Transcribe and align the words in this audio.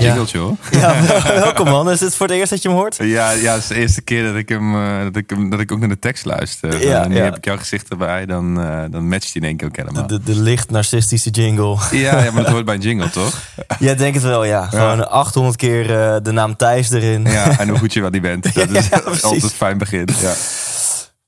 Jingeltje 0.00 0.38
hoor. 0.38 0.56
Ja, 0.80 1.02
welkom 1.24 1.68
man. 1.68 1.90
Is 1.90 1.98
dit 1.98 2.16
voor 2.16 2.26
het 2.26 2.36
eerst 2.36 2.50
dat 2.50 2.62
je 2.62 2.68
hem 2.68 2.76
hoort? 2.76 2.96
Ja, 2.96 3.30
ja, 3.30 3.52
het 3.52 3.62
is 3.62 3.68
de 3.68 3.74
eerste 3.74 4.00
keer 4.02 4.24
dat 4.24 4.34
ik, 4.34 4.48
hem, 4.48 4.74
eh, 4.74 5.02
dat 5.02 5.16
ik, 5.16 5.30
hem, 5.30 5.50
dat 5.50 5.60
ik 5.60 5.72
ook 5.72 5.78
naar 5.78 5.88
de 5.88 5.98
tekst 5.98 6.24
luister. 6.24 6.86
Ja, 6.86 7.02
en 7.02 7.08
nu 7.08 7.16
ja. 7.16 7.22
heb 7.22 7.36
ik 7.36 7.44
jouw 7.44 7.56
gezicht 7.56 7.88
erbij, 7.88 8.26
dan, 8.26 8.60
eh, 8.60 8.78
dan 8.90 9.08
matcht 9.08 9.32
hij 9.32 9.42
in 9.42 9.48
één 9.48 9.56
keer 9.56 9.66
ook 9.66 9.76
helemaal. 9.76 10.06
De, 10.06 10.20
de 10.22 10.36
licht 10.36 10.70
narcistische 10.70 11.30
jingle. 11.30 11.76
Ja, 11.90 12.22
ja, 12.22 12.30
maar 12.30 12.42
dat 12.42 12.52
hoort 12.52 12.64
bij 12.64 12.74
een 12.74 12.80
jingle, 12.80 13.10
toch? 13.10 13.38
Jij 13.78 13.96
denkt 13.96 14.14
het 14.14 14.24
wel, 14.24 14.44
ja. 14.44 14.66
Gewoon 14.66 15.10
800 15.10 15.56
keer 15.56 16.00
eh, 16.00 16.16
de 16.22 16.32
naam 16.32 16.56
Thijs 16.56 16.90
erin. 16.90 17.24
Ja, 17.24 17.58
en 17.58 17.68
hoe 17.68 17.78
goed 17.78 17.92
je 17.92 18.00
wel 18.00 18.10
die 18.10 18.20
bent. 18.20 18.54
Dat 18.54 18.70
is 18.70 18.88
Ja, 18.88 19.00
altijd 19.04 19.42
een 19.42 19.48
fijn 19.48 19.78
begin. 19.78 20.08
Ja. 20.20 20.32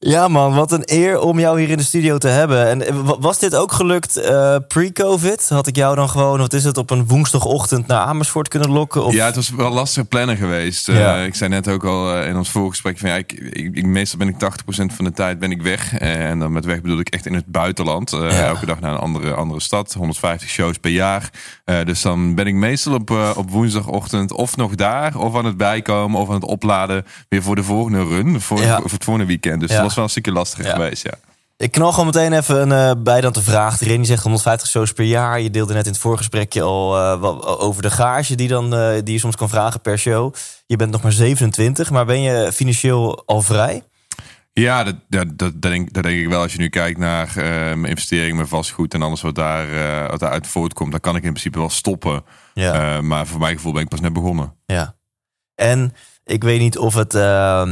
Ja 0.05 0.29
man, 0.29 0.55
wat 0.55 0.73
een 0.73 0.83
eer 0.84 1.19
om 1.20 1.38
jou 1.41 1.61
hier 1.61 1.70
in 1.70 1.77
de 1.77 1.83
studio 1.83 2.19
te 2.19 2.29
hebben. 2.29 2.69
En 2.69 2.87
eh, 2.87 2.95
wa- 2.95 3.19
was 3.19 3.38
dit 3.38 3.55
ook 3.56 3.73
gelukt 3.73 4.16
eh, 4.16 4.56
pre-covid? 4.69 5.48
Had 5.48 5.66
ik 5.66 5.77
jou 5.77 5.97
dan 5.97 6.09
gewoon, 6.09 6.38
wat 6.38 6.52
is 6.52 6.65
het, 6.65 6.77
op 6.77 6.91
een 6.91 7.06
woensdagochtend 7.06 7.87
naar 7.87 8.01
Amersfoort 8.05 8.48
kunnen 8.48 8.71
lokken? 8.71 9.04
Of... 9.04 9.12
Ja, 9.15 9.27
het 9.27 9.35
was 9.35 9.51
wel 9.51 9.71
lastig 9.73 10.09
plannen 10.09 10.37
geweest. 10.37 10.88
Eh, 10.88 11.24
ik 11.24 11.35
zei 11.35 11.51
net 11.51 11.68
ook 11.68 11.85
al 11.85 12.23
in 12.23 12.37
ons 12.37 12.51
voorgesprek 12.51 12.99
van 12.99 13.09
ja, 13.09 13.16
ik, 13.16 13.32
ik, 13.32 13.77
ik- 13.77 13.87
meestal 13.87 14.18
ben 14.18 14.29
ik 14.29 14.35
80% 14.35 14.95
van 14.95 15.04
de 15.04 15.12
tijd 15.12 15.38
ben 15.38 15.51
ik 15.51 15.62
weg. 15.62 15.95
En 15.99 16.38
dan 16.38 16.52
met 16.52 16.65
weg 16.65 16.80
bedoel 16.80 16.99
ik 17.01 17.09
echt 17.09 17.27
in 17.27 17.34
het 17.34 17.46
buitenland. 17.46 18.10
Ja. 18.10 18.29
Elke 18.29 18.66
dag 18.66 18.80
naar 18.80 18.93
een 18.93 18.99
andere, 18.99 19.34
andere 19.34 19.60
stad. 19.60 19.93
150 19.93 20.49
shows 20.49 20.79
per 20.79 20.90
jaar. 20.90 21.30
Dus 21.84 22.02
dan 22.02 22.34
ben 22.34 22.46
ik 22.46 22.55
meestal 22.55 22.95
op, 22.95 23.10
op 23.37 23.51
woensdagochtend 23.51 24.32
of 24.32 24.57
nog 24.57 24.74
daar, 24.74 25.16
of 25.18 25.37
aan 25.37 25.45
het 25.45 25.57
bijkomen, 25.57 26.21
of 26.21 26.29
aan 26.29 26.34
het 26.34 26.45
opladen 26.45 27.05
weer 27.29 27.43
voor 27.43 27.57
de 27.57 27.62
volgende 27.65 28.05
run. 28.05 28.40
Voor, 28.40 28.60
Ja. 28.60 28.77
voor 28.80 28.90
het 28.90 29.05
volgende 29.05 29.29
weekend. 29.29 29.60
Dus 29.60 29.71
was 29.95 29.95
wel 29.95 30.04
een 30.04 30.10
stukje 30.10 30.32
lastiger 30.32 30.65
Ja. 30.66 30.73
geweest, 30.73 31.02
ja. 31.02 31.15
Ik 31.57 31.71
knal 31.73 31.90
gewoon 31.90 32.07
meteen 32.07 32.32
even 32.32 32.71
een 32.71 32.96
eh 32.96 33.02
bijdaante 33.02 33.43
vraag 33.43 33.80
erin. 33.80 34.01
Je 34.01 34.07
zegt 34.07 34.23
150 34.23 34.68
shows 34.68 34.93
per 34.93 35.04
jaar. 35.04 35.40
Je 35.40 35.51
deelde 35.51 35.74
net 35.74 35.87
in 35.87 35.93
het 35.93 36.01
voorgesprekje 36.01 36.62
al 36.62 37.18
wat 37.18 37.46
over 37.46 37.82
de 37.82 37.90
gage 37.90 38.34
die, 38.34 38.49
dan, 38.49 38.74
eh, 38.74 38.95
die 39.04 39.12
je 39.15 39.18
soms 39.21 39.37
kan 39.37 39.49
vragen 39.49 39.80
per 39.80 39.99
show. 39.99 40.34
Je 40.66 40.76
bent 40.76 40.90
nog 40.90 41.02
maar 41.02 41.12
27, 41.12 41.90
maar 41.90 42.04
ben 42.04 42.21
je 42.21 42.52
financieel 42.52 43.23
al 43.26 43.43
vrij? 43.43 43.82
Ja, 44.52 44.84
dat, 44.84 44.95
dat, 45.09 45.38
dat, 45.38 45.62
denk, 45.62 45.93
dat 45.93 46.02
denk 46.02 46.21
ik 46.21 46.29
wel. 46.29 46.43
Als 46.43 46.52
je 46.52 46.59
nu 46.59 46.68
kijkt 46.68 46.99
naar 46.99 47.32
mijn 47.37 47.84
investering, 47.84 48.37
mijn 48.37 48.49
vastgoed 48.49 48.95
en 48.95 49.02
alles 49.02 49.21
wat, 49.21 49.34
daar, 49.34 49.66
wat 50.10 50.21
daaruit 50.21 50.46
voortkomt, 50.46 50.90
dan 50.90 51.01
kan 51.01 51.16
ik 51.16 51.23
in 51.23 51.30
principe 51.30 51.59
wel 51.59 51.71
stoppen. 51.71 52.24
Ja. 52.54 53.01
Maar 53.01 53.27
voor 53.27 53.40
mijn 53.40 53.56
gevoel 53.56 53.73
ben 53.73 53.82
ik 53.82 53.88
pas 53.88 54.01
net 54.01 54.12
begonnen. 54.12 54.54
Ja. 54.66 54.95
En 55.54 55.95
ik 56.24 56.43
weet 56.43 56.60
niet 56.60 56.79
of 56.79 56.95
het 56.95 57.15
eh, 57.15 57.62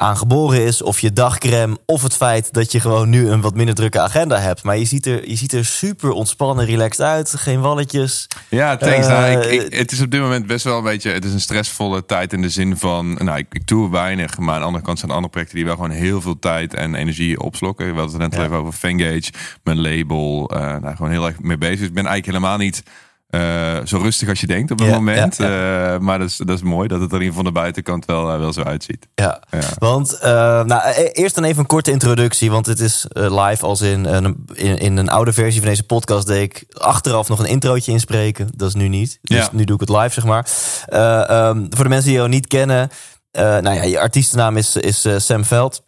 aangeboren 0.00 0.64
is, 0.64 0.82
of 0.82 1.00
je 1.00 1.12
dagcreme, 1.12 1.76
of 1.86 2.02
het 2.02 2.16
feit 2.16 2.52
dat 2.52 2.72
je 2.72 2.80
gewoon 2.80 3.08
nu 3.08 3.28
een 3.30 3.40
wat 3.40 3.54
minder 3.54 3.74
drukke 3.74 4.00
agenda 4.00 4.38
hebt. 4.38 4.62
Maar 4.62 4.78
je 4.78 4.84
ziet 4.84 5.06
er, 5.06 5.28
je 5.28 5.36
ziet 5.36 5.52
er 5.52 5.64
super 5.64 6.10
ontspannen, 6.10 6.64
relaxed 6.66 7.06
uit. 7.06 7.34
Geen 7.36 7.60
walletjes. 7.60 8.26
Ja, 8.48 8.76
thanks. 8.76 9.06
Eh, 9.06 9.12
nou, 9.12 9.30
ik, 9.40 9.62
ik- 9.62 9.74
het 9.78 9.92
is 9.92 10.00
op 10.00 10.10
dit 10.10 10.20
moment 10.20 10.46
best 10.46 10.64
wel 10.64 10.78
een 10.78 10.84
beetje, 10.84 11.10
het 11.12 11.24
is 11.24 11.32
een 11.32 11.40
stressvolle 11.40 12.04
tijd 12.06 12.32
in 12.32 12.42
de 12.42 12.48
zin 12.50 12.76
van, 12.76 13.12
nou, 13.14 13.38
ik, 13.38 13.46
ik 13.50 13.66
doe 13.66 13.90
weinig, 13.90 14.38
maar 14.38 14.54
aan 14.54 14.60
de 14.60 14.66
andere 14.66 14.84
kant 14.84 14.98
zijn 14.98 15.10
er 15.10 15.16
andere 15.16 15.32
projecten 15.32 15.56
die 15.58 15.66
wel 15.66 15.74
gewoon 15.76 15.90
heel 15.90 16.20
veel 16.20 16.38
tijd 16.38 16.74
en 16.74 16.94
energie 16.94 17.40
opslokken. 17.40 17.94
We 17.94 18.00
hadden 18.00 18.20
het 18.20 18.30
net 18.30 18.34
al 18.34 18.38
Ja. 18.40 18.44
even 18.46 18.58
over 18.66 18.72
Fangage, 18.78 19.30
mijn 19.62 19.80
label, 19.80 20.50
eh 20.54 20.60
nou, 20.60 20.96
gewoon 20.96 21.10
heel 21.10 21.26
erg 21.26 21.40
mee 21.40 21.58
bezig. 21.58 21.78
Dus 21.78 21.88
ik 21.88 21.94
ben 21.94 22.06
eigenlijk 22.06 22.36
helemaal 22.38 22.58
niet 22.66 22.82
eh, 23.28 23.76
zo 23.84 23.98
rustig 23.98 24.28
als 24.28 24.40
je 24.40 24.46
denkt 24.46 24.70
op 24.70 24.78
het 24.78 24.88
Ja, 24.88 24.94
moment. 24.94 25.36
ja, 25.36 25.92
Eh, 25.94 25.98
maar 26.00 26.18
dat 26.18 26.28
is, 26.28 26.36
dat 26.36 26.48
is 26.56 26.62
mooi 26.62 26.88
dat 26.88 27.00
het 27.00 27.10
er 27.12 27.16
in 27.16 27.22
ieder 27.22 27.36
geval 27.36 27.44
van 27.44 27.54
de 27.54 27.60
buitenkant 27.60 28.04
wel, 28.04 28.32
eh, 28.32 28.38
wel 28.38 28.52
zo 28.52 28.62
uitziet. 28.62 29.06
Ja. 29.14 29.42
Want, 29.78 30.18
nou, 30.22 30.72
e- 30.96 31.10
eerst 31.12 31.34
dan 31.34 31.44
even 31.44 31.58
een 31.60 31.66
korte 31.66 31.90
introductie. 31.90 32.50
Want 32.50 32.66
het 32.66 32.80
is 32.80 33.06
live 33.12 33.66
als 33.66 33.80
in, 33.80 34.04
een 34.04 34.46
in, 34.54 34.78
in 34.78 34.96
een 34.96 35.08
oude 35.08 35.32
versie 35.32 35.60
van 35.60 35.68
deze 35.70 35.82
podcast 35.82 36.26
deed 36.26 36.42
ik 36.42 36.64
achteraf 36.78 37.28
nog 37.28 37.38
een 37.38 37.44
introotje 37.46 37.92
inspreken. 37.92 38.48
Dat 38.54 38.68
is 38.68 38.74
nu 38.74 38.88
niet. 38.88 39.18
Dus 39.22 39.38
Ja. 39.38 39.48
nu 39.52 39.64
doe 39.64 39.74
ik 39.80 39.88
het 39.88 39.96
live, 39.98 40.10
zeg 40.12 40.24
maar. 40.24 40.46
Eh, 40.86 41.28
ehm, 41.30 41.66
voor 41.70 41.84
de 41.84 41.90
mensen 41.90 42.08
die 42.08 42.16
jou 42.16 42.28
niet 42.28 42.46
kennen. 42.46 42.90
nou 43.32 43.70
ja, 43.74 43.82
je 43.82 44.00
artiestennaam 44.00 44.56
is, 44.56 44.76
is 44.76 45.06
Sam 45.16 45.44
Veld. 45.44 45.82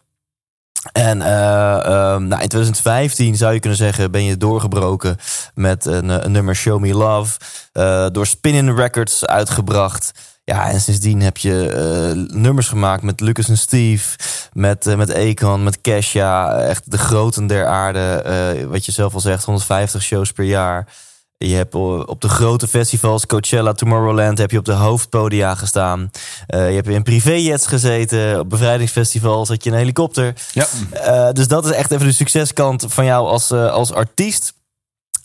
En 0.91 1.21
eh, 1.21 1.85
ehm, 1.85 2.27
nou, 2.27 2.41
in 2.41 2.47
2015 2.47 3.35
zou 3.35 3.53
je 3.53 3.59
kunnen 3.59 3.77
zeggen, 3.77 4.11
ben 4.11 4.23
je 4.23 4.37
doorgebroken 4.37 5.17
met 5.53 5.85
een, 5.85 6.09
eh, 6.09 6.25
nummer 6.25 6.55
Show 6.55 6.79
Me 6.79 6.93
Love. 6.93 7.39
eh, 7.71 8.07
door 8.11 8.25
Spinning 8.25 8.77
Records 8.77 9.25
uitgebracht. 9.25 10.11
Ja, 10.43 10.69
en 10.69 10.81
sindsdien 10.81 11.21
heb 11.21 11.37
je 11.37 12.27
nummers 12.33 12.67
gemaakt 12.67 13.03
met 13.03 13.19
Lucas 13.19 13.49
en 13.49 13.57
Steve, 13.57 14.17
met, 14.53 14.95
met 14.97 15.13
Akon, 15.15 15.63
met 15.63 15.81
Kesha. 15.81 16.57
Echt 16.59 16.91
de 16.91 16.97
groten 16.97 17.47
der 17.47 17.65
aarde. 17.65 18.23
wat 18.69 18.85
je 18.85 18.91
zelf 18.91 19.13
al 19.13 19.19
zegt, 19.19 19.43
150 19.43 20.01
shows 20.01 20.31
per 20.31 20.45
jaar. 20.45 20.87
Je 21.47 21.55
hebt 21.55 21.75
op 22.05 22.21
de 22.21 22.29
grote 22.29 22.67
festivals, 22.67 23.25
Coachella, 23.25 23.73
Tomorrowland, 23.73 24.37
heb 24.37 24.51
je 24.51 24.57
op 24.57 24.65
de 24.65 24.71
hoofdpodia 24.71 25.55
gestaan. 25.55 26.11
Eh, 26.47 26.69
je 26.69 26.75
hebt 26.75 26.87
in 26.87 27.03
privéjets 27.03 27.67
gezeten. 27.67 28.39
Op 28.39 28.49
bevrijdingsfestivals 28.49 29.49
had 29.49 29.63
je 29.63 29.69
een 29.69 29.77
helikopter. 29.77 30.33
Ja. 30.53 30.65
Eh, 30.91 31.31
dus 31.31 31.47
dat 31.47 31.65
is 31.65 31.71
echt 31.71 31.91
even 31.91 32.05
de 32.05 32.11
succeskant 32.11 32.85
van 32.87 33.05
jou 33.05 33.27
als, 33.27 33.51
eh, 33.51 33.71
als 33.71 33.91
artiest. 33.91 34.53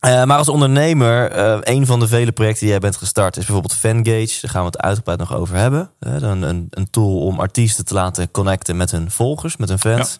Maar 0.00 0.36
als 0.36 0.48
ondernemer, 0.48 1.38
een 1.68 1.86
van 1.86 2.00
de 2.00 2.08
vele 2.08 2.32
projecten 2.32 2.60
die 2.60 2.70
jij 2.70 2.78
bent 2.78 2.96
gestart 2.96 3.36
is 3.36 3.44
bijvoorbeeld 3.44 3.74
Fangage. 3.74 4.38
Daar 4.40 4.50
gaan 4.50 4.60
we 4.60 4.66
het 4.66 4.80
uitgebreid 4.80 5.18
nog 5.18 5.34
over 5.34 5.56
hebben. 5.56 5.90
Een, 5.98 6.42
een, 6.42 6.66
een 6.70 6.90
tool 6.90 7.18
om 7.18 7.40
artiesten 7.40 7.84
te 7.84 7.94
laten 7.94 8.30
connecten 8.30 8.76
met 8.76 8.90
hun 8.90 9.10
volgers, 9.10 9.56
met 9.56 9.68
hun 9.68 9.78
fans. 9.78 10.16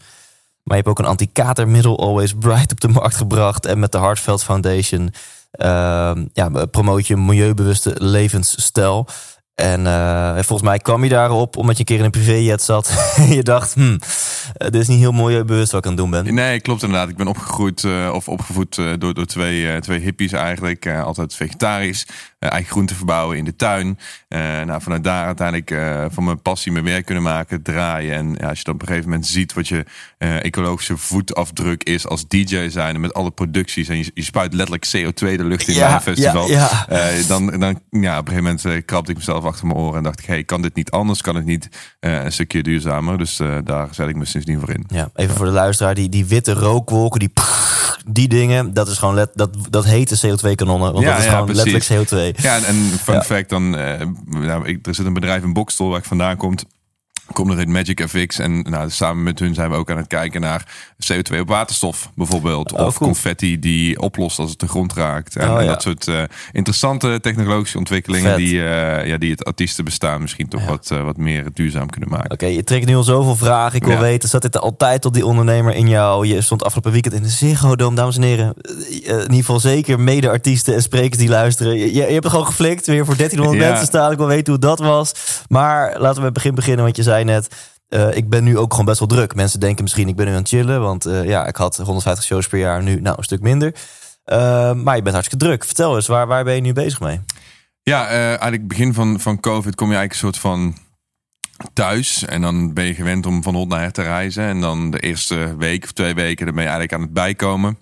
Maar 0.63 0.77
je 0.77 0.83
hebt 0.83 0.89
ook 0.89 0.99
een 0.99 1.11
anti-katermiddel 1.11 2.01
Always 2.01 2.33
Bright 2.45 2.73
op 2.73 2.81
de 2.81 2.89
markt 2.89 3.15
gebracht. 3.15 3.67
En 3.67 3.79
met 3.79 3.93
de 3.93 3.99
Hartveld 3.99 4.45
Foundation 4.45 5.13
ja, 6.33 6.67
promoot 6.71 7.07
je 7.07 7.15
een 7.15 7.25
milieubewuste 7.25 7.95
levensstijl. 7.99 9.07
En 9.57 9.87
eh, 9.87 10.33
volgens 10.33 10.63
mij 10.63 10.79
kwam 10.79 11.03
je 11.03 11.09
daarop 11.09 11.57
omdat 11.57 11.75
je 11.75 11.81
een 11.81 11.87
keer 11.87 11.99
in 11.99 12.05
een 12.05 12.11
privéjet 12.11 12.63
zat. 12.63 13.15
en 13.17 13.35
je 13.35 13.43
dacht, 13.43 13.75
hm, 13.75 13.99
eh, 14.55 14.71
dit 14.71 14.75
is 14.75 14.89
niet 14.89 14.99
heel 14.99 15.13
milieubewust 15.13 15.73
wat 15.73 15.81
ik 15.81 15.87
aan 15.87 15.93
het 15.93 16.01
doen 16.01 16.11
ben. 16.11 16.35
Nee, 16.35 16.61
klopt 16.61 16.83
inderdaad. 16.83 17.09
Ik 17.09 17.17
ben 17.17 17.27
opgegroeid 17.27 17.85
eh, 17.85 18.11
of 18.13 18.29
opgevoed 18.29 18.75
door, 18.75 19.15
door 19.15 19.27
twee, 19.27 19.81
twee 19.81 19.99
hippies 19.99 20.33
eigenlijk. 20.33 20.87
Altijd 20.87 21.35
vegetarisch. 21.35 22.07
eigen 22.39 22.71
groenten 22.71 22.97
verbouwen 22.97 23.37
in 23.37 23.45
de 23.45 23.57
tuin. 23.57 23.99
Nou, 24.65 24.83
vanuit 24.83 25.05
daar 25.05 25.27
uiteindelijk 25.27 25.75
van 26.13 26.25
mijn 26.25 26.43
passie 26.43 26.73
mijn 26.73 26.85
werk 26.85 27.05
kunnen 27.05 27.25
maken, 27.25 27.63
draaien. 27.63 28.15
En 28.15 28.37
ja, 28.41 28.49
als 28.49 28.59
je 28.59 28.65
dan 28.65 28.75
op 28.75 28.81
een 28.81 28.87
gegeven 28.87 29.09
moment 29.09 29.27
ziet 29.27 29.53
wat 29.53 29.69
je 29.69 29.85
eh, 30.19 30.45
ecologische 30.45 30.97
voetafdruk 30.97 31.83
is 31.85 32.07
als 32.07 32.29
DJ 32.29 32.69
zijn. 32.69 32.95
En 32.95 33.01
met 33.01 33.15
alle 33.15 33.31
producties. 33.31 33.89
En 33.89 33.97
je, 33.97 34.11
je 34.15 34.23
spuit 34.23 34.55
letterlijk 34.55 34.87
CO2 34.97 35.37
de 35.37 35.45
lucht 35.45 35.69
in 35.69 35.75
Ja, 35.75 35.87
bij 35.87 35.95
een 35.95 36.01
festival. 36.01 36.49
ja, 36.49 36.87
ja. 36.89 37.09
Eh, 37.09 37.27
dan, 37.29 37.47
dan 37.47 37.81
ja, 37.91 38.19
op 38.19 38.29
een 38.29 38.33
gegeven 38.33 38.43
moment 38.43 38.65
eh, 38.65 38.83
krabde 38.85 39.11
ik 39.11 39.17
mezelf 39.17 39.45
achter 39.45 39.67
mijn 39.67 39.79
oren. 39.79 39.97
En 39.97 40.03
dacht 40.03 40.19
ik, 40.21 40.27
hey, 40.27 40.45
kan 40.45 40.63
dit 40.63 40.75
niet 40.75 40.91
anders? 40.91 41.21
Kan 41.21 41.35
het 41.35 41.45
niet 41.45 41.69
eh, 42.01 42.25
een 42.25 42.33
stukje 42.33 42.63
duurzamer? 42.63 43.19
Dus 43.19 43.41
eh, 43.41 43.57
daar 43.65 43.89
zet 43.91 44.09
ik 44.09 44.17
me 44.17 44.25
sindsdien 44.25 44.61
voor 44.61 44.71
in. 44.71 44.85
Ja, 44.89 45.11
even 45.15 45.37
voor 45.37 45.47
de 45.47 45.53
luisteraar, 45.53 45.95
die, 45.95 46.09
die 46.09 46.27
witte 46.27 46.53
rookwolken, 46.53 47.19
die, 47.21 47.33
die 48.11 48.29
dingen, 48.29 48.75
dat 48.75 48.89
is 48.89 48.99
gewoon 48.99 49.15
let, 49.15 49.31
dat, 49.35 49.57
dat 49.71 49.85
heet 49.85 50.09
de 50.21 50.29
CO2-kanonnen. 50.29 50.93
Want 50.93 51.05
Ja, 51.05 51.11
dat 51.15 51.23
is 51.25 51.29
gewoon 51.31 51.45
precies. 51.47 51.73
letterlijk 51.73 52.35
CO2. 52.37 52.43
Ja, 52.43 52.57
en, 52.57 52.65
en 52.65 52.75
fun 53.03 53.23
fact 53.23 53.49
dan, 53.49 53.77
eh, 53.77 54.07
nou, 54.27 54.67
ik, 54.69 54.87
er 54.87 54.95
zit 54.95 55.07
een 55.07 55.13
bedrijf 55.13 55.43
in 55.43 55.53
Bokstel 55.53 55.89
waar 55.89 55.99
ik 55.99 56.05
vandaan 56.05 56.37
komt. 56.37 56.65
Komt 57.33 57.51
er 57.51 57.57
heet 57.59 57.69
Magic 57.69 58.05
FX. 58.09 58.39
En 58.39 58.63
nou, 58.63 58.91
samen 58.91 59.23
met 59.23 59.39
hun 59.39 59.55
zijn 59.55 59.71
we 59.71 59.77
ook 59.77 59.91
aan 59.91 59.97
het 59.97 60.07
kijken 60.07 60.41
naar 60.41 60.65
CO2 61.13 61.41
op 61.41 61.49
waterstof 61.49 62.11
bijvoorbeeld. 62.15 62.73
Oh, 62.73 62.87
of 62.87 62.97
cool. 62.99 63.11
confetti 63.11 63.59
die 63.59 64.01
oplost 64.01 64.39
als 64.39 64.51
het 64.51 64.59
de 64.61 64.69
grond 64.69 64.93
raakt. 64.93 65.37
En, 65.37 65.51
Oh, 65.51 65.59
en 65.59 65.65
ja. 65.65 65.71
dat 65.71 65.83
soort 65.83 66.09
eh, 66.09 66.23
interessante 66.53 67.19
technologische 67.23 67.79
ontwikkelingen 67.79 68.29
Vet. 68.31 68.37
die, 68.39 68.65
eh, 68.69 69.07
ja, 69.07 69.17
die 69.19 69.31
het 69.31 69.45
artiestenbestaan 69.45 70.21
misschien 70.21 70.49
toch 70.49 70.61
Ja. 70.61 70.67
wat, 70.67 70.91
eh, 70.91 71.03
wat 71.05 71.17
meer 71.17 71.45
duurzaam 71.55 71.91
kunnen 71.91 72.09
maken. 72.11 72.31
Oké, 72.31 72.47
je 72.47 72.65
trekt 72.65 72.87
nu 72.87 72.97
al 72.97 73.03
zoveel 73.03 73.37
vragen. 73.37 73.77
Ik 73.77 73.85
wil 73.85 73.95
Ja. 73.95 74.01
weten, 74.01 74.29
zat 74.29 74.43
dit 74.43 74.55
er 74.55 74.61
altijd 74.61 75.03
tot 75.03 75.15
die 75.15 75.27
ondernemer 75.27 75.75
in 75.75 75.89
jou? 75.89 76.27
Je 76.27 76.41
stond 76.41 76.63
afgelopen 76.65 76.93
weekend 76.93 77.15
in 77.15 77.23
de 77.23 77.29
Ziggo 77.29 77.77
Dome, 77.77 77.97
dames 77.97 78.17
en 78.17 78.23
heren. 78.23 78.55
In 78.91 79.21
ieder 79.21 79.35
geval 79.35 79.61
zeker 79.61 80.01
mede-artiesten 80.01 80.75
en 80.75 80.83
sprekers 80.83 81.19
die 81.19 81.29
luisteren. 81.29 81.77
Je, 81.79 81.95
je 81.95 82.03
hebt 82.03 82.25
er 82.25 82.31
gewoon 82.31 82.47
geflikt, 82.47 82.87
weer 82.87 83.05
voor 83.05 83.17
1300 83.23 83.63
Ja. 83.63 83.69
mensen 83.69 83.87
staan. 83.87 84.13
Ik 84.13 84.19
wil 84.19 84.27
weten 84.27 84.53
hoe 84.53 84.63
dat 84.63 84.79
was. 84.79 85.13
Maar 85.49 85.85
laten 85.91 86.01
we 86.01 86.07
met 86.15 86.23
het 86.25 86.33
begin 86.35 86.55
beginnen, 86.55 86.85
want 86.85 86.97
je 86.97 87.03
zei 87.03 87.16
net... 87.25 87.49
eh, 87.89 88.17
ik 88.17 88.29
ben 88.29 88.45
nu 88.45 88.59
ook 88.59 88.71
gewoon 88.71 88.87
best 88.87 88.99
wel 88.99 89.09
druk. 89.09 89.35
Mensen 89.35 89.61
denken 89.61 89.83
misschien, 89.83 90.09
ik 90.09 90.17
ben 90.17 90.27
nu 90.27 90.33
aan 90.33 90.39
het 90.39 90.49
chillen. 90.49 90.81
Want 90.81 91.07
eh, 91.07 91.25
ja, 91.25 91.47
ik 91.47 91.57
had 91.57 91.77
150 91.77 92.25
shows 92.25 92.49
per 92.49 92.59
jaar, 92.59 92.83
nu 92.83 93.01
nou 93.01 93.17
een 93.19 93.25
stuk 93.25 93.41
minder. 93.41 93.75
Uh, 94.33 94.73
maar 94.73 94.97
je 94.97 95.03
bent 95.03 95.15
hartstikke 95.15 95.45
druk. 95.45 95.65
Vertel 95.65 95.95
eens, 95.97 96.07
waar, 96.07 96.27
waar 96.27 96.45
ben 96.45 96.55
je 96.55 96.61
nu 96.61 96.73
bezig 96.73 97.01
mee? 97.01 97.21
Ja, 97.83 98.07
eigenlijk 98.09 98.69
begin 98.69 98.95
van, 98.95 99.21
van 99.21 99.41
COVID 99.41 99.75
kom 99.75 99.91
je 99.91 99.97
eigenlijk 99.97 100.13
een 100.13 100.33
soort 100.33 100.39
van 100.53 100.77
thuis. 101.73 102.25
En 102.25 102.41
dan 102.41 102.75
ben 102.75 102.85
je 102.85 102.95
gewend 102.95 103.27
om 103.27 103.43
van 103.43 103.55
hond 103.55 103.69
naar 103.69 103.81
her 103.81 103.93
te 103.93 104.03
reizen. 104.03 104.45
En 104.45 104.61
dan 104.61 104.91
de 104.91 104.99
eerste 104.99 105.57
week 105.57 105.85
of 105.85 105.93
twee 105.93 106.15
weken, 106.15 106.47
dan 106.47 106.55
ben 106.55 106.65
je 106.65 106.71
eigenlijk 106.71 107.01
aan 107.01 107.07
het 107.07 107.13
bijkomen. 107.13 107.79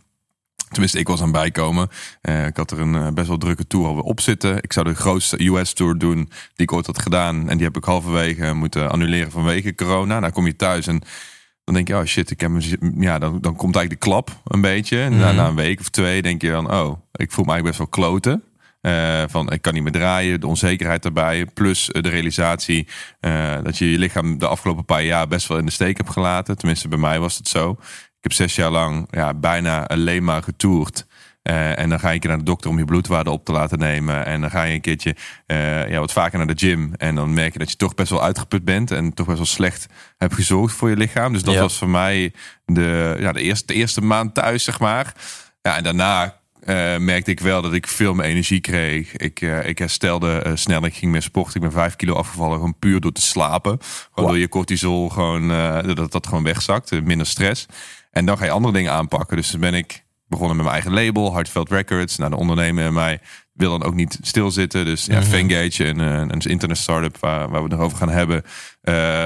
Tenminste, 0.75 0.99
ik 0.99 1.09
was 1.09 1.23
aan 1.23 1.33
bijkomen. 1.33 1.89
Uh, 2.23 2.47
ik 2.47 2.57
had 2.57 2.71
er 2.71 2.81
een 2.81 2.95
uh, 2.95 3.09
best 3.09 3.29
wel 3.29 3.39
drukke 3.39 3.67
tour 3.67 3.87
alweer 3.87 4.03
op 4.03 4.21
zitten. 4.21 4.63
Ik 4.63 4.73
zou 4.73 4.87
de 4.87 4.95
grootste 4.95 5.47
US-tour 5.47 5.99
doen 5.99 6.17
die 6.55 6.67
ik 6.67 6.73
ooit 6.73 6.87
had 6.87 7.03
gedaan. 7.03 7.49
En 7.49 7.57
die 7.57 7.67
heb 7.67 7.77
ik 7.77 7.85
halverwege 7.85 8.55
moeten 8.55 8.91
annuleren 8.91 9.31
vanwege 9.31 9.75
corona. 9.75 10.21
Nou 10.21 10.33
kom 10.33 10.47
je 10.47 10.57
thuis 10.57 10.87
en 10.87 11.03
dan 11.65 11.75
denk 11.75 11.89
je, 11.89 11.97
oh 11.97 12.05
shit, 12.05 12.31
ik 12.31 12.41
heb 12.41 12.51
ja, 12.99 13.19
dan, 13.19 13.41
dan 13.41 13.57
komt 13.57 13.77
eigenlijk 13.77 13.91
de 13.91 14.11
klap 14.11 14.41
een 14.45 14.61
beetje. 14.61 15.09
Mm. 15.11 15.17
Na, 15.17 15.33
na, 15.33 15.47
een 15.47 15.55
week 15.55 15.81
of 15.81 15.89
twee 15.89 16.23
denk 16.23 16.43
je 16.43 16.51
dan, 16.51 16.73
oh, 16.73 16.99
ik 17.13 17.33
voel 17.33 17.45
me 17.45 17.51
eigenlijk 17.53 17.65
best 17.65 17.79
wel 17.79 17.87
kloten. 17.87 18.43
Uh, 18.83 19.23
van 19.29 19.53
ik 19.53 19.63
kan 19.63 19.75
niet 19.75 19.83
meer 19.83 19.93
draaien, 19.93 20.41
de 20.41 20.47
onzekerheid 20.47 21.03
daarbij. 21.03 21.47
Plus 21.47 21.91
de 21.93 22.09
realisatie 22.09 22.89
dat 23.63 23.79
je 23.79 23.91
je 23.91 23.99
lichaam 23.99 24.39
de 24.39 24.47
afgelopen 24.47 24.85
paar 24.85 25.03
jaar 25.03 25.29
best 25.29 25.49
wel 25.49 25.59
in 25.59 25.67
de 25.67 25.73
steek 25.73 25.97
hebt 25.97 26.11
gelaten. 26.11 26.57
Tenminste, 26.57 26.89
bij 26.89 26.99
mij 26.99 27.21
was 27.21 27.37
het 27.37 27.49
zo. 27.49 27.79
Ik 28.25 28.31
heb 28.31 28.39
zes 28.49 28.57
jaar 28.57 28.71
lang 28.71 29.07
ja, 29.11 29.35
bijna 29.35 29.87
alleen 29.87 30.25
maar 30.25 30.43
getoerd. 30.43 31.07
Uh, 31.43 31.79
en 31.79 31.89
dan 31.89 32.01
ga 32.01 32.09
je 32.09 32.15
een 32.15 32.21
keer 32.21 32.29
naar 32.31 32.39
de 32.39 32.45
dokter 32.45 32.71
om 32.71 32.79
je 32.79 32.85
bloedwaarde 32.85 33.31
op 33.31 33.45
te 33.45 33.53
laten 33.53 33.79
nemen. 33.79 34.27
En 34.27 34.41
dan 34.41 34.51
ga 34.51 34.63
je 34.63 34.75
een 34.75 34.81
keertje 34.81 35.17
uh, 35.47 35.89
ja, 35.89 35.99
wat 35.99 36.13
vaker 36.13 36.39
naar 36.39 36.47
de 36.47 36.67
gym. 36.67 36.95
En 36.97 37.15
dan 37.15 37.35
merk 37.35 37.53
je 37.53 37.59
dat 37.59 37.71
je 37.71 37.77
toch 37.77 37.95
best 37.95 38.11
wel 38.11 38.23
uitgeput 38.23 38.65
bent. 38.65 38.91
En 38.91 39.15
toch 39.15 39.27
best 39.27 39.39
wel 39.39 39.47
slecht 39.47 39.87
hebt 40.17 40.35
gezorgd 40.35 40.75
voor 40.75 40.89
je 40.91 40.97
lichaam. 40.97 41.33
Dus 41.33 41.43
dat 41.43 41.55
Ja. 41.55 41.61
was 41.61 41.79
voor 41.79 41.89
mij 41.89 42.33
de, 42.65 43.17
ja, 43.21 43.33
de, 43.33 43.41
eerste, 43.41 43.67
de 43.67 43.75
eerste 43.75 44.01
maand 44.01 44.35
thuis, 44.35 44.65
zeg 44.65 44.81
maar. 44.81 45.15
Ja, 45.63 45.77
en 45.77 45.83
daarna 45.83 46.41
eh, 46.65 46.97
merkte 46.97 47.31
ik 47.31 47.41
wel 47.41 47.63
dat 47.63 47.73
ik 47.73 47.87
veel 47.87 48.15
meer 48.15 48.25
energie 48.25 48.61
kreeg. 48.61 49.17
Ik, 49.17 49.41
eh, 49.41 49.69
ik 49.69 49.79
herstelde 49.79 50.39
eh, 50.39 50.53
snel. 50.55 50.85
Ik 50.85 50.95
ging 50.95 51.13
meer 51.13 51.23
sporten. 51.23 51.55
Ik 51.55 51.61
ben 51.61 51.73
vijf 51.73 51.97
kilo 51.97 52.15
afgevallen. 52.15 52.55
Gewoon 52.55 52.79
puur 52.79 53.01
door 53.01 53.13
te 53.13 53.21
slapen. 53.23 53.79
Gewoon 53.81 54.09
Wow. 54.15 54.29
door 54.29 54.39
je 54.39 54.49
cortisol 54.49 55.09
gewoon, 55.09 55.49
dat 55.95 56.13
dat 56.13 56.27
gewoon 56.27 56.45
wegzakt. 56.45 57.05
minder 57.05 57.27
stress. 57.27 57.67
En 58.11 58.27
dan 58.27 58.39
ga 58.39 58.45
je 58.45 58.51
andere 58.51 58.75
dingen 58.75 58.93
aanpakken. 58.93 59.37
Dus 59.37 59.51
dan 59.51 59.61
ben 59.61 59.75
ik 59.75 60.05
begonnen 60.27 60.57
met 60.57 60.65
mijn 60.65 60.83
eigen 60.83 61.05
label. 61.05 61.33
Heartfelt 61.33 61.71
Records. 61.71 62.17
Nou, 62.17 62.31
de 62.31 62.37
ondernemer 62.37 62.85
en 62.85 62.93
mij 62.93 63.21
wil 63.53 63.71
dan 63.79 63.89
ook 63.89 63.95
niet 63.95 64.19
stilzitten. 64.23 64.85
Dus 64.85 65.05
ja, 65.05 65.23
Fangage, 65.23 65.85
een, 65.85 65.99
een, 65.99 66.33
een 66.33 66.41
internet 66.41 66.79
startup 66.79 67.17
waar, 67.19 67.39
waar 67.39 67.63
we 67.63 67.69
het 67.69 67.77
nog 67.79 67.81
over 67.81 67.99
gaan 67.99 68.09
hebben, 68.09 68.43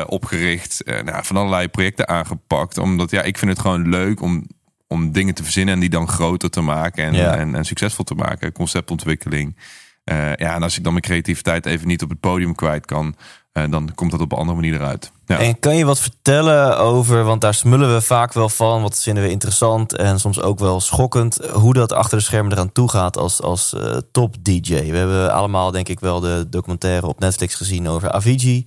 opgericht. 0.08 0.82
Eh, 0.82 1.02
nou, 1.02 1.24
van 1.24 1.36
allerlei 1.36 1.68
projecten 1.68 2.08
aangepakt. 2.08 2.78
Omdat 2.78 3.10
ja, 3.10 3.22
ik 3.22 3.38
vind 3.38 3.50
het 3.50 3.60
gewoon 3.60 3.88
leuk 3.88 4.22
om, 4.22 4.46
om 4.88 5.12
dingen 5.12 5.34
te 5.34 5.42
verzinnen 5.42 5.74
en 5.74 5.80
die 5.80 5.88
dan 5.90 6.08
groter 6.08 6.50
te 6.50 6.60
maken 6.60 7.04
en, 7.04 7.14
Ja. 7.14 7.36
en, 7.36 7.54
en 7.54 7.64
succesvol 7.64 8.04
te 8.04 8.14
maken. 8.14 8.52
Conceptontwikkeling. 8.52 9.56
Eh, 10.04 10.34
ja, 10.34 10.54
en 10.54 10.62
als 10.62 10.76
ik 10.76 10.84
dan 10.84 10.92
mijn 10.92 11.04
creativiteit 11.04 11.66
even 11.66 11.86
niet 11.88 12.02
op 12.02 12.08
het 12.08 12.20
podium 12.20 12.54
kwijt 12.54 12.86
kan, 12.86 13.16
eh, 13.52 13.64
dan 13.70 13.92
komt 13.94 14.10
dat 14.10 14.20
op 14.20 14.32
een 14.32 14.38
andere 14.38 14.56
manier 14.56 14.74
eruit. 14.74 15.12
Ja. 15.26 15.38
En 15.38 15.58
kan 15.58 15.76
je 15.76 15.84
wat 15.84 16.00
vertellen 16.00 16.78
over, 16.78 17.24
want 17.24 17.40
daar 17.40 17.54
smullen 17.54 17.94
we 17.94 18.00
vaak 18.00 18.32
wel 18.32 18.48
van, 18.48 18.82
wat 18.82 19.02
vinden 19.02 19.22
we 19.22 19.30
interessant 19.30 19.96
en 19.96 20.20
soms 20.20 20.40
ook 20.40 20.58
wel 20.58 20.80
schokkend, 20.80 21.38
hoe 21.52 21.74
dat 21.74 21.92
achter 21.92 22.18
de 22.18 22.24
schermen 22.24 22.52
eraan 22.52 22.72
toe 22.72 22.90
gaat 22.90 23.16
als, 23.16 23.42
als 23.42 23.74
eh, 23.74 23.96
top 24.12 24.34
DJ. 24.40 24.90
We 24.90 24.96
hebben 24.96 25.32
allemaal 25.32 25.70
denk 25.70 25.88
ik 25.88 26.00
wel 26.00 26.20
de 26.20 26.46
documentaire 26.50 27.06
op 27.06 27.20
Netflix 27.20 27.54
gezien 27.54 27.88
over 27.88 28.10
Avicii. 28.10 28.66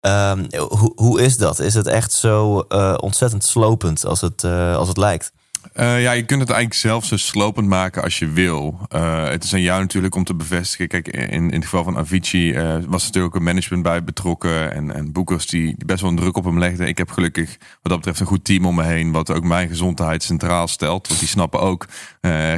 Ehm, 0.00 0.44
hoe, 0.58 0.92
hoe 0.94 1.20
is 1.22 1.36
dat? 1.36 1.58
Is 1.58 1.74
het 1.74 1.86
echt 1.86 2.12
zo 2.12 2.58
ontzettend 2.96 3.44
slopend 3.44 4.04
als 4.04 4.20
het, 4.20 4.44
als 4.74 4.88
het 4.88 4.96
lijkt? 4.96 5.32
Eh, 5.76 6.02
ja, 6.02 6.12
je 6.12 6.24
kunt 6.24 6.40
het 6.40 6.50
eigenlijk 6.50 6.80
zelf 6.80 7.04
zo 7.04 7.16
slopend 7.16 7.68
maken 7.68 8.02
als 8.02 8.18
je 8.18 8.30
wil. 8.30 8.78
Eh, 8.88 9.28
het 9.28 9.44
is 9.44 9.54
aan 9.54 9.60
jou 9.60 9.80
natuurlijk 9.80 10.14
om 10.14 10.24
te 10.24 10.34
bevestigen. 10.34 10.88
Kijk, 10.88 11.08
in, 11.08 11.30
in 11.30 11.52
het 11.52 11.64
geval 11.64 11.84
van 11.84 11.96
Avicii 11.96 12.52
eh, 12.52 12.64
was 12.72 12.78
er 12.78 12.86
natuurlijk 12.86 13.24
ook 13.24 13.34
een 13.34 13.42
management 13.42 13.82
bij 13.82 14.04
betrokken. 14.04 14.72
En, 14.72 14.94
en 14.94 15.12
boekers 15.12 15.46
die, 15.46 15.74
best 15.86 16.00
wel 16.00 16.10
een 16.10 16.16
druk 16.16 16.36
op 16.36 16.44
hem 16.44 16.58
legden. 16.58 16.88
Ik 16.88 16.98
heb 16.98 17.10
gelukkig 17.10 17.56
wat 17.58 17.78
dat 17.82 17.96
betreft 17.96 18.20
een 18.20 18.26
goed 18.26 18.44
team 18.44 18.66
om 18.66 18.74
me 18.74 18.82
heen. 18.82 19.12
Wat 19.12 19.30
ook 19.30 19.44
mijn 19.44 19.68
gezondheid 19.68 20.22
centraal 20.22 20.68
stelt. 20.68 21.08
Want 21.08 21.20
die 21.20 21.28
snappen 21.28 21.60
ook. 21.60 21.86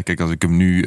kijk, 0.02 0.20
als 0.20 0.30
ik 0.30 0.42
hem 0.42 0.56
nu 0.56 0.82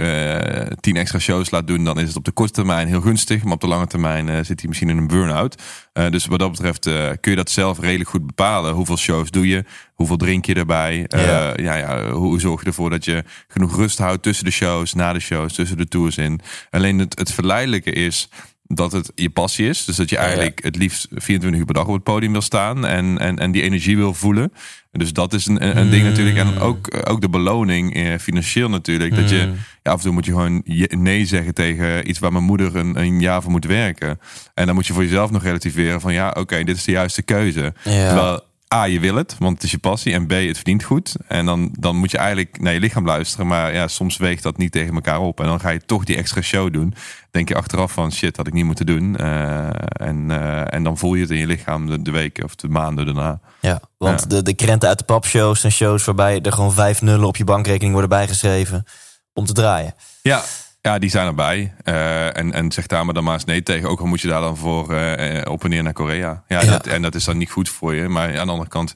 tien 0.79 0.95
extra 0.95 1.19
shows 1.19 1.49
laat 1.49 1.67
doen. 1.67 1.83
Dan 1.83 1.99
is 1.99 2.07
het 2.07 2.17
op 2.17 2.25
de 2.25 2.31
korte 2.31 2.53
termijn 2.53 2.87
heel 2.87 3.01
gunstig. 3.01 3.43
Maar 3.43 3.53
op 3.53 3.61
de 3.61 3.67
lange 3.67 3.87
termijn 3.87 4.45
zit 4.45 4.59
hij 4.59 4.67
misschien 4.67 4.89
in 4.89 4.97
een 4.97 5.07
burn-out. 5.07 5.61
Eh, 5.93 6.09
dus 6.09 6.25
wat 6.25 6.39
dat 6.39 6.51
betreft 6.51 6.85
eh, 6.85 7.09
kun 7.19 7.31
je 7.31 7.37
dat 7.37 7.49
zelf 7.49 7.79
redelijk 7.79 8.09
goed 8.09 8.25
bepalen. 8.25 8.73
Hoeveel 8.73 8.97
shows 8.97 9.31
doe 9.31 9.47
je? 9.47 9.63
Hoeveel 9.93 10.17
drink 10.17 10.45
je 10.45 10.53
erbij? 10.53 11.05
Eh, 11.07 11.25
Ja. 11.25 11.53
ja, 11.55 11.75
ja, 11.75 12.11
hoe 12.11 12.39
zorg 12.39 12.61
je 12.61 12.67
ervoor 12.67 12.89
dat 12.89 13.05
je 13.05 13.23
genoeg 13.47 13.75
rust 13.75 13.97
houdt 13.97 14.23
tussen 14.23 14.45
de 14.45 14.51
shows, 14.51 14.93
na 14.93 15.13
de 15.13 15.19
shows, 15.19 15.53
tussen 15.53 15.77
de 15.77 15.87
tours 15.87 16.17
in. 16.17 16.41
Alleen 16.69 16.99
het, 16.99 17.19
het 17.19 17.31
verleidelijke 17.31 17.91
is 17.91 18.29
dat 18.63 18.91
het 18.91 19.11
je 19.15 19.29
passie 19.29 19.67
is. 19.67 19.85
Dus 19.85 19.95
dat 19.95 20.09
je 20.09 20.17
eigenlijk 20.17 20.63
het 20.63 20.75
liefst 20.75 21.07
24 21.09 21.59
uur 21.59 21.65
per 21.65 21.75
dag 21.75 21.87
op 21.87 21.93
het 21.93 22.03
podium 22.03 22.31
wil 22.31 22.41
staan 22.41 22.85
en, 22.85 23.17
en, 23.17 23.39
en 23.39 23.51
die 23.51 23.61
energie 23.61 23.97
wil 23.97 24.13
voelen. 24.13 24.53
Dus 24.91 25.13
dat 25.13 25.33
is 25.33 25.47
een, 25.47 25.77
een 25.77 25.89
ding 25.89 26.03
natuurlijk. 26.03 26.37
En 26.37 26.59
ook, 26.59 27.09
ook 27.09 27.21
de 27.21 27.29
beloning, 27.29 27.95
eh, 27.95 28.17
financieel 28.19 28.69
natuurlijk. 28.69 29.15
Dat 29.15 29.29
je 29.29 29.51
ja, 29.83 29.91
af 29.91 29.97
en 29.97 30.03
toe 30.03 30.11
moet 30.11 30.25
je 30.25 30.31
gewoon 30.31 30.61
nee 30.89 31.25
zeggen 31.25 31.53
tegen 31.53 32.09
iets 32.09 32.19
waar 32.19 32.31
mijn 32.31 32.43
moeder 32.43 32.75
een, 32.75 32.99
een 32.99 33.19
jaar 33.19 33.41
voor 33.41 33.51
moet 33.51 33.65
werken. 33.65 34.19
En 34.53 34.65
dan 34.65 34.75
moet 34.75 34.87
je 34.87 34.93
voor 34.93 35.03
jezelf 35.03 35.31
nog 35.31 35.43
relativeren 35.43 36.01
van 36.01 36.13
ja, 36.13 36.29
oké, 36.29 36.63
dit 36.63 36.75
is 36.75 36.83
de 36.83 36.91
juiste 36.91 37.21
keuze. 37.21 37.73
Ja. 37.83 38.07
Terwijl 38.07 38.43
A, 38.73 38.83
je 38.83 38.99
wil 38.99 39.15
het, 39.15 39.35
want 39.39 39.53
het 39.53 39.63
is 39.63 39.71
je 39.71 39.77
passie. 39.77 40.13
En 40.13 40.27
B, 40.27 40.31
het 40.31 40.55
verdient 40.55 40.83
goed. 40.83 41.15
En 41.27 41.45
dan, 41.45 41.75
dan 41.79 41.95
moet 41.95 42.11
je 42.11 42.17
eigenlijk 42.17 42.61
naar 42.61 42.73
je 42.73 42.79
lichaam 42.79 43.05
luisteren. 43.05 43.47
Maar 43.47 43.73
ja, 43.73 43.87
soms 43.87 44.17
weegt 44.17 44.43
dat 44.43 44.57
niet 44.57 44.71
tegen 44.71 44.93
elkaar 44.93 45.19
op. 45.19 45.39
En 45.39 45.45
dan 45.45 45.59
ga 45.59 45.69
je 45.69 45.85
toch 45.85 46.03
die 46.03 46.15
extra 46.15 46.41
show 46.41 46.73
doen. 46.73 46.93
Denk 47.31 47.47
je 47.47 47.55
achteraf 47.55 47.91
van 47.91 48.11
shit, 48.11 48.37
had 48.37 48.47
ik 48.47 48.53
niet 48.53 48.65
moeten 48.65 48.85
doen. 48.85 49.17
Eh, 49.17 49.67
en, 50.07 50.31
eh, 50.31 50.73
en 50.73 50.83
dan 50.83 50.97
voel 50.97 51.13
je 51.13 51.21
het 51.21 51.31
in 51.31 51.37
je 51.37 51.47
lichaam 51.47 51.89
de, 51.89 52.01
de 52.01 52.11
weken 52.11 52.43
of 52.43 52.55
de 52.55 52.67
maanden 52.67 53.05
daarna. 53.05 53.39
Ja, 53.59 53.81
want 53.97 54.19
Ja. 54.19 54.27
De, 54.27 54.43
de 54.43 54.53
krenten 54.53 54.89
uit 54.89 54.97
de 54.97 55.05
papshows 55.05 55.59
zijn 55.59 55.71
shows 55.71 56.05
waarbij 56.05 56.41
er 56.41 56.51
gewoon 56.51 56.73
vijf 56.73 57.01
nullen 57.01 57.27
op 57.27 57.37
je 57.37 57.43
bankrekening 57.43 57.91
worden 57.91 58.09
bijgeschreven 58.09 58.85
om 59.33 59.45
te 59.45 59.53
draaien. 59.53 59.93
Ja, 60.21 60.43
ja 60.81 60.99
die 60.99 61.09
zijn 61.09 61.27
erbij. 61.27 61.73
Eh, 61.83 62.37
en, 62.37 62.53
en 62.53 62.71
zeg 62.71 62.87
daar 62.87 63.05
maar 63.05 63.13
dan 63.13 63.23
maar 63.23 63.33
eens 63.33 63.45
nee 63.45 63.63
tegen. 63.63 63.89
Ook 63.89 63.99
al 63.99 64.05
moet 64.05 64.21
je 64.21 64.27
daar 64.27 64.41
dan 64.41 64.57
voor 64.57 64.93
eh, 64.93 65.51
op 65.51 65.63
en 65.63 65.69
neer 65.69 65.83
naar 65.83 65.93
Korea. 65.93 66.43
Ja, 66.47 66.61
Ja. 66.61 66.71
Dat, 66.71 66.87
en 66.87 67.01
dat 67.01 67.15
is 67.15 67.23
dan 67.23 67.37
niet 67.37 67.51
goed 67.51 67.69
voor 67.69 67.95
je. 67.95 68.07
Maar 68.07 68.27
aan 68.27 68.45
de 68.45 68.51
andere 68.51 68.69
kant 68.69 68.93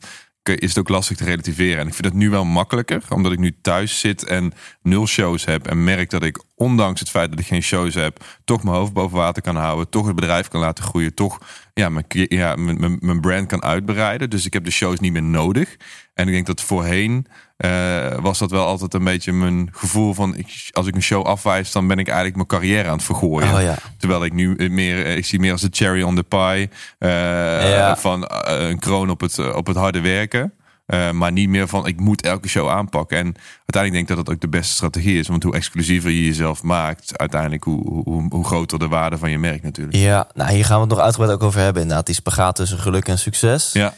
is 0.53 0.69
het 0.69 0.77
ook 0.77 0.89
lastig 0.89 1.17
te 1.17 1.23
relativeren. 1.23 1.79
En 1.79 1.87
ik 1.87 1.93
vind 1.93 2.05
het 2.05 2.13
nu 2.13 2.29
wel 2.29 2.45
makkelijker. 2.45 3.03
Omdat 3.09 3.31
ik 3.31 3.39
nu 3.39 3.55
thuis 3.61 3.99
zit 3.99 4.23
en 4.23 4.53
nul 4.81 5.07
shows 5.07 5.45
heb. 5.45 5.67
En 5.67 5.83
merk 5.83 6.09
dat 6.09 6.23
ik, 6.23 6.43
ondanks 6.55 6.99
het 6.99 7.09
feit 7.09 7.29
dat 7.29 7.39
ik 7.39 7.45
geen 7.45 7.63
shows 7.63 7.93
heb... 7.93 8.23
toch 8.43 8.63
mijn 8.63 8.75
hoofd 8.75 8.93
boven 8.93 9.17
water 9.17 9.41
kan 9.41 9.55
houden. 9.55 9.89
Toch 9.89 10.05
het 10.05 10.15
bedrijf 10.15 10.47
kan 10.47 10.59
laten 10.59 10.83
groeien. 10.83 11.13
Toch 11.13 11.39
ja, 11.73 11.89
mijn, 11.89 12.05
ja, 12.09 12.55
mijn, 12.55 12.79
mijn, 12.79 12.97
mijn 12.99 13.21
brand 13.21 13.47
kan 13.47 13.63
uitbreiden. 13.63 14.29
Dus 14.29 14.45
ik 14.45 14.53
heb 14.53 14.63
de 14.63 14.71
shows 14.71 14.99
niet 14.99 15.11
meer 15.13 15.23
nodig. 15.23 15.75
En 16.15 16.27
ik 16.27 16.33
denk 16.33 16.45
dat 16.45 16.61
voorheen 16.61 17.27
eh, 17.57 18.19
was 18.19 18.39
dat 18.39 18.51
wel 18.51 18.65
altijd 18.65 18.93
een 18.93 19.03
beetje 19.03 19.31
mijn 19.33 19.69
gevoel 19.71 20.13
van... 20.13 20.35
Ik, 20.35 20.47
als 20.71 20.87
ik 20.87 20.95
een 20.95 21.01
show 21.01 21.25
afwijs, 21.25 21.71
dan 21.71 21.87
ben 21.87 21.97
ik 21.97 22.05
eigenlijk 22.07 22.35
mijn 22.35 22.47
carrière 22.47 22.87
aan 22.89 22.95
het 22.95 23.03
vergooien. 23.05 23.53
Oh 23.53 23.61
ja. 23.61 23.75
Terwijl 23.97 24.25
ik 24.25 24.33
nu 24.33 24.69
meer, 24.69 25.05
eh, 25.05 25.15
ik 25.17 25.25
zie 25.25 25.39
meer 25.39 25.51
als 25.51 25.61
de 25.61 25.67
cherry 25.71 26.01
on 26.01 26.15
the 26.15 26.23
pie. 26.23 26.69
eh, 26.99 27.69
Ja. 27.69 27.97
Van 27.97 28.27
eh, 28.27 28.69
een 28.69 28.79
kroon 28.79 29.09
op 29.09 29.21
het, 29.21 29.37
eh, 29.39 29.55
op 29.55 29.67
het 29.67 29.75
harde 29.77 30.01
werken. 30.01 30.53
Eh, 30.85 31.11
maar 31.11 31.31
niet 31.31 31.49
meer 31.49 31.67
van 31.67 31.87
ik 31.87 31.99
moet 31.99 32.21
elke 32.21 32.47
show 32.47 32.69
aanpakken. 32.69 33.17
En 33.17 33.35
uiteindelijk 33.65 33.91
denk 33.93 34.09
ik 34.09 34.15
dat 34.15 34.25
dat 34.25 34.35
ook 34.35 34.41
de 34.41 34.47
beste 34.57 34.73
strategie 34.73 35.19
is. 35.19 35.27
Want 35.27 35.43
hoe 35.43 35.55
exclusiever 35.55 36.09
je 36.11 36.25
jezelf 36.25 36.63
maakt, 36.63 37.17
uiteindelijk 37.17 37.63
hoe, 37.63 38.03
hoe, 38.03 38.25
hoe 38.29 38.45
groter 38.45 38.79
de 38.79 38.87
waarde 38.87 39.17
van 39.17 39.31
je 39.31 39.39
merk 39.39 39.63
natuurlijk. 39.63 39.95
Ja, 39.97 40.27
nou 40.33 40.51
hier 40.53 40.65
gaan 40.65 40.75
we 40.75 40.81
het 40.81 40.89
nog 40.95 40.99
uitgebreid 40.99 41.33
ook 41.33 41.43
over 41.43 41.59
hebben. 41.61 41.81
Inderdaad, 41.81 42.05
die 42.05 42.15
spagaat 42.15 42.55
tussen 42.55 42.77
geluk 42.79 43.07
en 43.07 43.19
succes. 43.19 43.69
Ja, 43.73 43.93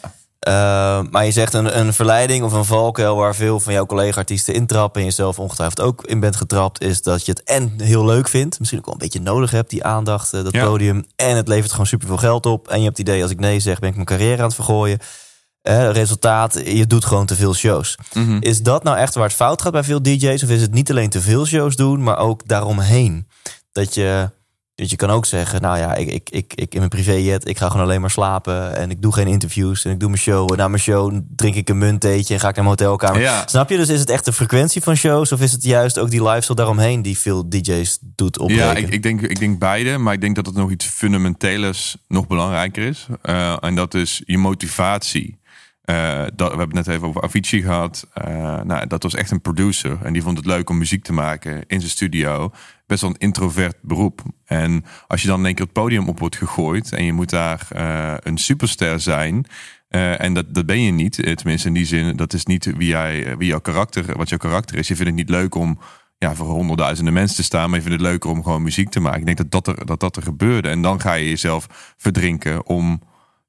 Uh, 0.48 1.00
maar 1.10 1.26
je 1.26 1.32
zegt 1.32 1.54
een, 1.54 1.80
een 1.80 1.94
verleiding 1.94 2.44
of 2.44 2.54
een 2.54 2.66
valkuil 2.66 3.16
waar 3.16 3.36
veel 3.36 3.60
van 3.60 3.74
jouw 3.74 3.86
collega-artiesten 3.86 4.54
intrappen 4.54 5.02
en 5.02 5.08
jezelf 5.08 5.40
ongetwijfeld 5.40 5.82
ook 5.82 6.04
in 6.06 6.20
bent 6.20 6.36
getrapt, 6.36 6.82
is 6.82 7.02
dat 7.02 7.26
je 7.26 7.32
het 7.32 7.44
en 7.44 7.74
heel 7.82 8.06
leuk 8.06 8.28
vindt, 8.28 8.60
misschien 8.60 8.80
ook 8.80 8.86
wel 8.86 8.94
een 8.94 9.00
beetje 9.00 9.22
nodig 9.22 9.52
hebt, 9.52 9.70
die 9.70 9.84
aandacht, 9.84 10.34
eh, 10.34 10.44
dat 10.44 10.54
Ja. 10.54 10.66
podium, 10.66 11.06
en 11.16 11.36
het 11.36 11.48
levert 11.48 11.72
gewoon 11.72 11.86
superveel 11.88 12.18
geld 12.18 12.46
op. 12.46 12.68
En 12.68 12.78
je 12.78 12.84
hebt 12.84 12.98
het 12.98 13.08
idee, 13.08 13.22
als 13.22 13.32
ik 13.32 13.40
nee 13.40 13.60
zeg, 13.60 13.80
ben 13.80 13.90
ik 13.90 13.96
mijn 13.96 14.08
carrière 14.08 14.38
aan 14.38 14.46
het 14.48 14.56
vergooien. 14.56 15.00
Eh, 15.62 15.92
resultaat, 15.92 16.62
je 16.66 16.88
doet 16.88 17.06
gewoon 17.06 17.26
te 17.26 17.36
veel 17.36 17.54
shows. 17.54 17.98
Mhm. 18.14 18.38
Is 18.40 18.62
dat 18.62 18.84
nou 18.84 18.98
echt 18.98 19.14
waar 19.16 19.24
het 19.28 19.34
fout 19.34 19.62
gaat 19.62 19.72
bij 19.72 19.84
veel 19.84 20.02
DJ's? 20.02 20.44
Of 20.44 20.50
is 20.50 20.62
het 20.62 20.74
niet 20.74 20.90
alleen 20.90 21.10
te 21.10 21.22
veel 21.22 21.46
shows 21.46 21.76
doen, 21.76 22.04
maar 22.04 22.18
ook 22.18 22.48
daaromheen? 22.48 23.28
Dat 23.72 23.94
je, 23.94 24.30
dat 24.78 24.90
je 24.90 24.96
kan 24.96 25.10
ook 25.10 25.26
zeggen, 25.26 25.62
nou 25.62 25.78
ja, 25.78 25.96
ik, 25.96 26.08
ik, 26.08 26.30
ik, 26.30 26.54
ik 26.54 26.74
in 26.74 26.78
mijn 26.78 26.90
privéjet, 26.90 27.48
ik 27.48 27.58
ga 27.58 27.70
gewoon 27.70 27.86
alleen 27.86 28.02
maar 28.02 28.12
slapen. 28.12 28.76
En 28.76 28.90
ik 28.90 29.02
doe 29.02 29.14
geen 29.14 29.28
interviews 29.28 29.86
en 29.86 29.92
ik 29.92 30.00
doe 30.00 30.10
mijn 30.10 30.22
show. 30.22 30.52
En 30.52 30.58
na 30.58 30.68
mijn 30.68 30.82
show 30.82 31.20
drink 31.36 31.56
ik 31.56 31.70
een 31.70 31.78
munttheetje 31.78 32.34
en 32.34 32.40
ga 32.40 32.50
ik 32.50 32.56
naar 32.56 32.66
mijn 32.66 32.78
hotelkamer. 32.78 33.22
Ja. 33.22 33.48
Snap 33.48 33.70
je? 33.70 33.78
Dus 33.78 33.90
is 33.90 34.00
het 34.00 34.10
echt 34.10 34.26
de 34.26 34.34
frequentie 34.34 34.82
van 34.82 34.96
shows? 34.96 35.32
Of 35.32 35.42
is 35.42 35.52
het 35.52 35.64
juist 35.64 36.00
ook 36.00 36.10
die 36.10 36.24
lifestyle 36.24 36.56
daaromheen 36.56 37.02
die 37.02 37.18
veel 37.18 37.50
DJ's 37.50 37.98
doet 38.02 38.40
opbreken? 38.40 38.66
Ja, 38.66 38.76
ik, 38.76 38.90
ik, 38.90 39.04
denk, 39.04 39.22
ik 39.22 39.40
denk 39.40 39.60
beide. 39.60 39.98
Maar 39.98 40.14
ik 40.14 40.22
denk 40.22 40.36
dat 40.36 40.46
het 40.46 40.56
nog 40.56 40.72
iets 40.72 40.86
fundamentelers 40.86 41.98
nog 42.08 42.28
belangrijker 42.28 42.84
is. 42.84 43.08
Eh, 43.22 43.58
en 43.60 43.76
dat 43.76 43.94
is 43.94 44.22
je 44.26 44.38
motivatie. 44.38 45.40
Uh, 45.90 46.24
dat, 46.36 46.52
we 46.52 46.58
hebben 46.58 46.78
het 46.78 46.86
net 46.86 46.96
even 46.96 47.08
over 47.08 47.22
Avicii 47.22 47.62
gehad. 47.62 48.08
Uh, 48.28 48.62
nou, 48.62 48.88
dat 48.88 49.04
was 49.04 49.14
echt 49.14 49.32
een 49.32 49.42
producer. 49.42 49.98
En 50.04 50.14
die 50.14 50.22
vond 50.22 50.38
het 50.38 50.46
leuk 50.46 50.70
om 50.70 50.78
muziek 50.78 51.04
te 51.04 51.14
maken 51.14 51.64
in 51.68 51.80
zijn 51.80 51.92
studio. 51.92 52.52
Best 52.88 53.02
wel 53.02 53.10
een 53.10 53.18
introvert 53.18 53.78
beroep. 53.82 54.22
En 54.46 54.86
als 55.08 55.22
je 55.22 55.28
dan 55.28 55.40
in 55.40 55.46
één 55.46 55.56
keer 55.56 55.66
het 55.66 55.74
podium 55.74 56.10
op 56.10 56.20
wordt 56.20 56.36
gegooid... 56.36 56.94
en 56.94 57.04
je 57.04 57.14
moet 57.14 57.30
daar 57.30 57.68
uh, 57.76 58.14
een 58.20 58.38
superster 58.38 59.00
zijn... 59.00 59.46
en 59.90 60.34
dat, 60.34 60.54
dat 60.54 60.66
ben 60.66 60.82
je 60.82 60.92
niet, 60.92 61.38
tenminste 61.38 61.68
in 61.68 61.74
die 61.74 61.86
zin. 61.86 62.16
Dat 62.16 62.34
is 62.34 62.46
niet 62.46 62.66
wie, 62.66 62.88
jij, 62.88 63.38
wie 63.38 63.48
jouw 63.48 63.60
karakter, 63.60 64.18
wat 64.18 64.30
jouw 64.30 64.38
karakter 64.38 64.78
is. 64.78 64.88
Je 64.88 64.96
vindt 64.96 65.10
het 65.10 65.20
niet 65.20 65.30
leuk 65.30 65.56
om 65.56 65.80
ja, 66.18 66.36
voor 66.36 66.48
honderdduizenden 66.48 67.14
mensen 67.14 67.36
te 67.36 67.44
staan. 67.44 67.70
Maar 67.70 67.80
je 67.80 67.86
vindt 67.86 68.02
het 68.02 68.10
leuker 68.10 68.30
om 68.30 68.44
gewoon 68.44 68.64
muziek 68.64 68.90
te 68.90 69.00
maken. 69.00 69.20
Ik 69.20 69.26
denk 69.26 69.38
dat 69.38 69.52
dat 69.52 69.68
er, 69.68 69.86
dat, 69.86 70.00
dat 70.00 70.16
er 70.16 70.24
gebeurde. 70.24 70.70
En 70.70 70.82
dan 70.82 71.02
ga 71.02 71.14
je 71.14 71.30
jezelf 71.30 71.94
verdrinken 71.98 72.66
om 72.66 73.02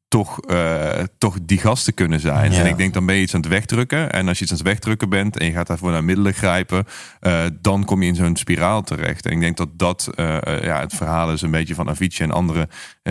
toch, 0.09 0.51
uh, 0.51 0.91
toch 1.19 1.37
die 1.43 1.59
gast 1.59 1.85
te 1.85 1.93
kunnen 1.93 2.21
zijn. 2.21 2.53
En 2.53 2.67
ik 2.67 2.77
denk 2.77 2.95
dan 2.95 3.07
ben 3.07 3.15
je 3.15 3.21
iets 3.21 3.35
aan 3.35 3.41
het 3.41 3.49
wegdrukken. 3.49 4.13
En 4.13 4.29
als 4.29 4.39
je 4.39 4.43
iets 4.43 4.53
aan 4.53 4.59
het 4.59 4.67
wegdrukken 4.67 5.09
bent 5.09 5.39
en 5.39 5.47
je 5.47 5.53
gaat 5.53 5.67
daarvoor 5.67 5.91
naar 5.91 6.05
middelen 6.05 6.35
grijpen, 6.35 6.85
uh, 7.21 7.45
dan 7.61 7.85
kom 7.85 8.03
je 8.03 8.09
in 8.09 8.15
zo'n 8.15 8.37
spiraal 8.37 8.83
terecht. 8.83 9.27
En 9.27 9.33
ik 9.33 9.41
denk 9.41 9.57
dat 9.57 9.69
dat 9.73 10.11
uh, 10.15 10.39
ja, 10.63 10.81
het 10.81 10.95
verhaal 10.95 11.33
is 11.33 11.43
een 11.43 11.51
beetje 11.51 11.75
van 11.75 11.89
Avicii 11.89 12.29
en 12.29 12.31
andere 12.31 12.69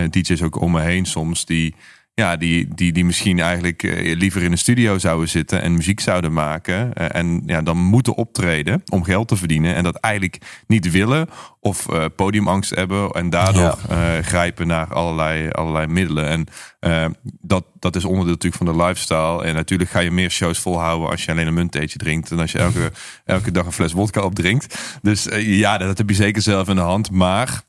DJ's 0.10 0.42
ook 0.42 0.62
om 0.62 0.72
me 0.72 0.82
heen 0.82 1.06
soms. 1.06 1.46
Die 1.46 1.76
ja, 2.20 2.38
die, 2.38 2.68
die, 2.76 2.92
die 2.92 3.06
misschien 3.06 3.40
eigenlijk 3.40 3.84
eh, 3.84 4.16
liever 4.16 4.44
in 4.44 4.52
een 4.52 4.58
studio 4.58 4.98
zouden 4.98 5.30
zitten 5.30 5.62
en 5.62 5.74
muziek 5.74 6.00
zouden 6.00 6.34
maken. 6.34 6.94
Eh, 6.94 7.20
en 7.20 7.44
ja, 7.46 7.62
dan 7.62 7.78
moeten 7.78 8.16
optreden 8.16 8.84
om 8.92 9.04
geld 9.04 9.28
te 9.28 9.36
verdienen. 9.36 9.76
En 9.76 9.84
dat 9.84 9.96
eigenlijk 9.96 10.64
niet 10.68 10.92
willen 10.92 11.30
of 11.60 11.90
uh, 11.90 12.06
podiumangst 12.16 12.76
hebben. 12.76 13.10
En 13.12 13.30
daardoor 13.30 13.78
grijpen 14.22 14.68
naar 14.68 14.94
allerlei, 14.94 15.50
allerlei 15.50 15.88
middelen. 15.88 16.28
En 16.28 17.16
dat, 17.42 17.66
dat 17.80 17.96
is 17.96 18.06
onderdeel 18.06 18.34
natuurlijk 18.34 18.64
van 18.64 18.78
de 18.78 18.84
lifestyle. 18.84 19.44
En 19.44 19.56
natuurlijk 19.56 19.90
ga 19.90 20.00
je 20.00 20.12
meer 20.12 20.32
shows 20.32 20.60
volhouden 20.60 21.10
als 21.10 21.26
je 21.26 21.32
alleen 21.32 21.48
een 21.48 21.54
muntteetje 21.54 21.98
drinkt. 21.98 22.32
En 22.32 22.40
als 22.40 22.52
je 22.52 22.60
elke, 22.60 22.92
elke 23.26 23.52
dag 23.52 23.66
een 23.66 23.72
fles 23.72 23.92
wodka 23.92 24.22
opdrinkt. 24.22 24.98
Dus 25.02 25.28
ja, 25.40 25.78
dat 25.78 25.98
heb 25.98 26.10
je 26.10 26.16
zeker 26.16 26.42
zelf 26.42 26.68
in 26.68 26.76
de 26.76 26.82
hand. 26.82 27.12
Maar 27.12 27.62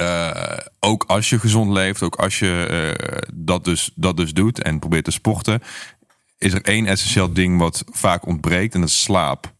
uh, 0.00 0.58
ook 0.80 1.04
als 1.06 1.28
je 1.30 1.38
gezond 1.38 1.72
leeft, 1.72 2.02
ook 2.02 2.16
als 2.16 2.38
je 2.38 2.94
uh, 2.98 3.16
dat, 3.34 3.64
dus, 3.64 3.90
dat 3.94 4.16
dus 4.16 4.32
doet 4.32 4.62
en 4.62 4.78
probeert 4.78 5.04
te 5.04 5.10
sporten, 5.10 5.62
is 6.38 6.52
er 6.52 6.62
één 6.62 6.86
essentieel 6.86 7.32
ding 7.32 7.58
wat 7.58 7.84
vaak 7.86 8.26
ontbreekt 8.26 8.74
en 8.74 8.80
dat 8.80 8.88
is 8.88 9.02
slaap. 9.02 9.52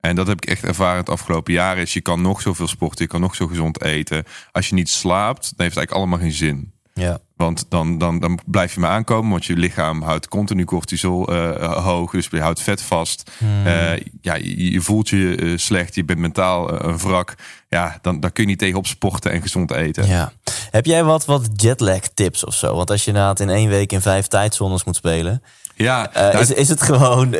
En 0.00 0.16
dat 0.16 0.26
heb 0.26 0.42
ik 0.42 0.48
echt 0.48 0.64
ervaren 0.64 0.98
het 0.98 1.08
afgelopen 1.08 1.52
jaar. 1.52 1.78
Is 1.78 1.92
je 1.92 2.00
kan 2.00 2.22
nog 2.22 2.40
zoveel 2.40 2.68
sporten, 2.68 3.04
je 3.04 3.10
kan 3.10 3.20
nog 3.20 3.34
zo 3.34 3.46
gezond 3.46 3.82
eten. 3.82 4.24
Als 4.52 4.68
je 4.68 4.74
niet 4.74 4.88
slaapt, 4.88 5.42
dan 5.42 5.66
heeft 5.66 5.76
het 5.76 5.76
eigenlijk 5.76 5.92
allemaal 5.92 6.18
geen 6.18 6.32
zin. 6.32 6.72
Ja. 6.94 7.20
Want 7.40 7.66
dan, 7.68 7.98
dan, 7.98 8.18
dan 8.18 8.38
blijf 8.46 8.74
je 8.74 8.80
maar 8.80 8.90
aankomen, 8.90 9.30
want 9.30 9.44
je 9.44 9.56
lichaam 9.56 10.02
houdt 10.02 10.28
continu 10.28 10.64
cortisol 10.64 11.32
uh, 11.32 11.76
hoog, 11.84 12.10
dus 12.10 12.28
je 12.30 12.40
houdt 12.40 12.62
vet 12.62 12.82
vast. 12.82 13.30
Hmm. 13.38 13.66
Uh, 13.66 13.90
ja, 14.20 14.34
je, 14.34 14.72
je, 14.72 14.80
voelt 14.80 15.08
je 15.08 15.54
slecht, 15.56 15.94
je 15.94 16.04
bent 16.04 16.18
mentaal 16.18 16.82
een 16.84 16.98
wrak. 16.98 17.34
Ja, 17.68 17.98
dan, 18.02 18.20
dan 18.20 18.32
kun 18.32 18.42
je 18.42 18.48
niet 18.48 18.58
tegen 18.58 18.78
op 18.78 18.86
sporten 18.86 19.30
en 19.32 19.42
gezond 19.42 19.70
eten. 19.70 20.06
Ja. 20.06 20.32
Heb 20.70 20.86
jij 20.86 21.04
wat, 21.04 21.24
wat 21.24 21.48
jetlag 21.56 22.00
tips 22.14 22.44
of 22.44 22.54
zo? 22.54 22.74
Want 22.74 22.90
als 22.90 23.04
je 23.04 23.12
na 23.12 23.28
het 23.28 23.40
in 23.40 23.50
één 23.50 23.68
week 23.68 23.92
in 23.92 24.00
vijf 24.00 24.26
tijdzones 24.26 24.84
moet 24.84 24.96
spelen, 24.96 25.42
ja, 25.74 26.16
uh, 26.34 26.40
is, 26.40 26.50
is 26.50 26.68
het 26.68 26.82
gewoon 26.82 27.34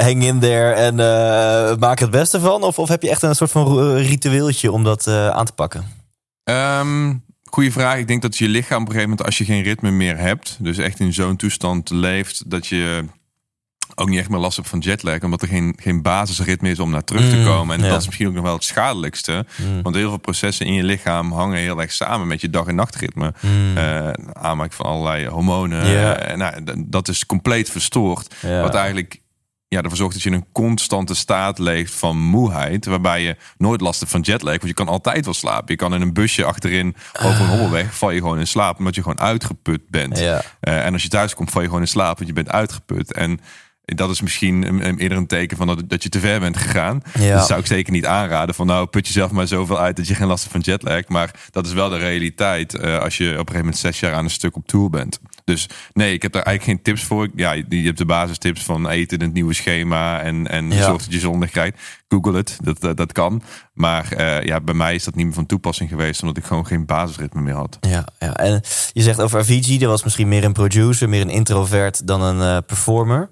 hang 0.00 0.24
in 0.24 0.40
there 0.40 0.72
en 0.72 0.94
maak 1.78 1.98
het 1.98 2.10
beste 2.10 2.40
van? 2.40 2.62
Of, 2.62 2.78
of 2.78 2.88
heb 2.88 3.02
je 3.02 3.10
echt 3.10 3.22
een 3.22 3.34
soort 3.34 3.50
van 3.50 3.94
ritueeltje 3.94 4.72
om 4.72 4.84
dat 4.84 5.08
aan 5.08 5.46
te 5.46 5.52
pakken? 5.52 5.84
Um, 6.44 7.26
Goeie 7.50 7.72
vraag. 7.72 7.98
Ik 7.98 8.08
denk 8.08 8.22
dat 8.22 8.36
je 8.36 8.48
lichaam 8.48 8.82
op 8.82 8.88
een 8.88 8.92
gegeven 8.92 9.10
moment, 9.10 9.26
als 9.26 9.38
je 9.38 9.44
geen 9.44 9.62
ritme 9.62 9.90
meer 9.90 10.16
hebt, 10.16 10.56
dus 10.60 10.78
echt 10.78 11.00
in 11.00 11.12
zo'n 11.12 11.36
toestand 11.36 11.90
leeft, 11.90 12.50
dat 12.50 12.66
je 12.66 13.04
ook 13.94 14.08
niet 14.08 14.18
echt 14.18 14.28
meer 14.28 14.38
last 14.38 14.56
hebt 14.56 14.68
van 14.68 14.78
jetlag, 14.78 15.22
omdat 15.22 15.42
er 15.42 15.48
geen, 15.48 15.74
geen 15.80 16.02
basisritme 16.02 16.70
is 16.70 16.78
om 16.78 16.90
naar 16.90 17.04
terug 17.04 17.30
te 17.30 17.36
mm, 17.36 17.44
komen. 17.44 17.82
en 17.82 17.88
dat 17.88 18.00
is 18.00 18.06
misschien 18.06 18.26
ook 18.26 18.34
nog 18.34 18.44
wel 18.44 18.54
het 18.54 18.64
schadelijkste. 18.64 19.46
Mm. 19.56 19.82
Want 19.82 19.94
heel 19.94 20.08
veel 20.08 20.18
processen 20.18 20.66
in 20.66 20.72
je 20.72 20.82
lichaam 20.82 21.32
hangen 21.32 21.58
heel 21.58 21.80
erg 21.80 21.92
samen 21.92 22.26
met 22.26 22.40
je 22.40 22.50
dag- 22.50 22.66
en 22.66 22.74
nachtritme. 22.74 23.34
Mm. 23.40 23.76
Uh, 23.76 24.08
aanmaak 24.32 24.72
van 24.72 24.86
allerlei 24.86 25.26
hormonen. 25.26 25.86
Uh, 25.86 26.36
nou, 26.36 26.84
dat 26.86 27.08
is 27.08 27.26
compleet 27.26 27.70
verstoord. 27.70 28.34
Wat 28.42 28.74
eigenlijk 28.74 29.20
ja, 29.68 29.82
ervoor 29.82 29.96
zorgt 29.96 30.14
dat 30.14 30.22
je 30.22 30.28
in 30.28 30.34
een 30.34 30.52
constante 30.52 31.14
staat 31.14 31.58
leeft 31.58 31.94
van 31.94 32.18
moeheid. 32.18 32.86
Waarbij 32.86 33.22
je 33.22 33.36
nooit 33.58 33.80
last 33.80 34.00
hebt 34.00 34.12
van 34.12 34.20
jetlag. 34.20 34.52
Want 34.52 34.66
je 34.66 34.74
kan 34.74 34.88
altijd 34.88 35.24
wel 35.24 35.34
slapen. 35.34 35.66
Je 35.66 35.76
kan 35.76 35.94
in 35.94 36.00
een 36.00 36.12
busje 36.12 36.44
achterin 36.44 36.96
over 37.12 37.40
een 37.40 37.46
ah. 37.46 37.48
hobbelweg 37.48 37.96
val 37.96 38.10
je 38.10 38.20
gewoon 38.20 38.38
in 38.38 38.46
slaap. 38.46 38.78
Omdat 38.78 38.94
je 38.94 39.02
gewoon 39.02 39.20
uitgeput 39.20 39.88
bent. 39.88 40.18
Ja. 40.18 40.42
Uh, 40.60 40.84
en 40.84 40.92
als 40.92 41.02
je 41.02 41.08
thuis 41.08 41.34
komt 41.34 41.50
val 41.50 41.60
je 41.60 41.66
gewoon 41.66 41.82
in 41.82 41.88
slaap. 41.88 42.16
Want 42.16 42.28
je 42.28 42.34
bent 42.34 42.50
uitgeput. 42.50 43.12
En 43.12 43.40
dat 43.94 44.10
is 44.10 44.20
misschien 44.20 44.62
een, 44.62 44.98
eerder 44.98 45.18
een 45.18 45.26
teken 45.26 45.56
van 45.56 45.66
dat, 45.66 45.82
dat 45.86 46.02
je 46.02 46.08
te 46.08 46.20
ver 46.20 46.40
bent 46.40 46.56
gegaan. 46.56 47.02
Ja. 47.18 47.36
Dat 47.36 47.46
zou 47.46 47.60
ik 47.60 47.66
zeker 47.66 47.92
niet 47.92 48.06
aanraden. 48.06 48.54
Van 48.54 48.66
nou, 48.66 48.86
put 48.86 49.06
jezelf 49.06 49.30
maar 49.30 49.46
zoveel 49.46 49.78
uit 49.78 49.96
dat 49.96 50.08
je 50.08 50.14
geen 50.14 50.26
last 50.26 50.42
hebt 50.42 50.52
van 50.52 50.72
jetlag. 50.72 51.08
Maar 51.08 51.30
dat 51.50 51.66
is 51.66 51.72
wel 51.72 51.88
de 51.88 51.98
realiteit 51.98 52.74
uh, 52.74 52.98
als 52.98 53.16
je 53.16 53.24
op 53.24 53.30
een 53.30 53.38
gegeven 53.38 53.58
moment 53.58 53.76
zes 53.76 54.00
jaar 54.00 54.14
aan 54.14 54.24
een 54.24 54.30
stuk 54.30 54.56
op 54.56 54.66
tour 54.66 54.90
bent. 54.90 55.20
Dus 55.44 55.68
nee, 55.92 56.12
ik 56.12 56.22
heb 56.22 56.32
daar 56.32 56.42
eigenlijk 56.42 56.76
geen 56.76 56.94
tips 56.94 57.06
voor. 57.06 57.28
Ja, 57.34 57.52
je 57.52 57.64
hebt 57.68 57.98
de 57.98 58.04
basistips 58.04 58.62
van 58.64 58.88
eten 58.88 59.18
in 59.18 59.24
het 59.24 59.34
nieuwe 59.34 59.54
schema 59.54 60.20
en, 60.20 60.46
en 60.46 60.70
ja. 60.70 60.84
zorg 60.84 61.02
dat 61.02 61.12
je 61.12 61.18
zondag 61.18 61.50
krijgt. 61.50 61.78
Google 62.08 62.36
het, 62.36 62.58
dat, 62.62 62.96
dat, 62.96 63.12
kan. 63.12 63.42
Maar 63.72 64.08
uh, 64.18 64.42
ja, 64.42 64.60
bij 64.60 64.74
mij 64.74 64.94
is 64.94 65.04
dat 65.04 65.14
niet 65.14 65.24
meer 65.24 65.34
van 65.34 65.46
toepassing 65.46 65.88
geweest, 65.88 66.20
omdat 66.20 66.36
ik 66.36 66.44
gewoon 66.44 66.66
geen 66.66 66.86
basisritme 66.86 67.40
meer 67.40 67.54
had. 67.54 67.78
Ja, 67.80 68.06
ja. 68.18 68.36
en 68.36 68.60
je 68.92 69.02
zegt 69.02 69.20
over 69.20 69.38
Avicii, 69.38 69.78
dat 69.78 69.90
was 69.90 70.04
misschien 70.04 70.28
meer 70.28 70.44
een 70.44 70.52
producer, 70.52 71.08
meer 71.08 71.20
een 71.20 71.30
introvert 71.30 72.06
dan 72.06 72.22
een 72.22 72.56
uh, 72.56 72.58
performer. 72.66 73.30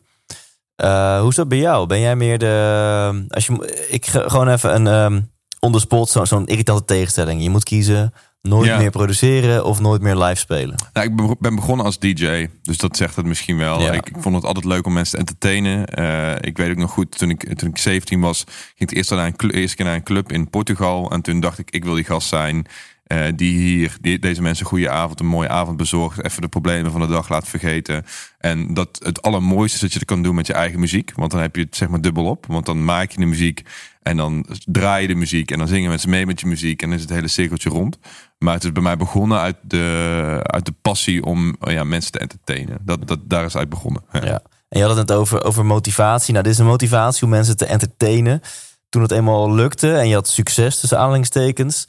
Uh, 0.85 1.21
hoe 1.21 1.29
is 1.29 1.35
dat 1.35 1.49
bij 1.49 1.59
jou? 1.59 1.87
Ben 1.87 2.01
jij 2.01 2.17
meer 2.17 2.39
de. 2.39 3.27
Als 3.29 3.47
je, 3.47 3.87
ik 3.91 4.07
gewoon 4.07 4.49
even 4.49 4.75
een 4.75 4.87
um, 4.87 5.31
on 5.61 5.73
the 5.73 5.79
spot, 5.79 6.09
zo'n 6.09 6.27
zo 6.27 6.43
irritante 6.45 6.85
tegenstelling. 6.85 7.43
Je 7.43 7.51
moet 7.51 7.65
kiezen 7.65 8.13
Nooit 8.49 8.79
meer 8.79 8.91
produceren 8.91 9.65
of 9.65 9.81
nooit 9.81 10.03
meer 10.03 10.17
live 10.17 10.41
spelen? 10.41 10.75
Nou, 10.93 11.07
ik 11.07 11.39
ben 11.39 11.55
begonnen 11.55 11.87
als 11.87 11.99
DJ, 11.99 12.49
dus 12.63 12.79
dat 12.79 12.97
zegt 12.97 13.17
het 13.17 13.27
misschien 13.27 13.59
wel. 13.59 13.95
Ik, 13.95 14.09
ik, 14.09 14.17
vond 14.19 14.35
het 14.35 14.45
altijd 14.45 14.65
leuk 14.65 14.87
om 14.87 14.93
mensen 14.93 15.13
te 15.13 15.19
entertainen. 15.19 16.01
Uh, 16.01 16.35
ik 16.41 16.57
weet 16.57 16.71
ook 16.71 16.77
nog 16.77 16.91
goed, 16.91 17.19
toen 17.19 17.31
ik, 17.31 17.59
toen 17.59 17.69
ik 17.69 17.79
17 17.79 18.21
was, 18.21 18.45
ging 18.77 18.91
ik 18.91 18.97
eerst 18.97 19.11
naar 19.11 19.33
een, 19.37 19.51
eerst 19.51 19.75
keer 19.75 19.85
naar 19.85 19.95
een 19.95 20.03
club 20.03 20.33
in 20.33 20.51
Portugal. 20.51 21.11
En 21.11 21.23
toen 21.23 21.41
dacht 21.41 21.59
ik, 21.59 21.71
ik 21.71 21.85
wil 21.85 21.95
die 21.95 22.05
gast 22.05 22.29
zijn. 22.29 22.67
Uh, 23.13 23.27
die 23.35 23.59
hier 23.59 23.97
die, 24.01 24.19
deze 24.19 24.43
mensen 24.43 24.65
een 24.65 24.71
goede 24.71 24.91
avond, 24.91 25.21
een 25.21 25.27
mooie 25.27 25.49
avond 25.49 25.77
bezorgt. 25.77 26.25
Even 26.25 26.43
de 26.43 26.49
problemen 26.49 26.93
van 26.93 27.01
de 27.01 27.07
dag 27.07 27.29
laat 27.29 27.49
vergeten. 27.49 28.05
En 28.39 28.75
dat 28.75 29.01
het 29.03 29.23
allermooiste 29.23 29.75
is 29.75 29.81
dat 29.81 29.93
je 29.93 29.99
het 29.99 30.09
kan 30.09 30.23
doen 30.23 30.35
met 30.35 30.47
je 30.47 30.53
eigen 30.53 30.81
muziek. 30.81 31.13
Want 31.15 31.31
dan 31.31 31.41
heb 31.41 31.57
je 31.57 31.63
het 31.63 31.77
zeg 31.77 31.89
maar 31.89 32.01
dubbel 32.01 32.25
op. 32.25 32.47
Want 32.47 32.67
dan 32.67 32.85
maak 32.85 33.11
je 33.11 33.19
de 33.19 33.27
muziek 33.27 33.63
en 34.03 34.17
dan 34.17 34.47
draai 34.65 35.03
je 35.03 35.09
de 35.09 35.15
muziek. 35.15 35.51
En 35.51 35.59
dan 35.59 35.69
zingen 35.69 35.89
mensen 35.89 36.11
mee 36.11 36.27
met 36.27 36.41
je 36.41 36.47
muziek. 36.47 36.83
En 36.83 36.89
dan 36.89 36.97
is 36.97 37.03
het 37.03 37.13
hele 37.13 37.29
cirkeltje 37.29 37.71
rond. 37.71 37.99
Maar 38.39 38.55
het 38.55 38.65
is 38.65 38.73
bij 38.73 38.83
mij 38.83 38.97
begonnen 38.97 39.39
uit 39.39 39.57
de, 39.63 40.39
uit 40.43 40.67
de 40.67 40.75
passie 40.83 41.25
om 41.25 41.57
ja, 41.61 41.85
mensen 41.85 42.13
te 42.13 42.19
entertainen. 42.19 42.79
Dat, 42.83 43.09
dat, 43.09 43.19
daar 43.25 43.45
is 43.45 43.57
uit 43.57 43.69
begonnen. 43.69 44.03
Ja. 44.13 44.25
ja. 44.25 44.41
En 44.69 44.79
je 44.79 44.87
had 44.87 44.97
het 44.97 45.09
net 45.09 45.17
over, 45.17 45.45
over 45.45 45.65
motivatie. 45.67 46.33
Nou, 46.33 46.45
dit 46.45 46.53
is 46.53 46.59
een 46.59 46.67
motivatie 46.67 47.23
om 47.23 47.29
mensen 47.29 47.57
te 47.57 47.67
entertainen. 47.67 48.41
Toen 48.89 49.03
het 49.03 49.11
eenmaal 49.11 49.55
lukte 49.55 49.95
en 49.95 50.09
je 50.09 50.15
had 50.15 50.29
succes 50.29 50.81
tussen 50.81 50.99
aanhalingstekens 50.99 51.87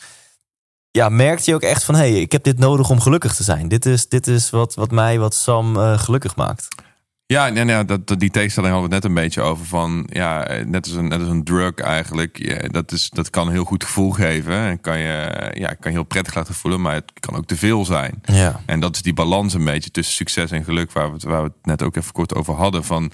ja, 0.97 1.09
merkte 1.09 1.49
je 1.49 1.55
ook 1.55 1.61
echt 1.61 1.83
van... 1.83 1.95
hé, 1.95 2.11
hey, 2.11 2.21
ik 2.21 2.31
heb 2.31 2.43
dit 2.43 2.59
nodig 2.59 2.89
om 2.89 2.99
gelukkig 2.99 3.35
te 3.35 3.43
zijn. 3.43 3.67
Dit 3.67 3.85
is, 3.85 4.07
dit 4.07 4.27
is 4.27 4.49
wat, 4.49 4.73
wat 4.75 4.91
mij, 4.91 5.19
wat 5.19 5.33
Sam 5.33 5.75
uh, 5.75 5.99
gelukkig 5.99 6.35
maakt. 6.35 6.67
Ja, 7.25 7.49
nee, 7.49 7.63
nee, 7.63 7.85
dat, 7.85 8.19
die 8.19 8.29
tegenstelling 8.29 8.73
hadden 8.73 8.89
we 8.89 8.95
net 8.95 9.05
een 9.05 9.13
beetje 9.13 9.41
over 9.41 9.65
van... 9.65 10.07
ja, 10.11 10.47
net 10.65 10.85
als 10.85 10.95
een, 10.95 11.07
net 11.07 11.19
als 11.19 11.29
een 11.29 11.43
drug 11.43 11.75
eigenlijk. 11.75 12.37
Ja, 12.37 12.67
dat, 12.67 12.91
is, 12.91 13.09
dat 13.09 13.29
kan 13.29 13.47
een 13.47 13.53
heel 13.53 13.63
goed 13.63 13.83
gevoel 13.83 14.11
geven. 14.11 14.53
En 14.53 14.81
kan 14.81 14.99
je, 14.99 15.51
ja, 15.53 15.67
kan 15.67 15.91
je 15.91 15.97
heel 15.97 16.03
prettig 16.03 16.35
laten 16.35 16.53
voelen, 16.53 16.81
maar 16.81 16.93
het 16.93 17.11
kan 17.19 17.35
ook 17.35 17.45
te 17.45 17.57
veel 17.57 17.85
zijn. 17.85 18.21
Ja. 18.23 18.61
En 18.65 18.79
dat 18.79 18.95
is 18.95 19.01
die 19.01 19.13
balans 19.13 19.53
een 19.53 19.65
beetje 19.65 19.91
tussen 19.91 20.15
succes 20.15 20.51
en 20.51 20.63
geluk... 20.63 20.91
waar 20.91 21.13
we 21.13 21.29
waar 21.29 21.43
we 21.43 21.47
het 21.47 21.65
net 21.65 21.83
ook 21.83 21.95
even 21.95 22.13
kort 22.13 22.35
over 22.35 22.53
hadden 22.53 22.83
van... 22.83 23.11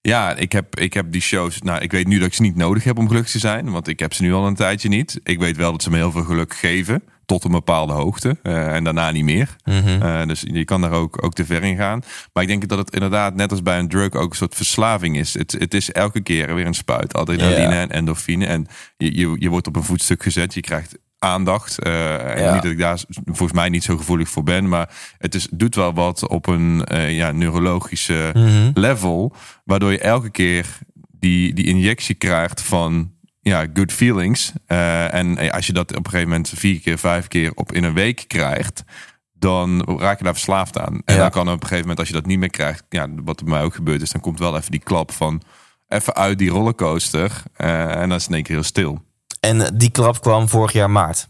Ja, 0.00 0.34
ik 0.34 0.52
heb, 0.52 0.80
ik 0.80 0.92
heb 0.92 1.12
die 1.12 1.20
shows. 1.20 1.62
Nou, 1.62 1.80
ik 1.80 1.92
weet 1.92 2.06
nu 2.06 2.18
dat 2.18 2.26
ik 2.26 2.34
ze 2.34 2.42
niet 2.42 2.56
nodig 2.56 2.84
heb 2.84 2.98
om 2.98 3.08
gelukkig 3.08 3.32
te 3.32 3.38
zijn. 3.38 3.70
Want 3.70 3.88
ik 3.88 3.98
heb 3.98 4.12
ze 4.12 4.22
nu 4.22 4.32
al 4.32 4.46
een 4.46 4.54
tijdje 4.54 4.88
niet. 4.88 5.20
Ik 5.22 5.38
weet 5.38 5.56
wel 5.56 5.72
dat 5.72 5.82
ze 5.82 5.90
me 5.90 5.96
heel 5.96 6.10
veel 6.10 6.24
geluk 6.24 6.54
geven 6.54 7.02
tot 7.26 7.44
een 7.44 7.50
bepaalde 7.50 7.92
hoogte 7.92 8.36
uh, 8.42 8.74
en 8.74 8.84
daarna 8.84 9.10
niet 9.10 9.24
meer. 9.24 9.56
Mm 9.64 9.74
uh, 10.02 10.26
dus 10.26 10.44
je 10.46 10.64
kan 10.64 10.80
daar 10.80 10.92
ook, 10.92 11.24
ook 11.24 11.34
te 11.34 11.44
ver 11.44 11.62
in 11.62 11.76
gaan. 11.76 12.02
Maar 12.32 12.42
ik 12.42 12.48
denk 12.48 12.68
dat 12.68 12.78
het 12.78 12.90
inderdaad, 12.90 13.34
net 13.34 13.50
als 13.50 13.62
bij 13.62 13.78
een 13.78 13.88
drug, 13.88 14.12
ook 14.12 14.30
een 14.30 14.36
soort 14.36 14.54
verslaving 14.54 15.16
is. 15.16 15.34
Het, 15.34 15.52
het 15.52 15.74
is 15.74 15.92
elke 15.92 16.20
keer 16.20 16.54
weer 16.54 16.66
een 16.66 16.74
spuit. 16.74 17.14
Adrenaline 17.14 17.60
yeah. 17.60 17.80
en 17.80 17.90
endorfine. 17.90 18.46
En 18.46 18.66
je, 18.96 19.16
je, 19.16 19.36
je 19.38 19.48
wordt 19.48 19.66
op 19.66 19.76
een 19.76 19.82
voetstuk 19.82 20.22
gezet. 20.22 20.54
Je 20.54 20.60
krijgt 20.60 20.98
aandacht. 21.18 21.86
Uh, 21.86 21.92
ja. 22.38 22.52
Niet 22.52 22.62
dat 22.62 22.72
ik 22.72 22.78
daar 22.78 23.00
volgens 23.24 23.52
mij 23.52 23.68
niet 23.68 23.84
zo 23.84 23.96
gevoelig 23.96 24.28
voor 24.28 24.42
ben. 24.42 24.68
Maar 24.68 24.90
het 25.18 25.34
is, 25.34 25.48
doet 25.50 25.74
wel 25.74 25.94
wat 25.94 26.28
op 26.28 26.46
een 26.46 26.82
uh, 26.92 27.16
ja, 27.16 27.32
neurologische 27.32 28.30
mm 28.34 28.46
-hmm. 28.46 28.70
level. 28.74 29.34
Waardoor 29.64 29.92
je 29.92 29.98
elke 29.98 30.30
keer 30.30 30.78
die, 31.10 31.54
die 31.54 31.66
injectie 31.66 32.14
krijgt 32.14 32.62
van 32.62 33.14
ja, 33.50 33.66
good 33.74 33.92
feelings. 33.92 34.52
Uh, 34.68 35.14
en 35.14 35.50
als 35.50 35.66
je 35.66 35.72
dat 35.72 35.90
op 35.90 36.04
een 36.04 36.10
gegeven 36.10 36.28
moment 36.28 36.52
vier 36.54 36.80
keer, 36.80 36.98
vijf 36.98 37.28
keer 37.28 37.52
op 37.54 37.72
in 37.72 37.84
een 37.84 37.94
week 37.94 38.24
krijgt, 38.26 38.84
dan 39.32 39.98
raak 39.98 40.18
je 40.18 40.24
daar 40.24 40.32
verslaafd 40.32 40.78
aan. 40.78 41.00
En 41.04 41.14
Ja. 41.14 41.20
dan 41.20 41.30
kan 41.30 41.46
op 41.48 41.54
een 41.54 41.60
gegeven 41.60 41.80
moment, 41.80 41.98
als 41.98 42.08
je 42.08 42.14
dat 42.14 42.26
niet 42.26 42.38
meer 42.38 42.50
krijgt, 42.50 42.84
ja, 42.88 43.06
wat 43.24 43.44
bij 43.44 43.52
mij 43.52 43.62
ook 43.62 43.74
gebeurd 43.74 44.02
is, 44.02 44.10
dan 44.10 44.20
komt 44.20 44.38
wel 44.38 44.56
even 44.56 44.70
die 44.70 44.80
klap 44.80 45.12
van 45.12 45.42
even 45.88 46.14
uit 46.14 46.38
die 46.38 46.50
rollercoaster. 46.50 47.42
eh, 47.56 47.90
en 47.90 48.08
dan 48.08 48.16
is 48.18 48.22
het 48.22 48.28
in 48.28 48.34
één 48.34 48.42
keer 48.44 48.54
heel 48.54 48.64
stil. 48.64 49.04
En 49.40 49.76
die 49.76 49.90
klap 49.90 50.20
kwam 50.20 50.48
vorig 50.48 50.72
jaar 50.72 50.90
maart. 50.90 51.28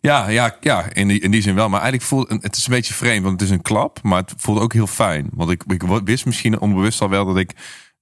Ja, 0.00 0.28
ja, 0.28 0.56
ja 0.60 0.84
in, 0.92 1.08
die, 1.08 1.20
in 1.20 1.30
die 1.30 1.42
zin 1.42 1.54
wel. 1.54 1.68
Maar 1.68 1.80
eigenlijk 1.80 2.08
voelt 2.10 2.28
het 2.42 2.56
is 2.56 2.66
een 2.66 2.72
beetje 2.72 2.94
vreemd, 2.94 3.24
want 3.24 3.40
het 3.40 3.48
is 3.50 3.54
een 3.56 3.62
klap, 3.62 4.02
maar 4.02 4.20
het 4.20 4.34
voelt 4.36 4.60
ook 4.60 4.72
heel 4.72 4.86
fijn. 4.86 5.28
Want 5.32 5.50
ik, 5.50 5.62
ik 5.66 5.82
wist 6.04 6.26
misschien 6.26 6.60
onbewust 6.60 7.00
al 7.00 7.08
wel 7.08 7.24
dat 7.24 7.36
ik 7.36 7.50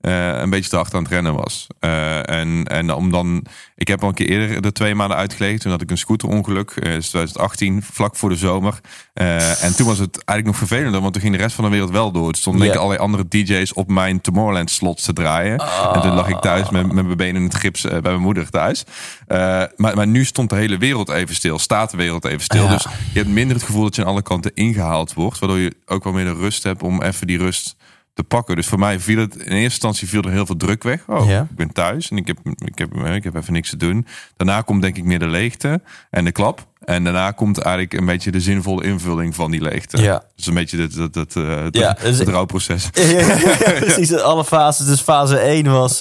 eh, 0.04 0.40
een 0.40 0.50
beetje 0.50 0.70
te 0.70 0.76
hard 0.76 0.94
aan 0.94 1.02
het 1.02 1.12
rennen 1.12 1.34
was. 1.34 1.66
Eh, 1.80 2.28
en, 2.28 2.64
en 2.64 2.92
om 2.92 3.10
dan, 3.10 3.44
ik 3.76 3.88
heb 3.88 4.02
al 4.02 4.08
een 4.08 4.14
keer 4.14 4.28
eerder 4.28 4.64
er 4.64 4.72
twee 4.72 4.94
maanden 4.94 5.16
uitgelegen. 5.16 5.60
Toen 5.60 5.70
had 5.70 5.80
ik 5.80 5.90
een 5.90 5.98
scooterongeluk, 5.98 6.70
eh, 6.70 6.94
is 6.94 7.08
2018, 7.08 7.82
vlak 7.82 8.16
voor 8.16 8.28
de 8.28 8.36
zomer. 8.36 8.80
Eh, 9.14 9.64
en 9.64 9.76
toen 9.76 9.86
was 9.86 9.98
het 9.98 10.24
eigenlijk 10.24 10.46
nog 10.46 10.68
vervelender, 10.68 11.00
want 11.00 11.12
toen 11.12 11.22
ging 11.22 11.34
de 11.34 11.42
rest 11.42 11.54
van 11.54 11.64
de 11.64 11.70
wereld 11.70 11.90
wel 11.90 12.12
door. 12.12 12.28
Er 12.28 12.36
stonden 12.36 12.62
denk 12.62 12.74
ik 12.74 12.80
allerlei 12.80 13.04
andere 13.04 13.28
DJ's 13.28 13.76
op 13.76 13.88
mijn 13.88 14.20
Tomorrowland 14.20 14.70
slot 14.70 15.04
te 15.04 15.12
draaien. 15.12 15.58
En 15.94 16.00
toen 16.00 16.14
lag 16.14 16.28
ik 16.28 16.40
thuis 16.40 16.70
met, 16.70 16.92
met 16.92 17.04
mijn 17.04 17.16
benen 17.16 17.36
in 17.36 17.48
het 17.48 17.54
gips 17.54 17.84
eh, 17.84 17.90
bij 17.90 18.00
mijn 18.00 18.20
moeder 18.20 18.50
thuis. 18.50 18.84
Eh, 19.26 19.38
maar, 19.76 19.96
maar 19.96 20.06
nu 20.06 20.24
stond 20.24 20.50
de 20.50 20.56
hele 20.56 20.78
wereld 20.78 21.08
even 21.08 21.34
stil, 21.34 21.58
staat 21.58 21.90
de 21.90 21.96
wereld 21.96 22.24
even 22.24 22.40
stil. 22.40 22.62
Ja. 22.62 22.68
Dus 22.68 22.82
je 23.12 23.18
hebt 23.18 23.30
minder 23.30 23.56
het 23.56 23.64
gevoel 23.64 23.82
dat 23.82 23.96
je 23.96 24.02
aan 24.02 24.08
alle 24.08 24.22
kanten 24.22 24.54
ingehaald 24.54 25.12
wordt. 25.12 25.38
Waardoor 25.38 25.58
je 25.58 25.76
ook 25.86 26.04
wel 26.04 26.12
meer 26.12 26.24
de 26.24 26.34
rust 26.34 26.62
hebt 26.62 26.82
om 26.82 27.02
even 27.02 27.26
die 27.26 27.38
rust 27.38 27.76
te 28.14 28.22
pakken. 28.22 28.56
Dus 28.56 28.66
voor 28.66 28.78
mij 28.78 29.00
viel 29.00 29.18
het 29.18 29.34
in 29.34 29.40
eerste 29.40 29.60
instantie 29.62 30.08
viel 30.08 30.22
er 30.22 30.30
heel 30.30 30.46
veel 30.46 30.56
druk 30.56 30.82
weg. 30.82 31.02
Oh, 31.06 31.28
Ja. 31.28 31.40
ik 31.50 31.56
ben 31.56 31.72
thuis 31.72 32.10
en 32.10 32.16
ik 32.16 32.26
heb, 32.26 32.38
ik, 32.64 32.78
heb, 32.78 32.96
eh, 33.04 33.14
ik 33.14 33.24
heb 33.24 33.34
even 33.34 33.52
niks 33.52 33.70
te 33.70 33.76
doen. 33.76 34.06
Daarna 34.36 34.60
komt 34.60 34.82
denk 34.82 34.96
ik 34.96 35.04
meer 35.04 35.18
de 35.18 35.26
leegte 35.26 35.80
en 36.10 36.24
de 36.24 36.32
klap. 36.32 36.66
En 36.84 37.04
daarna 37.04 37.30
komt 37.30 37.58
eigenlijk 37.58 37.92
een 37.94 38.06
beetje 38.06 38.30
de 38.30 38.40
zinvolle 38.40 38.84
invulling 38.84 39.34
van 39.34 39.50
die 39.50 39.60
leegte. 39.60 40.02
Ja. 40.02 40.24
Dus 40.36 40.46
een 40.46 40.54
beetje 40.54 40.76
dat, 40.76 40.92
dat, 40.92 41.12
dat, 41.12 41.44
eh, 41.44 41.62
het, 41.62 41.76
Ja, 41.76 41.96
dus- 42.02 42.18
het 42.18 42.28
rouwproces. 42.28 42.88
Ja, 42.92 43.36
precies. 43.80 44.12
Alle 44.16 44.44
fases. 44.44 44.86
Dus 44.86 45.00
fase 45.00 45.38
1 45.38 45.70
was. 45.72 46.00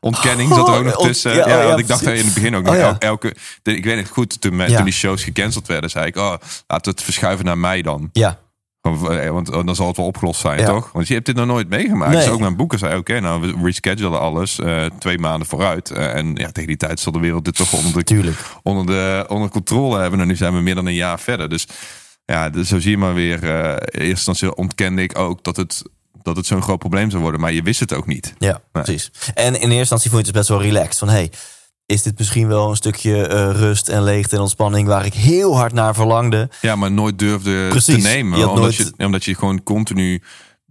Ontkenning 0.00 0.54
zat 0.54 0.68
er 0.68 0.74
ook 0.74 0.84
nog 0.84 0.96
Oh, 0.96 1.06
tussen. 1.06 1.30
ja, 1.34 1.36
Ja, 1.36 1.44
oh, 1.56 1.60
ja, 1.62 1.66
want 1.66 1.78
ik 1.78 1.86
dacht 1.86 2.02
in 2.02 2.24
het 2.24 2.34
begin 2.34 2.56
ook 2.56 2.68
Oh, 2.68 2.80
nog 2.88 2.98
elke. 2.98 3.34
ik 3.62 3.84
weet 3.84 3.98
het 3.98 4.08
goed, 4.08 4.40
toen, 4.40 4.56
Ja. 4.56 4.66
toen 4.76 4.84
die 4.84 4.92
shows 4.94 5.24
gecanceld 5.24 5.66
werden, 5.66 5.90
zei 5.90 6.06
ik: 6.06 6.16
Oh, 6.16 6.34
laat 6.66 6.84
het 6.86 7.02
verschuiven 7.02 7.44
naar 7.44 7.58
mij 7.58 7.82
dan. 7.82 8.10
Ja, 8.12 8.28
eh, 8.28 8.34
Want 8.82 9.46
dan 9.66 9.74
zal 9.74 9.86
het 9.86 9.96
wel 9.96 10.06
opgelost 10.06 10.40
zijn, 10.40 10.58
Ja. 10.58 10.66
toch? 10.66 10.90
Want 10.92 11.08
je 11.08 11.14
hebt 11.14 11.26
dit 11.26 11.36
nog 11.36 11.46
nooit 11.46 11.68
meegemaakt. 11.68 12.12
Nee. 12.12 12.22
Dus 12.24 12.30
ook 12.32 12.40
mijn 12.40 12.56
boeken 12.56 12.78
zei: 12.78 12.96
Oké, 12.96 13.20
nou, 13.20 13.40
we 13.40 13.54
reschedulen 13.64 14.20
alles 14.20 14.58
eh, 14.58 14.84
twee 14.98 15.18
maanden 15.18 15.46
vooruit. 15.48 15.90
Eh, 15.90 16.14
en 16.14 16.34
ja, 16.34 16.50
tegen 16.52 16.66
die 16.68 16.76
tijd 16.76 17.00
zal 17.00 17.12
de 17.12 17.18
wereld 17.20 17.44
dit 17.44 17.56
toch 17.56 17.72
onder 17.72 17.92
de, 17.92 18.04
tuurlijk. 18.04 18.36
onder, 18.62 18.86
de, 18.86 19.24
onder 19.28 19.48
controle 19.48 19.98
hebben. 20.00 20.20
En 20.20 20.26
nu 20.26 20.36
zijn 20.36 20.54
we 20.54 20.60
meer 20.60 20.74
dan 20.74 20.86
een 20.86 20.94
jaar 20.94 21.20
verder. 21.20 21.48
Dus 21.48 21.66
ja, 22.24 22.50
dus 22.50 22.68
zo 22.68 22.78
zie 22.78 22.90
je 22.90 22.98
maar 22.98 23.14
weer. 23.14 23.44
eh 23.44 23.70
in 23.70 23.76
eerste 24.00 24.08
instantie 24.08 24.54
ontkende 24.54 25.02
ik 25.02 25.18
ook 25.18 25.44
dat 25.44 25.56
het, 25.56 25.82
dat 26.22 26.36
het 26.36 26.46
zo'n 26.46 26.62
groot 26.62 26.78
probleem 26.78 27.10
zou 27.10 27.22
worden. 27.22 27.40
Maar 27.40 27.52
je 27.52 27.62
wist 27.62 27.80
het 27.80 27.92
ook 27.92 28.06
niet. 28.06 28.34
Ja, 28.38 28.60
Nee. 28.72 28.82
precies. 28.84 29.10
En 29.34 29.46
in 29.54 29.60
eerste 29.60 29.76
instantie 29.78 30.10
vond 30.10 30.22
je 30.22 30.28
het 30.28 30.36
best 30.36 30.48
wel 30.48 30.62
relaxed. 30.62 30.98
Van 30.98 31.08
hey, 31.08 31.30
is 31.92 32.02
dit 32.02 32.18
misschien 32.18 32.48
wel 32.48 32.70
een 32.70 32.76
stukje 32.76 33.26
eh, 33.26 33.50
rust 33.50 33.88
en 33.88 34.02
leegte 34.02 34.34
en 34.36 34.42
ontspanning 34.42 34.88
waar 34.88 35.04
ik 35.06 35.14
heel 35.14 35.56
hard 35.56 35.72
naar 35.72 35.94
verlangde? 35.94 36.50
Ja, 36.60 36.76
maar 36.76 36.92
nooit 36.92 37.18
durfde 37.18 37.68
Precies. 37.68 37.94
te 37.94 38.00
nemen. 38.08 38.38
Je 38.38 38.48
omdat, 38.48 38.62
nooit- 38.62 38.76
je, 38.96 39.04
omdat 39.04 39.24
je 39.24 39.34
gewoon 39.34 39.62
continu... 39.62 40.22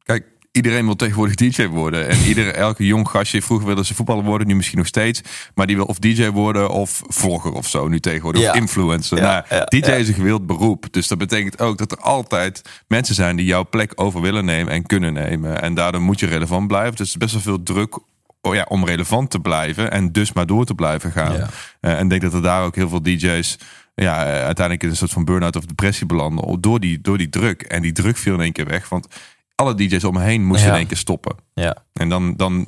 Kijk, 0.04 0.26
iedereen 0.52 0.86
wil 0.86 0.96
tegenwoordig 0.96 1.36
DJ 1.36 1.68
worden. 1.68 2.08
En 2.08 2.18
iedere, 2.20 2.52
elke 2.68 2.86
jong 2.86 3.10
gastje, 3.10 3.42
vroeger 3.42 3.68
wilde 3.68 3.86
ze 3.86 3.96
voetballer 3.96 4.24
worden, 4.24 4.48
nu 4.48 4.56
misschien 4.56 4.78
nog 4.78 4.88
steeds. 4.88 5.22
Maar 5.56 5.68
die 5.68 5.76
wil 5.76 5.86
of 5.86 6.00
DJ 6.00 6.30
worden 6.30 6.70
of 6.70 7.02
vlogger 7.08 7.52
of 7.52 7.68
zo 7.68 7.88
nu 7.88 8.00
tegenwoordig. 8.00 8.42
Ja. 8.42 8.50
Of 8.50 8.56
influencer. 8.56 9.18
Ja, 9.18 9.46
nou, 9.50 9.62
ja, 9.62 9.66
DJ 9.66 9.92
is 9.92 10.08
een 10.08 10.14
gewild 10.14 10.46
beroep. 10.48 10.86
Dus 10.92 11.08
dat 11.08 11.18
betekent 11.18 11.60
ook 11.60 11.78
dat 11.78 11.92
er 11.92 11.98
altijd 11.98 12.62
mensen 12.88 13.16
zijn 13.16 13.36
die 13.36 13.46
jouw 13.46 13.66
plek 13.70 13.92
over 13.96 14.22
willen 14.22 14.46
nemen 14.46 14.74
en 14.74 14.86
kunnen 14.86 15.14
nemen. 15.14 15.62
En 15.62 15.74
daardoor 15.74 16.02
moet 16.02 16.20
je 16.20 16.26
relevant 16.26 16.68
blijven. 16.68 16.96
Dus 16.96 17.18
best 17.18 17.34
wel 17.34 17.42
veel 17.42 17.64
druk 17.64 18.00
oh 18.42 18.56
ja, 18.56 18.66
om 18.70 18.86
relevant 18.86 19.30
te 19.30 19.40
blijven 19.40 19.92
en 19.92 20.12
dus 20.12 20.34
maar 20.34 20.46
door 20.46 20.66
te 20.66 20.76
blijven 20.76 21.12
gaan. 21.12 21.34
Ja. 21.38 21.48
Eh, 21.80 22.00
en 22.00 22.08
denk 22.08 22.22
dat 22.22 22.34
er 22.34 22.42
daar 22.42 22.64
ook 22.64 22.76
heel 22.76 22.90
veel 22.90 23.02
DJ's 23.02 23.58
ja, 23.96 24.26
eh, 24.26 24.32
uiteindelijk 24.32 24.84
in 24.84 24.90
een 24.90 24.96
soort 24.96 25.12
van 25.12 25.26
burn-out 25.26 25.56
of 25.56 25.66
depressie 25.66 26.06
belanden 26.06 26.62
door 26.62 26.80
die, 26.80 27.02
door 27.02 27.18
die 27.18 27.30
druk. 27.30 27.62
En 27.62 27.82
die 27.82 27.92
druk 27.92 28.18
viel 28.18 28.34
in 28.34 28.42
één 28.42 28.52
keer 28.52 28.66
weg, 28.68 28.90
want 28.90 29.08
alle 29.56 29.76
DJ's 29.76 30.04
om 30.04 30.14
me 30.14 30.22
heen 30.22 30.46
moesten 30.46 30.66
Ja. 30.68 30.72
in 30.74 30.80
één 30.80 30.88
keer 30.88 30.98
stoppen. 30.98 31.36
Ja, 31.54 31.76
En 31.94 32.10
dan, 32.10 32.36
dan, 32.36 32.66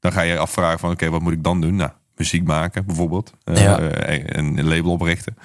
dan 0.00 0.12
ga 0.12 0.20
je 0.20 0.38
afvragen 0.38 0.78
van 0.78 0.90
oké, 0.90 1.08
wat 1.10 1.20
moet 1.20 1.32
ik 1.32 1.44
dan 1.44 1.60
doen? 1.60 1.76
Nou, 1.76 1.90
muziek 2.16 2.44
maken 2.46 2.86
bijvoorbeeld. 2.86 3.32
Eh, 3.44 3.62
Ja. 3.62 3.78
eh, 3.78 4.18
een, 4.26 4.58
een 4.58 4.68
label 4.68 4.90
oprichten. 4.92 5.36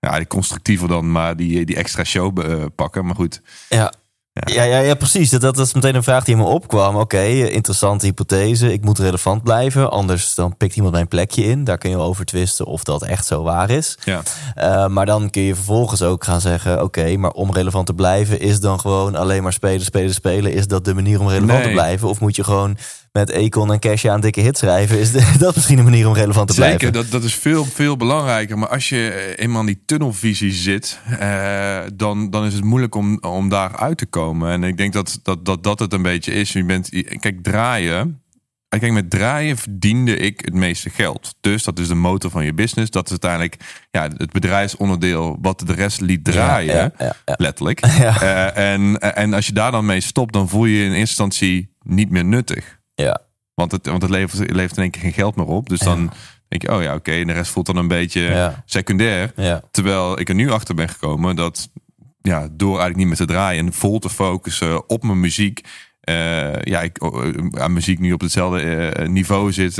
Ja, 0.00 0.24
constructiever 0.24 0.88
dan 0.88 1.12
maar 1.12 1.36
die, 1.36 1.64
die 1.64 1.76
extra 1.76 2.04
show 2.04 2.38
pakken. 2.74 3.06
Maar 3.06 3.14
goed, 3.14 3.42
ja. 3.68 3.92
Ja, 4.32 4.62
ja, 4.62 4.78
ja, 4.78 4.94
precies. 4.94 5.30
Dat, 5.30 5.40
dat 5.40 5.58
is 5.58 5.74
meteen 5.74 5.94
een 5.94 6.02
vraag 6.02 6.24
die 6.24 6.34
in 6.34 6.40
me 6.40 6.46
opkwam. 6.46 6.96
Oké, 6.96 7.22
interessante 7.28 8.06
hypothese. 8.06 8.72
Ik 8.72 8.84
moet 8.84 8.98
relevant 8.98 9.42
blijven. 9.42 9.90
Anders 9.90 10.34
dan 10.34 10.56
pikt 10.56 10.76
iemand 10.76 10.94
mijn 10.94 11.08
plekje 11.08 11.44
in. 11.44 11.64
Daar 11.64 11.78
kun 11.78 11.90
je 11.90 11.96
over 11.96 12.24
twisten 12.24 12.66
of 12.66 12.84
dat 12.84 13.02
echt 13.02 13.26
zo 13.26 13.42
waar 13.42 13.70
is. 13.70 13.98
ja. 14.04 14.22
Eh, 14.54 14.86
maar 14.86 15.06
dan 15.06 15.30
kun 15.30 15.42
je 15.42 15.54
vervolgens 15.54 16.02
ook 16.02 16.24
gaan 16.24 16.40
zeggen: 16.40 16.82
Oké, 16.82 17.16
maar 17.16 17.30
om 17.30 17.52
relevant 17.52 17.86
te 17.86 17.94
blijven, 17.94 18.40
is 18.40 18.60
dan 18.60 18.80
gewoon 18.80 19.14
alleen 19.14 19.42
maar 19.42 19.52
spelen, 19.52 19.84
spelen, 19.84 20.14
spelen. 20.14 20.52
Is 20.52 20.66
dat 20.66 20.84
de 20.84 20.94
manier 20.94 21.20
om 21.20 21.28
relevant 21.28 21.62
te 21.62 21.70
blijven? 21.70 22.08
Of 22.08 22.20
moet 22.20 22.36
je 22.36 22.44
gewoon 22.44 22.76
met 23.12 23.30
Econ 23.30 23.72
en 23.72 23.78
Kesha 23.78 24.14
een 24.14 24.20
dikke 24.20 24.40
hit 24.40 24.58
schrijven? 24.58 24.98
Is 24.98 25.12
dat 25.38 25.54
misschien 25.54 25.78
een 25.78 25.84
manier 25.84 26.08
om 26.08 26.14
relevant 26.14 26.48
te 26.48 26.54
Zeker, 26.54 26.76
blijven? 26.76 26.92
dat, 26.92 27.10
dat 27.10 27.24
is 27.24 27.34
veel, 27.34 27.64
veel 27.64 27.96
belangrijker. 27.96 28.58
Maar 28.58 28.68
als 28.68 28.88
je 28.88 29.34
eenmaal 29.36 29.60
in 29.60 29.66
die 29.66 29.82
tunnelvisie 29.86 30.52
zit, 30.52 31.00
eh, 31.18 31.80
dan, 31.94 32.30
dan 32.30 32.44
is 32.44 32.54
het 32.54 32.64
moeilijk 32.64 32.94
om, 32.94 33.18
om 33.20 33.48
daar 33.48 33.76
uit 33.76 33.98
te 33.98 34.06
komen. 34.06 34.50
En 34.50 34.64
ik 34.64 34.76
denk 34.76 34.92
dat 34.92 35.20
dat, 35.22 35.44
dat, 35.44 35.62
dat 35.62 35.78
het 35.78 35.92
een 35.92 36.02
beetje 36.02 36.32
is. 36.32 36.52
Je 36.52 36.64
bent, 36.64 36.88
kijk, 37.20 37.42
draaien. 37.42 38.22
Kijk, 38.78 38.92
met 38.92 39.10
draaien 39.10 39.56
verdiende 39.56 40.16
ik 40.16 40.40
het 40.44 40.54
meeste 40.54 40.90
geld. 40.90 41.34
Dus 41.40 41.64
dat 41.64 41.78
is 41.78 41.88
de 41.88 41.94
motor 41.94 42.30
van 42.30 42.44
je 42.44 42.54
business. 42.54 42.90
Dat 42.90 43.04
is 43.04 43.10
uiteindelijk 43.10 43.56
ja, 43.90 44.08
het 44.16 44.32
bedrijfsonderdeel 44.32 45.38
wat 45.40 45.62
de 45.66 45.72
rest 45.72 46.00
liet 46.00 46.24
draaien. 46.24 46.74
Ja, 46.74 46.92
ja, 46.98 47.16
ja. 47.24 47.34
Letterlijk. 47.36 47.80
Eh, 48.20 48.72
en, 48.72 48.98
en 48.98 49.34
als 49.34 49.46
je 49.46 49.52
daar 49.52 49.70
dan 49.70 49.86
mee 49.86 50.00
stopt, 50.00 50.32
dan 50.32 50.48
voel 50.48 50.64
je 50.64 50.76
je 50.76 50.84
in 50.84 50.84
eerste 50.84 50.98
instantie 51.00 51.74
niet 51.82 52.10
meer 52.10 52.24
nuttig. 52.24 52.79
Ja, 53.00 53.20
Want 53.54 53.72
het, 53.72 53.86
want 53.86 54.02
het 54.02 54.10
levert, 54.10 54.50
levert 54.52 54.76
in 54.76 54.82
één 54.82 54.90
keer 54.90 55.02
geen 55.02 55.12
geld 55.12 55.36
meer 55.36 55.46
op. 55.46 55.68
Dus 55.68 55.78
dan 55.78 56.12
denk 56.48 56.62
je, 56.62 56.72
oh 56.76 56.82
ja, 56.82 56.94
oké. 56.94 57.10
En 57.12 57.26
de 57.26 57.32
rest 57.32 57.50
voelt 57.50 57.66
dan 57.66 57.76
een 57.76 57.88
beetje 57.88 58.20
Ja. 58.20 58.62
secundair. 58.64 59.32
ja. 59.36 59.60
Terwijl 59.70 60.20
ik 60.20 60.28
er 60.28 60.34
nu 60.34 60.50
achter 60.50 60.74
ben 60.74 60.88
gekomen 60.88 61.36
dat 61.36 61.68
ja, 62.22 62.48
door 62.52 62.68
eigenlijk 62.68 62.96
niet 62.96 63.06
meer 63.06 63.16
te 63.16 63.24
draaien 63.24 63.66
en 63.66 63.72
vol 63.72 63.98
te 63.98 64.10
focussen 64.10 64.88
op 64.88 65.02
mijn 65.02 65.20
muziek. 65.20 65.60
eh, 66.00 66.62
ja, 66.62 66.80
ik 66.80 67.02
oh, 67.02 67.26
eh, 67.26 67.62
aan 67.62 67.72
muziek 67.72 67.98
nu 67.98 68.12
op 68.12 68.20
hetzelfde 68.20 68.60
eh, 68.60 69.08
niveau 69.08 69.52
zit 69.52 69.74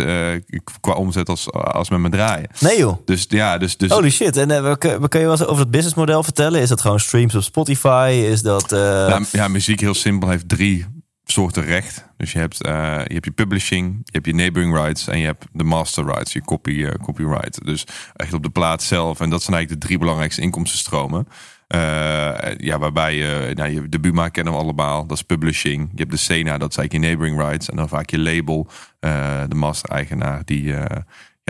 qua 0.80 0.92
omzet 0.92 1.28
als, 1.28 1.52
als 1.52 1.90
met 1.90 1.98
mijn 2.00 2.12
draaien. 2.12 2.50
Nee 2.61 2.78
joh. 2.78 2.96
Dus 3.04 3.26
ja, 3.28 3.59
dus, 3.59 3.76
dus 3.76 3.90
Holy 3.90 4.11
shit. 4.11 4.37
En 4.37 4.62
wat 4.62 4.78
kun 4.78 5.00
wat 5.00 5.09
kun 5.09 5.20
je 5.20 5.26
wel 5.26 5.35
eens 5.38 5.46
over 5.46 5.62
het 5.62 5.70
businessmodel 5.70 6.22
vertellen? 6.22 6.61
Is 6.61 6.68
dat 6.68 6.80
gewoon 6.80 7.00
streams 7.00 7.35
op 7.35 7.42
Spotify? 7.42 8.24
Is 8.30 8.42
dat. 8.42 8.70
Nou, 8.70 9.24
ja, 9.33 9.48
muziek 9.48 9.80
heel 9.80 9.94
simpel 9.94 10.28
heeft 10.28 10.48
drie 10.48 10.87
soorten 11.30 11.64
recht. 11.64 12.06
Dus 12.16 12.32
je 12.32 12.38
hebt, 12.38 12.62
eh, 12.62 12.72
je 13.06 13.12
hebt 13.12 13.24
je 13.24 13.30
publishing, 13.30 14.00
je 14.04 14.10
hebt 14.12 14.26
je 14.26 14.34
neighboring 14.34 14.74
rights 14.74 15.08
en 15.08 15.18
je 15.18 15.26
hebt 15.26 15.46
de 15.52 15.64
master 15.64 16.04
rights, 16.04 16.32
je 16.32 16.40
copy, 16.40 16.84
eh, 16.84 16.94
copyright. 17.02 17.64
Dus 17.64 17.84
echt 18.16 18.32
op 18.32 18.42
de 18.42 18.50
plaat 18.50 18.82
zelf. 18.82 19.20
En 19.20 19.30
dat 19.30 19.42
zijn 19.42 19.56
eigenlijk 19.56 19.82
de 19.82 19.86
drie 19.86 19.98
belangrijkste 19.98 20.40
inkomstenstromen. 20.42 21.28
Eh, 21.66 21.78
ja, 22.56 22.78
waarbij 22.78 23.16
je, 23.16 23.52
nou, 23.54 23.88
de 23.88 24.00
Buma 24.00 24.28
kennen 24.28 24.52
we 24.52 24.58
allemaal, 24.58 25.06
dat 25.06 25.16
is 25.16 25.22
publishing. 25.22 25.88
Je 25.92 25.98
hebt 25.98 26.10
de 26.10 26.16
Sena, 26.16 26.58
dat 26.58 26.76
eigenlijk 26.76 26.92
je 26.92 26.98
neighboring 26.98 27.48
rights. 27.48 27.70
En 27.70 27.76
dan 27.76 27.88
vaak 27.88 28.10
je 28.10 28.18
label, 28.18 28.66
de 29.48 29.54
master-eigenaar, 29.54 30.42
die, 30.44 30.74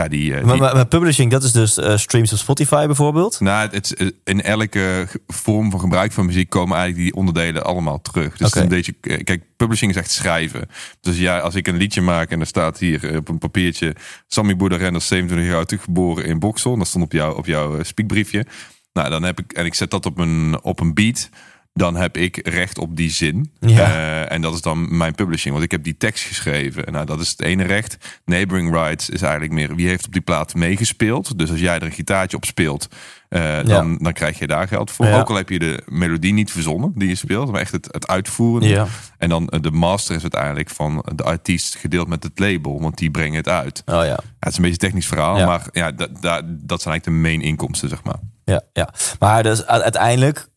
ja, 0.02 0.08
die, 0.08 0.34
eh, 0.34 0.42
maar, 0.44 0.52
die 0.52 0.62
maar, 0.62 0.74
maar 0.74 0.86
publishing, 0.86 1.30
dat 1.30 1.42
is 1.42 1.52
dus 1.52 1.76
eh, 1.78 1.96
streams 1.96 2.32
op 2.32 2.38
Spotify 2.38 2.86
bijvoorbeeld? 2.86 3.40
nou, 3.40 3.68
het, 3.70 3.94
is- 3.98 4.10
in 4.24 4.42
elke 4.42 5.06
vorm 5.26 5.70
van 5.70 5.80
gebruik 5.80 6.12
van 6.12 6.26
muziek 6.26 6.50
komen 6.50 6.76
eigenlijk 6.76 7.04
die 7.04 7.14
onderdelen 7.20 7.64
allemaal 7.64 8.00
terug. 8.00 8.36
Dus 8.36 8.52
is 8.54 8.60
een 8.60 8.68
beetje, 8.68 8.92
kijk, 9.24 9.42
publishing 9.56 9.90
is 9.90 9.96
echt 9.96 10.10
schrijven. 10.10 10.68
Dus 11.00 11.18
ja, 11.18 11.38
als 11.38 11.54
ik 11.54 11.68
een 11.68 11.76
liedje 11.76 12.00
maak 12.00 12.30
en 12.30 12.40
er 12.40 12.46
staat 12.46 12.78
hier 12.78 13.10
eh, 13.10 13.16
op 13.16 13.28
een 13.28 13.38
papiertje 13.38 13.94
Sammy 14.26 14.56
Boerderender, 14.56 15.00
27 15.02 15.48
jaar 15.48 15.56
oud, 15.56 15.74
geboren 15.80 16.24
in 16.24 16.38
Boksel. 16.38 16.72
En 16.72 16.78
dat 16.78 16.88
stond 16.88 17.04
op, 17.04 17.12
jou, 17.12 17.36
op 17.36 17.46
jouw 17.46 17.76
eh, 17.78 17.84
speakbriefje. 17.84 18.46
Nou, 18.92 19.10
dan 19.10 19.22
heb 19.22 19.38
ik, 19.40 19.52
en 19.52 19.64
ik 19.64 19.74
zet 19.74 19.90
dat 19.90 20.06
op 20.06 20.18
een, 20.18 20.58
op 20.62 20.80
een 20.80 20.94
beat. 20.94 21.28
Dan 21.72 21.96
heb 21.96 22.16
ik 22.16 22.48
recht 22.48 22.78
op 22.78 22.96
die 22.96 23.10
zin. 23.10 23.52
Ja. 23.60 23.78
Eh, 23.78 24.32
en 24.32 24.40
dat 24.42 24.54
is 24.54 24.60
dan 24.60 24.96
mijn 24.96 25.14
publishing. 25.14 25.52
Want 25.52 25.64
ik 25.64 25.70
heb 25.70 25.82
die 25.82 25.96
tekst 25.96 26.24
geschreven. 26.24 26.92
Nou, 26.92 27.06
dat 27.06 27.20
is 27.20 27.30
het 27.30 27.42
ene 27.42 27.64
recht. 27.64 28.20
Neighboring 28.24 28.72
rights 28.72 29.10
is 29.10 29.22
eigenlijk 29.22 29.52
meer 29.52 29.74
wie 29.74 29.88
heeft 29.88 30.06
op 30.06 30.12
die 30.12 30.20
plaat 30.20 30.54
meegespeeld. 30.54 31.38
Dus 31.38 31.50
als 31.50 31.60
jij 31.60 31.74
er 31.74 31.82
een 31.82 31.92
gitaartje 31.92 32.36
op 32.36 32.44
speelt, 32.44 32.88
eh, 33.28 33.64
dan, 33.64 33.98
dan 33.98 34.12
krijg 34.12 34.38
je 34.38 34.46
daar 34.46 34.68
geld 34.68 34.90
voor. 34.90 35.06
Ja. 35.06 35.18
Ook 35.18 35.28
al 35.28 35.36
heb 35.36 35.48
je 35.48 35.58
de 35.58 35.82
melodie 35.86 36.32
niet 36.32 36.50
verzonnen 36.50 36.92
die 36.94 37.08
je 37.08 37.14
speelt, 37.14 37.50
maar 37.50 37.60
echt 37.60 37.72
het, 37.72 37.88
het 37.90 38.06
uitvoeren. 38.06 38.68
Ja. 38.68 38.86
En 39.18 39.28
dan 39.28 39.48
eh, 39.48 39.60
de 39.60 39.70
master 39.70 40.16
is 40.16 40.22
uiteindelijk 40.22 40.70
van 40.70 41.04
de 41.14 41.22
artiest 41.22 41.76
gedeeld 41.76 42.08
met 42.08 42.22
het 42.22 42.38
label, 42.38 42.80
want 42.80 42.98
die 42.98 43.10
brengen 43.10 43.36
het 43.36 43.48
uit. 43.48 43.82
Oh 43.86 44.04
ja. 44.04 44.18
Het 44.40 44.50
is 44.50 44.56
een 44.56 44.62
beetje 44.62 44.68
een 44.68 44.76
technisch 44.76 45.06
verhaal, 45.06 45.46
maar 45.46 45.66
ja, 45.72 45.92
dat, 45.92 46.10
dat, 46.20 46.42
dat 46.46 46.82
zijn 46.82 46.94
eigenlijk 46.94 47.04
de 47.04 47.10
main 47.10 47.40
inkomsten, 47.40 47.88
zeg 47.88 48.02
maar. 48.02 48.18
Ja, 48.44 48.62
ja. 48.72 48.88
Maar 49.18 49.42
dus 49.42 49.66
uiteindelijk 49.66 50.48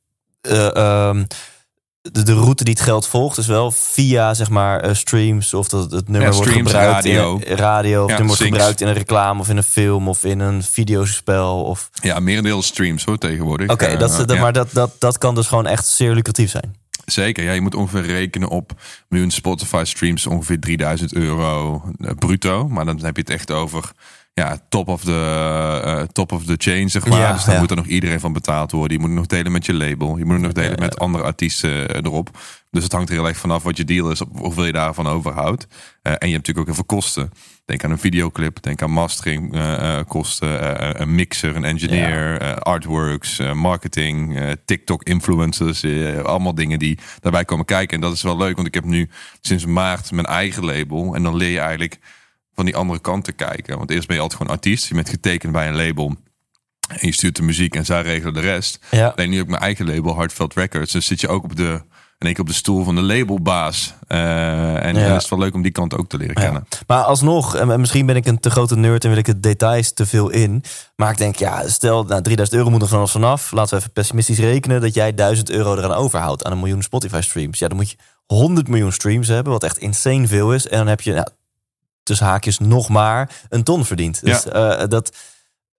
eh, 0.51 0.75
ehm, 0.75 1.23
de, 2.01 2.23
de 2.23 2.33
route 2.33 2.63
die 2.63 2.73
het 2.73 2.83
geld 2.83 3.07
volgt 3.07 3.37
is 3.37 3.47
wel 3.47 3.71
via 3.71 4.33
zeg 4.33 4.49
maar 4.49 4.79
eh, 4.79 4.93
streams 4.93 5.53
of 5.53 5.67
dat 5.67 5.91
het 5.91 6.07
nummer 6.09 6.29
Ja, 6.29 6.35
wordt 6.35 6.49
streams, 6.49 6.71
gebruikt 6.71 6.93
radio. 7.05 7.39
in 7.45 7.55
radio 7.55 8.03
of 8.03 8.09
Ja, 8.09 8.15
het 8.15 8.23
nummer 8.23 8.25
wordt 8.37 8.41
gebruikt 8.53 8.81
in 8.81 8.87
een 8.87 8.93
reclame 8.93 9.39
of 9.39 9.49
in 9.49 9.57
een 9.57 9.63
film 9.63 10.07
of 10.07 10.23
in 10.23 10.39
een 10.39 10.63
videospel 10.63 11.63
of 11.63 11.89
Ja, 12.01 12.19
merendeel 12.19 12.61
streams 12.61 13.03
hoor 13.03 13.17
tegenwoordig. 13.17 13.69
oké 13.69 13.97
dat, 13.97 14.15
dat- 14.17 14.31
ja. 14.31 14.41
maar 14.41 14.53
dat, 14.53 14.69
dat, 14.71 14.91
dat 14.99 15.17
kan 15.17 15.35
dus 15.35 15.47
gewoon 15.47 15.65
echt 15.67 15.87
zeer 15.87 16.13
lucratief 16.13 16.49
zijn 16.49 16.75
Zeker, 17.05 17.43
ja, 17.43 17.51
je 17.51 17.61
moet 17.61 17.75
ongeveer 17.75 18.05
rekenen 18.05 18.49
op 18.49 18.71
miljoen 19.09 19.31
Spotify 19.31 19.83
streams 19.85 20.27
ongeveer 20.27 20.59
3000 20.59 21.13
euro 21.13 21.83
eh, 21.99 22.09
bruto. 22.19 22.67
Maar 22.67 22.85
dan 22.85 22.99
heb 23.03 23.15
je 23.15 23.21
het 23.21 23.29
echt 23.31 23.51
over 23.51 23.91
ja, 24.33 24.57
top 24.69 24.87
of 24.87 25.03
the, 25.03 25.81
eh, 25.85 26.01
top 26.01 26.31
of 26.31 26.45
the 26.45 26.55
chain, 26.57 26.89
zeg 26.89 27.05
maar. 27.05 27.19
Ja, 27.19 27.33
dus 27.33 27.43
dan 27.43 27.53
ja. 27.53 27.59
moet 27.59 27.69
er 27.69 27.75
nog 27.75 27.85
iedereen 27.85 28.19
van 28.19 28.33
betaald 28.33 28.71
worden. 28.71 28.91
Je 28.91 28.99
moet 28.99 29.09
het 29.09 29.17
nog 29.17 29.27
delen 29.27 29.51
met 29.51 29.65
je 29.65 29.73
label. 29.73 30.17
Je 30.17 30.25
moet 30.25 30.33
het 30.33 30.43
nog 30.43 30.51
delen 30.51 30.79
met 30.79 30.99
andere 30.99 31.23
artiesten 31.23 31.89
eh, 31.89 31.95
erop. 32.03 32.29
Dus 32.71 32.83
het 32.83 32.91
hangt 32.91 33.09
er 33.09 33.15
heel 33.15 33.27
erg 33.27 33.37
vanaf 33.37 33.63
wat 33.63 33.77
je 33.77 33.83
deal 33.83 34.11
is, 34.11 34.21
hoeveel 34.31 34.65
je 34.65 34.71
daarvan 34.71 35.07
overhoudt. 35.07 35.67
Eh, 36.01 36.11
en 36.11 36.27
je 36.27 36.33
hebt 36.33 36.47
natuurlijk 36.47 36.59
ook 36.59 36.65
heel 36.65 36.75
veel 36.75 36.97
kosten. 36.97 37.31
Denk 37.65 37.83
aan 37.83 37.91
een 37.91 37.99
videoclip, 37.99 38.61
denk 38.61 38.81
aan 38.81 38.91
mastering 38.91 39.55
kosten, 40.07 41.01
een 41.01 41.15
mixer, 41.15 41.55
een 41.55 41.63
engineer, 41.63 42.39
artworks, 42.59 43.39
marketing, 43.53 44.39
TikTok 44.65 45.03
influencers, 45.03 45.83
eh, 45.83 46.19
allemaal 46.19 46.55
dingen 46.55 46.79
die 46.79 46.99
daarbij 47.19 47.45
komen 47.45 47.65
kijken. 47.65 47.95
En 47.95 48.01
dat 48.01 48.13
is 48.13 48.21
wel 48.21 48.37
leuk, 48.37 48.55
want 48.55 48.67
ik 48.67 48.73
heb 48.73 48.83
nu 48.83 49.09
sinds 49.41 49.65
maart 49.65 50.11
mijn 50.11 50.25
eigen 50.25 50.65
label 50.65 51.15
en 51.15 51.23
dan 51.23 51.35
leer 51.35 51.51
je 51.51 51.59
eigenlijk 51.59 51.99
van 52.55 52.65
die 52.65 52.75
andere 52.75 52.99
kant 52.99 53.23
te 53.23 53.31
kijken. 53.31 53.77
Want 53.77 53.89
eerst 53.91 54.07
ben 54.07 54.15
je 54.15 54.21
altijd 54.21 54.41
gewoon 54.41 54.55
artiest, 54.57 54.87
je 54.87 54.93
bent 54.95 55.09
getekend 55.09 55.51
bij 55.51 55.67
een 55.67 55.75
label. 55.75 56.15
En 56.87 57.07
je 57.07 57.13
stuurt 57.13 57.35
de 57.35 57.41
muziek 57.43 57.75
en 57.75 57.85
zij 57.85 58.01
regelen 58.01 58.33
de 58.33 58.39
rest. 58.39 58.79
Ja. 58.91 59.07
Alleen 59.15 59.29
nu 59.29 59.35
heb 59.35 59.43
ik 59.45 59.49
mijn 59.51 59.61
eigen 59.63 59.85
label, 59.85 60.15
Heartfelt 60.15 60.53
Records. 60.53 60.91
Dus 60.91 61.05
zit 61.05 61.21
je 61.21 61.27
ook 61.27 61.43
op 61.43 61.55
de, 61.55 61.81
één 62.17 62.33
keer 62.33 62.39
op 62.43 62.47
de 62.47 62.53
stoel 62.53 62.83
van 62.83 62.95
de 62.95 63.01
labelbaas. 63.01 63.93
Eh, 64.07 64.17
en, 64.19 64.25
Ja. 64.25 64.81
en 64.81 64.95
het 65.13 65.21
is 65.23 65.29
wel 65.29 65.39
leuk 65.39 65.53
om 65.53 65.61
die 65.61 65.71
kant 65.71 65.97
ook 65.97 66.09
te 66.09 66.17
leren 66.17 66.35
kennen. 66.35 66.67
Maar 66.87 67.03
alsnog, 67.03 67.55
en 67.55 67.79
misschien 67.79 68.05
ben 68.05 68.15
ik 68.15 68.25
een 68.25 68.39
te 68.39 68.49
grote 68.49 68.75
nerd 68.75 69.03
en 69.03 69.09
wil 69.09 69.19
ik 69.19 69.25
het 69.25 69.43
details 69.43 69.93
te 69.93 70.05
veel 70.05 70.29
in. 70.29 70.63
Maar 70.95 71.11
ik 71.11 71.17
denk, 71.17 71.35
ja, 71.35 71.67
stel, 71.69 72.03
nou, 72.03 72.21
3000 72.21 72.57
euro 72.57 72.69
moet 72.69 72.81
er 72.81 72.87
vanaf 72.87 73.11
vanaf. 73.11 73.51
Laten 73.51 73.73
we 73.73 73.79
even 73.79 73.91
pessimistisch 73.93 74.39
rekenen 74.39 74.81
dat 74.81 74.93
jij 74.93 75.13
1000 75.13 75.49
euro 75.49 75.75
eraan 75.75 75.93
overhoudt 75.93 76.43
aan 76.43 76.51
een 76.51 76.59
miljoen 76.59 76.81
Spotify 76.81 77.21
streams. 77.21 77.59
Ja, 77.59 77.67
dan 77.67 77.77
moet 77.77 77.89
je 77.89 77.97
100 78.25 78.67
miljoen 78.67 78.91
streams 78.91 79.27
hebben, 79.27 79.53
wat 79.53 79.63
echt 79.63 79.77
insane 79.77 80.27
veel 80.27 80.53
is. 80.53 80.67
En 80.67 80.77
dan 80.77 80.87
heb 80.87 81.01
je, 81.01 81.13
nou, 81.13 81.27
tussen 82.03 82.25
haakjes, 82.27 82.59
nog 82.59 82.89
maar 82.89 83.29
een 83.49 83.63
ton 83.63 83.85
verdiend. 83.85 84.23
Dus 84.25 84.45
eh, 84.45 84.83
dat, 84.87 85.15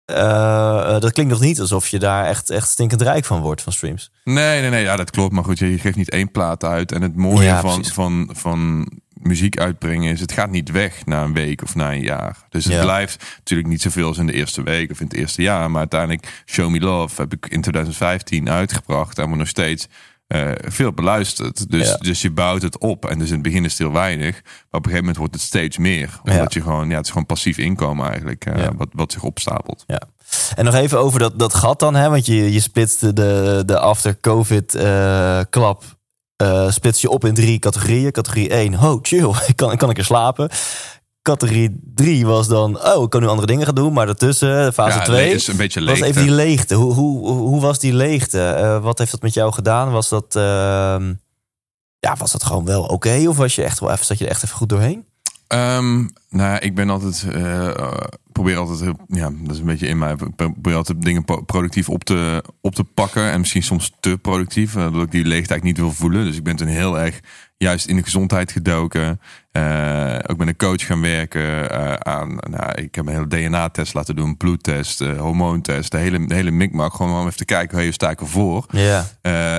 eh, 0.05 0.99
dat 1.01 1.13
klinkt 1.13 1.33
nog 1.33 1.41
niet 1.41 1.61
alsof 1.61 1.89
je 1.89 1.99
daar 1.99 2.25
echt, 2.27 2.51
echt 2.51 2.69
stinkend 2.69 3.03
rijk 3.03 3.25
van 3.25 3.41
wordt, 3.41 3.63
van 3.63 3.73
streams. 3.73 4.11
Nee, 4.25 4.61
nee, 4.61 4.71
nee, 4.71 4.83
ja, 4.83 4.97
dat 4.97 5.11
klopt. 5.11 5.33
Maar 5.33 5.45
goed, 5.45 5.59
je 5.59 5.71
je 5.71 5.79
geeft 5.79 5.97
niet 5.97 6.11
één 6.11 6.31
plaat 6.31 6.65
uit. 6.65 6.93
En 6.93 7.03
het 7.03 7.17
mooie 7.17 7.45
Ja, 7.47 7.61
van, 7.61 7.75
precies. 7.75 7.93
van, 7.93 8.31
van 8.33 8.89
muziek 9.13 9.59
uitbrengen 9.59 10.13
is, 10.13 10.21
het 10.21 10.33
gaat 10.33 10.51
niet 10.51 10.71
weg 10.71 11.07
na 11.07 11.23
een 11.23 11.33
week 11.33 11.63
of 11.63 11.75
na 11.75 11.93
een 11.93 12.03
jaar. 12.03 12.37
Dus 12.49 12.65
het 12.65 12.75
Ja. 12.75 12.83
blijft 12.83 13.25
natuurlijk 13.39 13.69
niet 13.69 13.83
zoveel 13.83 14.07
als 14.07 14.19
in 14.19 14.27
de 14.27 14.33
eerste 14.33 14.63
week 14.63 14.91
of 14.91 15.01
in 15.01 15.07
het 15.07 15.17
eerste 15.17 15.43
jaar. 15.43 15.71
Maar 15.71 15.79
uiteindelijk, 15.81 16.43
Show 16.47 16.71
Me 16.71 16.81
Love 16.81 17.21
heb 17.21 17.33
ik 17.33 17.47
in 17.47 17.61
2015 17.61 18.51
uitgebracht. 18.51 19.19
En 19.19 19.31
we 19.31 19.37
nog 19.37 19.49
steeds 19.49 19.87
eh, 20.27 20.51
veel 20.59 20.93
beluisterd. 20.93 21.71
Dus, 21.71 21.89
Ja. 21.89 21.97
dus 21.97 22.23
je 22.23 22.31
bouwt 22.31 22.63
het 22.63 22.79
op. 22.79 23.05
En 23.09 23.19
dus 23.19 23.29
in 23.29 23.35
het 23.35 23.43
begin 23.43 23.65
is 23.65 23.71
het 23.71 23.79
heel 23.81 23.93
weinig. 23.93 24.33
Maar 24.43 24.53
op 24.53 24.55
een 24.71 24.81
gegeven 24.83 24.99
moment 24.99 25.17
wordt 25.17 25.35
het 25.35 25.43
steeds 25.43 25.79
meer. 25.79 26.19
Omdat 26.23 26.35
Ja. 26.41 26.47
je 26.49 26.63
gewoon, 26.63 26.89
ja, 26.89 26.97
het 26.97 27.05
is 27.05 27.11
gewoon 27.11 27.27
passief 27.27 27.59
inkomen 27.59 28.09
eigenlijk. 28.09 28.45
eh, 28.45 28.57
Ja. 28.63 28.75
wat, 28.77 28.89
wat 28.93 29.13
zich 29.13 29.23
opstapelt. 29.23 29.85
Ja. 29.87 30.01
En 30.57 30.65
nog 30.65 30.75
even 30.75 30.99
over 30.99 31.19
dat, 31.19 31.39
dat 31.39 31.55
gat 31.55 31.79
dan, 31.81 31.95
hè? 31.95 32.09
want 32.11 32.27
je, 32.27 32.53
je 32.53 32.61
splitste 32.61 33.13
de, 33.13 33.63
de 33.67 33.79
after-COVID-klap. 34.75 35.83
eh 36.37 36.71
splits 36.71 37.01
je 37.01 37.11
op 37.11 37.25
in 37.25 37.35
drie 37.35 37.59
categorieën. 37.59 38.13
Categorie 38.13 38.49
1, 38.49 38.75
oh 38.75 38.99
chill, 39.03 39.31
ik 39.47 39.57
kan, 39.57 39.77
kan 39.77 39.91
ik 39.91 39.99
er 39.99 40.05
slapen. 40.05 40.49
Categorie 41.25 41.81
3 41.95 42.27
was 42.27 42.49
dan, 42.49 42.85
oh, 42.85 43.03
ik 43.03 43.11
kan 43.11 43.21
nu 43.21 43.27
andere 43.27 43.47
dingen 43.47 43.65
gaan 43.67 43.75
doen. 43.75 43.93
Maar 43.93 44.07
daartussen, 44.07 44.73
fase 44.73 44.99
Ja, 44.99 45.05
2, 45.05 45.29
le- 45.29 45.35
is 45.35 45.47
een 45.47 45.57
beetje 45.57 45.85
was 45.85 46.01
even 46.01 46.23
die 46.23 46.31
leegte. 46.31 46.75
Hoe, 46.75 46.93
hoe, 46.93 47.27
hoe 47.27 47.61
was 47.61 47.79
die 47.79 47.93
leegte? 47.95 48.41
Eh, 48.49 48.83
wat 48.83 48.99
heeft 48.99 49.11
dat 49.11 49.23
met 49.23 49.35
jou 49.35 49.53
gedaan? 49.53 49.91
Was 49.91 50.09
dat, 50.09 50.37
ehm, 50.37 51.15
ja, 51.99 52.17
was 52.19 52.33
dat 52.33 52.45
gewoon 52.45 52.65
wel 52.65 52.83
oké? 52.83 53.25
Of 53.29 53.37
was 53.37 53.55
je 53.55 53.63
echt 53.63 53.81
wel 53.81 53.91
even, 53.91 54.05
zat 54.05 54.19
je 54.19 54.25
er 54.25 54.31
echt 54.31 54.45
even 54.45 54.57
goed 54.57 54.69
doorheen? 54.69 55.05
Ehm, 55.47 55.97
nou, 56.01 56.11
ja, 56.51 56.61
ik 56.61 56.75
ben 56.75 56.91
altijd, 56.91 57.27
eh, 57.33 57.69
probeer 58.35 58.57
altijd, 58.57 58.81
heel, 58.81 58.99
ja, 59.07 59.31
dat 59.43 59.55
is 59.55 59.59
een 59.61 59.67
beetje 59.67 59.87
in 59.87 59.99
mij. 59.99 60.13
Ik 60.13 60.37
probeer 60.37 60.75
altijd 60.75 61.03
dingen 61.03 61.25
productief 61.47 61.89
op 61.89 62.05
te, 62.05 62.45
op 62.61 62.75
te 62.75 62.85
pakken 62.85 63.31
en 63.31 63.41
misschien 63.41 63.63
soms 63.63 63.93
te 64.01 64.19
productief, 64.19 64.77
eh, 64.77 64.93
dat 64.93 65.03
ik 65.03 65.11
die 65.11 65.25
leegte 65.25 65.51
eigenlijk 65.51 65.65
niet 65.65 65.79
wil 65.79 65.93
voelen. 65.93 66.25
Dus 66.25 66.37
ik 66.37 66.43
ben 66.45 66.57
toen 66.57 66.67
heel 66.67 66.99
erg 66.99 67.21
juist 67.57 67.87
in 67.87 67.97
de 67.97 68.03
gezondheid 68.03 68.53
gedoken. 68.53 69.21
Eh, 69.53 70.19
ook 70.27 70.37
met 70.37 70.49
een 70.49 70.57
coach 70.57 70.87
gaan 70.87 71.01
werken 71.01 71.71
eh, 71.71 71.95
aan. 71.95 72.39
Nou, 72.51 72.73
ik 72.75 72.95
heb 72.95 73.07
een 73.07 73.13
hele 73.13 73.29
DNA-test 73.29 73.95
laten 73.95 74.17
doen, 74.17 74.37
bloedtest, 74.37 75.01
eh, 75.01 75.19
hormoontest, 75.19 75.91
de 75.91 75.99
hele, 75.99 76.27
de 76.27 76.35
hele 76.35 76.51
mikmak. 76.51 76.95
Gewoon 76.95 77.21
om 77.21 77.27
even 77.27 77.37
te 77.37 77.45
kijken, 77.45 77.83
hoe 77.83 77.93
sta 77.93 78.11
ik 78.11 78.21
ervoor? 78.21 78.67
Ja, 78.71 79.07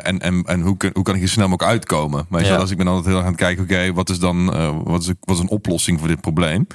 en 0.01 0.19
en, 0.19 0.43
en 0.43 0.61
hoe, 0.61 0.77
kun, 0.77 0.89
hoe 0.93 1.03
kan 1.03 1.13
ik 1.13 1.19
hier 1.19 1.29
snel 1.29 1.47
mogelijk 1.47 1.71
uitkomen? 1.71 2.25
Je 2.29 2.37
Ja. 2.37 2.49
wel, 2.49 2.59
dus 2.59 2.71
ik 2.71 2.77
ben 2.77 2.87
altijd 2.87 3.05
heel 3.05 3.15
erg 3.15 3.25
aan 3.25 3.31
het 3.31 3.41
kijken, 3.41 3.63
oké, 3.63 3.93
wat 3.93 4.09
is 4.09 4.19
dan 4.19 4.45
wat, 4.83 5.01
is, 5.01 5.11
wat 5.19 5.35
is 5.35 5.41
een 5.41 5.49
oplossing 5.49 5.99
voor 5.99 6.07
dit 6.07 6.21
probleem? 6.21 6.67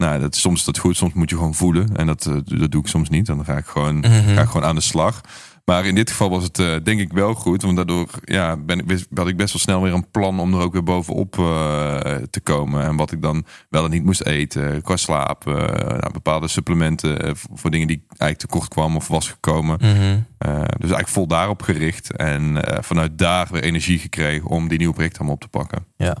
Nou, 0.00 0.20
dat, 0.20 0.36
soms 0.36 0.58
is 0.58 0.64
dat 0.64 0.78
goed, 0.78 0.96
soms 0.96 1.12
moet 1.12 1.30
je 1.30 1.36
gewoon 1.36 1.54
voelen. 1.54 1.96
En 1.96 2.06
dat, 2.06 2.26
eh, 2.26 2.36
dat 2.44 2.70
doe 2.70 2.80
ik 2.80 2.86
soms 2.86 3.08
niet. 3.08 3.26
Dan 3.26 3.44
ga 3.44 3.56
ik 3.56 3.66
gewoon, 3.66 4.04
ga 4.04 4.40
ik 4.40 4.48
gewoon 4.48 4.64
aan 4.66 4.74
de 4.74 4.80
slag. 4.80 5.20
Maar 5.64 5.84
in 5.84 5.94
dit 5.94 6.10
geval 6.10 6.30
was 6.30 6.42
het 6.44 6.58
eh, 6.58 6.74
denk 6.82 7.00
ik 7.00 7.12
wel 7.12 7.34
goed. 7.34 7.62
Want 7.62 7.76
daardoor 7.76 8.08
ja, 8.24 8.56
ben 8.56 8.78
ik, 8.78 9.06
had 9.14 9.28
ik 9.28 9.36
best 9.36 9.52
wel 9.52 9.62
snel 9.62 9.82
weer 9.82 9.92
een 9.92 10.10
plan 10.10 10.40
om 10.40 10.54
er 10.54 10.60
ook 10.60 10.72
weer 10.72 10.82
bovenop 10.82 11.38
eh, 11.38 12.14
te 12.30 12.40
komen. 12.42 12.82
En 12.82 12.96
wat 12.96 13.12
ik 13.12 13.22
dan 13.22 13.44
wel 13.68 13.84
en 13.84 13.90
niet 13.90 14.04
moest 14.04 14.22
eten. 14.22 14.82
Qua 14.82 14.96
slaap. 14.96 15.44
nou, 15.44 16.12
bepaalde 16.12 16.48
supplementen 16.48 17.36
voor, 17.36 17.70
dingen 17.70 17.86
die 17.86 18.04
eigenlijk 18.08 18.40
tekort 18.40 18.68
kwam 18.68 18.96
of 18.96 19.08
was 19.08 19.28
gekomen. 19.28 19.78
Mhm. 19.80 20.18
Dus 20.38 20.90
eigenlijk 20.90 21.08
vol 21.08 21.26
daarop 21.26 21.62
gericht. 21.62 22.16
En 22.16 22.64
vanuit 22.84 23.18
daar 23.18 23.48
weer 23.50 23.62
energie 23.62 23.98
gekregen 23.98 24.48
om 24.48 24.68
die 24.68 24.78
nieuwe 24.78 24.94
projecten 24.94 25.18
allemaal 25.18 25.36
op 25.36 25.42
te 25.42 25.58
pakken. 25.58 25.86
ja, 25.96 26.16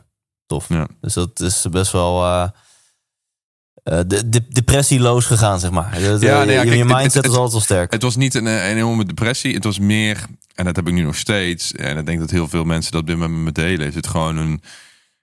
tof. 0.46 0.68
Ja. 0.68 0.86
Dus 1.00 1.14
dat 1.14 1.40
is 1.40 1.66
best 1.70 1.92
wel 1.92 2.50
de, 3.82 4.28
de, 4.28 4.42
depressieloos 4.48 5.26
gegaan, 5.26 5.60
zeg 5.60 5.70
maar. 5.70 5.90
De, 5.92 6.16
Ja, 6.20 6.44
nee, 6.44 6.54
ja, 6.54 6.62
je, 6.62 6.68
kijk, 6.68 6.78
je 6.78 6.84
mindset 6.84 7.14
het- 7.14 7.24
is 7.24 7.30
altijd 7.30 7.52
wel 7.52 7.60
sterk. 7.60 7.92
Het 7.92 8.02
was 8.02 8.16
niet 8.16 8.34
een, 8.34 8.46
eh, 8.46 8.68
een 8.70 8.76
enorme 8.76 9.04
depressie. 9.04 9.54
Het 9.54 9.64
was 9.64 9.78
meer, 9.78 10.24
en 10.54 10.64
dat 10.64 10.76
heb 10.76 10.88
ik 10.88 10.94
nu 10.94 11.02
nog 11.02 11.16
steeds. 11.16 11.72
En 11.72 11.96
ik 11.98 12.06
denk 12.06 12.18
dat 12.20 12.30
heel 12.30 12.48
veel 12.48 12.64
mensen 12.64 12.92
dat 12.92 13.06
dit 13.06 13.16
met 13.18 13.30
me 13.30 13.52
delen. 13.52 13.86
Is 13.86 13.94
het 13.94 14.06
gewoon 14.06 14.36
een, 14.36 14.62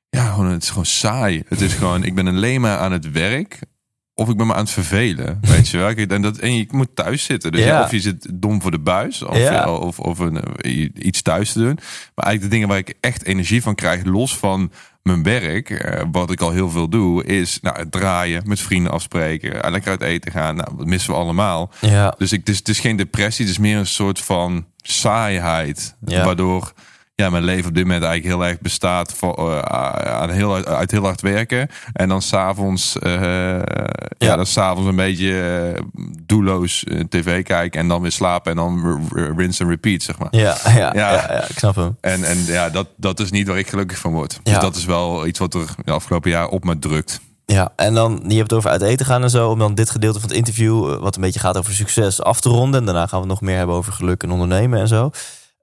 ja, 0.10 0.32
gewoon, 0.32 0.52
het 0.52 0.64
is 0.64 0.70
gewoon 0.70 0.86
saai. 0.86 1.44
Het 1.48 1.62
is 1.62 1.74
gewoon, 1.74 2.04
ik 2.04 2.16
ben 2.16 2.28
alleen 2.28 2.62
maar 2.62 2.78
aan 2.78 2.92
het 2.92 3.12
werk. 3.12 3.60
Of 4.20 4.30
ik 4.30 4.38
ben 4.38 4.48
me 4.48 4.54
aan 4.54 4.60
het 4.60 4.70
vervelen. 4.72 5.38
Weet 5.56 5.70
je 5.70 5.78
wel? 5.78 5.90
En, 5.90 6.22
dat, 6.22 6.38
en 6.38 6.56
je 6.56 6.66
moet 6.72 6.96
thuis 6.96 7.24
zitten. 7.24 7.52
Dus 7.52 7.64
Ja. 7.64 7.84
of 7.84 7.92
je 7.92 8.00
zit 8.00 8.28
dom 8.34 8.62
voor 8.62 8.72
de 8.72 8.80
buis. 8.80 9.24
Of, 9.24 9.38
Ja. 9.38 9.72
of, 9.74 10.00
of 10.00 10.20
een, 10.20 10.38
eh, 10.44 10.90
iets 10.94 11.22
thuis 11.22 11.52
te 11.52 11.60
doen. 11.60 11.74
Maar 12.16 12.26
eigenlijk 12.26 12.42
de 12.42 12.48
dingen 12.50 12.68
waar 12.68 12.78
ik 12.78 12.94
echt 13.02 13.24
energie 13.26 13.62
van 13.62 13.76
krijg. 13.76 14.04
Los 14.06 14.38
van 14.38 14.72
mijn 15.04 15.24
werk. 15.24 15.70
eh, 15.70 16.04
wat 16.12 16.32
ik 16.32 16.42
al 16.42 16.52
heel 16.52 16.70
veel 16.70 16.90
doe. 16.90 17.24
Is 17.26 17.60
nou, 17.62 17.78
het 17.80 17.92
draaien. 17.92 18.42
Met 18.46 18.60
vrienden 18.60 18.92
afspreken. 18.92 19.64
eh, 19.64 19.72
Lekker 19.72 19.90
uit 19.92 20.02
eten 20.02 20.32
gaan. 20.32 20.56
Nou, 20.56 20.78
dat 20.78 20.86
missen 20.86 21.12
we 21.14 21.18
allemaal. 21.20 21.72
Ja, 21.82 22.16
Dus 22.18 22.32
ik, 22.32 22.40
het, 22.40 22.50
is, 22.50 22.58
het 22.58 22.70
is 22.70 22.80
geen 22.80 22.96
depressie, 22.96 23.46
het 23.46 23.54
is 23.54 23.60
meer 23.60 23.78
een 23.78 23.86
soort 23.88 24.20
van 24.20 24.66
saaiheid. 24.82 25.96
Waardoor 26.00 26.74
ja, 27.22 27.30
mijn 27.30 27.44
leven 27.44 27.68
op 27.68 27.76
dit 27.76 27.84
moment 27.84 28.04
eigenlijk 28.04 28.36
heel 28.36 28.50
erg 28.50 28.60
bestaat 28.60 29.14
van, 29.14 29.36
eh, 29.36 29.60
aan 29.60 30.30
heel, 30.30 30.66
uit, 30.66 30.92
heel 30.92 31.04
hard 31.04 31.22
werken. 31.22 31.70
En 31.94 32.10
dan 32.10 32.22
s'avonds 32.22 32.96
uh, 33.04 33.22
ja. 33.22 33.64
ja, 34.18 34.36
dan 34.36 34.46
s'avonds 34.46 34.90
een 34.90 34.96
beetje 34.96 35.62
eh, 35.76 35.82
doelloos 36.26 36.84
tv 37.10 37.44
kijken. 37.44 37.80
En 37.80 37.88
dan 37.88 38.02
weer 38.02 38.12
slapen 38.12 38.52
en 38.52 38.58
dan 38.58 39.10
rinse 39.38 39.64
en 39.64 39.70
repeat, 39.70 40.02
zeg 40.02 40.18
maar. 40.18 40.28
ja, 40.32 40.58
ja, 40.66 40.74
ja. 40.74 40.92
Ja. 40.94 41.12
ja, 41.12 41.44
ik 41.50 41.58
snap 41.58 41.76
hem. 41.76 41.98
En, 42.02 42.24
en 42.24 42.46
ja, 42.46 42.70
dat, 42.70 42.88
dat 42.98 43.20
is 43.20 43.32
niet 43.32 43.48
waar 43.48 43.58
ik 43.58 43.70
gelukkig 43.70 43.98
van 43.98 44.14
word. 44.14 44.40
Dus 44.44 44.60
dat 44.60 44.76
is 44.76 44.86
wel 44.86 45.28
iets 45.28 45.40
wat 45.40 45.54
er 45.54 45.66
de 45.86 45.92
afgelopen 45.92 46.30
jaar 46.30 46.48
op 46.48 46.64
me 46.64 46.80
drukt. 46.80 47.20
Ja, 47.46 47.74
en 47.76 47.94
dan, 47.94 48.24
je 48.28 48.36
hebt 48.36 48.50
het 48.50 48.60
over 48.60 48.70
uit 48.70 48.82
eten 48.82 49.06
gaan 49.06 49.24
en 49.24 49.30
zo. 49.30 49.50
Om 49.50 49.60
dan 49.60 49.76
dit 49.76 49.90
gedeelte 49.90 50.20
van 50.20 50.30
het 50.30 50.38
interview, 50.38 51.00
wat 51.00 51.16
een 51.16 51.22
beetje 51.22 51.40
gaat 51.40 51.58
over 51.58 51.74
succes, 51.74 52.22
af 52.22 52.42
te 52.42 52.50
ronden. 52.50 52.80
En 52.80 52.86
daarna 52.86 53.08
gaan 53.08 53.22
we 53.22 53.26
het 53.26 53.40
nog 53.40 53.42
meer 53.42 53.58
hebben 53.58 53.76
over 53.76 53.94
geluk 53.94 54.24
en 54.24 54.32
ondernemen 54.32 54.80
en 54.80 54.88
zo. 54.88 55.12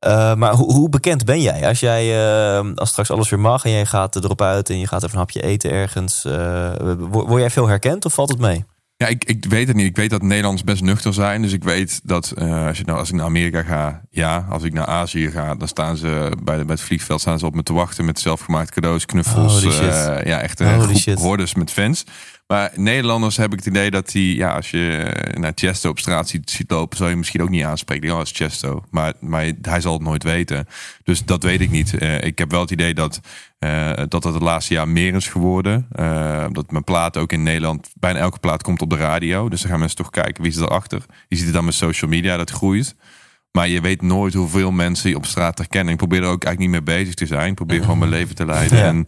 Eh, 0.04 0.34
maar 0.34 0.52
hoe, 0.54 0.72
hoe 0.72 0.88
bekend 0.88 1.24
ben 1.24 1.40
jij? 1.40 1.68
Als 1.68 1.80
jij, 1.80 2.26
eh, 2.58 2.70
als 2.74 2.88
straks 2.88 3.10
alles 3.10 3.28
weer 3.30 3.40
mag 3.40 3.64
en 3.64 3.70
jij 3.70 3.86
gaat 3.86 4.16
erop 4.16 4.42
uit 4.42 4.70
en 4.70 4.78
je 4.78 4.86
gaat 4.86 5.02
even 5.02 5.12
een 5.14 5.18
hapje 5.18 5.42
eten 5.42 5.70
ergens. 5.70 6.24
eh, 6.24 6.70
word, 6.98 7.40
jij 7.40 7.50
veel 7.50 7.68
herkend 7.68 8.04
of 8.04 8.14
valt 8.14 8.28
het 8.28 8.38
mee? 8.38 8.64
Ja, 8.96 9.06
ik, 9.06 9.24
ik 9.24 9.44
weet 9.48 9.68
het 9.68 9.76
niet. 9.76 9.86
Ik 9.86 9.96
weet 9.96 10.10
dat 10.10 10.22
Nederlanders 10.22 10.64
best 10.64 10.82
nuchter 10.82 11.14
zijn. 11.14 11.42
Dus 11.42 11.52
ik 11.52 11.64
weet 11.64 12.00
dat 12.02 12.30
eh, 12.30 12.66
als, 12.66 12.78
je 12.78 12.84
nou, 12.84 12.98
als 12.98 13.08
ik 13.08 13.14
naar 13.14 13.24
Amerika 13.26 13.62
ga, 13.62 14.00
ja. 14.10 14.46
Als 14.50 14.62
ik 14.62 14.72
naar 14.72 14.86
Azië 14.86 15.30
ga, 15.30 15.54
dan 15.54 15.68
staan 15.68 15.96
ze 15.96 16.32
bij, 16.42 16.56
de, 16.56 16.64
bij 16.64 16.74
het 16.74 16.84
vliegveld 16.84 17.20
staan 17.20 17.38
ze 17.38 17.46
op 17.46 17.54
me 17.54 17.62
te 17.62 17.72
wachten 17.72 18.04
met 18.04 18.20
zelfgemaakte 18.20 18.72
cadeaus, 18.72 19.06
knuffels. 19.06 19.62
Ja, 19.62 20.40
echt 20.40 20.60
een 20.60 20.80
groep 20.80 20.96
shit. 20.96 21.18
hordes 21.18 21.54
met 21.54 21.70
fans. 21.70 22.04
Maar 22.54 22.72
Nederlanders 22.74 23.36
heb 23.36 23.52
ik 23.52 23.58
het 23.58 23.66
idee 23.66 23.90
dat 23.90 24.10
die, 24.10 24.36
ja, 24.36 24.54
als 24.54 24.70
je 24.70 24.96
eh, 24.96 25.40
naar 25.40 25.52
Chesto 25.54 25.90
op 25.90 25.98
straat 25.98 26.28
ziet, 26.28 26.50
ziet 26.50 26.70
lopen, 26.70 26.96
zou 26.96 27.10
je 27.10 27.16
misschien 27.16 27.42
ook 27.42 27.48
niet 27.48 27.64
aanspreken. 27.64 28.08
Ja, 28.08 28.16
dat 28.16 28.26
is 28.26 28.32
Chesto. 28.32 28.84
Maar, 28.90 29.12
maar 29.20 29.52
hij 29.62 29.80
zal 29.80 29.92
het 29.92 30.02
nooit 30.02 30.22
weten. 30.22 30.66
Dus 31.02 31.24
dat 31.24 31.42
weet 31.42 31.60
ik 31.60 31.70
niet. 31.70 31.98
Eh, 31.98 32.20
ik 32.20 32.38
heb 32.38 32.50
wel 32.50 32.60
het 32.60 32.70
idee 32.70 32.94
dat, 32.94 33.20
uh, 33.58 33.92
dat 34.08 34.24
het 34.24 34.34
het 34.34 34.42
laatste 34.42 34.74
jaar 34.74 34.88
meer 34.88 35.14
is 35.14 35.28
geworden. 35.28 35.88
Uh, 36.00 36.46
dat 36.50 36.70
mijn 36.70 36.84
plaat 36.84 37.16
ook 37.16 37.32
in 37.32 37.42
Nederland, 37.42 37.90
bijna 37.94 38.18
elke 38.18 38.38
plaat 38.38 38.62
komt 38.62 38.82
op 38.82 38.90
de 38.90 38.96
radio. 38.96 39.48
Dus 39.48 39.60
dan 39.60 39.70
gaan 39.70 39.78
mensen 39.78 39.96
toch 39.96 40.10
kijken 40.10 40.42
wie 40.42 40.52
is 40.52 40.58
erachter. 40.58 41.02
Je 41.28 41.36
ziet 41.36 41.44
het 41.44 41.54
dan 41.54 41.64
met 41.64 41.74
social 41.74 42.10
media, 42.10 42.36
dat 42.36 42.50
groeit. 42.50 42.94
Maar 43.50 43.68
je 43.68 43.80
weet 43.80 44.02
nooit 44.02 44.34
hoeveel 44.34 44.70
mensen 44.70 45.10
je 45.10 45.16
op 45.16 45.26
straat 45.26 45.58
herkennen. 45.58 45.92
Ik 45.92 45.98
probeer 45.98 46.22
er 46.22 46.28
ook 46.28 46.44
eigenlijk 46.44 46.72
niet 46.72 46.84
mee 46.84 46.96
bezig 46.96 47.14
te 47.14 47.26
zijn. 47.26 47.48
Ik 47.48 47.54
probeer 47.54 47.80
gewoon 47.80 47.98
mijn 47.98 48.10
leven 48.10 48.34
te 48.34 48.46
leiden. 48.46 48.78
Ja. 48.78 48.84
En 48.84 49.06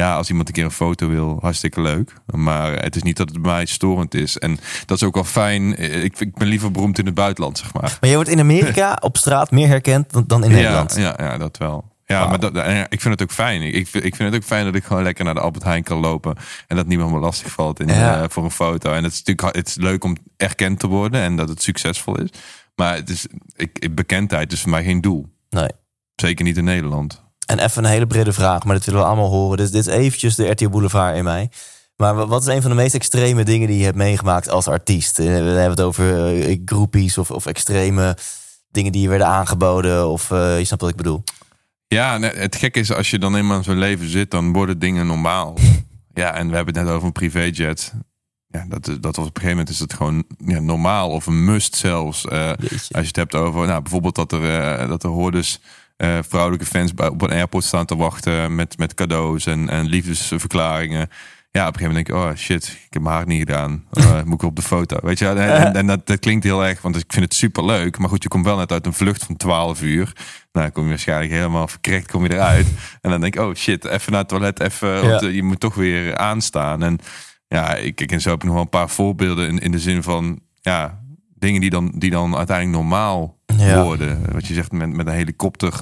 ja, 0.00 0.16
als 0.16 0.28
iemand 0.28 0.48
een 0.48 0.54
keer 0.54 0.64
een 0.64 0.70
foto 0.70 1.08
wil, 1.08 1.38
hartstikke 1.40 1.80
leuk. 1.80 2.12
Maar 2.26 2.72
het 2.72 2.96
is 2.96 3.02
niet 3.02 3.16
dat 3.16 3.28
het 3.28 3.42
bij 3.42 3.52
mij 3.52 3.64
storend 3.66 4.14
is. 4.14 4.38
En 4.38 4.58
dat 4.86 4.96
is 4.96 5.02
ook 5.02 5.14
wel 5.14 5.24
fijn. 5.24 5.78
Ik, 6.04 6.18
ik 6.20 6.34
ben 6.34 6.48
liever 6.48 6.70
beroemd 6.70 6.98
in 6.98 7.06
het 7.06 7.14
buitenland, 7.14 7.58
zeg 7.58 7.72
maar. 7.74 7.98
Maar 8.00 8.10
je 8.10 8.14
wordt 8.16 8.30
in 8.30 8.40
Amerika 8.40 8.96
op 9.00 9.16
straat 9.16 9.50
meer 9.50 9.68
herkend 9.68 10.12
dan, 10.12 10.24
dan 10.26 10.44
in 10.44 10.50
Nederland. 10.50 10.94
Ja, 10.96 11.14
ja, 11.18 11.24
ja, 11.24 11.38
dat 11.38 11.56
wel. 11.56 11.92
Ja, 12.06 12.26
maar 12.26 12.40
dat, 12.40 12.54
ja, 12.54 12.86
ik 12.88 13.00
vind 13.00 13.14
het 13.14 13.22
ook 13.22 13.32
fijn. 13.36 13.62
Ik, 13.62 13.74
ik 13.92 14.16
vind 14.16 14.18
het 14.18 14.34
ook 14.34 14.44
fijn 14.44 14.64
dat 14.64 14.74
ik 14.74 14.84
gewoon 14.84 15.02
lekker 15.02 15.24
naar 15.24 15.34
de 15.34 15.40
Albert 15.40 15.64
Heijn 15.64 15.82
kan 15.82 15.98
lopen. 15.98 16.36
En 16.68 16.76
dat 16.76 16.86
niemand 16.86 17.12
me 17.12 17.18
lastig 17.18 17.52
valt 17.52 17.80
in, 17.80 17.86
Ja. 17.88 18.22
eh, 18.22 18.28
voor 18.28 18.44
een 18.44 18.50
foto. 18.50 18.92
En 18.92 19.04
het 19.04 19.12
is 19.12 19.22
natuurlijk 19.22 19.56
het 19.56 19.68
is 19.68 19.74
leuk 19.74 20.04
om 20.04 20.16
erkend 20.36 20.78
te 20.78 20.86
worden 20.86 21.20
en 21.20 21.36
dat 21.36 21.48
het 21.48 21.62
succesvol 21.62 22.18
is. 22.18 22.28
Maar 22.74 22.94
het 22.94 23.10
is, 23.10 23.26
ik- 23.56 23.94
bekendheid 23.94 24.52
is 24.52 24.60
voor 24.60 24.70
mij 24.70 24.84
geen 24.84 25.00
doel. 25.00 25.26
Nee. 25.50 25.68
Zeker 26.16 26.44
niet 26.44 26.56
in 26.56 26.64
Nederland. 26.64 27.23
En 27.46 27.58
even 27.58 27.84
een 27.84 27.90
hele 27.90 28.06
brede 28.06 28.32
vraag, 28.32 28.64
maar 28.64 28.74
dat 28.74 28.84
willen 28.84 29.00
we 29.00 29.06
allemaal 29.06 29.30
horen. 29.30 29.56
Dus 29.56 29.70
dit 29.70 29.86
is 29.86 29.92
eventjes 29.92 30.34
de 30.34 30.50
RTL 30.50 30.68
Boulevard 30.68 31.16
in 31.16 31.24
mij. 31.24 31.50
Maar 31.96 32.14
wa- 32.14 32.26
wat 32.26 32.40
is 32.46 32.54
een 32.54 32.60
van 32.62 32.70
de 32.70 32.76
meest 32.76 32.94
extreme 32.94 33.44
dingen 33.44 33.68
die 33.68 33.78
je 33.78 33.84
hebt 33.84 33.96
meegemaakt 33.96 34.48
als 34.48 34.68
artiest? 34.68 35.18
Eh, 35.18 35.26
We 35.26 35.32
hebben 35.32 35.70
het 35.70 35.80
over 35.80 36.36
eh, 36.42 36.60
groepies 36.64 37.18
of, 37.18 37.30
of 37.30 37.46
extreme 37.46 38.16
dingen 38.70 38.92
die 38.92 39.02
je 39.02 39.08
werden 39.08 39.26
aangeboden. 39.26 40.08
Of 40.08 40.30
eh, 40.30 40.58
je 40.58 40.64
snapt 40.64 40.80
wat 40.82 40.90
ik 40.90 40.96
bedoel. 40.96 41.24
Ja, 41.86 42.20
het 42.20 42.56
gekke 42.56 42.80
is 42.80 42.92
als 42.92 43.10
je 43.10 43.18
dan 43.18 43.36
eenmaal 43.36 43.56
in 43.56 43.64
zo'n 43.64 43.78
leven 43.78 44.08
zit, 44.10 44.30
dan 44.30 44.52
worden 44.52 44.78
dingen 44.78 45.06
normaal. 45.06 45.54
Ja, 46.16 46.34
en 46.34 46.48
we 46.50 46.56
hebben 46.56 46.74
het 46.74 46.84
net 46.84 46.92
over 46.92 47.06
een 47.06 47.12
privéjet. 47.12 47.92
Ja, 48.46 48.64
dat, 48.68 48.88
is- 48.88 49.00
dat 49.00 49.16
was 49.16 49.26
op 49.26 49.34
een 49.36 49.42
gegeven 49.42 49.48
moment 49.56 49.68
is 49.68 49.78
het 49.80 49.92
gewoon 49.94 50.24
ja, 50.46 50.60
normaal 50.60 51.10
of 51.10 51.26
een 51.26 51.44
must 51.44 51.76
zelfs. 51.76 52.28
Als 52.28 52.56
je 52.88 52.98
het 53.00 53.16
hebt 53.16 53.34
over, 53.34 53.66
nou, 53.66 53.82
bijvoorbeeld 53.82 54.14
dat 54.14 54.32
er, 54.32 54.88
dat 54.88 55.02
er 55.02 55.08
hoorders, 55.08 55.58
eh, 56.04 56.18
vrouwelijke 56.28 56.66
fans 56.66 56.92
op 56.94 57.22
een 57.22 57.30
airport 57.30 57.64
staan 57.64 57.86
te 57.86 57.96
wachten 57.96 58.54
met, 58.54 58.78
met 58.78 58.94
cadeaus 58.94 59.46
en, 59.46 59.68
en 59.68 59.84
liefdesverklaringen. 59.86 61.08
Ja, 61.50 61.68
op 61.68 61.74
een 61.74 61.78
gegeven 61.80 61.94
moment 61.96 62.06
denk 62.06 62.18
ik, 62.18 62.30
oh 62.30 62.36
shit, 62.36 62.66
ik 62.86 62.92
heb 62.92 63.02
mijn 63.02 63.14
haar 63.14 63.26
niet 63.26 63.38
gedaan. 63.38 63.84
Eh, 63.92 64.22
moet 64.22 64.42
ik 64.42 64.48
op 64.48 64.56
de 64.56 64.62
foto? 64.62 64.98
Weet 65.02 65.18
je, 65.18 65.26
en, 65.28 65.38
en, 65.38 65.74
en 65.74 65.86
dat, 65.86 66.06
dat 66.06 66.18
klinkt 66.18 66.44
heel 66.44 66.64
erg, 66.64 66.82
want 66.82 66.96
ik 66.96 67.04
vind 67.12 67.24
het 67.24 67.34
super 67.34 67.64
leuk. 67.64 67.98
Maar 67.98 68.08
goed, 68.08 68.22
je 68.22 68.28
komt 68.28 68.44
wel 68.44 68.56
net 68.56 68.72
uit 68.72 68.86
een 68.86 68.92
vlucht 68.92 69.24
van 69.24 69.36
12 69.36 69.82
uur. 69.82 70.12
Nou, 70.52 70.70
kom 70.70 70.82
je 70.82 70.88
waarschijnlijk 70.88 71.30
helemaal 71.32 71.68
verkrekt, 71.68 72.10
kom 72.10 72.22
je 72.24 72.32
eruit. 72.32 72.66
En 73.02 73.10
dan 73.10 73.20
denk 73.20 73.34
ik, 73.34 73.40
oh 73.40 73.54
shit, 73.54 73.84
even 73.84 74.12
naar 74.12 74.20
het 74.20 74.28
toilet, 74.28 74.60
even, 74.60 74.88
Ja. 75.06 75.20
eh, 75.20 75.34
je 75.34 75.42
moet 75.42 75.60
toch 75.60 75.74
weer 75.74 76.16
aanstaan. 76.16 76.82
En 76.82 76.98
ja, 77.48 77.74
ik, 77.74 78.00
ik 78.00 78.12
en 78.12 78.20
zo 78.20 78.30
heb 78.30 78.38
ik 78.38 78.44
nog 78.44 78.52
wel 78.54 78.62
een 78.62 78.68
paar 78.68 78.90
voorbeelden 78.90 79.48
in, 79.48 79.58
in 79.58 79.70
de 79.70 79.78
zin 79.78 80.02
van, 80.02 80.40
ja, 80.60 81.00
dingen 81.34 81.60
die 81.60 81.70
dan, 81.70 81.92
die 81.96 82.10
dan 82.10 82.36
uiteindelijk 82.36 82.76
normaal 82.78 83.33
Ja. 83.46 83.82
worden. 83.82 84.32
Wat 84.32 84.46
je 84.46 84.54
zegt 84.54 84.72
met, 84.72 84.92
met 84.92 85.06
een 85.06 85.12
helikopter 85.12 85.80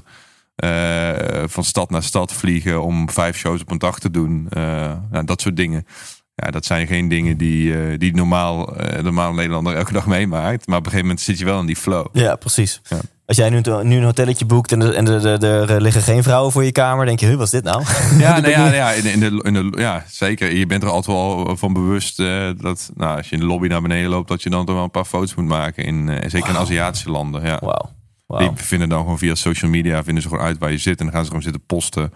eh, 0.57 1.43
van 1.47 1.65
stad 1.65 1.91
naar 1.91 2.03
stad 2.03 2.33
vliegen 2.33 2.83
om 2.83 3.11
vijf 3.11 3.37
shows 3.37 3.61
op 3.61 3.71
een 3.71 3.79
dag 3.79 3.99
te 3.99 4.11
doen. 4.11 4.47
Eh, 4.51 4.63
nou, 5.11 5.25
dat 5.25 5.41
soort 5.41 5.57
dingen. 5.57 5.87
Ja, 6.35 6.51
dat 6.51 6.65
zijn 6.65 6.87
geen 6.87 7.09
dingen 7.09 7.37
die, 7.37 7.77
eh, 7.77 7.99
die 7.99 8.15
normaal, 8.15 8.77
normaal 9.03 9.33
Nederlander 9.33 9.77
elke 9.77 9.93
dag 9.93 10.07
meemaakt. 10.07 10.67
Maar 10.67 10.79
op 10.79 10.85
een 10.85 10.91
gegeven 10.91 11.07
moment 11.07 11.21
zit 11.25 11.39
je 11.39 11.45
wel 11.45 11.61
in 11.61 11.67
die 11.67 11.77
flow. 11.77 12.07
Ja, 12.13 12.37
precies. 12.37 12.81
Ja. 12.89 13.01
Als 13.33 13.41
jij 13.41 13.51
nu, 13.51 13.61
nu 13.83 13.97
een 13.97 14.05
hotelletje 14.05 14.45
boekt 14.45 14.73
en, 14.73 14.81
er, 14.83 14.95
en 14.95 15.07
er, 15.43 15.81
liggen 15.81 16.03
geen 16.03 16.23
vrouwen 16.23 16.53
voor 16.53 16.65
je 16.65 16.73
kamer, 16.73 17.07
denk 17.07 17.21
je, 17.21 17.27
huh, 17.27 17.37
wat 17.37 17.45
is 17.45 17.51
dit 17.51 17.65
nou? 17.65 17.85
Ja, 18.19 18.39
nou 18.41 18.51
ja, 18.51 18.73
ja, 18.73 18.93
in, 18.93 19.03
de, 19.03 19.11
in, 19.11 19.21
de, 19.21 19.43
in 19.43 19.53
de, 19.55 19.81
ja, 19.81 20.05
zeker. 20.09 20.53
Je 20.53 20.67
bent 20.67 20.83
er 20.83 20.89
altijd 20.89 21.17
wel 21.17 21.57
van 21.57 21.73
bewust 21.73 22.21
eh, 22.21 22.51
dat 22.57 22.91
nou, 22.95 23.17
als 23.17 23.29
je 23.29 23.35
in 23.35 23.41
de 23.41 23.47
lobby 23.47 23.69
naar 23.69 23.83
beneden 23.83 24.11
loopt, 24.11 24.29
dat 24.29 24.43
je 24.43 24.51
dan 24.51 24.67
toch 24.67 24.75
wel 24.75 24.85
een 24.85 24.91
paar 24.91 25.05
foto's 25.05 25.35
moet 25.35 25.47
maken. 25.47 25.85
In, 25.85 26.09
eh, 26.09 26.31
zeker 26.31 26.49
in 26.49 26.57
Aziatische 26.57 27.11
landen. 27.11 27.45
Ja. 27.45 27.59
Wauw. 27.61 27.91
Wauw. 28.27 28.49
Die 28.55 28.65
vinden 28.65 28.89
dan 28.89 29.01
gewoon 29.01 29.19
via 29.19 29.35
social 29.35 29.71
media 29.71 30.05
vinden 30.05 30.23
ze 30.23 30.29
gewoon 30.29 30.45
uit 30.45 30.59
waar 30.59 30.71
je 30.71 30.79
zit. 30.79 30.99
En 30.99 31.05
dan 31.05 31.15
gaan 31.15 31.23
ze 31.23 31.29
gewoon 31.29 31.43
zitten 31.43 31.67
posten 31.67 32.13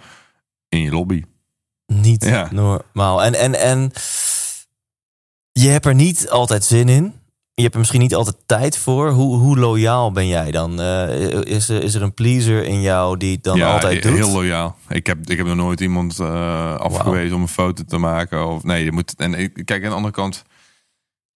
in 0.68 0.82
je 0.82 0.90
lobby. 0.90 1.22
Niet 1.86 2.24
Ja. 2.24 2.48
normaal. 2.52 3.22
En, 3.22 3.34
en, 3.34 3.60
en 3.60 3.90
je 5.52 5.68
hebt 5.68 5.86
er 5.86 5.94
niet 5.94 6.30
altijd 6.30 6.64
zin 6.64 6.88
in. 6.88 7.14
Je 7.56 7.62
hebt 7.62 7.74
er 7.74 7.80
misschien 7.80 8.00
niet 8.00 8.14
altijd 8.14 8.36
tijd 8.46 8.78
voor. 8.78 9.10
Hoe, 9.10 9.36
hoe 9.36 9.58
loyaal 9.58 10.12
ben 10.12 10.26
jij 10.26 10.50
dan? 10.50 10.80
Eh, 10.80 11.30
is, 11.40 11.68
er, 11.68 11.82
is 11.82 11.94
er 11.94 12.02
een 12.02 12.14
pleaser 12.14 12.64
in 12.64 12.80
jou 12.80 13.16
die 13.16 13.34
het 13.34 13.42
dan 13.44 13.56
ja, 13.56 13.72
altijd 13.72 14.02
doet? 14.02 14.12
heel 14.12 14.30
loyaal. 14.30 14.76
Ik 14.88 15.06
heb, 15.06 15.30
ik 15.30 15.36
heb 15.36 15.46
nog 15.46 15.56
nooit 15.56 15.80
iemand 15.80 16.20
eh, 16.20 16.74
afgewezen 16.74 17.36
om 17.36 17.42
een 17.42 17.48
foto 17.48 17.82
te 17.84 17.98
maken. 17.98 18.46
Of, 18.46 18.62
nee, 18.62 18.84
je 18.84 18.92
moet, 18.92 19.14
en 19.16 19.52
kijk, 19.64 19.82
aan 19.82 19.90
de 19.90 19.96
andere 19.96 20.14
kant, 20.14 20.44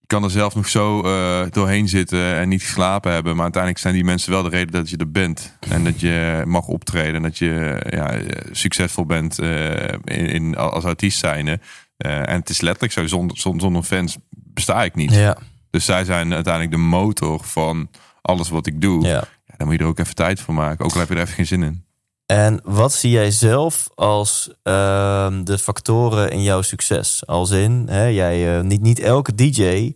je 0.00 0.06
kan 0.06 0.24
er 0.24 0.30
zelf 0.30 0.54
nog 0.54 0.68
zo 0.68 1.02
eh, 1.02 1.46
doorheen 1.50 1.88
zitten 1.88 2.34
en 2.34 2.48
niet 2.48 2.62
geslapen 2.62 3.12
hebben. 3.12 3.34
Maar 3.34 3.42
uiteindelijk 3.42 3.82
zijn 3.82 3.94
die 3.94 4.04
mensen 4.04 4.32
wel 4.32 4.42
de 4.42 4.48
reden 4.48 4.72
dat 4.72 4.90
je 4.90 4.96
er 4.96 5.10
bent. 5.10 5.56
En 5.68 5.84
dat 5.84 6.00
je 6.00 6.42
mag 6.46 6.66
optreden 6.66 7.14
en 7.14 7.22
dat 7.22 7.38
je 7.38 7.86
ja, 7.90 8.20
succesvol 8.50 9.06
bent 9.06 9.38
in, 9.38 10.26
in, 10.26 10.56
als 10.56 10.84
artiest 10.84 11.18
zijnde. 11.18 11.60
En 11.96 12.38
het 12.38 12.48
is 12.48 12.60
letterlijk 12.60 12.92
zo, 12.92 13.06
zonder, 13.06 13.38
zonder, 13.38 13.60
zonder 13.60 13.82
fans 13.82 14.16
besta 14.30 14.84
ik 14.84 14.94
niet. 14.94 15.14
Ja, 15.14 15.36
Dus 15.70 15.84
zij 15.84 16.04
zijn 16.04 16.34
uiteindelijk 16.34 16.74
de 16.74 16.80
motor 16.80 17.44
van 17.44 17.88
alles 18.22 18.48
wat 18.48 18.66
ik 18.66 18.80
doe. 18.80 19.06
ja. 19.06 19.24
Ja, 19.46 19.54
dan 19.56 19.66
moet 19.66 19.76
je 19.76 19.82
er 19.82 19.88
ook 19.88 19.98
even 19.98 20.14
tijd 20.14 20.40
voor 20.40 20.54
maken. 20.54 20.84
Ook 20.84 20.92
al 20.92 20.98
heb 20.98 21.08
je 21.08 21.14
er 21.14 21.20
even 21.20 21.34
geen 21.34 21.46
zin 21.46 21.62
in. 21.62 21.84
En 22.30 22.60
wat 22.64 22.92
zie 22.92 23.10
jij 23.10 23.30
zelf 23.30 23.88
als 23.94 24.50
ehm, 24.62 25.44
de 25.44 25.58
factoren 25.58 26.30
in 26.30 26.42
jouw 26.42 26.62
succes? 26.62 27.26
Als 27.26 27.50
in, 27.50 27.86
hè, 27.90 28.04
jij, 28.04 28.56
eh, 28.56 28.62
niet, 28.62 28.80
niet 28.80 28.98
elke 28.98 29.34
DJ 29.34 29.92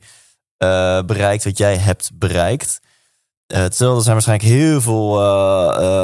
eh, 0.57 1.03
bereikt 1.03 1.45
wat 1.45 1.59
jij 1.59 1.77
hebt 1.77 2.11
bereikt. 2.15 2.81
Eh, 3.47 3.65
er 3.65 3.75
zijn 3.75 4.05
waarschijnlijk 4.05 4.49
heel 4.49 4.81
veel 4.81 5.13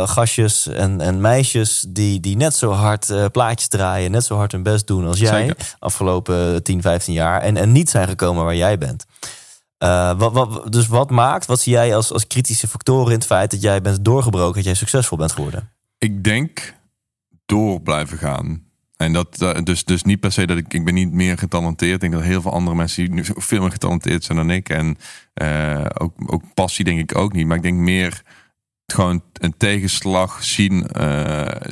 gastjes 0.06 0.66
en, 0.66 1.00
en 1.00 1.20
meisjes 1.20 1.86
die, 1.88 2.20
die 2.20 2.36
net 2.36 2.54
zo 2.54 2.70
hard 2.70 3.32
plaatjes 3.32 3.68
draaien, 3.68 4.10
net 4.10 4.24
zo 4.24 4.36
hard 4.36 4.52
hun 4.52 4.62
best 4.62 4.86
doen 4.86 5.06
als 5.06 5.18
jij 5.18 5.46
Zeker. 5.46 5.74
afgelopen 5.78 6.62
10, 6.62 6.82
15 6.82 7.14
jaar 7.14 7.40
en, 7.40 7.56
en 7.56 7.72
niet 7.72 7.90
zijn 7.90 8.08
gekomen 8.08 8.44
waar 8.44 8.56
jij 8.56 8.78
bent. 8.78 9.06
Eh, 9.80 10.18
wat, 10.18 10.72
dus 10.72 10.86
wat 10.86 11.10
maakt, 11.10 11.46
wat 11.46 11.60
zie 11.60 11.72
jij 11.72 11.96
als, 11.96 12.12
als 12.12 12.26
kritische 12.26 12.68
factoren 12.68 13.06
in 13.06 13.18
het 13.18 13.26
feit 13.26 13.50
dat 13.50 13.62
jij 13.62 13.80
bent 13.80 14.04
doorgebroken, 14.04 14.54
dat 14.54 14.64
jij 14.64 14.74
succesvol 14.74 15.16
bent 15.16 15.32
geworden? 15.32 15.70
Ik 15.98 16.24
denk 16.24 16.74
door 17.46 17.80
blijven 17.80 18.18
gaan. 18.18 18.64
En 18.96 19.12
dat, 19.12 19.42
eh, 19.42 19.62
dus, 19.62 19.84
dus 19.84 20.02
niet 20.02 20.20
per 20.20 20.32
se 20.32 20.46
dat 20.46 20.56
ik, 20.56 20.74
ik 20.74 20.84
ben 20.84 20.94
niet 20.94 21.12
meer 21.12 21.38
getalenteerd. 21.38 21.94
Ik 21.94 22.00
denk 22.00 22.12
dat 22.12 22.22
heel 22.22 22.42
veel 22.42 22.52
andere 22.52 22.76
mensen 22.76 23.14
nu 23.14 23.24
veel 23.50 23.60
meer 23.60 23.70
getalenteerd 23.70 24.24
zijn 24.24 24.38
dan 24.38 24.50
ik. 24.50 24.68
En 24.68 24.96
eh, 25.34 25.86
ook, 25.94 26.14
ook 26.26 26.54
passie 26.54 26.84
denk 26.84 26.98
ik 26.98 27.18
ook 27.18 27.32
niet. 27.32 27.46
Maar 27.46 27.56
ik 27.56 27.62
denk 27.62 27.78
meer 27.78 28.22
gewoon 28.86 29.22
een 29.32 29.56
tegenslag 29.56 30.44
zien, 30.44 30.86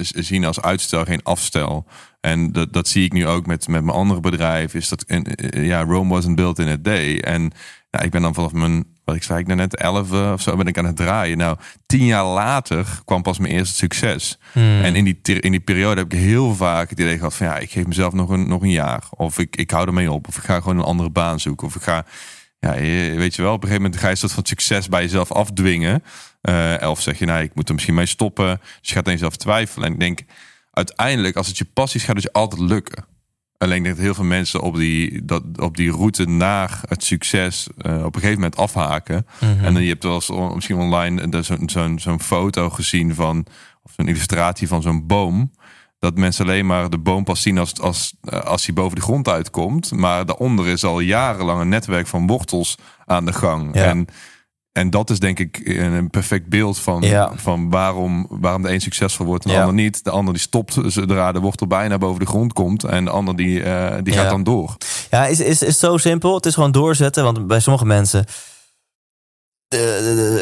zien 0.01 0.45
als 0.45 0.61
uitstel, 0.61 1.05
geen 1.05 1.23
afstel. 1.23 1.87
En 2.21 2.53
dat, 2.53 2.73
dat 2.73 2.89
zie 2.89 3.05
ik 3.05 3.13
nu 3.13 3.27
ook 3.27 3.47
met, 3.47 3.69
met 3.69 3.85
mijn 3.85 3.97
andere 3.97 4.21
bedrijf. 4.21 4.75
Is 4.75 4.89
dat, 4.89 5.05
ja, 5.51 5.83
Rome 5.83 6.15
wasn't 6.15 6.37
built 6.37 6.59
in 6.59 6.69
a 6.69 6.77
day. 6.77 7.19
En 7.19 7.53
ja, 7.91 8.01
ik 8.01 8.11
ben 8.11 8.23
dan 8.23 8.35
vanaf 8.35 8.53
mijn, 8.53 8.85
wat 9.05 9.15
ik 9.15 9.23
zei 9.23 9.41
ik 9.41 9.47
net, 9.47 9.77
11 9.77 10.13
of 10.13 10.41
zo 10.41 10.57
ben 10.57 10.67
ik 10.67 10.79
aan 10.79 10.85
het 10.85 10.97
draaien. 10.97 11.39
Nou, 11.39 11.57
tien 11.87 12.05
jaar 12.05 12.25
later 12.25 12.87
kwam 13.05 13.23
pas 13.23 13.39
mijn 13.39 13.53
eerste 13.53 13.75
succes. 13.75 14.39
En 14.83 14.97
in 14.97 15.05
die, 15.05 15.41
in 15.41 15.51
die 15.51 15.61
periode 15.61 16.01
heb 16.01 16.13
ik 16.13 16.19
heel 16.19 16.55
vaak 16.55 16.91
het 16.91 17.01
idee 17.01 17.17
gehad 17.17 17.35
van 17.35 17.47
ja, 17.47 17.59
ik 17.59 17.71
geef 17.71 17.87
mezelf 17.87 18.13
nog 18.13 18.29
een, 18.29 18.49
nog 18.49 18.63
een 18.63 18.71
jaar. 18.71 19.03
Of 19.11 19.39
ik, 19.39 19.57
ik 19.57 19.71
hou 19.71 19.87
ermee 19.87 20.13
op. 20.13 20.29
Of 20.29 20.37
ik 20.37 20.43
ga 20.43 20.61
gewoon 20.61 20.79
een 20.79 20.85
andere 20.85 21.11
baan 21.11 21.41
zoeken. 21.41 21.67
Of 21.67 21.75
ik 21.75 21.83
ga, 21.83 22.05
ja, 22.59 22.73
weet 23.17 23.35
je 23.35 23.43
wel, 23.43 23.53
op 23.53 23.63
een 23.63 23.69
gegeven 23.69 23.83
moment 23.83 24.01
ga 24.01 24.07
je 24.07 24.13
een 24.13 24.19
soort 24.19 24.33
van 24.33 24.47
succes 24.47 24.89
bij 24.89 25.03
jezelf 25.03 25.33
afdwingen. 25.33 26.03
Eh, 26.41 26.75
of 26.91 27.01
zeg 27.01 27.19
je, 27.19 27.25
nou, 27.25 27.43
ik 27.43 27.55
moet 27.55 27.69
er 27.69 27.75
misschien 27.75 27.95
mee 27.95 28.07
stoppen. 28.07 28.61
Dus 28.81 28.89
je 28.89 28.95
gaat 28.95 29.07
aan 29.07 29.13
jezelf 29.13 29.37
twijfelen. 29.37 29.87
En 29.87 29.93
ik 29.93 30.01
denk, 30.01 30.21
uiteindelijk, 30.71 31.37
als 31.37 31.47
het 31.47 31.59
je 31.59 31.65
passie 31.65 32.01
is, 32.01 32.07
gaat 32.07 32.15
het 32.15 32.25
je 32.25 32.33
altijd 32.33 32.61
lukken. 32.61 33.05
Alleen 33.59 33.77
ik 33.77 33.83
denk 33.83 33.95
dat 33.97 34.05
heel 34.05 34.15
veel 34.15 34.25
mensen 34.25 34.61
op 34.61 34.77
die, 34.77 35.25
dat, 35.25 35.43
op 35.57 35.77
die 35.77 35.91
route 35.91 36.25
naar 36.29 36.81
het 36.89 37.05
succes 37.05 37.67
eh, 37.79 38.05
op 38.05 38.15
een 38.15 38.21
gegeven 38.21 38.35
moment 38.41 38.57
afhaken. 38.57 39.27
En 39.41 39.73
dan 39.75 39.83
je 39.83 39.89
hebt 39.89 40.03
wel 40.03 40.15
eens 40.15 40.31
on- 40.31 40.55
misschien 40.55 40.77
online 40.77 41.21
eh, 41.31 41.41
zo'n 41.43 41.69
zo'n 41.69 41.99
zo'n 41.99 42.21
foto 42.21 42.71
gezien 42.71 43.15
van, 43.15 43.47
of 43.83 43.93
zo'n 43.97 44.09
illustratie 44.09 44.69
van 44.69 44.83
zo'n 44.83 45.07
boom. 45.07 45.53
Dat 45.99 46.17
mensen 46.17 46.45
alleen 46.45 46.67
maar 46.67 46.91
de 46.91 46.99
boom 46.99 47.25
pas 47.25 47.43
zien 47.43 47.59
als, 47.59 47.81
als, 47.81 48.15
eh, 48.23 48.41
als 48.41 48.67
hij 48.67 48.75
boven 48.75 48.97
de 48.97 49.03
grond 49.03 49.29
uitkomt. 49.29 49.93
Maar 49.93 50.27
daaronder 50.27 50.67
is 50.67 50.85
al 50.85 51.01
jarenlang 51.01 51.61
een 51.61 51.69
netwerk 51.69 52.07
van 52.07 52.27
wortels 52.27 52.77
aan 53.05 53.25
de 53.25 53.33
gang. 53.33 53.75
Ja. 53.75 53.85
En 53.85 54.07
En 54.73 54.91
dat 54.91 55.11
is 55.11 55.19
denk 55.19 55.39
ik 55.39 55.61
een 55.65 56.11
perfect 56.11 56.49
beeld 56.49 56.79
van, 56.79 57.03
Ja. 57.03 57.33
van 57.37 57.71
waarom, 57.71 58.27
waarom 58.31 58.63
de 58.63 58.73
een 58.73 58.81
succesvol 58.81 59.27
wordt 59.27 59.45
en 59.45 59.51
de 59.51 59.57
Ja. 59.57 59.63
ander 59.63 59.83
niet. 59.83 60.05
De 60.05 60.11
ander 60.11 60.35
die 60.35 60.43
stopt 60.43 60.77
zodra 60.87 61.33
de 61.33 61.41
wortel 61.41 61.67
bijna 61.67 61.99
boven 61.99 62.21
de 62.21 62.27
grond 62.27 62.53
komt. 62.53 62.85
En 62.85 63.05
de 63.05 63.11
ander 63.11 63.37
die, 63.37 63.63
eh, 63.63 63.97
die 64.03 64.15
Ja. 64.15 64.21
gaat 64.21 64.31
dan 64.31 64.43
door. 64.43 64.77
Ja, 65.11 65.27
is, 65.27 65.41
is, 65.41 65.63
is 65.63 65.79
zo 65.79 65.97
simpel. 65.97 66.35
Het 66.35 66.47
is 66.47 66.55
gewoon 66.55 66.73
doorzetten. 66.73 67.25
Want 67.25 67.47
bij 67.47 67.61
sommige 67.61 67.85
mensen. 67.87 68.25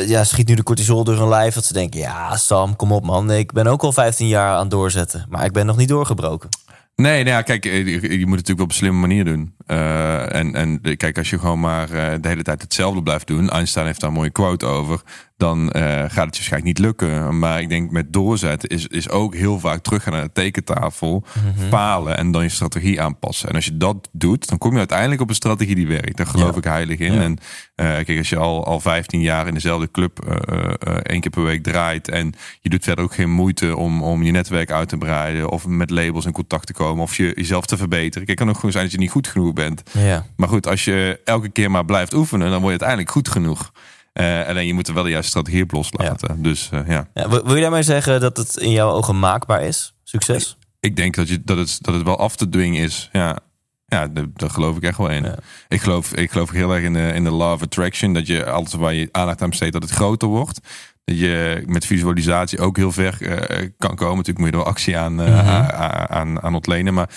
ja, 0.07 0.25
schiet 0.25 0.49
nu 0.49 0.55
de 0.55 0.63
cortisol 0.63 1.05
door 1.05 1.17
hun 1.19 1.29
lijf. 1.29 1.55
Dat 1.55 1.65
ze 1.65 1.73
denken: 1.73 2.01
ja, 2.01 2.37
Sam, 2.37 2.77
kom 2.77 2.93
op 2.93 3.05
man. 3.05 3.31
Ik 3.31 3.53
ben 3.53 3.67
ook 3.67 3.83
al 3.83 3.93
15 3.93 4.27
jaar 4.29 4.55
aan 4.55 4.61
het 4.61 4.71
doorzetten. 4.71 5.27
Maar 5.29 5.45
ik 5.45 5.53
ben 5.53 5.67
nog 5.67 5.77
niet 5.77 5.89
doorgebroken. 5.89 6.49
Nee, 6.97 7.25
nou 7.25 7.37
ja, 7.37 7.43
kijk, 7.43 7.65
eh, 7.65 7.87
je, 7.87 8.01
moet 8.01 8.11
het 8.11 8.49
natuurlijk 8.49 8.61
op 8.61 8.69
een 8.69 8.75
slimme 8.75 9.01
manier 9.01 9.25
doen. 9.25 9.55
Eh, 9.67 10.35
en, 10.35 10.55
en 10.55 10.97
kijk, 10.97 11.19
als 11.19 11.31
je 11.31 11.39
gewoon 11.39 11.61
maar 11.61 11.91
eh, 11.91 12.15
de 12.21 12.29
hele 12.29 12.43
tijd 12.43 12.63
hetzelfde 12.63 13.03
blijft 13.03 13.27
doen. 13.27 13.51
Einstein 13.51 13.87
heeft 13.87 14.01
daar 14.01 14.09
een 14.11 14.17
mooie 14.17 14.31
quote 14.31 14.67
over. 14.67 15.03
Dan 15.37 15.71
eh, 15.71 15.83
gaat 15.83 16.01
het 16.07 16.15
je 16.15 16.19
waarschijnlijk 16.19 16.65
niet 16.65 16.79
lukken. 16.79 17.39
Maar 17.39 17.61
ik 17.61 17.69
denk 17.69 17.91
met 17.91 18.13
doorzetten 18.13 18.69
is, 18.69 18.87
is 18.87 19.09
ook 19.09 19.35
heel 19.35 19.59
vaak 19.59 19.83
teruggaan 19.83 20.13
naar 20.13 20.23
de 20.23 20.33
tekentafel. 20.33 21.25
Falen 21.69 22.17
en 22.17 22.31
dan 22.31 22.43
je 22.43 22.49
strategie 22.49 23.01
aanpassen. 23.01 23.49
En 23.49 23.55
als 23.55 23.65
je 23.65 23.77
dat 23.77 24.09
doet, 24.13 24.49
dan 24.49 24.59
kom 24.59 24.73
je 24.73 24.79
uiteindelijk 24.79 25.21
op 25.21 25.29
een 25.29 25.35
strategie 25.35 25.75
die 25.75 25.87
werkt. 25.87 26.17
Daar 26.17 26.27
geloof 26.27 26.51
Ja. 26.51 26.57
ik 26.57 26.65
heilig 26.65 26.99
in. 26.99 27.13
Ja. 27.13 27.21
En 27.23 27.39
eh, 27.75 27.87
kijk, 27.87 28.19
als 28.19 28.29
je 28.29 28.37
al, 28.37 28.65
al 28.67 28.81
15 28.81 29.21
jaar 29.21 29.47
in 29.47 29.55
dezelfde 29.55 29.91
club 29.91 30.19
eh, 30.25 30.95
één 31.03 31.21
keer 31.21 31.31
per 31.31 31.45
week 31.45 31.63
draait. 31.63 32.09
En 32.09 32.33
je 32.61 32.69
doet 32.71 32.85
verder 32.85 33.05
ook 33.05 33.15
geen 33.15 33.31
moeite 33.31 33.77
om, 33.77 34.03
om 34.03 34.23
je 34.23 34.31
netwerk 34.33 34.71
uit 34.71 34.89
te 34.89 34.97
breiden. 34.99 35.51
Of 35.51 35.67
met 35.67 35.91
labels 35.91 36.25
in 36.25 36.33
contact 36.33 36.67
te 36.67 36.73
komen. 36.73 37.03
Of 37.03 37.17
je 37.17 37.33
jezelf 37.35 37.67
te 37.67 37.77
verbeteren. 37.77 38.27
Kijk, 38.27 38.29
het 38.29 38.39
kan 38.39 38.49
ook 38.49 38.55
gewoon 38.57 38.73
zijn 38.73 38.85
dat 38.85 38.93
je 38.93 38.99
niet 38.99 39.11
goed 39.11 39.29
genoeg 39.29 39.53
bent. 39.53 39.83
Ja. 39.93 40.27
Maar 40.37 40.49
goed, 40.49 40.67
als 40.67 40.85
je 40.85 41.21
elke 41.25 41.49
keer 41.49 41.71
maar 41.71 41.85
blijft 41.85 42.15
oefenen, 42.15 42.51
dan 42.51 42.61
word 42.61 42.63
je 42.73 42.79
uiteindelijk 42.85 43.11
goed 43.11 43.29
genoeg. 43.29 43.73
Eh, 44.17 44.47
alleen 44.47 44.67
je 44.67 44.75
moet 44.75 44.89
er 44.89 44.95
wel 44.95 45.03
de 45.03 45.11
juiste 45.11 45.31
strategie 45.31 45.63
op 45.63 45.73
loslaten. 45.73 46.43
Dus 46.43 46.69
eh, 46.73 46.89
ja, 46.89 47.09
Ja, 47.15 47.29
wil 47.29 47.55
je 47.55 47.61
daarmee 47.61 47.83
zeggen 47.83 48.21
dat 48.21 48.37
het 48.37 48.57
in 48.57 48.71
jouw 48.71 48.91
ogen 48.91 49.19
maakbaar 49.19 49.63
is? 49.63 49.95
Succes? 50.05 50.57
ik 50.81 50.97
denk 50.97 51.15
dat, 51.15 51.29
je, 51.29 51.43
dat, 51.45 51.59
het, 51.59 51.79
dat 51.81 51.95
het 51.95 52.03
wel 52.03 52.19
af 52.19 52.37
te 52.37 52.49
dwingen 52.49 52.83
is. 52.83 53.09
Ja, 53.13 53.39
ja 53.87 54.07
daar, 54.09 54.25
daar 54.35 54.51
geloof 54.51 54.77
ik 54.77 54.83
echt 54.83 54.99
wel 54.99 55.11
in. 55.11 55.25
Ja. 55.25 55.35
Ik, 55.69 55.81
geloof, 55.81 56.15
ik 56.15 56.31
geloof 56.31 56.51
heel 56.51 56.75
erg 56.75 56.85
in 56.85 56.93
de, 56.93 57.13
in 57.15 57.25
de 57.25 57.31
law 57.31 57.53
of 57.53 57.63
attraction. 57.63 58.13
Dat 58.13 58.27
je 58.27 58.51
alles 58.51 58.73
waar 58.73 58.95
je 58.95 59.09
aandacht 59.13 59.43
aan 59.43 59.49
besteedt, 59.49 59.73
dat 59.73 59.83
het 59.83 59.91
groter 59.91 60.29
wordt. 60.29 60.61
Dat 61.07 61.19
je 61.19 61.63
met 61.67 61.87
visualisatie 61.87 62.59
ook 62.59 62.77
heel 62.77 62.93
ver 62.93 63.23
eh, 63.23 63.69
kan 63.79 63.97
komen. 63.97 64.17
Natuurlijk 64.17 64.39
moet 64.39 64.47
je 64.47 64.53
er 64.53 64.59
wel 64.63 64.73
actie 64.73 64.99
aan, 64.99 65.21
eh, 65.21 65.27
Mhm. 65.29 65.49
aan, 65.49 66.09
aan, 66.09 66.43
aan 66.43 66.55
ontlenen. 66.55 66.95
Maar 66.95 67.09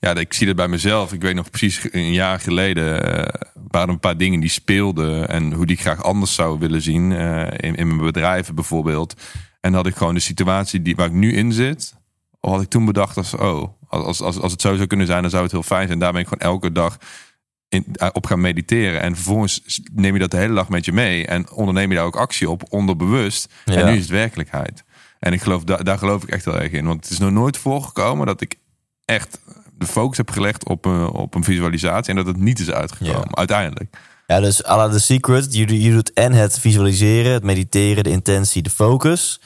ja, 0.00 0.14
ik 0.14 0.32
zie 0.32 0.46
dat 0.46 0.56
bij 0.56 0.68
mezelf. 0.68 1.12
Ik 1.12 1.20
weet 1.22 1.34
nog 1.34 1.50
precies 1.50 1.88
een 1.90 2.12
jaar 2.12 2.40
geleden 2.40 3.16
eh, 3.16 3.42
waren 3.70 3.88
een 3.88 4.00
paar 4.00 4.16
dingen 4.16 4.40
die 4.40 4.50
speelden. 4.50 5.28
En 5.28 5.52
hoe 5.52 5.66
die 5.66 5.76
ik 5.76 5.82
graag 5.82 6.02
anders 6.02 6.34
zou 6.34 6.58
willen 6.58 6.82
zien. 6.82 7.12
in, 7.12 7.74
in 7.74 7.86
mijn 7.86 8.00
bedrijven 8.12 8.54
bijvoorbeeld. 8.54 9.14
En 9.60 9.74
had 9.74 9.86
ik 9.86 9.96
gewoon 9.96 10.14
de 10.14 10.20
situatie 10.20 10.82
die, 10.82 10.96
waar 10.96 11.06
ik 11.06 11.12
nu 11.12 11.32
in 11.32 11.52
zit. 11.52 11.94
Had 12.40 12.62
ik 12.62 12.68
toen 12.68 12.84
bedacht 12.84 13.16
als, 13.16 13.34
oh, 13.34 13.68
als, 13.88 14.20
als, 14.20 14.40
als 14.40 14.52
het 14.52 14.60
zo 14.60 14.74
zou 14.74 14.86
kunnen 14.86 15.06
zijn, 15.06 15.20
dan 15.22 15.30
zou 15.30 15.42
het 15.42 15.52
heel 15.52 15.62
fijn 15.62 15.86
zijn. 15.86 15.98
Daar 15.98 16.12
ben 16.12 16.20
ik 16.20 16.28
gewoon 16.28 16.52
elke 16.52 16.72
dag 16.72 16.98
in, 17.68 17.86
eh, 17.92 18.08
op 18.12 18.26
gaan 18.26 18.40
mediteren. 18.40 19.00
En 19.00 19.14
vervolgens 19.14 19.80
neem 19.94 20.12
je 20.14 20.20
dat 20.20 20.30
de 20.30 20.36
hele 20.36 20.54
dag 20.54 20.68
met 20.68 20.84
je 20.84 20.92
mee. 20.92 21.26
En 21.26 21.50
onderneem 21.52 21.90
je 21.90 21.96
daar 21.96 22.04
ook 22.04 22.16
actie 22.16 22.50
op, 22.50 22.62
onderbewust. 22.68 23.52
Ja. 23.64 23.74
En 23.74 23.86
nu 23.86 23.92
is 23.92 24.00
het 24.00 24.10
werkelijkheid. 24.10 24.84
En 25.18 25.32
ik 25.32 25.42
geloof, 25.42 25.64
daar, 25.64 25.84
daar 25.84 25.98
geloof 25.98 26.22
ik 26.22 26.28
echt 26.28 26.44
heel 26.44 26.60
erg 26.60 26.72
in. 26.72 26.86
Want 26.86 27.02
het 27.04 27.12
is 27.12 27.18
nog 27.18 27.30
nooit 27.30 27.56
voorgekomen 27.56 28.26
dat 28.26 28.40
ik 28.40 28.54
echt 29.04 29.40
de 29.78 29.86
focus 29.86 30.16
heb 30.16 30.30
gelegd 30.30 30.68
op 30.68 30.84
een, 30.84 31.08
op 31.08 31.34
een 31.34 31.44
visualisatie. 31.44 32.10
En 32.10 32.16
dat 32.16 32.26
het 32.26 32.36
niet 32.36 32.58
is 32.58 32.70
uitgekomen, 32.70 33.20
Ja. 33.20 33.34
uiteindelijk. 33.36 33.96
Ja, 34.26 34.40
dus 34.40 34.66
à 34.66 34.76
la 34.76 34.88
The 34.88 35.00
Secret. 35.00 35.54
Je, 35.54 35.82
je 35.82 35.90
doet 35.90 36.12
en 36.12 36.32
het 36.32 36.58
visualiseren, 36.58 37.32
het 37.32 37.42
mediteren, 37.42 38.04
de 38.04 38.10
intentie, 38.10 38.62
de 38.62 38.70
focus. 38.70 39.40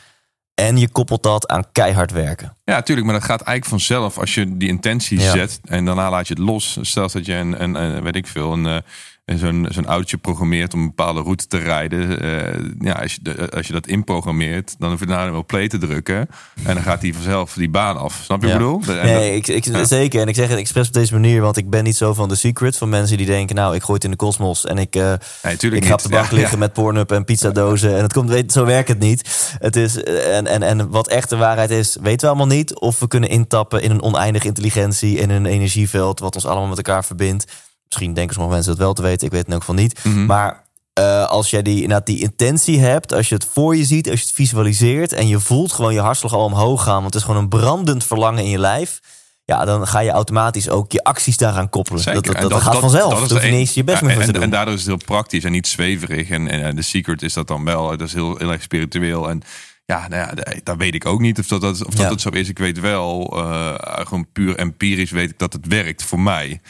En 0.60 0.76
je 0.76 0.88
koppelt 0.88 1.22
dat 1.22 1.48
aan 1.48 1.64
keihard 1.72 2.10
werken. 2.12 2.56
Ja, 2.64 2.74
natuurlijk, 2.74 3.06
maar 3.06 3.16
dat 3.16 3.24
gaat 3.24 3.40
eigenlijk 3.42 3.66
vanzelf 3.66 4.18
als 4.18 4.34
je 4.34 4.56
die 4.56 4.68
intentie 4.68 5.20
Ja. 5.20 5.30
zet 5.32 5.60
en 5.64 5.84
daarna 5.84 6.10
laat 6.10 6.28
je 6.28 6.34
het 6.34 6.42
los. 6.42 6.78
Stel 6.80 7.08
dat 7.08 7.26
je 7.26 7.34
een, 7.34 7.62
een, 7.62 7.74
een 7.74 8.02
weet 8.02 8.16
ik 8.16 8.26
veel, 8.26 8.52
een, 8.52 8.66
eh, 8.66 8.76
zo'n 9.24 9.66
zo'n 9.70 9.86
autootje 9.86 10.16
programmeert 10.16 10.74
om 10.74 10.80
een 10.80 10.86
bepaalde 10.86 11.20
route 11.20 11.46
te 11.46 11.58
rijden. 11.58 12.20
Eh, 12.22 12.64
ja, 12.80 12.92
als 12.92 13.14
je, 13.14 13.18
de- 13.22 13.50
als 13.50 13.66
je 13.66 13.72
dat 13.72 13.86
inprogrammeert, 13.86 14.74
dan 14.78 14.90
hoef 14.90 15.00
je 15.00 15.06
daarna 15.06 15.30
wel 15.32 15.44
play 15.44 15.68
te 15.68 15.78
drukken 15.78 16.16
en 16.64 16.74
dan 16.74 16.82
gaat 16.82 17.02
hij 17.02 17.12
vanzelf 17.12 17.52
die 17.52 17.70
baan 17.70 17.96
af. 17.96 18.20
Snap 18.24 18.42
je 18.42 18.46
wat 18.48 18.60
Ja. 18.60 18.66
ik 18.66 18.78
bedoel? 18.78 18.96
En 18.96 19.06
Nee, 19.06 19.34
ik, 19.36 19.46
ik, 19.48 19.64
Ja. 19.64 19.84
zeker. 19.84 20.20
En 20.20 20.28
ik 20.28 20.34
zeg 20.34 20.48
het 20.48 20.58
expres 20.58 20.86
op 20.86 20.92
deze 20.92 21.12
manier, 21.12 21.40
want 21.40 21.56
ik 21.56 21.70
ben 21.70 21.84
niet 21.84 21.96
zo 21.96 22.14
van 22.14 22.28
The 22.28 22.34
Secret. 22.36 22.76
Van 22.76 22.88
mensen 22.88 23.16
die 23.16 23.26
denken, 23.26 23.56
nou, 23.56 23.74
ik 23.74 23.80
gooi 23.82 23.94
het 23.94 24.04
in 24.04 24.10
de 24.10 24.16
kosmos 24.16 24.64
en 24.66 24.78
ik, 24.78 24.96
eh, 24.96 25.12
Nee, 25.42 25.56
ik 25.56 25.84
ga 25.84 25.92
op 25.92 26.02
de 26.02 26.08
bank 26.08 26.30
liggen 26.30 26.58
met 26.58 26.72
pornup 26.72 27.12
en 27.12 27.24
pizzadozen. 27.24 27.96
En 27.96 28.02
het 28.02 28.12
komt, 28.12 28.28
weet, 28.28 28.52
zo 28.52 28.64
werkt 28.64 28.88
het 28.88 28.98
niet. 28.98 29.54
Het 29.58 29.76
is, 29.76 30.02
eh, 30.02 30.36
en, 30.36 30.46
en, 30.46 30.62
en 30.62 30.88
wat 30.90 31.08
echt 31.08 31.28
de 31.30 31.36
waarheid 31.36 31.70
is, 31.70 31.96
weten 32.00 32.20
we 32.20 32.26
allemaal 32.26 32.56
niet. 32.56 32.74
Of 32.78 32.98
we 32.98 33.08
kunnen 33.08 33.28
intappen 33.28 33.82
in 33.82 33.90
een 33.90 34.02
oneindige 34.02 34.46
intelligentie 34.46 35.20
en 35.20 35.30
een 35.30 35.46
energieveld 35.46 36.20
wat 36.20 36.34
ons 36.34 36.46
allemaal 36.46 36.68
met 36.68 36.76
elkaar 36.76 37.04
verbindt. 37.04 37.44
Misschien 37.90 38.14
denken 38.14 38.34
sommige 38.34 38.54
mensen 38.54 38.72
dat 38.76 38.84
wel 38.84 38.94
te 38.94 39.02
weten, 39.02 39.26
ik 39.26 39.32
weet 39.32 39.40
het 39.40 39.48
in 39.48 39.52
elk 39.54 39.64
geval 39.64 39.82
niet. 39.82 40.04
Mhm. 40.04 40.26
Maar 40.26 40.64
eh, 40.92 41.28
als 41.28 41.50
jij 41.50 41.62
die, 41.62 41.74
inderdaad 41.74 42.06
die 42.06 42.20
intentie 42.20 42.80
hebt, 42.80 43.12
als 43.12 43.28
je 43.28 43.34
het 43.34 43.48
voor 43.52 43.76
je 43.76 43.84
ziet, 43.84 44.10
als 44.10 44.18
je 44.20 44.24
het 44.26 44.34
visualiseert 44.34 45.12
en 45.12 45.28
je 45.28 45.40
voelt 45.40 45.72
gewoon 45.72 45.92
je 45.94 46.00
hartslag 46.00 46.32
al 46.32 46.44
omhoog 46.44 46.82
gaan, 46.82 46.92
want 47.00 47.04
het 47.04 47.14
is 47.14 47.22
gewoon 47.22 47.42
een 47.42 47.48
brandend 47.48 48.04
verlangen 48.04 48.44
in 48.44 48.50
je 48.50 48.58
lijf. 48.58 49.00
Ja, 49.44 49.64
dan 49.64 49.86
ga 49.86 49.98
je 50.00 50.10
automatisch 50.10 50.68
ook 50.68 50.92
je 50.92 51.04
acties 51.04 51.36
daaraan 51.36 51.68
koppelen. 51.68 52.04
Dat, 52.04 52.24
dat, 52.24 52.50
dat, 52.50 52.62
gaat 52.62 52.78
vanzelf. 52.78 53.12
dat 53.12 53.22
is 53.22 53.30
hoef 53.30 53.40
je 53.42 53.44
de 53.44 53.50
niet 53.50 53.60
eens 53.60 53.74
je 53.74 53.84
best 53.84 53.98
voor 53.98 54.08
en, 54.08 54.18
te 54.18 54.22
en, 54.22 54.32
doen. 54.32 54.42
en 54.42 54.50
daardoor 54.50 54.74
is 54.74 54.80
het 54.80 54.88
heel 54.88 55.06
praktisch 55.06 55.44
en 55.44 55.52
niet 55.52 55.66
zweverig. 55.66 56.30
En, 56.30 56.48
en, 56.48 56.76
de 56.76 56.82
secret 56.82 57.22
is 57.22 57.32
dat 57.32 57.48
dan 57.48 57.64
wel. 57.64 57.88
Dat 57.88 58.00
is 58.00 58.12
heel, 58.12 58.36
heel 58.36 58.50
erg 58.50 58.62
spiritueel. 58.62 59.28
En 59.30 59.42
ja, 59.84 60.08
nou 60.08 60.26
ja, 60.26 60.32
da- 60.34 60.52
daar 60.62 60.76
weet 60.76 60.94
ik 60.94 61.06
ook 61.06 61.20
niet 61.20 61.38
of 61.38 61.46
dat, 61.46 61.60
dat, 61.60 61.86
of 61.86 61.94
dat 61.94 62.10
Ja. 62.10 62.18
zo 62.18 62.28
is. 62.28 62.48
Ik 62.48 62.58
weet 62.58 62.80
wel, 62.80 63.32
eh, 63.36 63.74
gewoon 64.06 64.26
puur 64.32 64.56
empirisch 64.56 65.10
weet 65.10 65.30
ik 65.30 65.38
dat 65.38 65.52
het 65.52 65.66
werkt 65.66 66.02
voor 66.02 66.20
mij. 66.20 66.60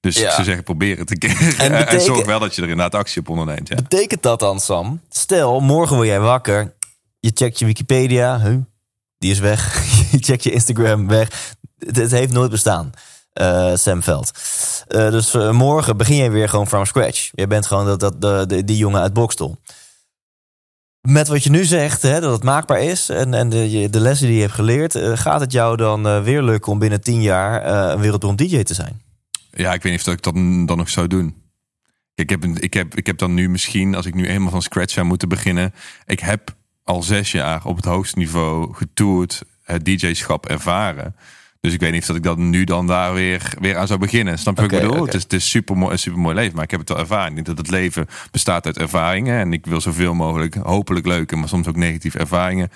Dus 0.00 0.16
Ja. 0.18 0.30
zou 0.30 0.44
zeggen, 0.44 0.64
probeer 0.64 0.98
het 0.98 1.10
een 1.10 1.18
keer. 1.18 1.54
En 1.58 1.72
En, 1.88 2.00
zorg 2.00 2.26
wel 2.26 2.38
dat 2.40 2.54
je 2.54 2.62
er 2.62 2.68
inderdaad 2.68 3.00
actie 3.00 3.20
op 3.20 3.28
onderneemt. 3.28 3.68
Ja. 3.68 3.74
Betekent 3.74 4.22
dat 4.22 4.40
dan, 4.40 4.60
Sam? 4.60 5.00
Stel, 5.10 5.60
morgen 5.60 5.96
word 5.96 6.08
jij 6.08 6.20
wakker. 6.20 6.74
Je 7.20 7.30
checkt 7.34 7.58
je 7.58 7.64
Wikipedia. 7.64 8.40
Huh? 8.40 8.56
Die 9.18 9.30
is 9.30 9.38
weg. 9.38 9.84
je 10.12 10.18
checkt 10.20 10.42
je 10.42 10.50
Instagram 10.50 11.08
weg. 11.08 11.54
Het, 11.78 11.96
het 11.96 12.10
heeft 12.10 12.32
nooit 12.32 12.50
bestaan. 12.50 12.90
eh, 13.32 13.74
Sam 13.74 14.02
Veld. 14.02 14.30
Eh, 14.86 15.10
dus 15.10 15.34
eh, 15.34 15.50
morgen 15.50 15.96
begin 15.96 16.16
je 16.16 16.30
weer 16.30 16.48
gewoon 16.48 16.66
from 16.68 16.84
scratch. 16.84 17.30
Je 17.32 17.46
bent 17.46 17.66
gewoon 17.66 17.86
dat, 17.86 18.00
dat, 18.00 18.20
de, 18.20 18.44
de- 18.46 18.64
die 18.64 18.76
jongen 18.76 19.00
uit 19.00 19.12
Bokstel. 19.12 19.58
Met 21.08 21.28
wat 21.28 21.42
je 21.44 21.50
nu 21.50 21.64
zegt, 21.64 22.02
hè, 22.02 22.20
dat 22.20 22.32
het 22.32 22.42
maakbaar 22.42 22.80
is 22.82 23.08
en, 23.08 23.34
en 23.34 23.48
de, 23.48 23.88
de 23.90 24.00
lessen 24.00 24.26
die 24.26 24.36
je 24.36 24.42
hebt 24.42 24.54
geleerd, 24.54 24.98
gaat 24.98 25.40
het 25.40 25.52
jou 25.52 25.76
dan 25.76 26.22
weer 26.22 26.42
lukken 26.42 26.72
om 26.72 26.78
binnen 26.78 27.00
tien 27.00 27.22
jaar 27.22 27.66
een 27.90 28.00
wereldberoemd 28.00 28.38
DJ 28.38 28.62
te 28.62 28.74
zijn? 28.74 29.02
Ja, 29.50 29.72
ik 29.72 29.82
weet 29.82 29.92
niet 29.92 30.06
of 30.06 30.12
ik 30.12 30.22
dat 30.22 30.34
dan 30.34 30.76
nog 30.76 30.88
zou 30.88 31.06
doen. 31.06 31.42
Ik 32.14 32.30
heb, 32.30 32.44
ik, 32.44 32.74
heb, 32.74 32.94
ik 32.94 33.06
heb 33.06 33.18
dan 33.18 33.34
nu 33.34 33.48
misschien, 33.48 33.94
als 33.94 34.06
ik 34.06 34.14
nu 34.14 34.26
eenmaal 34.26 34.50
van 34.50 34.62
scratch 34.62 34.92
zou 34.92 35.06
moeten 35.06 35.28
beginnen. 35.28 35.74
Ik 36.06 36.20
heb 36.20 36.56
al 36.84 37.02
zes 37.02 37.32
jaar 37.32 37.64
op 37.64 37.76
het 37.76 37.84
hoogste 37.84 38.18
niveau 38.18 38.74
getoerd, 38.74 39.42
het 39.62 39.84
DJ-schap 39.84 40.46
ervaren. 40.46 41.16
Dus 41.60 41.72
ik 41.72 41.80
weet 41.80 41.92
niet 41.92 42.00
of 42.00 42.06
dat 42.06 42.16
ik 42.16 42.22
dat 42.22 42.38
nu 42.38 42.64
dan 42.64 42.86
daar 42.86 43.14
weer, 43.14 43.54
weer 43.60 43.76
aan 43.76 43.86
zou 43.86 43.98
beginnen. 43.98 44.38
Snap 44.38 44.56
je 44.56 44.62
wat 44.62 44.72
ik 44.72 44.80
bedoel? 44.80 45.04
Het 45.04 45.14
is, 45.14 45.22
het 45.22 45.32
is 45.32 45.50
super 45.50 45.76
mooi, 45.76 45.92
een 45.92 45.98
super 45.98 46.20
mooi 46.20 46.34
leven, 46.34 46.54
maar 46.54 46.64
ik 46.64 46.70
heb 46.70 46.80
het 46.80 46.90
al 46.90 46.98
ervaren. 46.98 47.28
Ik 47.28 47.34
denk 47.34 47.46
dat 47.46 47.58
het 47.58 47.70
leven 47.70 48.06
bestaat 48.30 48.66
uit 48.66 48.78
ervaringen. 48.78 49.40
En 49.40 49.52
ik 49.52 49.66
wil 49.66 49.80
zoveel 49.80 50.14
mogelijk, 50.14 50.54
hopelijk 50.54 51.06
leuke, 51.06 51.36
maar 51.36 51.48
soms 51.48 51.66
ook 51.66 51.76
negatieve 51.76 52.18
ervaringen 52.18 52.70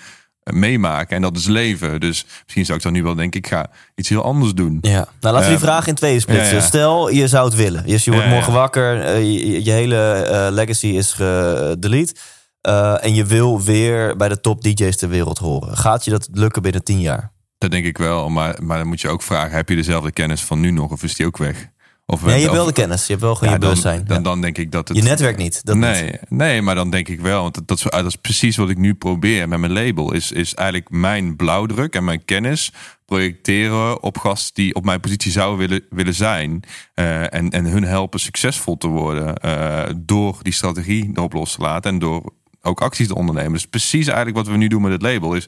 meemaken. 0.51 1.15
En 1.15 1.21
dat 1.21 1.37
is 1.37 1.45
leven. 1.45 1.99
Dus 1.99 2.25
misschien 2.43 2.65
zou 2.65 2.77
ik 2.77 2.83
dan 2.83 2.93
nu 2.93 3.03
wel 3.03 3.15
denken, 3.15 3.39
ik 3.39 3.47
ga 3.47 3.67
iets 3.95 4.09
heel 4.09 4.23
anders 4.23 4.53
doen. 4.53 4.77
Ja, 4.81 4.91
nou 4.91 5.05
laten 5.21 5.39
we 5.39 5.45
die 5.45 5.55
Eh, 5.55 5.71
vraag 5.73 5.87
in 5.87 5.95
tweeën 5.95 6.21
splitsen. 6.21 6.47
ja, 6.47 6.53
ja. 6.61 6.61
Stel, 6.61 7.09
je 7.09 7.27
zou 7.27 7.45
het 7.45 7.55
willen. 7.55 7.85
Dus 7.87 8.03
je 8.05 8.11
wordt 8.11 8.27
morgen 8.27 8.53
wakker, 8.53 9.01
eh, 9.01 9.21
je, 9.21 9.63
je 9.63 9.71
hele 9.71 10.11
eh, 10.13 10.47
legacy 10.51 10.87
is 10.87 11.11
gedelete. 11.13 12.13
eh, 12.61 13.03
en 13.05 13.13
je 13.15 13.25
wil 13.25 13.61
weer 13.61 14.15
bij 14.17 14.29
de 14.29 14.41
top 14.41 14.61
DJ's 14.61 14.95
ter 14.97 15.09
wereld 15.09 15.37
horen. 15.37 15.77
Gaat 15.77 16.05
je 16.05 16.11
dat 16.11 16.27
lukken 16.31 16.61
binnen 16.61 16.83
tien 16.83 16.99
jaar? 17.01 17.31
Dat 17.57 17.71
denk 17.71 17.85
ik 17.85 17.97
wel, 17.97 18.29
maar, 18.29 18.55
maar 18.63 18.77
dan 18.77 18.87
moet 18.87 19.01
je 19.01 19.09
ook 19.09 19.21
vragen: 19.21 19.55
heb 19.55 19.69
je 19.69 19.75
dezelfde 19.75 20.11
kennis 20.11 20.41
van 20.41 20.59
nu 20.59 20.71
nog 20.71 20.91
of 20.91 21.03
is 21.03 21.15
die 21.15 21.25
ook 21.25 21.37
weg? 21.37 21.67
Of 22.05 22.25
Nee, 22.25 22.35
je 22.35 22.41
hebt 22.41 22.53
wel 22.53 22.65
de 22.65 22.73
kennis. 22.73 23.01
Je 23.01 23.11
hebt 23.11 23.21
wel 23.21 23.35
gewoon 23.35 23.49
ja, 23.49 23.55
je 23.55 23.61
bewustzijn. 23.61 23.97
Dan, 23.97 24.07
dan, 24.07 24.17
Ja. 24.17 24.23
dan 24.23 24.41
denk 24.41 24.57
ik 24.57 24.71
dat 24.71 24.87
het. 24.87 24.97
je 24.97 25.03
netwerk 25.03 25.37
niet. 25.37 25.65
Dat 25.65 25.75
nee, 25.75 26.03
niet. 26.03 26.19
nee, 26.29 26.61
maar 26.61 26.75
dan 26.75 26.89
denk 26.89 27.07
ik 27.07 27.19
wel, 27.21 27.41
want 27.41 27.53
dat, 27.53 27.67
dat, 27.67 27.77
is, 27.77 27.83
dat 27.83 28.05
is 28.05 28.15
precies 28.15 28.57
wat 28.57 28.69
ik 28.69 28.77
nu 28.77 28.93
probeer 28.93 29.47
met 29.47 29.59
mijn 29.59 29.71
label. 29.71 30.13
Is, 30.13 30.31
is 30.31 30.53
eigenlijk 30.53 30.89
mijn 30.89 31.35
blauwdruk 31.35 31.95
en 31.95 32.03
mijn 32.03 32.25
kennis 32.25 32.71
projecteren 33.05 34.03
op 34.03 34.17
gasten 34.17 34.53
die 34.53 34.75
op 34.75 34.85
mijn 34.85 34.99
positie 34.99 35.31
zouden 35.31 35.67
willen, 35.67 35.85
willen 35.89 36.13
zijn. 36.15 36.63
Eh, 36.93 37.33
en, 37.33 37.49
en 37.49 37.65
hun 37.65 37.83
helpen 37.83 38.19
succesvol 38.19 38.77
te 38.77 38.87
worden 38.87 39.35
eh, 39.35 39.83
door 39.95 40.37
die 40.41 40.53
strategie 40.53 41.11
erop 41.13 41.33
los 41.33 41.55
te 41.55 41.61
laten 41.61 41.91
en 41.91 41.99
door 41.99 42.33
ook 42.61 42.81
acties 42.81 43.07
te 43.07 43.15
ondernemen. 43.15 43.53
Dus 43.53 43.67
precies 43.67 44.07
eigenlijk 44.07 44.37
wat 44.37 44.47
we 44.47 44.57
nu 44.57 44.67
doen 44.67 44.81
met 44.81 44.91
het 44.91 45.01
label 45.01 45.33
is 45.33 45.45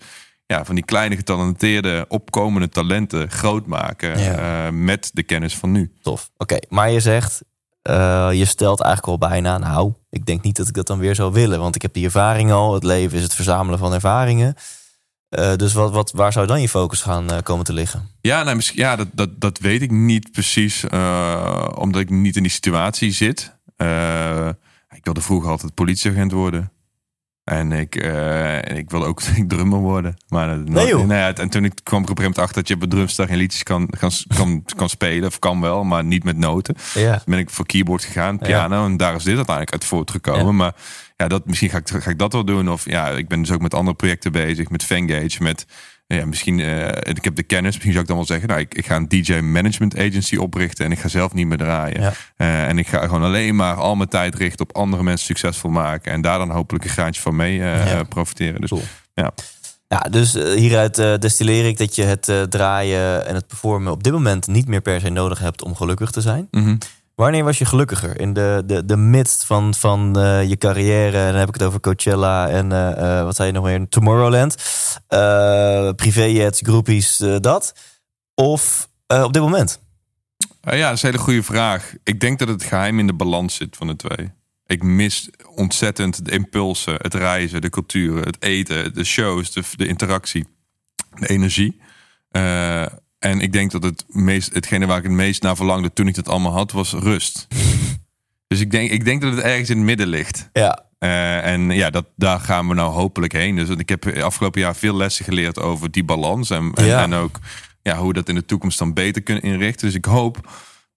ja, 0.48 0.66
van 0.66 0.76
die 0.76 0.86
kleine 0.86 1.16
getalenteerde 1.16 2.06
opkomende 2.08 2.70
talenten 2.70 3.32
groot 3.32 3.66
maken 3.66 4.20
Ja. 4.20 4.66
eh, 4.68 4.72
met 4.74 5.10
de 5.14 5.24
kennis 5.24 5.56
van 5.58 5.72
nu. 5.72 5.92
Tof. 6.02 6.30
Oké, 6.38 6.58
maar 6.70 6.92
je 6.92 7.00
zegt, 7.00 7.42
eh, 7.82 8.30
je 8.32 8.46
stelt 8.46 8.82
eigenlijk 8.82 9.22
al 9.22 9.30
bijna, 9.30 9.58
nou, 9.58 9.94
ik 10.10 10.26
denk 10.26 10.42
niet 10.44 10.56
dat 10.56 10.68
ik 10.68 10.74
dat 10.74 10.88
dan 10.88 11.00
weer 11.00 11.16
zou 11.16 11.34
willen. 11.34 11.60
Want 11.60 11.76
ik 11.76 11.82
heb 11.82 11.94
die 11.94 12.06
ervaring 12.06 12.52
al. 12.52 12.74
Het 12.74 12.84
leven 12.84 13.18
is 13.18 13.24
het 13.24 13.34
verzamelen 13.36 13.80
van 13.80 13.94
ervaringen. 13.94 14.56
Eh, 15.30 15.56
dus 15.56 15.74
wat, 15.74 15.92
wat, 15.92 16.12
waar 16.12 16.32
zou 16.34 16.48
dan 16.48 16.62
je 16.62 16.70
focus 16.70 17.02
gaan 17.02 17.44
komen 17.44 17.66
te 17.66 17.74
liggen? 17.74 18.10
Ja, 18.22 18.44
nou, 18.44 18.56
misschien, 18.56 18.80
ja 18.80 18.96
dat, 18.96 19.08
dat, 19.14 19.40
dat 19.42 19.60
weet 19.60 19.82
ik 19.82 19.92
niet 19.92 20.32
precies, 20.32 20.84
omdat 21.76 22.02
ik 22.02 22.10
niet 22.10 22.36
in 22.36 22.42
die 22.44 22.52
situatie 22.52 23.12
zit. 23.12 23.54
Ik 24.96 25.04
wilde 25.06 25.22
vroeger 25.22 25.50
altijd 25.50 25.74
politieagent 25.74 26.32
worden. 26.32 26.72
En 27.46 27.72
ik, 27.72 27.96
en 27.96 28.78
ik 28.78 28.90
wilde 28.90 29.06
ook 29.06 29.22
drummer 29.48 29.80
worden. 29.80 30.18
Maar 30.28 30.58
Nee, 30.58 30.88
joh. 30.88 31.08
nou 31.08 31.34
en 31.34 31.50
toen 31.50 31.66
ik 31.66 31.74
kwam 31.84 32.02
ik 32.04 32.10
op 32.10 32.18
een 32.18 32.24
gegeven 32.24 32.24
moment 32.24 32.38
achter 32.38 32.56
dat 32.56 32.68
je 32.68 32.76
op 32.76 32.82
een 32.82 32.90
drumstel 32.90 33.26
geen 33.26 33.38
liedjes 33.38 33.64
kan, 33.64 33.90
kan, 34.00 34.12
kan, 34.36 34.64
kan 34.76 34.90
spelen. 34.90 35.28
Of 35.28 35.40
kan 35.40 35.62
wel, 35.62 35.84
maar 35.84 36.04
niet 36.04 36.24
met 36.24 36.38
noten. 36.38 36.76
Ja. 36.94 37.12
Toen 37.14 37.24
ben 37.26 37.40
ik 37.40 37.50
voor 37.50 37.66
keyboard 37.66 38.04
gegaan, 38.04 38.38
piano. 38.38 38.86
En 38.86 38.98
daar 38.98 39.16
is 39.16 39.24
dit 39.24 39.36
uiteindelijk 39.36 39.74
uit 39.74 39.86
voortgekomen. 39.86 40.46
Ja. 40.46 40.52
Maar 40.52 40.74
ja, 41.18 41.28
dat, 41.28 41.46
misschien 41.46 41.70
ga 41.70 41.78
ik, 41.78 41.90
ga 41.90 42.10
ik 42.10 42.20
dat 42.20 42.34
wel 42.34 42.46
doen. 42.46 42.70
Of 42.70 42.90
ja, 42.90 43.10
ik 43.10 43.28
ben 43.28 43.42
dus 43.42 43.52
ook 43.52 43.62
met 43.62 43.74
andere 43.74 43.96
projecten 43.96 44.32
bezig. 44.32 44.70
Met 44.70 44.84
Fangage, 44.84 45.44
met... 45.44 45.66
Ja, 46.08 46.26
misschien, 46.26 46.60
eh, 46.60 46.88
ik 47.16 47.24
heb 47.24 47.36
de 47.36 47.44
kennis, 47.44 47.72
misschien 47.72 47.92
zou 47.92 48.02
ik 48.04 48.08
dan 48.08 48.18
wel 48.18 48.26
zeggen, 48.26 48.48
nou, 48.48 48.60
ik, 48.60 48.74
ik 48.76 48.86
ga 48.86 48.96
een 48.96 49.08
DJ 49.08 49.34
management 49.40 49.98
agency 49.98 50.36
oprichten 50.36 50.86
en 50.86 50.92
ik 50.92 51.00
ga 51.00 51.08
zelf 51.08 51.34
niet 51.34 51.48
meer 51.48 51.58
draaien. 51.58 52.02
Ja. 52.02 52.14
Eh, 52.38 52.68
en 52.68 52.78
ik 52.78 52.88
ga 52.88 53.02
gewoon 53.02 53.24
alleen 53.24 53.56
maar 53.56 53.76
al 53.76 53.96
mijn 53.96 54.10
tijd 54.10 54.36
richten 54.36 54.70
op 54.70 54.76
andere 54.76 55.04
mensen 55.04 55.26
succesvol 55.26 55.70
maken 55.70 56.12
en 56.12 56.22
daar 56.22 56.38
dan 56.38 56.50
hopelijk 56.52 56.84
een 56.84 56.90
graantje 56.90 57.22
van 57.22 57.36
mee 57.36 57.62
eh, 57.62 57.92
Ja. 57.92 58.04
profiteren. 58.04 58.62
Dus 58.62 58.70
Cool. 58.70 58.82
ja. 59.14 59.32
Ja, 59.88 60.00
dus 60.00 60.34
hieruit 60.34 60.96
destilleer 61.22 61.66
ik 61.66 61.78
dat 61.78 61.96
je 61.96 62.04
het 62.04 62.32
draaien 62.50 63.26
en 63.28 63.36
het 63.36 63.48
performen 63.48 63.92
op 63.92 64.04
dit 64.04 64.14
moment 64.14 64.48
niet 64.48 64.68
meer 64.68 64.82
per 64.82 65.00
se 65.00 65.10
nodig 65.10 65.40
hebt 65.40 65.64
om 65.64 65.76
gelukkig 65.76 66.12
te 66.12 66.22
zijn. 66.22 66.48
Mhm. 66.52 66.76
Wanneer 67.16 67.44
was 67.44 67.58
je 67.58 67.66
gelukkiger? 67.66 68.20
In 68.20 68.34
de, 68.34 68.64
de, 68.66 68.86
de 68.86 68.98
midst 68.98 69.46
van, 69.46 69.74
van 69.74 70.20
eh, 70.20 70.50
je 70.50 70.58
carrière. 70.58 71.18
En 71.18 71.30
dan 71.30 71.40
heb 71.40 71.48
ik 71.48 71.54
het 71.54 71.64
over 71.64 71.80
Coachella 71.80 72.50
en 72.50 72.72
eh, 72.72 73.20
eh, 73.20 73.24
wat 73.24 73.36
zei 73.36 73.48
je 73.48 73.54
nog 73.54 73.64
meer? 73.64 73.88
Tomorrowland. 73.90 74.56
Eh 75.08 75.90
privéjets, 75.96 76.62
groepies, 76.64 77.18
dat. 77.40 77.74
Of 78.34 78.90
op 79.08 79.34
dit 79.34 79.42
moment? 79.42 79.80
Ja, 80.62 80.88
dat 80.88 80.96
is 80.96 81.04
een 81.04 81.10
hele 81.10 81.24
goede 81.24 81.44
vraag. 81.44 81.94
Ik 82.04 82.20
denk 82.20 82.40
dat 82.40 82.48
het 82.48 82.64
geheim 82.64 83.00
in 83.00 83.08
de 83.08 83.14
balans 83.14 83.56
zit 83.56 83.78
van 83.78 83.88
de 83.88 83.96
twee. 83.96 84.32
Ik 84.66 84.84
mis 84.84 85.30
ontzettend 85.56 86.26
de 86.26 86.32
impulsen, 86.32 86.96
het 86.98 87.14
reizen, 87.14 87.62
de 87.62 87.70
culturen, 87.70 88.24
het 88.24 88.42
eten, 88.42 88.94
de 88.94 89.04
shows, 89.04 89.52
de, 89.54 89.64
de 89.76 89.88
interactie, 89.88 90.46
de 91.20 91.28
energie. 91.28 91.82
En 93.26 93.40
ik 93.40 93.54
denk 93.54 93.72
dat 93.72 93.84
het 93.84 94.06
meest, 94.08 94.54
hetgene 94.54 94.86
waar 94.86 94.98
ik 94.98 95.04
het 95.04 95.12
meest 95.12 95.42
naar 95.42 95.56
verlangde 95.56 95.94
toen 95.94 96.08
ik 96.08 96.16
dat 96.16 96.30
allemaal 96.30 96.52
had, 96.52 96.72
was 96.72 96.92
rust. 96.94 97.48
dus 98.48 98.60
ik 98.60 98.72
denk, 98.72 98.92
ik 98.92 99.06
denk 99.06 99.22
dat 99.22 99.32
het 99.32 99.44
ergens 99.44 99.70
in 99.70 99.78
het 99.78 99.86
midden 99.86 100.08
ligt. 100.08 100.50
Ja, 100.54 100.84
Eh, 101.00 101.46
en 101.46 101.70
ja, 101.70 101.90
dat, 101.90 102.06
daar 102.16 102.40
gaan 102.40 102.68
we 102.68 102.74
nou 102.74 102.92
hopelijk 102.94 103.34
heen. 103.34 103.56
Dus 103.56 103.70
ik 103.70 103.90
heb 103.90 104.08
afgelopen 104.18 104.62
jaar 104.62 104.76
veel 104.76 104.96
lessen 104.96 105.26
geleerd 105.26 105.60
over 105.60 105.92
die 105.92 106.04
balans. 106.04 106.50
En, 106.50 106.72
en, 106.74 106.86
Ja. 106.86 107.02
en 107.04 107.14
ook 107.14 107.40
ja, 107.82 107.98
hoe 107.98 108.08
we 108.08 108.14
dat 108.14 108.30
in 108.30 108.36
de 108.36 108.46
toekomst 108.46 108.80
dan 108.80 108.94
beter 108.94 109.22
kunnen 109.22 109.44
inrichten. 109.44 109.86
Dus 109.86 109.96
ik 109.96 110.06
hoop 110.06 110.50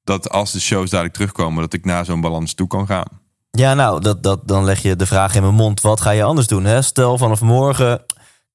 dat 0.05 0.31
als 0.31 0.53
de 0.53 0.61
shows 0.61 0.91
dadelijk 0.91 1.15
terugkomen, 1.15 1.61
dat 1.63 1.73
ik 1.73 1.85
naar 1.85 2.05
zo'n 2.05 2.21
balans 2.21 2.55
toe 2.55 2.67
kan 2.67 2.87
gaan. 2.87 3.07
ja 3.51 3.75
nou, 3.75 4.01
dat, 4.01 4.23
dat, 4.23 4.49
dan 4.49 4.65
leg 4.65 4.83
je 4.83 4.97
de 4.97 5.07
vraag 5.07 5.35
in 5.35 5.43
mijn 5.43 5.55
mond. 5.55 5.81
Wat 5.81 6.01
ga 6.01 6.11
je 6.11 6.23
anders 6.23 6.47
doen? 6.47 6.65
Hè? 6.65 6.83
Stel 6.83 7.19
vanaf 7.19 7.41
morgen, 7.41 8.05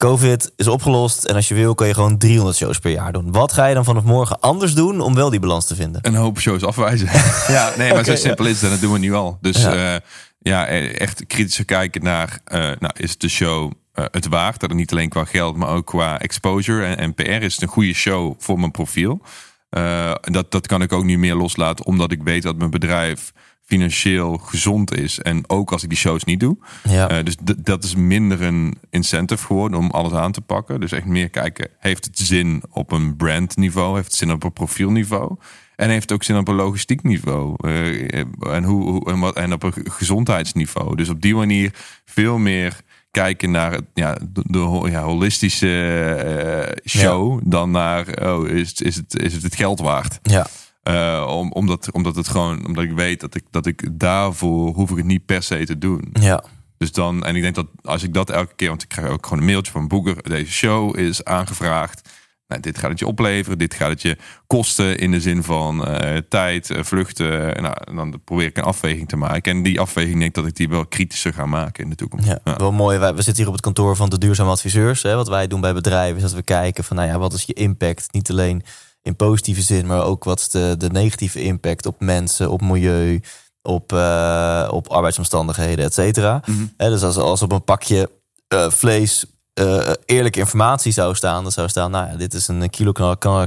COVID 0.04 0.52
is 0.56 0.68
opgelost. 0.68 1.24
En 1.24 1.36
als 1.36 1.48
je 1.48 1.54
wil, 1.54 1.76
kan 1.76 1.88
je 1.88 1.94
gewoon 1.94 2.18
300 2.18 2.58
shows 2.58 2.80
per 2.80 2.92
jaar 2.92 3.12
doen. 3.12 3.32
Wat 3.32 3.54
ga 3.54 3.66
je 3.66 3.74
dan 3.74 3.84
vanaf 3.84 4.04
morgen 4.04 4.40
anders 4.40 4.74
doen 4.74 5.02
om 5.02 5.16
wel 5.16 5.30
die 5.30 5.40
balans 5.40 5.66
te 5.66 5.76
vinden? 5.76 6.02
Een 6.04 6.16
hoop 6.16 6.40
shows 6.40 6.64
afwijzen. 6.64 7.08
ja, 7.56 7.74
nee, 7.78 7.94
maar 7.94 8.04
zo 8.04 8.12
ja. 8.12 8.18
simpel 8.18 8.46
is. 8.46 8.64
En 8.64 8.70
dat 8.70 8.80
doen 8.80 8.94
we 8.94 9.00
nu 9.00 9.14
al. 9.14 9.38
Dus 9.42 9.62
Ja. 9.62 9.74
ja, 9.74 10.00
ja 10.40 10.68
eh, 10.68 11.00
echt 11.00 11.26
kritischer 11.28 11.66
kijken 11.66 12.04
naar, 12.04 12.40
eh, 12.46 12.60
nou, 12.60 12.92
is 12.94 13.18
de 13.18 13.30
show 13.30 13.72
eh, 13.94 14.06
het 14.12 14.28
waard? 14.28 14.60
Dat 14.60 14.70
het 14.70 14.80
niet 14.80 14.92
alleen 14.92 15.10
qua 15.10 15.26
geld, 15.26 15.56
maar 15.56 15.70
ook 15.70 15.86
qua 15.86 16.20
exposure 16.20 16.86
en, 16.86 16.98
en 16.98 17.14
PR 17.14 17.24
is 17.24 17.54
het 17.54 17.62
een 17.62 17.68
goede 17.68 17.94
show 17.94 18.34
voor 18.38 18.60
mijn 18.60 18.72
profiel. 18.72 19.22
Eh, 19.70 20.14
dat, 20.22 20.52
dat 20.52 20.68
kan 20.68 20.82
ik 20.82 20.94
ook 20.94 21.04
niet 21.04 21.18
meer 21.18 21.36
loslaten, 21.36 21.86
omdat 21.86 22.12
ik 22.12 22.24
weet 22.24 22.44
dat 22.44 22.56
mijn 22.56 22.70
bedrijf 22.70 23.34
financieel 23.66 24.38
gezond 24.38 24.94
is. 24.98 25.20
En 25.20 25.50
ook 25.50 25.72
als 25.72 25.84
ik 25.84 25.90
die 25.90 25.98
shows 25.98 26.24
niet 26.24 26.40
doe. 26.40 26.58
Ja. 26.90 27.10
Eh, 27.10 27.24
dus 27.24 27.36
dat 27.58 27.84
is 27.84 27.96
minder 27.96 28.42
een 28.42 28.78
incentive 28.90 29.46
geworden 29.46 29.80
om 29.80 29.90
alles 29.92 30.12
aan 30.14 30.32
te 30.32 30.42
pakken. 30.42 30.80
Dus 30.80 30.92
echt 30.92 31.06
meer 31.06 31.30
kijken, 31.30 31.70
heeft 31.80 32.06
het 32.06 32.18
zin 32.20 32.64
op 32.70 32.92
een 32.92 33.16
brandniveau? 33.16 33.96
Heeft 33.96 34.08
het 34.08 34.16
zin 34.16 34.32
op 34.32 34.44
een 34.44 34.54
profielniveau? 34.54 35.36
En 35.76 35.90
heeft 35.90 36.02
het 36.02 36.12
ook 36.12 36.24
zin 36.24 36.38
op 36.38 36.48
een 36.48 36.56
logistiek 36.56 37.04
niveau? 37.04 37.56
Eh, 37.68 38.20
en, 38.40 38.64
hoe, 38.64 38.90
hoe- 38.90 39.12
en, 39.12 39.20
wat, 39.20 39.36
en 39.36 39.54
op 39.54 39.64
een 39.64 39.74
gezondheidsniveau? 39.92 40.96
Dus 40.96 41.10
op 41.10 41.22
die 41.22 41.36
manier 41.36 41.72
veel 42.06 42.38
meer 42.38 42.82
kijken 43.12 43.52
naar 43.52 43.72
het, 43.72 43.84
ja, 43.94 44.18
de, 44.32 44.88
ja, 44.90 45.02
holistische 45.04 45.84
eh, 46.08 47.00
show 47.02 47.40
dan 47.44 47.72
naar 47.72 48.08
oh, 48.34 48.48
is, 48.48 48.74
is, 48.74 48.96
het, 48.96 49.20
is 49.20 49.34
het 49.34 49.44
het 49.44 49.56
geld 49.56 49.80
waard? 49.80 50.20
ja. 50.24 50.48
Eh, 50.84 51.26
om, 51.30 51.52
omdat, 51.52 51.92
omdat 51.92 52.16
het 52.16 52.28
gewoon, 52.28 52.66
omdat 52.68 52.84
ik 52.84 52.92
weet 52.92 53.20
dat 53.20 53.36
ik, 53.36 53.44
dat 53.52 53.66
ik 53.66 53.90
daarvoor 53.92 54.74
hoef 54.74 54.90
ik 54.92 54.98
het 54.98 55.06
niet 55.06 55.26
per 55.26 55.44
se 55.44 55.66
te 55.66 55.78
doen. 55.78 56.10
ja. 56.14 56.44
Dus 56.78 56.92
dan, 56.92 57.24
en 57.26 57.36
ik 57.36 57.42
denk 57.42 57.56
dat 57.56 57.68
als 57.84 58.04
ik 58.04 58.14
dat 58.14 58.30
elke 58.30 58.56
keer, 58.56 58.70
want 58.70 58.82
ik 58.84 58.90
krijg 58.90 59.10
ook 59.10 59.24
gewoon 59.26 59.40
een 59.40 59.50
mailtje 59.50 59.72
van 59.72 59.88
Boeker, 59.88 60.24
deze 60.30 60.52
show 60.52 60.98
is 61.00 61.24
aangevraagd. 61.24 62.10
Nou, 62.48 62.62
dit 62.62 62.78
gaat 62.78 62.90
het 62.90 63.00
je 63.00 63.08
opleveren, 63.08 63.58
dit 63.58 63.74
gaat 63.74 63.90
het 63.90 64.02
je 64.02 64.18
kosten 64.48 64.98
in 64.98 65.12
de 65.12 65.20
zin 65.22 65.44
van 65.44 65.86
eh, 65.88 66.18
tijd, 66.30 66.70
eh, 66.70 66.84
vluchten. 66.84 67.62
Nou, 67.62 67.76
en 67.86 67.96
dan 67.96 68.22
probeer 68.24 68.46
ik 68.46 68.58
een 68.58 68.64
afweging 68.64 69.08
te 69.08 69.16
maken. 69.16 69.56
En 69.56 69.64
die 69.64 69.80
afweging 69.80 70.16
denk 70.16 70.30
ik 70.30 70.34
dat 70.36 70.46
ik 70.48 70.56
die 70.56 70.70
wel 70.70 70.86
kritischer 70.86 71.34
ga 71.34 71.46
maken 71.46 71.84
in 71.84 71.90
de 71.90 71.96
toekomst. 71.96 72.28
Ja, 72.28 72.40
Ja. 72.44 72.56
wel 72.56 72.72
mooi. 72.72 72.98
Wij, 72.98 73.10
we 73.14 73.22
zitten 73.22 73.36
hier 73.36 73.48
op 73.48 73.54
het 73.54 73.62
kantoor 73.64 73.96
van 73.96 74.10
de 74.10 74.18
duurzame 74.18 74.50
adviseurs. 74.50 75.02
Hè. 75.04 75.16
Wat 75.16 75.28
wij 75.28 75.48
doen 75.48 75.62
bij 75.62 75.74
bedrijven 75.74 76.16
is 76.16 76.22
dat 76.22 76.34
we 76.34 76.42
kijken 76.44 76.84
van, 76.84 76.96
nou 76.96 77.08
ja, 77.10 77.18
wat 77.20 77.34
is 77.34 77.44
je 77.44 77.54
impact? 77.54 78.08
Niet 78.14 78.30
alleen 78.30 78.64
in 79.04 79.16
positieve 79.16 79.62
zin, 79.62 79.86
maar 79.86 80.04
ook 80.04 80.24
wat 80.24 80.40
is 80.40 80.50
de, 80.50 80.76
de 80.78 80.90
negatieve 80.90 81.42
impact 81.42 81.86
op 81.86 81.96
mensen, 82.00 82.52
op 82.52 82.62
milieu, 82.62 83.22
op, 83.62 83.94
eh, 83.94 84.68
op 84.72 84.88
arbeidsomstandigheden, 84.88 85.86
et 85.86 85.94
cetera. 85.94 86.42
Mhm. 86.46 86.66
Dus 86.78 87.04
als, 87.04 87.18
als 87.18 87.42
op 87.42 87.52
een 87.52 87.64
pakje 87.64 88.10
eh, 88.48 88.70
vlees 88.70 89.26
eh, 89.54 89.92
eerlijke 90.06 90.40
informatie 90.40 90.92
zou 90.92 91.16
staan, 91.16 91.44
dan 91.44 91.52
zou 91.52 91.70
staan, 91.70 91.92
nou 91.92 92.12
ja, 92.12 92.16
dit 92.18 92.34
is 92.34 92.48
een 92.48 92.70
kilo 92.70 92.92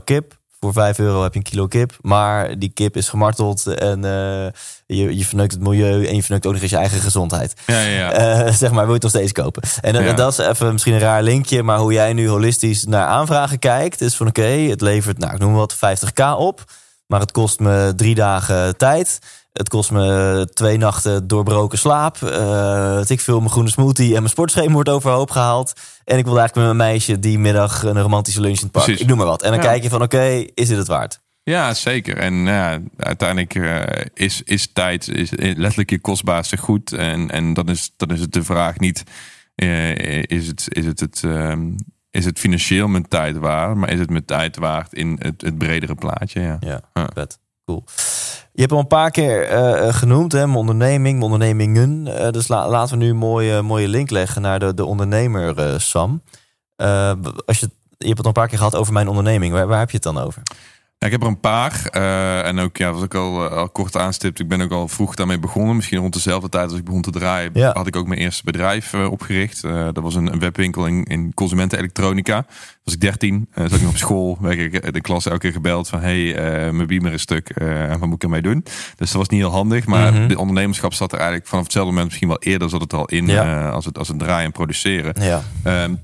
kip. 0.04 0.38
Voor 0.60 0.72
5 0.72 0.98
euro 0.98 1.22
heb 1.22 1.32
je 1.32 1.38
een 1.38 1.44
kilo 1.44 1.66
kip. 1.66 1.96
Maar 2.00 2.58
die 2.58 2.70
kip 2.74 2.96
is 2.96 3.08
gemarteld 3.08 3.66
en 3.66 4.04
eh, 4.04 4.52
je, 4.86 5.16
je 5.16 5.24
verneukt 5.24 5.52
het 5.52 5.60
milieu 5.62 6.06
en 6.06 6.14
je 6.14 6.22
verneukt 6.22 6.46
ook 6.46 6.52
nog 6.52 6.62
eens 6.62 6.70
je 6.70 6.76
eigen 6.76 7.00
gezondheid. 7.00 7.54
Ja, 7.66 7.80
ja, 7.80 7.88
ja. 7.88 8.12
Eh, 8.12 8.52
zeg 8.52 8.70
maar, 8.70 8.78
wil 8.86 8.86
je 8.86 8.92
het 8.92 9.02
nog 9.02 9.10
steeds 9.10 9.32
kopen? 9.32 9.62
En 9.80 9.96
eh, 9.96 10.04
Ja. 10.06 10.12
dat 10.12 10.32
is 10.32 10.46
even 10.46 10.72
misschien 10.72 10.94
een 10.94 11.00
raar 11.00 11.22
linkje, 11.22 11.62
maar 11.62 11.78
hoe 11.78 11.92
jij 11.92 12.12
nu 12.12 12.28
holistisch 12.28 12.84
naar 12.84 13.06
aanvragen 13.06 13.58
kijkt, 13.58 14.00
is 14.00 14.14
van 14.16 14.26
oké, 14.26 14.42
het 14.42 14.80
levert, 14.80 15.18
nou, 15.18 15.32
ik 15.34 15.38
noem 15.38 15.54
wat, 15.54 15.76
50k 15.76 16.36
op, 16.38 16.64
maar 17.06 17.20
het 17.20 17.32
kost 17.32 17.60
me 17.60 17.92
drie 17.96 18.14
dagen 18.14 18.76
tijd. 18.76 19.18
Het 19.56 19.68
kost 19.68 19.90
me 19.90 20.48
twee 20.54 20.76
nachten 20.78 21.26
doorbroken 21.26 21.78
slaap. 21.78 22.22
Eh 22.22 23.00
ik 23.06 23.20
veel, 23.20 23.38
mijn 23.38 23.50
groene 23.50 23.68
smoothie 23.70 24.06
en 24.06 24.18
mijn 24.18 24.28
sportschema 24.28 24.72
wordt 24.72 24.88
overhoop 24.88 25.30
gehaald. 25.30 25.72
En 26.04 26.18
ik 26.18 26.24
wil 26.24 26.38
eigenlijk 26.38 26.54
met 26.68 26.76
mijn 26.76 26.90
meisje 26.90 27.18
die 27.18 27.38
middag 27.38 27.82
een 27.82 28.00
romantische 28.02 28.40
lunch 28.40 28.56
in 28.56 28.62
het 28.62 28.70
park. 28.72 28.84
Precies. 28.84 29.02
Ik 29.02 29.08
noem 29.08 29.18
maar 29.18 29.26
wat. 29.26 29.42
En 29.42 29.50
dan 29.50 29.60
Ja. 29.60 29.66
kijk 29.66 29.82
je 29.82 29.88
van 29.88 30.02
oké, 30.02 30.24
is 30.54 30.68
dit 30.68 30.76
het 30.76 30.86
waard? 30.86 31.20
Ja, 31.42 31.74
zeker. 31.74 32.16
En 32.16 32.34
ja, 32.34 32.78
uiteindelijk 32.96 33.54
eh, 33.54 34.04
is, 34.14 34.42
is 34.44 34.72
tijd 34.72 35.08
is 35.08 35.30
letterlijk 35.36 35.90
je 35.90 36.00
kostbaarste 36.00 36.56
goed. 36.56 36.92
En, 36.92 37.30
en 37.30 37.54
dan, 37.54 37.68
is, 37.68 37.92
dan 37.96 38.10
is 38.10 38.20
het 38.20 38.32
de 38.32 38.44
vraag 38.44 38.78
niet, 38.78 39.02
eh, 39.54 40.22
is, 40.22 40.46
het, 40.46 40.64
is, 40.68 40.86
het 40.86 41.00
het, 41.00 41.22
ehm, 41.24 41.70
is 42.10 42.24
het 42.24 42.38
financieel 42.38 42.88
mijn 42.88 43.08
tijd 43.08 43.36
waard? 43.36 43.76
Maar 43.76 43.90
is 43.92 43.98
het 43.98 44.10
mijn 44.10 44.24
tijd 44.24 44.56
waard 44.56 44.92
in 44.92 45.16
het, 45.18 45.40
het 45.40 45.58
bredere 45.58 45.94
plaatje? 45.94 46.40
Ja. 46.40 46.56
Ja, 46.60 46.80
Ja. 46.94 47.08
vet. 47.14 47.38
Cool. 47.64 47.84
Je 48.56 48.62
hebt 48.62 48.72
al 48.72 48.78
een 48.78 48.86
paar 48.86 49.10
keer 49.10 49.42
eh, 49.42 49.94
genoemd, 49.94 50.32
hè, 50.32 50.46
mijn 50.46 50.58
onderneming, 50.58 51.18
mijn 51.18 51.32
ondernemingen. 51.32 52.06
Eh, 52.18 52.30
dus 52.30 52.48
la- 52.48 52.68
laten 52.68 52.98
we 52.98 53.04
nu 53.04 53.10
een 53.10 53.16
mooie, 53.16 53.62
mooie 53.62 53.88
link 53.88 54.10
leggen 54.10 54.42
naar 54.42 54.58
de, 54.58 54.74
de 54.74 54.84
ondernemer, 54.84 55.58
eh, 55.58 55.78
Sam. 55.78 56.22
Eh, 56.76 57.12
als 57.46 57.60
je, 57.60 57.70
je 57.98 58.06
hebt 58.06 58.16
het 58.16 58.18
al 58.18 58.26
een 58.26 58.32
paar 58.32 58.48
keer 58.48 58.58
gehad 58.58 58.74
over 58.74 58.92
mijn 58.92 59.08
onderneming. 59.08 59.52
Waar, 59.52 59.66
waar 59.66 59.78
heb 59.78 59.90
je 59.90 59.94
het 59.94 60.02
dan 60.14 60.18
over? 60.18 60.42
Ja, 60.98 61.06
ik 61.06 61.12
heb 61.12 61.22
er 61.22 61.28
een 61.28 61.40
paar. 61.40 61.86
eh, 61.90 62.46
en 62.46 62.58
ook, 62.58 62.76
ja, 62.76 62.92
wat 62.92 63.02
ik 63.02 63.14
al, 63.14 63.44
eh, 63.50 63.56
al 63.56 63.68
kort 63.68 63.96
aanstipte, 63.96 64.42
ik 64.42 64.48
ben 64.48 64.60
ook 64.60 64.70
al 64.70 64.88
vroeg 64.88 65.14
daarmee 65.14 65.38
begonnen. 65.38 65.76
Misschien 65.76 65.98
rond 65.98 66.12
dezelfde 66.12 66.48
tijd 66.48 66.68
als 66.70 66.78
ik 66.78 66.84
begon 66.84 67.02
te 67.02 67.10
draaien, 67.10 67.50
Ja. 67.54 67.70
had 67.72 67.86
ik 67.86 67.96
ook 67.96 68.06
mijn 68.06 68.20
eerste 68.20 68.42
bedrijf 68.44 68.92
eh, 68.92 69.10
opgericht. 69.10 69.62
Dat 69.62 69.98
was 70.00 70.14
een, 70.14 70.32
een 70.32 70.38
webwinkel 70.38 70.86
in, 70.86 71.04
in 71.04 71.34
consumentenelektronica. 71.34 72.46
Was 72.84 72.94
ik 72.94 73.00
13, 73.00 73.48
eh 73.52 73.62
zat 73.64 73.72
ik 73.72 73.80
nog 73.80 73.90
op 73.90 73.96
school, 73.96 74.38
werd 74.40 74.58
ik 74.58 74.92
de 74.92 75.00
klas 75.00 75.26
elke 75.26 75.38
keer 75.38 75.52
gebeld 75.52 75.88
van 75.88 76.00
hey, 76.00 76.32
mijn 76.72 76.86
beamer 76.86 77.12
is 77.12 77.22
stuk, 77.22 77.48
en 77.50 77.98
wat 77.98 78.08
moet 78.08 78.14
ik 78.14 78.22
ermee 78.22 78.42
doen? 78.42 78.60
Dus 78.96 79.08
dat 79.10 79.12
was 79.12 79.28
niet 79.28 79.40
heel 79.40 79.50
handig, 79.50 79.86
maar 79.86 80.12
Mhm. 80.12 80.28
de 80.28 80.38
ondernemerschap 80.38 80.92
zat 80.94 81.12
er 81.12 81.18
eigenlijk 81.18 81.48
vanaf 81.48 81.64
hetzelfde 81.64 81.90
moment, 81.90 82.08
misschien 82.08 82.28
wel 82.28 82.38
eerder 82.42 82.68
zat 82.68 82.80
het 82.80 82.92
al 82.92 83.06
in, 83.06 83.26
Ja. 83.26 83.68
als, 83.68 83.84
het, 83.84 83.98
als 83.98 84.08
het 84.08 84.18
draaien 84.18 84.44
en 84.44 84.52
produceren. 84.52 85.14
Ja, 85.24 85.42
Ehm, 85.62 85.94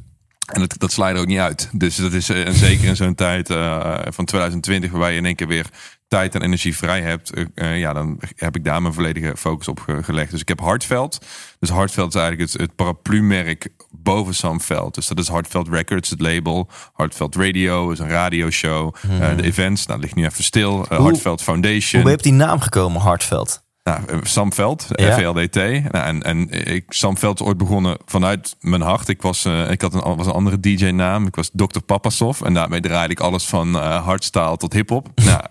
en 0.52 0.60
dat, 0.60 0.74
dat 0.78 0.92
sla 0.92 1.08
je 1.08 1.14
er 1.14 1.20
ook 1.20 1.26
niet 1.26 1.38
uit. 1.38 1.68
Dus 1.72 1.96
dat 1.96 2.12
is 2.12 2.28
eh, 2.28 2.46
en 2.46 2.54
zeker 2.54 2.84
in 2.88 2.96
zo'n 2.96 3.14
tijd 3.14 3.50
eh, 3.50 3.98
van 4.04 4.24
2020, 4.24 4.90
waarbij 4.90 5.12
je 5.12 5.18
in 5.18 5.26
één 5.26 5.34
keer 5.36 5.46
weer 5.46 5.66
tijd 6.08 6.34
en 6.34 6.42
energie 6.42 6.76
vrij 6.76 7.00
hebt, 7.02 7.32
eh, 7.54 7.78
ja, 7.78 7.92
dan 7.92 8.20
heb 8.36 8.56
ik 8.56 8.64
daar 8.64 8.82
mijn 8.82 8.94
volledige 8.94 9.36
focus 9.36 9.68
op 9.68 9.80
ge- 9.80 10.02
gelegd. 10.02 10.30
Dus 10.30 10.40
ik 10.40 10.48
heb 10.48 10.60
Hartveld. 10.60 11.18
Dus 11.58 11.68
Hartveld 11.70 12.14
is 12.14 12.20
eigenlijk 12.20 12.52
het, 12.52 12.60
het 12.60 12.74
paraplu-merk 12.76 13.68
boven 13.90 14.34
Sam 14.34 14.60
Veld. 14.60 14.94
Dus 14.94 15.06
dat 15.06 15.18
is 15.18 15.28
Hartveld 15.28 15.68
Records, 15.68 16.10
het 16.10 16.20
label. 16.20 16.68
Hartveld 16.92 17.36
Radio 17.36 17.90
is 17.90 17.98
een 17.98 18.08
radioshow. 18.08 18.94
Eh, 19.20 19.36
de 19.36 19.42
events, 19.42 19.86
nou, 19.86 20.00
dat 20.00 20.08
ligt 20.08 20.14
nu 20.20 20.24
even 20.24 20.44
stil. 20.44 20.86
Hartveld 20.88 21.42
Foundation. 21.42 22.02
Hoe 22.02 22.02
ben 22.02 22.10
je 22.10 22.16
op 22.16 22.22
die 22.22 22.46
naam 22.46 22.60
gekomen, 22.60 23.00
Hartveld? 23.00 23.62
Nou, 23.84 24.00
eh, 24.06 24.18
Sam 24.22 24.52
Veld, 24.52 24.86
Ja. 24.90 25.16
VLDT. 25.18 25.54
Nou, 25.92 26.04
en, 26.04 26.22
en 26.22 26.50
ik, 26.74 26.84
Sam 26.88 27.16
Veld 27.18 27.40
is 27.40 27.46
ooit 27.46 27.56
begonnen 27.56 27.96
vanuit 28.04 28.56
mijn 28.60 28.80
hart. 28.80 29.08
Ik 29.08 29.22
was, 29.22 29.44
eh, 29.44 29.70
ik 29.70 29.80
had 29.80 29.94
een, 29.94 30.16
was 30.16 30.26
een 30.26 30.32
andere 30.32 30.60
DJ-naam. 30.60 31.26
Ik 31.26 31.34
was 31.34 31.50
Dr. 31.52 31.80
Papasov. 31.86 32.40
En 32.40 32.54
daarmee 32.54 32.80
draaide 32.80 33.12
ik 33.12 33.20
alles 33.20 33.46
van 33.46 33.74
eh 33.78 34.04
hardstyle 34.04 34.56
tot 34.56 34.72
hip-hop. 34.72 35.08
nou, 35.24 35.42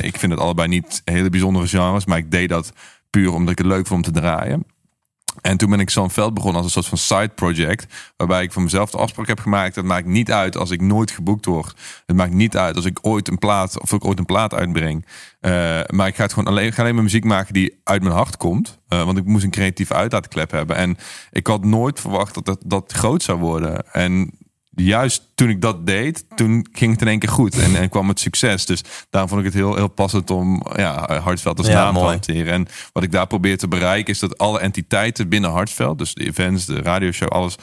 ik 0.00 0.18
vind 0.18 0.32
het 0.32 0.40
allebei 0.40 0.68
niet 0.68 1.02
hele 1.04 1.30
bijzondere 1.30 1.66
genres. 1.66 2.04
Maar 2.04 2.18
ik 2.18 2.30
deed 2.30 2.48
dat 2.48 2.72
puur 3.10 3.32
omdat 3.32 3.52
ik 3.52 3.58
het 3.58 3.66
leuk 3.66 3.86
vond 3.86 4.06
om 4.06 4.12
te 4.12 4.20
draaien. 4.20 4.64
En 5.40 5.56
toen 5.56 5.70
ben 5.70 5.80
ik 5.80 5.90
Sam 5.90 6.10
Veld 6.10 6.34
begonnen 6.34 6.62
als 6.62 6.64
een 6.64 6.82
soort 6.82 7.00
van 7.00 7.18
side 7.18 7.34
project. 7.34 7.94
Waarbij 8.16 8.42
ik 8.42 8.52
voor 8.52 8.62
mezelf 8.62 8.90
de 8.90 8.98
afspraak 8.98 9.26
heb 9.26 9.40
gemaakt. 9.40 9.76
Het 9.76 9.84
maakt 9.84 10.06
niet 10.06 10.32
uit 10.32 10.56
als 10.56 10.70
ik 10.70 10.80
nooit 10.80 11.10
geboekt 11.10 11.44
word. 11.44 11.74
Het 12.06 12.16
maakt 12.16 12.32
niet 12.32 12.56
uit 12.56 12.76
als 12.76 12.84
ik 12.84 12.98
ooit 13.02 13.28
een 13.28 13.38
plaat 13.38 13.80
of 13.80 13.92
ik 13.92 14.04
ooit 14.04 14.18
een 14.18 14.24
plaat 14.24 14.54
uitbreng. 14.54 15.06
Eh, 15.40 15.50
maar 15.86 16.06
ik 16.06 16.16
ga 16.16 16.22
het 16.22 16.32
gewoon 16.32 16.48
alleen, 16.48 16.72
ga 16.72 16.82
alleen 16.82 16.94
maar 16.94 17.02
muziek 17.02 17.24
maken 17.24 17.54
die 17.54 17.80
uit 17.84 18.02
mijn 18.02 18.14
hart 18.14 18.36
komt. 18.36 18.78
Eh, 18.88 19.04
want 19.04 19.18
ik 19.18 19.24
moest 19.24 19.44
een 19.44 19.50
creatieve 19.50 19.94
uitlaatklep 19.94 20.50
hebben. 20.50 20.76
En 20.76 20.96
ik 21.30 21.46
had 21.46 21.64
nooit 21.64 22.00
verwacht 22.00 22.34
dat 22.34 22.44
dat, 22.44 22.62
dat 22.66 22.92
groot 22.92 23.22
zou 23.22 23.38
worden. 23.38 23.92
En 23.92 24.30
juist 24.76 25.22
toen 25.34 25.48
ik 25.48 25.60
dat 25.60 25.86
deed, 25.86 26.24
toen 26.34 26.66
ging 26.72 26.92
het 26.92 27.00
in 27.00 27.08
één 27.08 27.18
keer 27.18 27.28
goed. 27.28 27.58
En, 27.58 27.76
en 27.76 27.88
kwam 27.88 28.08
het 28.08 28.20
succes. 28.20 28.66
Dus 28.66 28.82
daarom 29.10 29.30
vond 29.30 29.40
ik 29.40 29.46
het 29.46 29.56
heel, 29.56 29.76
heel 29.76 29.88
passend 29.88 30.30
om 30.30 30.66
ja, 30.76 31.20
Hartveld 31.20 31.58
als 31.58 31.66
Ja, 31.66 31.74
naam 31.74 31.94
te 31.94 32.00
hanteren. 32.00 32.52
En 32.52 32.66
wat 32.92 33.02
ik 33.02 33.12
daar 33.12 33.26
probeer 33.26 33.58
te 33.58 33.68
bereiken 33.68 34.12
is 34.12 34.18
dat 34.18 34.38
alle 34.38 34.60
entiteiten 34.60 35.28
binnen 35.28 35.50
Hartveld, 35.50 35.98
dus 35.98 36.14
de 36.14 36.26
events, 36.26 36.66
de 36.66 36.82
radioshow, 36.82 37.28
alles 37.28 37.56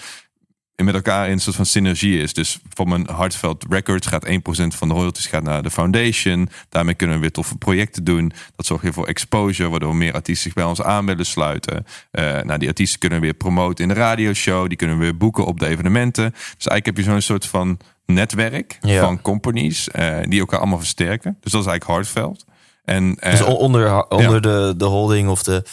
met 0.76 0.94
elkaar 0.94 1.26
in 1.26 1.32
een 1.32 1.40
soort 1.40 1.56
van 1.56 1.66
synergie 1.66 2.20
is. 2.22 2.34
Dus 2.34 2.60
van 2.74 2.90
mijn 2.90 3.08
Hartveld 3.10 3.66
Records 3.70 4.08
gaat 4.08 4.26
1% 4.28 4.32
van 4.68 4.88
de 4.88 4.94
royalties 4.94 5.26
gaat 5.26 5.44
naar 5.44 5.64
de 5.64 5.72
foundation. 5.72 6.50
Daarmee 6.70 6.94
kunnen 6.94 7.16
we 7.16 7.22
weer 7.22 7.32
toffe 7.32 7.58
projecten 7.58 8.04
doen. 8.04 8.32
Dat 8.56 8.66
zorgt 8.66 8.84
weer 8.84 8.94
voor 8.94 9.08
exposure, 9.08 9.70
waardoor 9.70 9.96
meer 9.96 10.14
artiesten 10.14 10.44
zich 10.44 10.54
bij 10.54 10.64
ons 10.64 10.82
aan 10.82 11.06
willen 11.06 11.26
sluiten. 11.26 11.86
Eh 12.12 12.42
nou, 12.42 12.60
die 12.60 12.68
artiesten 12.68 13.00
kunnen 13.00 13.20
we 13.20 13.26
weer 13.26 13.34
promoten 13.34 13.84
in 13.84 13.94
de 13.94 14.00
radioshow. 14.00 14.68
Die 14.68 14.78
kunnen 14.78 14.98
we 14.98 15.04
weer 15.04 15.18
boeken 15.18 15.46
op 15.46 15.60
de 15.60 15.68
evenementen. 15.68 16.32
Dus 16.32 16.68
eigenlijk 16.68 16.86
heb 16.86 16.98
je 16.98 17.04
zo'n 17.04 17.22
soort 17.22 17.46
van 17.46 17.80
netwerk 18.06 18.78
Ja. 18.82 19.02
van 19.02 19.22
companies 19.22 19.90
eh, 19.90 20.18
die 20.24 20.40
elkaar 20.40 20.60
allemaal 20.60 20.78
versterken. 20.80 21.38
Dus 21.42 21.52
dat 21.52 21.62
is 21.62 21.68
eigenlijk 21.68 21.84
Hartveld. 21.98 22.46
En, 22.86 23.16
eh, 23.20 23.32
Dus 23.32 23.42
o- 23.44 23.54
onder, 23.54 24.08
onder 24.08 24.42
de, 24.42 24.74
de 24.78 24.86
holding 24.86 25.30
of 25.30 25.44
de... 25.44 25.64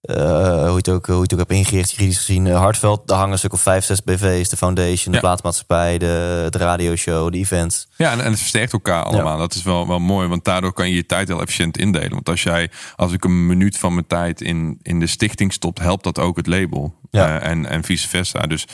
eh, 0.00 0.16
hoe, 0.60 0.68
je 0.70 0.74
het 0.76 0.88
ook, 0.88 1.06
hoe 1.06 1.14
je 1.16 1.22
het 1.22 1.32
ook 1.32 1.38
hebt 1.38 1.50
ingericht, 1.52 1.90
juridisch 1.90 2.16
gezien. 2.18 2.46
eh, 2.46 2.56
Hartveld, 2.58 3.08
daar 3.08 3.16
hangen 3.16 3.32
een 3.32 3.38
stuk 3.38 3.52
of 3.52 3.60
vijf, 3.60 3.84
zes 3.84 4.02
BV's. 4.02 4.48
De 4.48 4.56
foundation, 4.56 5.04
de 5.04 5.12
Ja. 5.12 5.18
plaatsmaatschappij, 5.20 5.98
de, 5.98 6.46
de 6.50 6.58
radioshow, 6.58 7.32
de 7.32 7.38
events. 7.38 7.88
Ja, 7.96 8.12
en, 8.12 8.20
en 8.20 8.30
het 8.30 8.38
versterkt 8.38 8.72
elkaar 8.72 9.02
allemaal. 9.04 9.38
Dat 9.38 9.54
is 9.54 9.62
wel, 9.62 9.88
wel 9.88 9.98
mooi, 9.98 10.28
want 10.28 10.44
daardoor 10.44 10.72
kan 10.72 10.88
je 10.88 10.94
je 10.94 11.06
tijd 11.06 11.28
heel 11.28 11.40
efficiënt 11.40 11.78
indelen. 11.78 12.10
Want 12.10 12.28
als 12.28 12.42
jij, 12.42 12.70
als 12.96 13.12
ik 13.12 13.24
een 13.24 13.46
minuut 13.46 13.78
van 13.78 13.94
mijn 13.94 14.06
tijd 14.06 14.40
in, 14.40 14.78
in 14.82 15.00
de 15.00 15.06
stichting 15.06 15.52
stop, 15.52 15.78
helpt 15.78 16.04
dat 16.04 16.18
ook 16.18 16.36
het 16.36 16.46
label. 16.46 16.94
Ja. 17.10 17.40
Eh, 17.40 17.50
en, 17.50 17.66
en 17.66 17.84
vice 17.84 18.08
versa. 18.08 18.38
Dus 18.40 18.64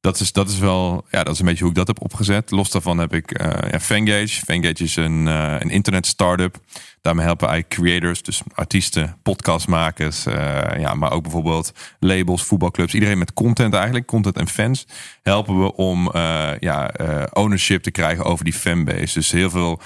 dat 0.00 0.20
is, 0.20 0.32
dat 0.32 0.48
is 0.48 0.58
wel, 0.58 1.04
ja, 1.10 1.22
dat 1.24 1.32
is 1.34 1.38
een 1.40 1.46
beetje 1.46 1.60
hoe 1.62 1.70
ik 1.70 1.76
dat 1.76 1.86
heb 1.86 2.02
opgezet. 2.02 2.50
Los 2.50 2.70
daarvan 2.70 2.98
heb 2.98 3.14
ik 3.14 3.40
ja, 3.70 3.80
Fangage. 3.80 4.44
Fangage 4.44 4.82
is 4.84 4.96
een, 4.96 5.26
een 5.26 5.70
internet 5.70 6.06
startup. 6.06 6.56
Daarmee 7.04 7.24
helpen 7.24 7.48
wij 7.48 7.64
creators, 7.68 8.22
dus 8.22 8.42
artiesten, 8.54 9.16
podcastmakers, 9.22 10.26
eh, 10.26 10.78
ja, 10.78 10.94
maar 10.94 11.12
ook 11.12 11.22
bijvoorbeeld 11.22 11.72
labels, 11.98 12.44
voetbalclubs, 12.44 12.94
iedereen 12.94 13.18
met 13.18 13.32
content 13.32 13.74
eigenlijk, 13.74 14.06
content 14.06 14.36
en 14.36 14.48
fans, 14.48 14.86
helpen 15.22 15.62
we 15.62 15.74
om 15.76 16.10
eh, 16.10 16.48
ja, 16.60 16.90
eh, 16.90 17.22
ownership 17.32 17.82
te 17.82 17.90
krijgen 17.90 18.24
over 18.24 18.44
die 18.44 18.54
fanbase. 18.54 19.14
Dus 19.14 19.30
heel 19.30 19.50
veel 19.50 19.80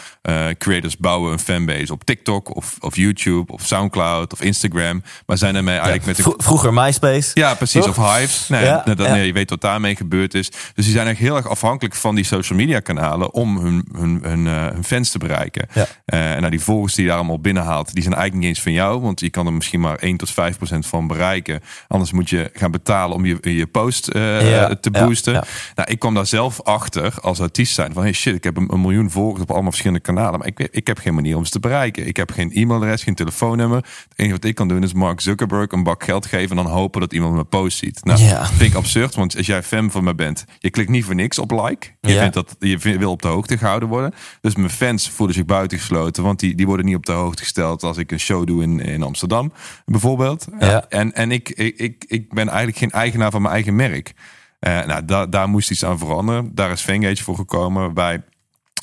creators 0.58 0.96
bouwen 0.96 1.32
een 1.32 1.38
fanbase 1.38 1.92
op 1.92 2.04
TikTok 2.04 2.56
of, 2.56 2.76
of 2.80 2.96
YouTube 2.96 3.52
of 3.52 3.62
Soundcloud 3.62 4.32
of 4.32 4.40
Instagram, 4.40 5.02
maar 5.26 5.38
zijn 5.38 5.54
daarmee 5.54 5.78
eigenlijk 5.78 6.06
met 6.06 6.18
een 6.18 6.34
vroeger 6.36 6.72
MySpace. 6.72 7.30
ja, 7.34 7.54
precies. 7.54 7.84
Toch? 7.84 7.98
Of 7.98 8.16
Hives. 8.16 8.48
Nee, 8.48 8.64
Ja, 8.64 8.82
dat, 8.84 8.98
ja. 8.98 9.12
nee, 9.12 9.26
je 9.26 9.32
weet 9.32 9.50
wat 9.50 9.60
daarmee 9.60 9.96
gebeurd 9.96 10.34
is. 10.34 10.50
Dus 10.50 10.84
die 10.84 10.84
zijn 10.84 11.06
eigenlijk 11.06 11.18
heel 11.18 11.36
erg 11.36 11.48
afhankelijk 11.48 11.94
van 11.94 12.14
die 12.14 12.24
social 12.24 12.58
media 12.58 12.80
kanalen 12.80 13.32
om 13.34 13.58
hun, 13.58 13.88
hun, 13.92 14.18
hun, 14.22 14.46
hun 14.46 14.84
fans 14.84 15.10
te 15.10 15.18
bereiken. 15.18 15.68
En 16.04 16.38
nou, 16.38 16.50
die 16.50 16.60
volgers 16.60 16.94
die 16.94 17.07
daar 17.08 17.16
allemaal 17.16 17.40
binnenhaalt, 17.40 17.92
die 17.94 18.02
zijn 18.02 18.14
eigenlijk 18.14 18.44
niet 18.46 18.54
eens 18.56 18.62
van 18.64 18.72
jou. 18.72 19.00
Want 19.00 19.20
je 19.20 19.30
kan 19.30 19.46
er 19.46 19.52
misschien 19.52 19.80
maar 19.80 19.96
1 19.96 20.16
tot 20.16 20.30
5 20.30 20.56
procent 20.56 20.86
van 20.86 21.06
bereiken. 21.06 21.60
Anders 21.88 22.12
moet 22.12 22.30
je 22.30 22.50
gaan 22.52 22.70
betalen 22.70 23.16
om 23.16 23.24
je, 23.24 23.38
je 23.40 23.66
post 23.66 24.08
eh, 24.08 24.50
Ja, 24.50 24.74
te 24.76 24.90
boosten. 24.90 25.32
ja. 25.32 25.44
Nou, 25.74 25.90
ik 25.90 25.98
kwam 25.98 26.14
daar 26.14 26.26
zelf 26.26 26.62
achter 26.62 27.14
als 27.20 27.40
artiest 27.40 27.74
zijn. 27.74 27.92
Van 27.92 28.02
hey 28.02 28.12
shit, 28.12 28.34
ik 28.34 28.44
heb 28.44 28.56
een, 28.56 28.72
een 28.72 28.80
miljoen 28.80 29.10
volgers 29.10 29.42
op 29.42 29.50
allemaal 29.50 29.70
verschillende 29.70 30.02
kanalen. 30.02 30.38
Maar 30.38 30.48
ik, 30.48 30.58
ik 30.70 30.86
heb 30.86 30.98
geen 30.98 31.14
manier 31.14 31.36
om 31.36 31.44
ze 31.44 31.50
te 31.50 31.60
bereiken. 31.60 32.06
Ik 32.06 32.16
heb 32.16 32.30
geen 32.30 32.50
e-mailadres, 32.52 33.02
geen 33.02 33.14
telefoonnummer. 33.14 33.76
Het 33.78 34.12
enige 34.16 34.34
wat 34.34 34.44
ik 34.44 34.54
kan 34.54 34.68
doen 34.68 34.82
is 34.82 34.92
Mark 34.92 35.20
Zuckerberg 35.20 35.70
een 35.72 35.82
bak 35.82 36.04
geld 36.04 36.26
geven. 36.26 36.56
En 36.56 36.62
dan 36.64 36.72
hopen 36.72 37.00
dat 37.00 37.12
iemand 37.12 37.32
mijn 37.34 37.48
post 37.48 37.78
ziet. 37.78 38.04
Nou, 38.04 38.20
Ja. 38.20 38.46
vind 38.46 38.70
ik 38.70 38.74
absurd. 38.74 39.14
Want 39.14 39.36
als 39.36 39.46
jij 39.46 39.62
fan 39.62 39.90
van 39.90 40.04
me 40.04 40.14
bent, 40.14 40.44
je 40.58 40.70
klikt 40.70 40.90
niet 40.90 41.04
voor 41.04 41.14
niks 41.14 41.38
op 41.38 41.50
like. 41.50 41.86
Je, 42.00 42.18
vindt 42.18 42.34
dat, 42.34 42.56
je 42.58 42.78
wil 42.78 43.10
op 43.10 43.22
de 43.22 43.28
hoogte 43.28 43.58
gehouden 43.58 43.88
worden. 43.88 44.14
Dus 44.40 44.56
mijn 44.56 44.70
fans 44.70 45.10
voelen 45.10 45.34
zich 45.34 45.44
buitengesloten. 45.44 46.22
Want 46.22 46.40
die, 46.40 46.54
die 46.54 46.66
worden 46.66 46.86
niet 46.86 46.94
op 46.98 47.06
de 47.06 47.12
hoogte 47.12 47.42
gesteld 47.42 47.82
als 47.82 47.96
ik 47.96 48.12
een 48.12 48.20
show 48.20 48.46
doe 48.46 48.62
in, 48.62 48.80
in 48.80 49.02
Amsterdam. 49.02 49.52
Bijvoorbeeld. 49.84 50.46
Ja. 50.58 50.84
En, 50.88 51.12
en 51.14 51.30
ik, 51.32 51.48
ik, 51.48 51.76
ik, 51.78 52.04
ik 52.08 52.32
ben 52.32 52.48
eigenlijk 52.48 52.78
geen 52.78 52.90
eigenaar 52.90 53.30
van 53.30 53.42
mijn 53.42 53.54
eigen 53.54 53.76
merk. 53.76 54.12
Eh, 54.58 54.84
nou, 54.86 55.04
da- 55.04 55.26
daar 55.26 55.48
moest 55.48 55.70
iets 55.70 55.84
aan 55.84 55.98
veranderen. 55.98 56.54
Daar 56.54 56.70
is 56.70 56.80
Fangage 56.82 57.22
voor 57.22 57.34
gekomen. 57.36 57.82
Waarbij 57.82 58.22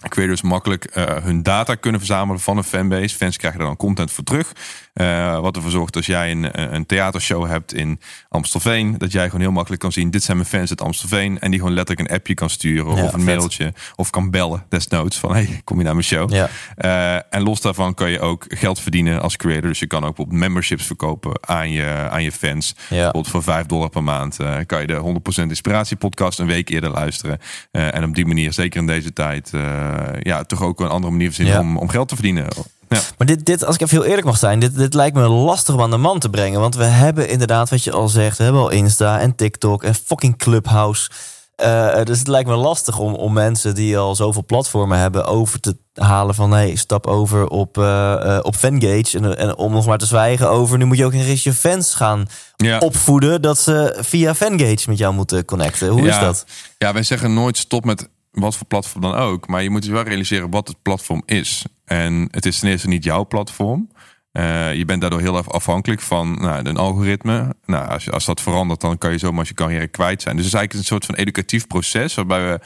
creators 0.08 0.42
makkelijk 0.42 0.86
eh, 0.86 1.24
hun 1.24 1.44
data 1.44 1.76
kunnen 1.76 2.00
verzamelen 2.00 2.42
van 2.42 2.58
een 2.58 2.64
fanbase. 2.64 3.16
Fans 3.16 3.38
krijgen 3.38 3.60
er 3.60 3.66
dan 3.66 3.78
content 3.78 4.12
voor 4.12 4.24
terug. 4.24 4.54
Eh, 4.96 5.40
wat 5.40 5.56
ervoor 5.56 5.72
zorgt 5.72 5.96
als 5.96 6.06
jij 6.06 6.32
een, 6.32 6.74
een 6.76 6.86
theatershow 6.86 7.48
hebt 7.48 7.74
in 7.74 8.00
Amstelveen. 8.30 8.98
Dat 8.98 9.12
jij 9.12 9.26
gewoon 9.26 9.42
heel 9.42 9.52
makkelijk 9.52 9.82
kan 9.82 9.92
zien. 9.92 10.12
Dit 10.12 10.24
zijn 10.24 10.38
mijn 10.38 10.50
fans 10.50 10.70
uit 10.70 10.82
Amstelveen. 10.82 11.40
En 11.40 11.52
die 11.52 11.60
gewoon 11.60 11.76
letterlijk 11.76 12.10
een 12.10 12.16
appje 12.16 12.34
kan 12.34 12.50
sturen. 12.50 12.96
Ja, 12.96 13.04
of 13.04 13.14
een 13.14 13.22
vet. 13.22 13.36
mailtje. 13.36 13.74
Of 13.96 14.10
kan 14.10 14.30
bellen 14.30 14.64
desnoods. 14.70 15.20
Van 15.20 15.34
hey, 15.34 15.62
kom 15.64 15.78
je 15.78 15.84
naar 15.84 15.94
mijn 15.94 16.06
show? 16.06 16.34
Ja. 16.34 16.50
Eh, 16.76 17.16
en 17.30 17.44
los 17.44 17.62
daarvan 17.62 17.94
kan 17.94 18.12
je 18.12 18.20
ook 18.20 18.46
geld 18.48 18.80
verdienen 18.80 19.22
als 19.22 19.36
creator. 19.36 19.70
Dus 19.70 19.80
je 19.80 19.88
kan 19.88 20.04
ook 20.04 20.16
bijvoorbeeld 20.16 20.40
memberships 20.40 20.86
verkopen 20.86 21.38
aan 21.42 21.72
je, 21.72 22.08
aan 22.10 22.24
je 22.24 22.32
fans. 22.32 22.76
Bijvoorbeeld 22.90 23.28
voor 23.28 23.44
5 23.44 23.66
dollar 23.66 23.90
per 23.90 24.04
maand 24.04 24.40
eh, 24.40 24.58
kan 24.66 24.82
je 24.82 24.88
de 24.88 25.22
100% 25.44 25.48
Inspiratie 25.48 25.98
podcast 25.98 26.40
een 26.40 26.48
week 26.48 26.70
eerder 26.70 26.90
luisteren. 26.90 27.40
Eh, 27.72 27.96
en 27.96 28.04
op 28.04 28.16
die 28.16 28.26
manier, 28.26 28.54
zeker 28.54 28.80
in 28.80 28.88
deze 28.88 29.14
tijd, 29.14 29.54
eh, 29.54 29.94
ja, 30.20 30.44
toch 30.44 30.62
ook 30.62 30.80
een 30.80 30.88
andere 30.88 31.12
manier 31.12 31.34
verzinnen 31.34 31.60
om, 31.60 31.78
om 31.78 31.90
geld 31.90 32.08
te 32.08 32.16
verdienen. 32.16 32.48
Ja. 32.90 33.00
Maar 33.18 33.28
dit, 33.28 33.46
dit, 33.46 33.66
als 33.66 33.76
ik 33.76 33.82
even 33.82 33.98
heel 33.98 34.06
eerlijk 34.06 34.28
mag 34.28 34.38
zijn, 34.38 34.60
dit, 34.60 34.76
dit 34.76 34.94
lijkt 34.94 35.16
me 35.16 35.28
lastig 35.28 35.74
om 35.74 35.82
aan 35.82 35.90
de 35.92 35.98
man 35.98 36.20
te 36.20 36.30
brengen. 36.30 36.60
Want 36.60 36.76
we 36.76 36.84
hebben 36.84 37.30
inderdaad, 37.30 37.70
wat 37.70 37.84
je 37.84 37.92
al 37.92 38.08
zegt, 38.10 38.38
we 38.38 38.44
hebben 38.44 38.62
al 38.62 38.70
Insta 38.70 39.20
en 39.20 39.36
TikTok 39.36 39.84
en 39.84 39.96
fucking 39.96 40.38
Clubhouse. 40.38 41.10
Eh, 41.56 42.04
dus 42.04 42.20
het 42.20 42.28
lijkt 42.28 42.50
me 42.50 42.56
lastig 42.56 43.00
om, 43.00 43.14
om 43.14 43.34
mensen 43.34 43.76
die 43.76 43.98
al 43.98 44.16
zoveel 44.16 44.46
platformen 44.46 44.98
hebben 45.00 45.26
over 45.26 45.60
te 45.60 45.78
halen 45.94 46.36
van 46.36 46.52
hey, 46.52 46.76
stap 46.76 47.08
over 47.08 47.48
op, 47.48 47.78
eh, 47.78 48.40
op 48.42 48.56
Fangage. 48.56 49.18
En, 49.18 49.38
en 49.38 49.58
om 49.58 49.72
nog 49.72 49.86
maar 49.86 49.98
te 49.98 50.06
zwijgen 50.06 50.50
over, 50.50 50.78
nu 50.78 50.86
moet 50.86 50.98
je 50.98 51.06
ook 51.06 51.14
eens 51.14 51.44
je 51.44 51.54
fans 51.54 51.94
gaan 51.94 52.28
Ja. 52.56 52.78
opvoeden 52.78 53.42
dat 53.42 53.60
ze 53.60 53.98
via 54.00 54.36
Fangage 54.36 54.84
met 54.90 54.98
jou 54.98 55.14
moeten 55.14 55.46
connecten. 55.46 55.88
Hoe 55.88 56.08
is 56.08 56.20
dat? 56.20 56.46
Ja, 56.78 56.94
wij 56.94 57.04
zeggen 57.04 57.34
nooit 57.34 57.58
stop 57.58 57.86
met 57.86 58.10
wat 58.32 58.56
voor 58.56 58.68
platform 58.68 59.02
dan 59.02 59.16
ook. 59.16 59.48
Maar 59.48 59.64
je 59.64 59.70
moet 59.70 59.86
je 59.86 59.92
wel 59.92 60.04
realiseren 60.04 60.50
wat 60.50 60.68
het 60.68 60.82
platform 60.82 61.22
is. 61.26 61.66
En 61.86 62.28
het 62.32 62.46
is 62.46 62.60
ten 62.60 62.70
eerste 62.70 62.88
niet 62.88 63.04
jouw 63.04 63.26
platform. 63.26 63.90
Eh, 64.32 64.74
je 64.74 64.86
bent 64.86 65.02
daardoor 65.02 65.20
heel 65.20 65.38
erg 65.38 65.52
afhankelijk 65.52 66.02
van 66.02 66.32
nou, 66.32 66.70
een 66.70 66.78
algoritme. 66.78 67.56
Nou, 67.66 67.88
als, 67.88 68.12
als 68.12 68.26
dat 68.26 68.42
verandert, 68.42 68.82
dan 68.82 68.98
kan 68.98 69.12
je 69.12 69.18
zomaar 69.18 69.46
je 69.48 69.54
carrière 69.54 69.88
kwijt 69.88 70.22
zijn. 70.22 70.36
Dus 70.36 70.46
het 70.46 70.54
is 70.54 70.60
eigenlijk 70.60 70.74
een 70.74 70.96
soort 70.96 71.06
van 71.06 71.16
educatief 71.16 71.68
proces 71.68 72.16
waarbij 72.16 72.46
we 72.52 72.60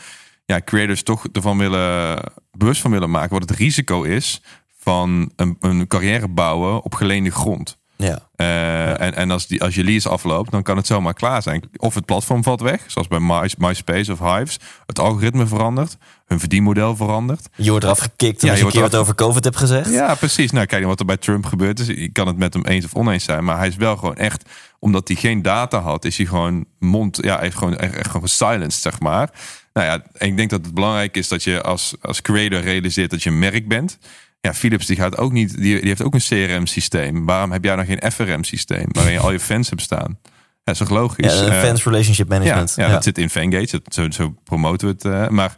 ja, 0.46 0.62
creators 0.62 1.04
toch 1.04 1.28
ervan 1.32 1.58
willen 1.58 2.20
bewust 2.52 2.82
van 2.82 2.92
willen 2.92 3.10
maken 3.10 3.40
wat 3.40 3.50
het 3.50 3.60
risico 3.60 4.04
is 4.04 4.42
van 4.78 5.32
een, 5.36 5.56
een 5.60 5.88
carrière 5.88 6.28
bouwen 6.28 6.84
op 6.84 6.94
geleende 6.94 7.32
grond. 7.32 7.79
Ja. 8.04 8.20
Eh, 8.36 9.02
en, 9.02 9.16
en 9.16 9.32
als, 9.32 9.48
die, 9.48 9.64
als 9.64 9.76
je 9.76 9.84
lease 9.84 10.10
afloopt, 10.10 10.52
dan 10.52 10.64
kan 10.64 10.78
het 10.78 10.88
zomaar 10.88 11.14
klaar 11.14 11.42
zijn. 11.42 11.70
Of 11.76 11.96
het 11.96 12.06
platform 12.06 12.44
valt 12.44 12.62
weg, 12.62 12.84
zoals 12.88 13.08
bij 13.08 13.20
My, 13.20 13.52
MySpace 13.58 14.12
of 14.12 14.20
Hives. 14.20 14.60
Het 14.86 15.00
algoritme 15.00 15.48
verandert. 15.48 15.98
Hun 16.26 16.40
verdienmodel 16.40 16.96
verandert. 16.96 17.48
Je 17.56 17.70
wordt 17.70 17.86
eraf 17.86 18.00
gekikt 18.00 18.42
Ja, 18.42 18.48
omdat 18.48 18.58
je 18.58 18.58
je 18.58 18.66
een 18.66 18.72
keer 18.72 18.82
wat 18.82 18.96
over 18.96 19.16
COVID 19.16 19.44
hebt 19.44 19.58
gezegd. 19.58 19.92
Ja, 19.92 20.16
precies. 20.16 20.52
Nou, 20.52 20.66
kijk 20.66 20.86
wat 20.86 21.00
er 21.00 21.06
bij 21.06 21.18
Trump 21.18 21.46
gebeurd 21.46 21.80
is. 21.80 21.88
Je 21.88 22.12
kan 22.12 22.28
het 22.28 22.38
met 22.38 22.54
hem 22.54 22.66
eens 22.66 22.86
of 22.86 22.94
oneens 22.94 23.24
zijn. 23.24 23.44
Maar 23.44 23.58
hij 23.58 23.68
is 23.68 23.76
wel 23.76 23.98
gewoon 23.98 24.16
echt, 24.16 24.50
omdat 24.80 25.08
hij 25.08 25.18
geen 25.18 25.42
data 25.42 25.80
had, 25.80 26.06
is 26.06 26.18
hij 26.18 26.26
gewoon 26.26 26.66
mond, 26.80 27.18
ja, 27.22 27.40
heeft 27.40 27.58
gewoon 27.58 27.78
echt, 27.78 27.96
echt 27.96 28.10
gewoon 28.10 28.28
silenced, 28.28 28.82
zeg 28.82 29.00
maar. 29.00 29.30
Nou 29.74 29.88
ja, 29.88 30.04
en 30.14 30.28
ik 30.28 30.38
denk 30.38 30.50
dat 30.50 30.66
het 30.66 30.74
belangrijk 30.74 31.18
is 31.18 31.28
dat 31.28 31.44
je 31.44 31.62
als, 31.62 31.96
als 32.02 32.22
creator 32.22 32.60
realiseert 32.60 33.10
dat 33.10 33.24
je 33.24 33.30
een 33.30 33.40
merk 33.40 33.68
bent. 33.68 33.98
Ja, 34.42 34.54
Philips 34.54 34.86
die 34.86 34.96
gaat 34.96 35.18
ook 35.18 35.32
niet, 35.32 35.50
die, 35.58 35.80
die 35.80 35.88
heeft 35.88 36.04
ook 36.04 36.14
een 36.14 36.20
CRM-systeem. 36.20 37.26
Waarom 37.26 37.52
heb 37.52 37.64
jij 37.64 37.76
dan 37.76 37.86
geen 37.86 38.12
FRM-systeem 38.12 38.86
waarin 38.88 39.14
je 39.14 39.20
al 39.20 39.32
je 39.32 39.40
fans 39.40 39.70
hebt 39.70 39.82
staan? 39.82 40.18
Ja, 40.64 40.72
is 40.72 40.78
toch 40.78 40.90
logisch? 40.90 41.34
Ja, 41.40 41.48
Eh, 41.48 41.60
fans 41.64 41.84
relationship 41.84 42.30
management. 42.30 42.74
ja, 42.76 42.86
ja, 42.86 42.92
dat 42.92 43.04
zit 43.04 43.18
in 43.18 43.30
Fangage. 43.30 43.82
Dat, 43.84 43.94
zo, 43.94 44.10
zo 44.12 44.34
promoten 44.44 44.88
we 44.88 44.94
het. 44.94 45.06
eh, 45.06 45.30
maar 45.30 45.54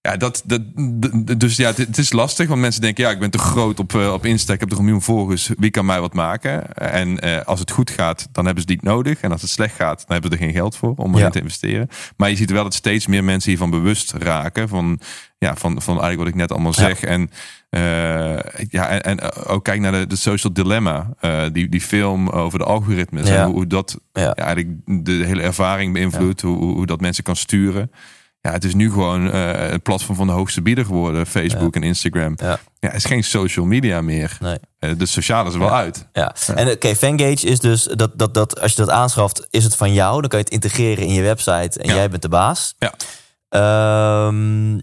ja, 0.00 0.16
dat, 0.16 0.42
dat, 0.46 0.60
dus 1.40 1.56
ja, 1.56 1.66
het, 1.68 1.76
het 1.76 1.98
is 1.98 2.12
lastig. 2.12 2.48
Want 2.48 2.60
mensen 2.60 2.80
denken, 2.80 3.04
ja, 3.04 3.10
ik 3.10 3.18
ben 3.18 3.30
te 3.30 3.38
groot 3.38 3.78
op, 3.78 3.94
eh, 3.94 4.12
op 4.12 4.26
Insta. 4.26 4.52
Ik 4.52 4.60
heb 4.60 4.68
toch 4.68 4.78
een 4.78 4.84
miljoen 4.84 5.02
volgers. 5.02 5.50
Wie 5.58 5.70
kan 5.70 5.86
mij 5.86 6.00
wat 6.00 6.14
maken? 6.14 6.72
En 6.74 7.18
als 7.44 7.60
het 7.60 7.70
goed 7.70 7.90
gaat, 7.90 8.28
dan 8.32 8.44
hebben 8.44 8.62
ze 8.62 8.70
niet 8.70 8.82
nodig. 8.82 9.20
En 9.20 9.32
als 9.32 9.42
het 9.42 9.50
slecht 9.50 9.74
gaat, 9.74 9.98
dan 9.98 10.06
hebben 10.16 10.30
ze 10.30 10.36
er 10.36 10.42
geen 10.44 10.54
geld 10.54 10.76
voor 10.76 10.94
om 10.96 11.14
erin 11.16 11.30
te 11.30 11.38
investeren. 11.40 11.88
Maar 12.16 12.30
je 12.30 12.36
ziet 12.36 12.50
wel 12.50 12.62
dat 12.62 12.74
steeds 12.74 13.06
meer 13.06 13.24
mensen 13.24 13.48
hiervan 13.50 13.70
bewust 13.70 14.12
raken. 14.12 14.68
Van, 14.68 15.00
ja, 15.46 15.54
van, 15.56 15.82
van 15.82 16.00
eigenlijk 16.00 16.18
wat 16.18 16.28
ik 16.28 16.34
net 16.34 16.52
allemaal 16.52 16.72
Ja. 16.76 16.82
zeg. 16.82 17.02
En, 17.02 17.30
eh, 17.70 17.80
ja, 18.68 18.88
en, 18.88 19.02
en 19.02 19.32
ook 19.46 19.64
kijk 19.64 19.80
naar 19.80 19.92
de, 19.92 20.06
de 20.06 20.16
social 20.16 20.52
dilemma. 20.52 21.10
Eh, 21.20 21.42
die, 21.52 21.68
die 21.68 21.80
film 21.80 22.28
over 22.28 22.58
de 22.58 22.64
algoritmes. 22.64 23.28
Ja. 23.28 23.36
En 23.36 23.44
hoe, 23.44 23.54
hoe 23.54 23.66
dat 23.66 23.98
Ja. 24.12 24.34
eigenlijk 24.34 24.68
de 25.04 25.12
hele 25.12 25.42
ervaring 25.42 25.92
beïnvloedt. 25.92 26.40
Hoe, 26.40 26.56
hoe, 26.56 26.86
dat 26.86 27.00
mensen 27.00 27.24
kan 27.24 27.36
sturen. 27.36 27.90
Ja, 28.40 28.52
het 28.52 28.64
is 28.64 28.74
nu 28.74 28.90
gewoon 28.90 29.30
eh 29.32 29.70
het 29.70 29.82
platform 29.82 30.16
van 30.16 30.26
de 30.26 30.32
hoogste 30.32 30.62
bieder 30.62 30.84
geworden. 30.84 31.26
Facebook 31.26 31.74
en 31.74 31.82
Instagram. 31.82 32.34
Ja. 32.36 32.58
Ja, 32.78 32.88
het 32.88 32.96
is 32.96 33.04
geen 33.04 33.24
social 33.24 33.66
media 33.66 34.00
meer. 34.00 34.38
Nee. 34.40 34.96
De 34.96 35.06
sociale 35.06 35.48
is 35.48 35.54
er 35.54 35.60
wel 35.60 35.74
uit. 35.74 36.08
Ja, 36.12 36.34
en 36.54 36.70
oké, 36.70 36.94
Fangage 36.96 37.46
is 37.46 37.58
dus 37.58 37.82
dat, 37.84 38.10
dat, 38.18 38.34
dat 38.34 38.60
als 38.60 38.70
je 38.70 38.76
dat 38.76 38.90
aanschaft, 38.90 39.46
is 39.50 39.64
het 39.64 39.76
van 39.76 39.92
jou. 39.92 40.20
Dan 40.20 40.28
kan 40.28 40.38
je 40.38 40.44
het 40.44 40.54
integreren 40.54 41.06
in 41.06 41.12
je 41.14 41.22
website 41.22 41.80
en 41.80 41.94
jij 41.94 42.08
bent 42.10 42.22
de 42.22 42.28
baas. 42.28 42.74
Ja. 42.78 42.94
Ehm, 43.48 44.78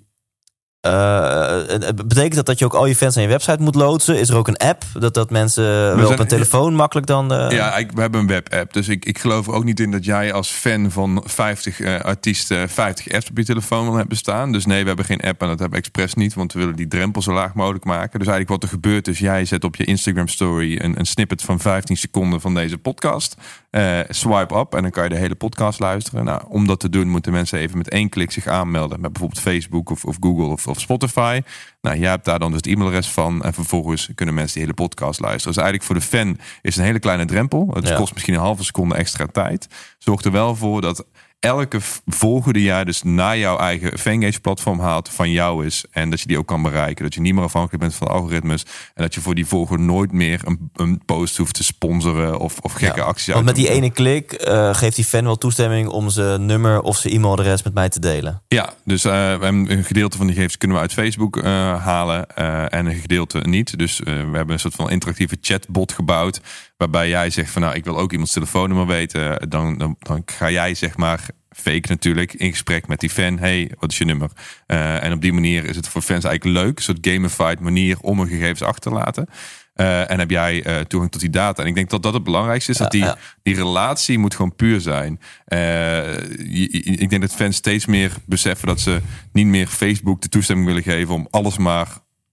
eh, 0.82 1.74
eh, 1.88 1.96
betekent 1.96 2.36
dat 2.36 2.46
dat 2.46 2.60
je 2.60 2.66
ook 2.66 2.74
al 2.74 2.86
je 2.86 2.96
fans 2.96 3.16
naar 3.16 3.24
je 3.24 3.30
website 3.30 3.62
moet 3.62 3.76
loodsen? 3.76 4.20
Is 4.20 4.30
er 4.30 4.36
ook 4.36 4.48
een 4.48 4.58
app 4.58 4.84
dat, 4.94 5.14
dat 5.14 5.30
mensen 5.30 5.64
wel 5.98 6.12
op 6.12 6.20
een 6.20 6.28
telefoon 6.28 6.74
makkelijk 6.74 7.08
dan... 7.08 7.34
eh, 7.34 7.50
Ja, 7.52 7.78
ik, 7.78 7.92
we 7.92 8.02
hebben 8.02 8.20
een 8.20 8.28
webapp. 8.28 8.74
Dus 8.74 8.88
ik, 8.88 9.06
ik 9.06 9.20
geloof 9.20 9.48
ook 9.50 9.64
niet 9.64 9.80
in 9.80 9.92
dat 9.92 10.06
jij 10.06 10.34
als 10.34 10.50
fan 10.50 10.92
van 10.92 11.24
50 11.26 11.80
eh, 11.80 12.00
artiesten 12.00 12.70
50 12.70 13.14
apps 13.14 13.30
op 13.30 13.38
je 13.38 13.46
telefoon 13.46 13.86
wil 13.86 13.96
hebben 13.96 14.18
staan. 14.18 14.52
Dus 14.52 14.66
nee, 14.66 14.82
we 14.82 14.88
hebben 14.88 15.06
geen 15.06 15.22
app 15.22 15.42
en 15.42 15.48
dat 15.48 15.60
hebben 15.60 15.80
we 15.80 15.86
expres 15.86 16.14
niet. 16.14 16.34
Want 16.34 16.54
we 16.54 16.60
willen 16.60 16.76
die 16.76 16.88
drempel 16.88 17.22
zo 17.22 17.34
laag 17.34 17.54
mogelijk 17.54 17.86
maken. 17.86 18.20
Dus 18.20 18.28
eigenlijk 18.28 18.50
wat 18.50 18.64
er 18.64 18.70
gebeurt 18.78 19.08
is, 19.08 19.20
jij 19.20 19.46
zet 19.46 19.64
op 19.64 19.76
je 19.76 19.86
Instagram 19.86 20.28
story 20.28 20.78
een, 20.82 21.00
een 21.00 21.06
snippet 21.06 21.42
van 21.42 21.60
15 21.60 21.98
seconden 21.98 22.42
van 22.42 22.54
deze 22.54 22.78
podcast. 22.78 23.36
Eh, 23.70 24.00
swipe 24.10 24.56
up 24.56 24.74
en 24.76 24.82
dan 24.82 24.92
kan 24.92 25.04
je 25.04 25.10
de 25.10 25.16
hele 25.16 25.36
podcast 25.36 25.80
luisteren. 25.80 26.26
Nou, 26.26 26.42
om 26.48 26.68
dat 26.68 26.80
te 26.80 26.90
doen 26.90 27.10
moeten 27.10 27.32
mensen 27.32 27.60
even 27.60 27.78
met 27.78 27.90
één 27.90 28.10
klik 28.10 28.32
zich 28.32 28.48
aanmelden. 28.48 29.02
Met 29.02 29.12
bijvoorbeeld 29.12 29.42
Facebook 29.42 29.90
of, 29.90 30.06
of 30.06 30.18
Google 30.20 30.46
of, 30.46 30.67
of 30.68 30.80
Spotify. 30.80 31.42
Nou, 31.82 31.98
jij 32.00 32.10
hebt 32.10 32.26
daar 32.26 32.40
dan 32.40 32.48
dus 32.52 32.58
het 32.58 32.68
e-mailadres 32.68 33.10
van. 33.10 33.44
En 33.44 33.54
vervolgens 33.54 34.10
kunnen 34.16 34.36
mensen 34.36 34.54
die 34.54 34.64
hele 34.64 34.74
podcast 34.76 35.20
luisteren. 35.20 35.54
Dus 35.54 35.64
eigenlijk 35.64 35.86
voor 35.92 35.96
de 35.96 36.18
fan 36.18 36.30
is 36.62 36.72
het 36.72 36.78
een 36.78 36.84
hele 36.84 37.00
kleine 37.00 37.26
drempel. 37.26 37.70
Het 37.74 37.88
Ja. 37.88 37.96
kost 37.96 38.14
misschien 38.14 38.34
een 38.34 38.40
halve 38.40 38.64
seconde 38.64 38.96
extra 38.96 39.26
tijd. 39.26 39.68
Zorgt 39.98 40.26
er 40.26 40.32
wel 40.32 40.56
voor 40.56 40.82
dat 40.82 41.06
elke 41.40 41.82
v- 41.82 41.98
volger 42.06 42.54
die 42.54 42.64
jij 42.64 42.84
dus 42.84 43.04
naar 43.04 43.38
jouw 43.38 43.58
eigen 43.58 43.98
Fangage 44.00 44.40
platform 44.40 44.80
haalt 44.80 45.10
van 45.10 45.32
jou 45.32 45.66
is. 45.66 45.86
En 45.92 46.10
dat 46.10 46.20
je 46.22 46.28
die 46.28 46.38
ook 46.38 46.48
kan 46.48 46.62
bereiken. 46.62 47.04
Dat 47.04 47.14
je 47.14 47.22
niet 47.22 47.34
meer 47.34 47.44
afhankelijk 47.44 47.82
bent 47.82 47.96
van 47.96 48.08
algoritmes. 48.08 48.64
En 48.94 49.04
dat 49.04 49.14
je 49.14 49.22
voor 49.22 49.36
die 49.36 49.46
volger 49.46 49.80
nooit 49.80 50.12
meer 50.12 50.42
een, 50.46 50.70
een 50.76 51.02
post 51.06 51.38
hoeft 51.38 51.54
te 51.54 51.64
sponsoren 51.64 52.40
of, 52.40 52.58
of 52.60 52.72
gekke 52.74 53.00
Ja. 53.00 53.06
acties 53.06 53.34
Want 53.34 53.46
met 53.46 53.56
die 53.56 53.70
ene 53.70 53.90
klik 53.92 54.32
eh, 54.32 54.74
geeft 54.76 54.96
die 54.96 55.06
fan 55.06 55.24
wel 55.24 55.38
toestemming 55.38 55.88
om 55.88 56.10
zijn 56.10 56.46
nummer 56.46 56.82
of 56.82 56.98
zijn 56.98 57.14
e-mailadres 57.14 57.64
met 57.64 57.74
mij 57.74 57.90
te 57.90 58.00
delen. 58.00 58.42
Ja, 58.48 58.74
dus 58.86 59.04
we 59.04 59.10
hebben 59.10 59.72
een 59.72 59.84
gedeelte 59.84 60.18
van 60.18 60.26
die 60.26 60.36
gegevens 60.36 60.58
kunnen 60.58 60.78
we 60.78 60.84
uit 60.84 60.94
Facebook 60.94 61.38
eh, 61.38 61.44
halen 61.84 62.28
en 62.70 62.86
een 62.86 62.96
gedeelte 62.96 63.40
niet. 63.40 63.78
Dus 63.78 64.00
we 64.00 64.10
hebben 64.12 64.50
een 64.50 64.60
soort 64.60 64.76
van 64.76 64.90
interactieve 64.90 65.38
chatbot 65.42 65.92
gebouwd. 65.92 66.42
Waarbij 66.78 67.10
jij 67.10 67.30
zegt 67.30 67.52
van 67.52 67.62
nou, 67.62 67.76
ik 67.76 67.84
wil 67.84 67.98
ook 67.98 68.12
iemands 68.12 68.32
telefoonnummer 68.34 68.88
weten. 68.88 69.50
Dan, 69.50 69.78
dan, 69.78 69.96
dan 70.00 70.22
ga 70.26 70.50
jij 70.52 70.74
zeg 70.74 70.98
maar 70.98 71.26
fake 71.50 71.88
natuurlijk 71.90 72.34
in 72.34 72.52
gesprek 72.52 72.88
met 72.88 73.00
die 73.00 73.10
fan. 73.10 73.40
Hey, 73.40 73.72
wat 73.80 73.92
is 73.92 73.98
je 73.98 74.06
nummer? 74.06 74.30
Eh, 74.66 75.04
en 75.04 75.14
op 75.14 75.22
die 75.22 75.34
manier 75.34 75.66
is 75.66 75.76
het 75.76 75.88
voor 75.88 76.02
fans 76.02 76.24
eigenlijk 76.24 76.60
leuk. 76.66 76.78
Een 76.78 76.84
soort 76.84 76.98
gamified 77.02 77.60
manier 77.60 77.98
om 78.02 78.20
hun 78.20 78.28
gegevens 78.28 78.62
achter 78.62 78.92
te 78.92 78.98
laten. 78.98 79.28
Eh, 79.74 80.12
en 80.12 80.20
heb 80.20 80.30
jij 80.30 80.64
eh, 80.64 80.80
toegang 80.80 81.12
tot 81.12 81.22
die 81.22 81.30
data. 81.30 81.62
En 81.62 81.68
ik 81.68 81.76
denk 81.76 81.90
dat 81.90 82.04
dat 82.04 82.14
het 82.14 82.24
belangrijkste 82.24 82.72
is. 82.72 82.78
dat 82.78 82.92
die, 82.92 83.04
ja. 83.04 83.18
die 83.44 83.56
relatie 83.56 84.18
moet 84.18 84.36
gewoon 84.36 84.56
puur 84.56 84.82
zijn. 84.82 85.20
Je- 85.48 86.70
ik 87.00 87.10
denk 87.10 87.22
dat 87.22 87.36
fans 87.36 87.56
steeds 87.56 87.86
meer 87.86 88.12
beseffen 88.26 88.68
dat 88.68 88.80
ze 88.80 89.02
niet 89.32 89.46
meer 89.46 89.68
Facebook 89.68 90.22
de 90.22 90.30
toestemming 90.30 90.68
willen 90.68 90.84
geven 90.84 91.14
om 91.14 91.28
alles 91.30 91.58
maar 91.58 91.88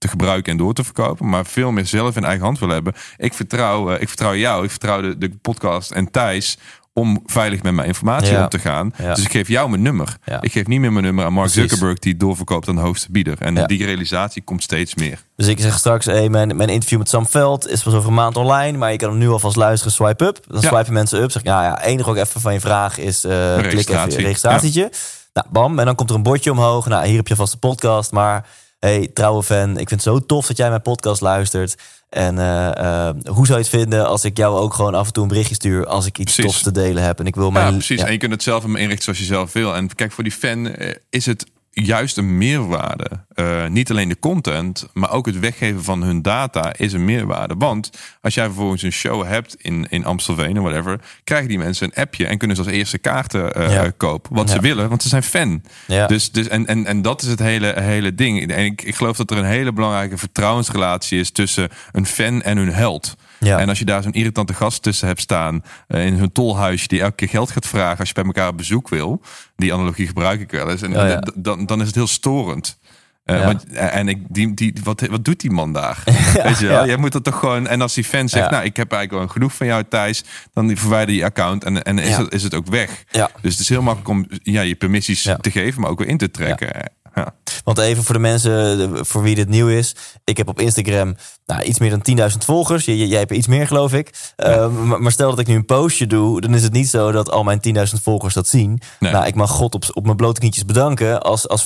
te 0.05 0.11
gebruiken 0.11 0.51
en 0.51 0.57
door 0.57 0.73
te 0.73 0.83
verkopen, 0.83 1.29
maar 1.29 1.45
veel 1.45 1.71
meer 1.71 1.85
zelf 1.85 2.15
in 2.15 2.23
eigen 2.23 2.45
hand 2.45 2.59
willen 2.59 2.73
hebben. 2.75 2.93
Ik 3.17 3.33
vertrouw, 3.33 3.91
eh, 3.91 4.01
ik 4.01 4.07
vertrouw 4.07 4.35
jou, 4.35 4.63
ik 4.63 4.69
vertrouw 4.69 5.01
de, 5.01 5.17
de 5.17 5.29
podcast 5.41 5.91
en 5.91 6.11
Thijs 6.11 6.57
om 6.93 7.21
veilig 7.25 7.63
met 7.63 7.73
mijn 7.73 7.87
informatie 7.87 8.31
Ja. 8.31 8.43
om 8.43 8.49
te 8.49 8.59
gaan. 8.59 8.93
Ja. 8.97 9.13
Dus 9.13 9.23
ik 9.23 9.31
geef 9.31 9.47
jou 9.47 9.69
mijn 9.69 9.81
nummer. 9.81 10.17
Ja. 10.25 10.41
Ik 10.41 10.51
geef 10.51 10.67
niet 10.67 10.79
meer 10.79 10.91
mijn 10.91 11.05
nummer 11.05 11.25
aan 11.25 11.33
Mark 11.33 11.51
Precies. 11.51 11.69
Zuckerberg 11.69 11.99
die 11.99 12.17
doorverkoopt 12.17 12.67
aan 12.67 12.75
de 12.75 12.81
hoogste 12.81 13.11
bieder. 13.11 13.41
En 13.41 13.65
die 13.65 13.85
realisatie 13.85 14.41
komt 14.43 14.63
steeds 14.63 14.95
meer. 14.95 15.19
Dus 15.35 15.47
ik 15.47 15.59
zeg 15.59 15.77
straks, 15.77 16.05
hey, 16.05 16.29
mijn, 16.29 16.55
mijn 16.55 16.69
interview 16.69 16.97
met 16.99 17.09
Sam 17.09 17.27
Veld 17.27 17.67
is 17.67 17.83
pas 17.83 17.93
over 17.93 18.07
een 18.07 18.15
maand 18.15 18.37
online. 18.37 18.77
Maar 18.77 18.91
je 18.91 18.97
kan 18.97 19.09
hem 19.09 19.17
nu 19.17 19.29
alvast 19.29 19.55
luisteren, 19.55 19.93
swipe 19.93 20.25
up. 20.25 20.39
Dan 20.47 20.61
swipen 20.61 20.93
mensen 20.93 21.21
up. 21.21 21.31
Zeg 21.31 21.41
ik, 21.41 21.47
ja, 21.47 21.63
ja, 21.63 21.81
enige 21.83 22.09
ook 22.09 22.15
even 22.15 22.41
van 22.41 22.53
je 22.53 22.59
vraag 22.59 22.97
is 22.97 23.23
eh, 23.23 23.57
klik 23.57 23.89
even 23.89 24.09
je 24.09 24.15
registratietje. 24.17 24.91
Nou, 25.33 25.47
bam. 25.51 25.79
En 25.79 25.85
dan 25.85 25.95
komt 25.95 26.09
er 26.09 26.15
een 26.15 26.23
bordje 26.23 26.51
omhoog. 26.51 26.87
Nou, 26.87 27.05
hier 27.07 27.17
heb 27.17 27.27
je 27.27 27.35
vast 27.35 27.51
de 27.51 27.57
podcast. 27.57 28.11
Maar 28.11 28.45
hey, 28.85 29.09
trouwe 29.13 29.43
fan, 29.43 29.69
ik 29.69 29.89
vind 29.89 29.89
het 29.89 30.01
zo 30.01 30.19
tof 30.19 30.47
dat 30.47 30.57
jij 30.57 30.69
mijn 30.69 30.81
podcast 30.81 31.21
luistert. 31.21 31.75
En 32.09 32.39
eh, 32.39 33.07
eh, 33.07 33.15
hoe 33.25 33.45
zou 33.45 33.59
je 33.59 33.65
het 33.65 33.69
vinden 33.75 34.07
als 34.07 34.25
ik 34.25 34.37
jou 34.37 34.59
ook 34.59 34.73
gewoon 34.73 34.95
af 34.95 35.07
en 35.07 35.13
toe 35.13 35.23
een 35.23 35.29
berichtje 35.29 35.55
stuur 35.55 35.85
als 35.85 36.05
ik 36.05 36.17
iets 36.17 36.33
Precies. 36.33 36.51
tofs 36.51 36.63
te 36.63 36.71
delen 36.71 37.03
heb? 37.03 37.19
En 37.19 37.25
ik 37.25 37.35
wil 37.35 37.51
mijn... 37.51 37.65
Ja, 37.65 37.71
precies. 37.71 37.99
ja. 37.99 38.05
En 38.05 38.11
je 38.11 38.17
kunt 38.17 38.31
het 38.31 38.43
zelf 38.43 38.61
helemaal 38.61 38.81
inrichten 38.81 39.03
zoals 39.03 39.19
je 39.19 39.25
zelf 39.25 39.53
wil. 39.53 39.75
En 39.75 39.95
kijk, 39.95 40.11
voor 40.11 40.23
die 40.23 40.33
fan 40.33 40.67
eh, 40.67 40.95
is 41.09 41.25
het 41.25 41.45
juist 41.83 42.17
een 42.17 42.37
meerwaarde. 42.37 43.09
Eh, 43.33 43.67
niet 43.67 43.89
alleen 43.91 44.09
de 44.09 44.19
content, 44.19 44.87
maar 44.93 45.11
ook 45.11 45.25
het 45.25 45.39
weggeven 45.39 45.83
van 45.83 46.03
hun 46.03 46.21
data 46.21 46.73
is 46.77 46.93
een 46.93 47.05
meerwaarde. 47.05 47.55
Want 47.57 47.89
als 48.21 48.33
jij 48.33 48.45
vervolgens 48.45 48.81
een 48.81 48.91
show 48.91 49.23
hebt 49.27 49.55
in, 49.61 49.87
in 49.89 50.05
Amstelveen 50.05 50.57
of 50.59 50.63
whatever, 50.63 50.99
krijgen 51.23 51.47
die 51.47 51.57
mensen 51.57 51.87
een 51.93 52.01
appje 52.03 52.27
en 52.27 52.37
kunnen 52.37 52.57
ze 52.57 52.63
als 52.63 52.71
eerste 52.71 52.97
kaarten 52.97 53.71
Ja. 53.71 53.91
kopen. 53.97 54.35
Wat 54.35 54.47
Ja. 54.49 54.55
ze 54.55 54.61
willen, 54.61 54.89
want 54.89 55.01
ze 55.03 55.09
zijn 55.09 55.23
fan. 55.23 55.61
Ja. 55.87 56.07
Dus, 56.07 56.31
dus, 56.31 56.47
en, 56.47 56.65
en, 56.65 56.85
en 56.85 57.01
dat 57.01 57.21
is 57.21 57.27
het 57.27 57.39
hele, 57.39 57.73
hele 57.81 58.15
ding. 58.15 58.51
En 58.51 58.65
ik, 58.65 58.81
ik 58.81 58.95
geloof 58.95 59.17
dat 59.17 59.31
er 59.31 59.37
een 59.37 59.45
hele 59.45 59.73
belangrijke 59.73 60.17
vertrouwensrelatie 60.17 61.19
is 61.19 61.31
tussen 61.31 61.69
een 61.91 62.05
fan 62.05 62.41
en 62.41 62.57
hun 62.57 62.73
held. 62.73 63.15
Ja. 63.45 63.59
En 63.59 63.69
als 63.69 63.79
je 63.79 63.85
daar 63.85 64.03
zo'n 64.03 64.13
irritante 64.13 64.53
gast 64.53 64.81
tussen 64.81 65.07
hebt 65.07 65.21
staan 65.21 65.63
eh, 65.87 66.05
in 66.05 66.17
zo'n 66.17 66.31
tolhuisje 66.31 66.87
die 66.87 67.01
elke 67.01 67.15
keer 67.15 67.29
geld 67.29 67.51
gaat 67.51 67.67
vragen 67.67 67.99
als 67.99 68.07
je 68.07 68.13
bij 68.13 68.23
elkaar 68.23 68.47
op 68.47 68.57
bezoek 68.57 68.89
wil, 68.89 69.21
die 69.55 69.73
analogie 69.73 70.07
gebruik 70.07 70.39
ik 70.41 70.51
wel 70.51 70.69
eens. 70.69 70.81
En 70.81 70.91
ja. 70.91 71.21
dan, 71.35 71.65
dan 71.65 71.81
is 71.81 71.87
het 71.87 71.95
heel 71.95 72.07
storend. 72.07 72.77
Eh, 73.23 73.39
Ja. 73.39 73.45
want, 73.45 73.65
en 73.73 74.07
ik, 74.07 74.19
die, 74.29 74.53
die, 74.53 74.73
wat, 74.83 75.01
wat 75.01 75.25
doet 75.25 75.39
die 75.39 75.51
man 75.51 75.73
daar? 75.73 76.03
Weet 76.43 76.59
je 76.59 76.67
wel? 76.67 76.79
ja. 76.79 76.85
Jij 76.85 76.97
moet 76.97 77.11
dat 77.11 77.23
toch 77.23 77.39
gewoon. 77.39 77.67
En 77.67 77.81
als 77.81 77.93
die 77.93 78.03
fan 78.03 78.29
zegt, 78.29 78.51
nou, 78.51 78.63
ik 78.63 78.77
heb 78.77 78.91
eigenlijk 78.91 79.23
wel 79.23 79.33
genoeg 79.33 79.53
van 79.53 79.67
jou, 79.67 79.83
Thijs, 79.89 80.23
dan 80.53 80.77
verwijder 80.77 81.15
je 81.15 81.23
account 81.23 81.63
en, 81.63 81.83
en 81.83 81.99
is, 81.99 82.17
het, 82.17 82.33
is 82.33 82.43
het 82.43 82.53
ook 82.53 82.67
weg. 82.67 83.03
Dus 83.41 83.51
het 83.51 83.59
is 83.61 83.69
heel 83.69 83.81
makkelijk 83.81 84.09
om 84.09 84.25
ja, 84.43 84.61
je 84.61 84.75
permissies 84.75 85.21
te 85.41 85.51
geven, 85.51 85.81
maar 85.81 85.89
ook 85.89 85.99
weer 85.99 86.07
in 86.07 86.17
te 86.17 86.31
trekken. 86.31 86.91
Ja. 87.15 87.33
Want 87.63 87.77
even 87.77 88.03
voor 88.03 88.15
de 88.15 88.21
mensen 88.21 88.79
eh, 88.95 88.99
voor 89.03 89.21
wie 89.21 89.35
dit 89.35 89.49
nieuw 89.49 89.67
is. 89.67 89.95
Ik 90.23 90.37
heb 90.37 90.47
op 90.47 90.59
Instagram 90.59 91.15
nou, 91.45 91.61
iets 91.63 91.79
meer 91.79 91.99
dan 92.01 92.29
10.000 92.31 92.37
volgers. 92.37 92.85
J- 92.85 92.91
j- 92.91 93.05
jij 93.09 93.19
hebt 93.19 93.31
iets 93.31 93.47
meer, 93.47 93.67
geloof 93.67 93.93
ik. 93.93 94.33
Uh, 94.37 94.69
maar, 94.71 95.01
maar 95.01 95.11
stel 95.11 95.29
dat 95.29 95.39
ik 95.39 95.47
nu 95.47 95.55
een 95.55 95.65
postje 95.65 96.07
doe, 96.07 96.41
dan 96.41 96.53
is 96.55 96.63
het 96.63 96.73
niet 96.73 96.89
zo 96.89 97.11
dat 97.11 97.31
al 97.31 97.43
mijn 97.43 97.59
10.000 97.75 97.81
volgers 98.03 98.33
dat 98.33 98.47
zien. 98.47 98.79
Nee. 98.99 99.11
Nou, 99.11 99.25
ik 99.25 99.35
mag 99.35 99.49
God 99.51 99.75
op, 99.75 99.83
op 99.93 100.03
mijn 100.05 100.15
blote 100.17 100.39
knietjes 100.39 100.65
bedanken 100.65 101.21
als, 101.21 101.47
als 101.47 101.65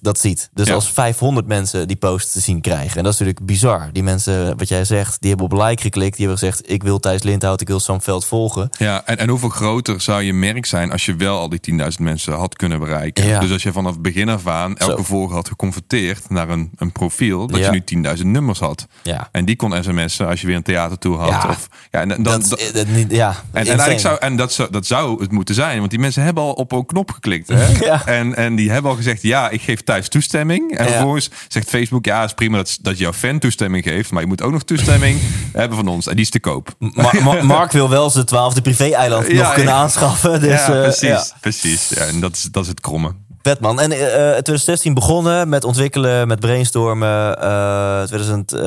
dat 0.00 0.18
ziet. 0.18 0.48
Dus 0.52 0.66
Ja. 0.66 0.74
als 0.74 0.90
500 0.90 1.46
mensen 1.46 1.88
die 1.88 1.96
post 1.96 2.32
te 2.32 2.40
zien 2.40 2.60
krijgen. 2.60 2.96
En 2.96 3.02
dat 3.04 3.12
is 3.12 3.18
natuurlijk 3.18 3.46
bizar. 3.46 3.88
Die 3.92 4.02
mensen, 4.02 4.58
wat 4.58 4.68
jij 4.68 4.84
zegt, 4.84 5.20
die 5.20 5.28
hebben 5.30 5.46
op 5.58 5.66
like 5.68 5.82
geklikt. 5.82 6.16
Die 6.16 6.26
hebben 6.26 6.46
gezegd, 6.48 6.70
ik 6.70 6.82
wil 6.82 7.00
Thijs 7.00 7.22
Lindhout, 7.22 7.60
ik 7.60 7.68
wil 7.68 7.80
Sam 7.80 8.00
Veld 8.02 8.24
volgen. 8.26 8.68
Ja, 8.78 9.02
en, 9.04 9.18
en 9.18 9.28
hoeveel 9.28 9.48
groter 9.48 10.00
zou 10.00 10.22
je 10.22 10.32
merk 10.32 10.66
zijn 10.66 10.92
als 10.92 11.04
je 11.04 11.14
wel 11.16 11.38
al 11.38 11.48
die 11.48 11.60
10.000 11.80 11.86
mensen 11.98 12.32
had 12.32 12.56
kunnen 12.56 12.78
bereiken? 12.78 13.26
Ja. 13.26 13.40
Dus 13.40 13.50
als 13.52 13.62
je 13.62 13.72
vanaf 13.72 14.00
begin 14.00 14.28
af 14.28 14.46
aan 14.46 14.65
elke 14.74 14.96
Zo. 14.96 15.02
volger 15.02 15.34
had 15.34 15.48
geconverteerd 15.48 16.30
naar 16.30 16.48
een, 16.48 16.70
een 16.76 16.92
profiel, 16.92 17.46
dat 17.46 17.58
Ja. 17.58 17.72
je 17.72 17.82
nu 17.84 18.04
10.000 18.18 18.26
nummers 18.26 18.58
had. 18.58 18.86
Ja. 19.02 19.28
En 19.32 19.44
die 19.44 19.56
kon 19.56 19.82
sms'en 19.84 20.26
als 20.26 20.40
je 20.40 20.46
weer 20.46 20.56
een 20.56 20.62
theatertour 20.62 21.18
had. 21.18 21.28
Ja. 21.28 21.48
Of, 21.48 21.68
ja, 21.90 22.00
en, 22.00 22.08
dan, 22.08 22.22
Dat, 22.22 22.46
dat- 22.48 22.60
is- 22.60 22.72
dat 22.72 22.86
niet, 22.86 23.10
ja, 23.10 23.34
en, 23.52 23.66
en, 23.66 24.00
zou, 24.00 24.18
en 24.20 24.36
dat, 24.36 24.52
zou, 24.52 24.70
dat 24.70 24.86
zou 24.86 25.20
het 25.20 25.32
moeten 25.32 25.54
zijn, 25.54 25.78
want 25.78 25.90
die 25.90 25.98
mensen 25.98 26.22
hebben 26.22 26.42
al 26.42 26.52
op 26.52 26.72
een 26.72 26.86
knop 26.86 27.10
geklikt. 27.10 27.48
Hè? 27.48 27.64
Ja. 27.86 28.06
En, 28.06 28.34
en 28.36 28.54
die 28.54 28.70
hebben 28.70 28.90
al 28.90 28.96
gezegd, 28.96 29.22
ja, 29.22 29.48
ik 29.50 29.60
geef 29.62 29.80
thuis 29.82 30.08
toestemming. 30.08 30.76
En 30.76 30.84
Ja. 30.84 30.90
vervolgens 30.90 31.30
zegt 31.48 31.68
Facebook, 31.68 32.04
ja, 32.04 32.24
is 32.24 32.32
prima 32.32 32.56
dat, 32.56 32.78
dat 32.80 32.98
jouw 32.98 33.12
fan 33.12 33.38
toestemming 33.38 33.84
geeft, 33.84 34.10
maar 34.10 34.22
je 34.22 34.28
moet 34.28 34.42
ook 34.42 34.52
nog 34.52 34.62
toestemming 34.62 35.20
hebben 35.52 35.76
van 35.76 35.88
ons. 35.88 36.06
En 36.06 36.12
die 36.16 36.24
is 36.24 36.30
te 36.30 36.40
koop. 36.40 36.74
Ma- 36.78 37.10
Ma- 37.22 37.42
Mark 37.56 37.72
wil 37.72 37.88
wel 37.90 38.10
zijn 38.10 38.24
twaalfde 38.26 38.60
privé-eiland 38.62 39.32
nog 39.32 39.52
kunnen 39.54 39.74
aanschaffen. 39.74 40.40
Dus, 40.40 40.66
ja, 40.66 40.74
eh, 40.74 40.82
precies. 40.82 41.00
ja. 41.08 41.24
precies. 41.40 41.88
Ja, 41.88 42.00
en 42.04 42.20
dat 42.20 42.34
is, 42.34 42.42
dat 42.42 42.62
is 42.62 42.68
het 42.68 42.80
kromme. 42.80 43.14
Vet 43.46 43.60
man. 43.60 43.80
En 43.80 43.92
eh, 43.92 43.98
eh, 44.06 44.30
2016 44.30 44.94
begonnen 44.94 45.48
met 45.48 45.64
ontwikkelen, 45.64 46.28
met 46.28 46.40
brainstormen. 46.40 47.40
eh 47.42 48.02
2000, 48.02 48.52
eh, 48.52 48.60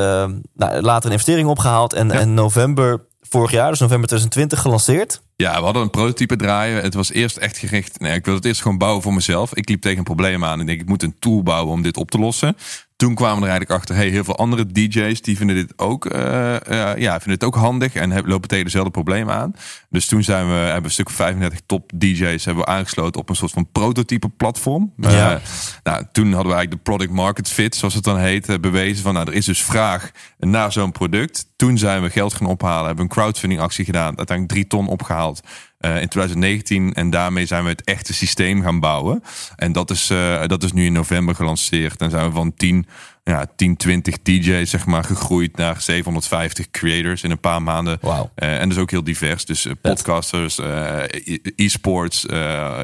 nou, 0.56 0.82
later 0.82 1.06
een 1.06 1.12
investering 1.12 1.48
opgehaald. 1.50 1.94
En, 1.94 2.08
Ja. 2.08 2.14
en 2.14 2.34
november 2.34 3.06
vorig 3.22 3.52
jaar, 3.52 3.70
dus 3.70 3.80
november 3.80 4.08
2020, 4.08 4.62
gelanceerd. 4.62 5.22
Ja, 5.36 5.58
we 5.58 5.64
hadden 5.64 5.82
een 5.82 5.90
prototype 5.90 6.36
draaien. 6.36 6.82
Het 6.84 6.94
was 6.94 7.12
eerst 7.12 7.38
echt 7.38 7.58
gericht. 7.58 8.00
Nee, 8.00 8.14
ik 8.16 8.26
wilde 8.26 8.40
het 8.40 8.48
eerst 8.48 8.62
gewoon 8.62 8.78
bouwen 8.78 9.02
voor 9.02 9.14
mezelf. 9.14 9.54
Ik 9.54 9.70
liep 9.70 9.82
tegen 9.82 9.98
een 9.98 10.04
probleem 10.04 10.44
aan. 10.46 10.60
En 10.60 10.66
denk, 10.66 10.82
ik 10.82 10.88
moet 10.88 11.04
een 11.04 11.16
tool 11.20 11.44
bouwen 11.44 11.74
om 11.74 11.82
dit 11.82 11.98
op 11.98 12.12
te 12.12 12.20
lossen. 12.20 12.56
Toen 13.00 13.16
kwamen 13.16 13.38
we 13.40 13.44
er 13.44 13.50
eigenlijk 13.50 13.80
achter. 13.80 13.96
Hey, 13.96 14.08
heel 14.08 14.24
veel 14.24 14.38
andere 14.38 14.66
DJ's 14.66 15.22
die 15.22 15.38
vinden 15.38 15.56
dit 15.56 15.74
ook, 15.76 16.06
eh, 16.06 16.56
eh, 16.56 16.98
ja, 16.98 17.12
vinden 17.12 17.34
het 17.34 17.44
ook 17.44 17.56
handig. 17.56 17.94
En 17.94 18.12
hebben- 18.12 18.32
lopen 18.32 18.48
tegen 18.48 18.66
dezelfde 18.66 18.92
problemen 18.92 19.36
aan. 19.36 19.54
Dus 19.90 20.06
toen 20.06 20.24
zijn 20.24 20.48
we, 20.48 20.54
hebben 20.54 20.82
we 20.82 20.88
een 20.88 20.92
stuk 20.92 21.08
of 21.08 21.14
35 21.14 21.60
top 21.66 21.92
DJ's 21.96 22.46
hebben 22.46 22.64
we 22.64 22.70
aangesloten 22.70 23.22
op 23.22 23.30
een 23.30 23.36
soort 23.36 23.52
van 23.52 23.72
prototype 23.72 24.30
platform. 24.30 24.94
Ja. 24.98 25.34
Eh, 25.34 25.42
nou, 25.84 26.04
toen 26.12 26.34
hadden 26.34 26.52
we 26.52 26.58
eigenlijk 26.58 26.72
de 26.72 26.92
product 26.92 27.12
market 27.12 27.50
fit, 27.50 27.76
zoals 27.76 27.94
het 27.94 28.04
dan 28.04 28.18
heet, 28.18 28.62
bewezen. 28.62 29.04
Van 29.04 29.14
nou, 29.14 29.28
er 29.28 29.34
is 29.34 29.46
dus 29.46 29.64
vraag 29.64 30.12
naar 30.40 30.72
zo'n 30.72 30.92
product. 30.92 31.46
Toen 31.56 31.78
zijn 31.78 32.02
we 32.02 32.10
geld 32.10 32.34
gaan 32.34 32.48
ophalen. 32.48 32.86
Hebben 32.86 33.04
een 33.04 33.12
crowdfunding 33.12 33.62
actie 33.62 33.86
gedaan. 33.86 34.18
Uiteindelijk 34.18 34.48
drie 34.50 34.68
ton 34.68 34.88
opgehaald. 34.88 35.42
Eh, 35.80 36.02
in 36.02 36.08
2019 36.08 36.94
en 36.94 37.10
daarmee 37.10 37.46
zijn 37.46 37.64
we 37.64 37.70
het 37.70 37.84
echte 37.84 38.14
systeem 38.14 38.62
gaan 38.62 38.80
bouwen. 38.80 39.24
En 39.56 39.72
dat 39.72 39.90
is, 39.90 40.10
eh, 40.10 40.46
dat 40.46 40.64
is 40.64 40.72
nu 40.72 40.86
in 40.86 40.94
november 40.94 41.36
gelanceerd. 41.36 42.02
En 42.02 42.10
zijn 42.10 42.26
we 42.26 42.32
van 42.32 42.54
10, 42.54 42.88
ja, 43.30 43.46
10 43.56 43.78
20 43.78 44.16
DJ's 44.24 44.70
zeg 44.70 44.86
maar, 44.86 45.04
gegroeid 45.04 45.58
naar 45.58 45.82
750 45.82 46.70
creators 46.72 47.24
in 47.24 47.32
een 47.32 47.40
paar 47.40 47.62
maanden. 47.62 47.98
Wauw. 48.02 48.30
Eh, 48.36 48.62
en 48.62 48.70
dus 48.70 48.78
ook 48.78 48.92
heel 48.92 49.04
divers. 49.04 49.46
Dus 49.46 49.66
eh, 49.66 49.72
podcasters, 49.82 50.58
e- 50.58 51.38
e-sports, 51.56 52.26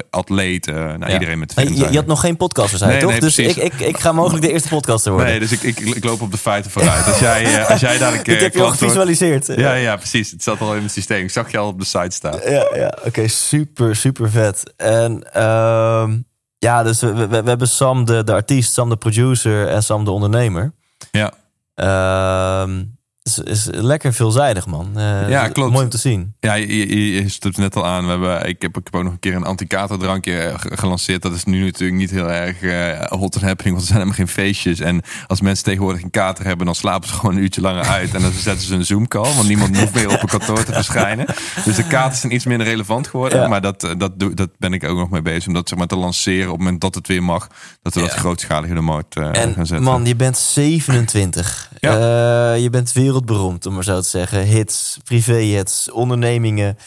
atleten. 0.10 0.74
nou, 0.76 1.00
Ja. 1.00 1.12
iedereen 1.14 1.39
met 1.39 1.54
fans 1.54 1.70
je, 1.70 1.76
je 1.91 1.96
had 1.98 2.06
nog 2.06 2.20
geen 2.20 2.38
podcaster 2.38 2.78
zijn, 2.78 2.89
Nee, 2.91 3.00
toch? 3.00 3.12
nee, 3.12 3.20
dus 3.20 3.38
ik, 3.38 3.56
ik, 3.56 3.74
ik 3.80 3.98
ga 4.00 4.12
mogelijk 4.12 4.43
de 4.46 4.52
eerste 4.52 4.68
podcaster 4.70 5.12
worden. 5.12 5.30
Nee, 5.30 5.39
dus 5.39 5.52
ik, 5.52 5.62
ik, 5.62 5.80
ik 5.80 6.04
loop 6.04 6.22
op 6.22 6.32
de 6.32 6.38
feiten 6.38 6.72
vooruit. 6.72 7.06
Als 7.06 7.20
jij, 7.20 7.66
als 7.66 7.80
jij 7.80 7.98
dadelijk... 7.98 8.28
ik 8.28 8.36
eh, 8.36 8.41
heb 8.41 8.54
je 8.54 8.60
al 8.60 8.66
wordt- 8.66 8.80
gevisualiseerd. 8.80 9.48
Ja, 9.56 9.74
ja, 9.74 9.96
precies. 9.96 10.32
Het 10.32 10.43
zat 10.43 10.62
al 10.62 10.76
in 10.76 10.84
het 10.84 10.91
systeem. 10.91 11.24
Ik 11.24 11.32
zag 11.32 11.52
je 11.52 11.58
al 11.58 11.68
op 11.68 11.80
de 11.80 11.86
site 11.86 12.10
staan. 12.16 12.39
Ja, 12.50 12.68
ja 12.76 12.98
oké, 13.06 13.28
super, 13.28 13.96
super 13.96 14.32
vet. 14.32 14.74
En 14.78 15.34
ehm, 15.34 16.18
ja, 16.58 16.84
dus 16.84 17.01
we, 17.01 17.14
we, 17.14 17.28
we 17.28 17.49
hebben 17.49 17.68
Sam 17.68 18.06
de, 18.06 18.24
de 18.24 18.34
artiest, 18.34 18.74
Sam 18.74 18.89
de 18.89 18.95
producer 18.95 19.68
en 19.68 19.84
Sam 19.84 20.06
de 20.06 20.12
ondernemer. 20.12 20.74
Ja. 21.12 21.34
Ehm 21.76 22.95
is, 23.26 23.39
is 23.39 23.67
lekker 23.71 24.13
veelzijdig, 24.13 24.65
man. 24.65 24.89
Eh, 24.95 25.30
Ja, 25.30 25.47
klopt. 25.47 25.71
Mooi 25.71 25.84
om 25.84 25.89
te 25.89 25.97
zien. 25.97 26.34
Ja, 26.39 26.53
je, 26.53 27.13
je, 27.13 27.21
het 27.39 27.57
net 27.57 27.76
al 27.76 27.86
aan. 27.86 28.03
We 28.03 28.09
hebben, 28.09 28.39
ik, 28.47 28.61
heb, 28.61 28.78
ik 28.78 28.84
heb 28.84 28.95
ook 28.95 29.03
nog 29.03 29.11
een 29.11 29.19
keer 29.19 29.36
een 29.36 29.43
anti-katerdrankje 29.45 30.38
eh, 30.38 30.59
ge- 30.59 30.78
gelanceerd. 30.78 31.21
Dat 31.21 31.34
is 31.34 31.43
nu 31.43 31.63
natuurlijk 31.63 31.99
niet 31.99 32.09
heel 32.11 32.32
erg 32.32 32.61
eh, 32.61 33.07
hot 33.19 33.36
and 33.36 33.43
happening, 33.43 33.76
want 33.76 33.80
er 33.80 33.86
zijn 33.93 33.93
helemaal 33.99 34.13
geen 34.13 34.28
feestjes. 34.28 34.80
En 34.80 35.01
als 35.28 35.41
mensen 35.41 35.63
tegenwoordig 35.63 36.03
een 36.03 36.09
kater 36.09 36.45
hebben, 36.45 36.65
dan 36.65 36.76
slapen 36.76 37.07
ze 37.09 37.13
gewoon 37.19 37.36
een 37.36 37.41
uurtje 37.41 37.61
langer 37.61 37.84
uit. 37.86 38.13
En 38.13 38.21
dan 38.21 38.32
zetten 38.32 38.67
ze 38.67 38.76
een 38.76 38.86
Zoom-call, 38.86 39.34
want 39.36 39.47
niemand 39.47 39.78
hoeft 39.80 39.93
meer 39.93 40.09
op 40.11 40.21
een 40.21 40.28
kantoor 40.39 40.63
te 40.63 40.73
verschijnen. 40.73 41.26
Dus 41.65 41.76
de 41.76 41.88
katers 41.88 42.19
zijn 42.19 42.34
iets 42.34 42.45
minder 42.45 42.67
relevant 42.67 43.07
geworden. 43.07 43.39
Ja. 43.41 43.47
Maar 43.47 43.61
dat, 43.61 43.93
dat, 43.97 44.11
dat 44.34 44.49
ben 44.57 44.73
ik 44.73 44.84
ook 44.84 44.97
nog 44.97 45.09
mee 45.09 45.21
bezig. 45.21 45.47
Om 45.47 45.53
dat 45.53 45.69
zeg 45.69 45.78
maar, 45.78 45.88
te 45.88 45.95
lanceren 45.97 46.45
op 46.45 46.51
het 46.51 46.61
moment 46.63 46.82
dat 46.82 46.95
het 46.95 47.07
weer 47.07 47.23
mag. 47.23 47.47
Dat 47.82 47.93
we 47.93 47.99
dat 47.99 48.11
grootschalig 48.13 48.69
in 48.69 48.76
de 48.76 48.82
markt 48.82 49.15
eh, 49.15 49.23
gaan 49.23 49.34
En 49.34 49.53
zetten. 49.53 49.84
man, 49.84 50.05
je 50.05 50.15
bent 50.15 50.38
27. 50.38 51.71
Ja. 51.80 52.53
Eh, 52.53 52.61
je 52.61 52.69
bent 52.69 52.91
wereldberoemd, 52.91 53.65
om 53.65 53.73
maar 53.73 53.84
zo 53.84 54.01
te 54.01 54.09
zeggen. 54.09 54.39
Hits, 54.43 54.97
privéjets, 55.03 55.91
ondernemingen, 55.91 56.78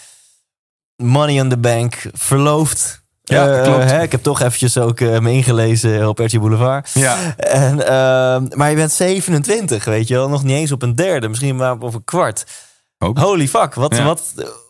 money 0.96 1.40
on 1.40 1.48
the 1.48 1.58
bank, 1.58 2.02
verloofd. 2.12 3.02
Ja, 3.22 3.48
Eh, 3.48 3.62
klopt. 3.62 3.90
Hè, 3.90 4.02
ik 4.02 4.12
heb 4.12 4.22
toch 4.22 4.40
eventjes 4.40 4.78
ook 4.78 5.00
eh, 5.00 5.18
me 5.18 5.32
ingelezen 5.32 6.08
op 6.08 6.18
RT 6.18 6.38
Boulevard. 6.40 6.90
Ja. 6.94 7.36
En, 7.36 7.86
ehm, 7.86 8.58
maar 8.58 8.70
je 8.70 8.76
bent 8.76 8.92
27, 8.92 9.84
weet 9.84 10.08
je 10.08 10.14
wel. 10.14 10.28
Nog 10.28 10.42
niet 10.42 10.56
eens 10.56 10.72
op 10.72 10.82
een 10.82 10.94
derde, 10.94 11.28
misschien 11.28 11.56
maar 11.56 11.72
op 11.72 11.94
een 11.94 12.04
kwart. 12.04 12.44
Holy 13.14 13.48
fuck, 13.48 13.74
wat, 13.74 13.96
Ja. 13.96 14.04
wat, 14.04 14.22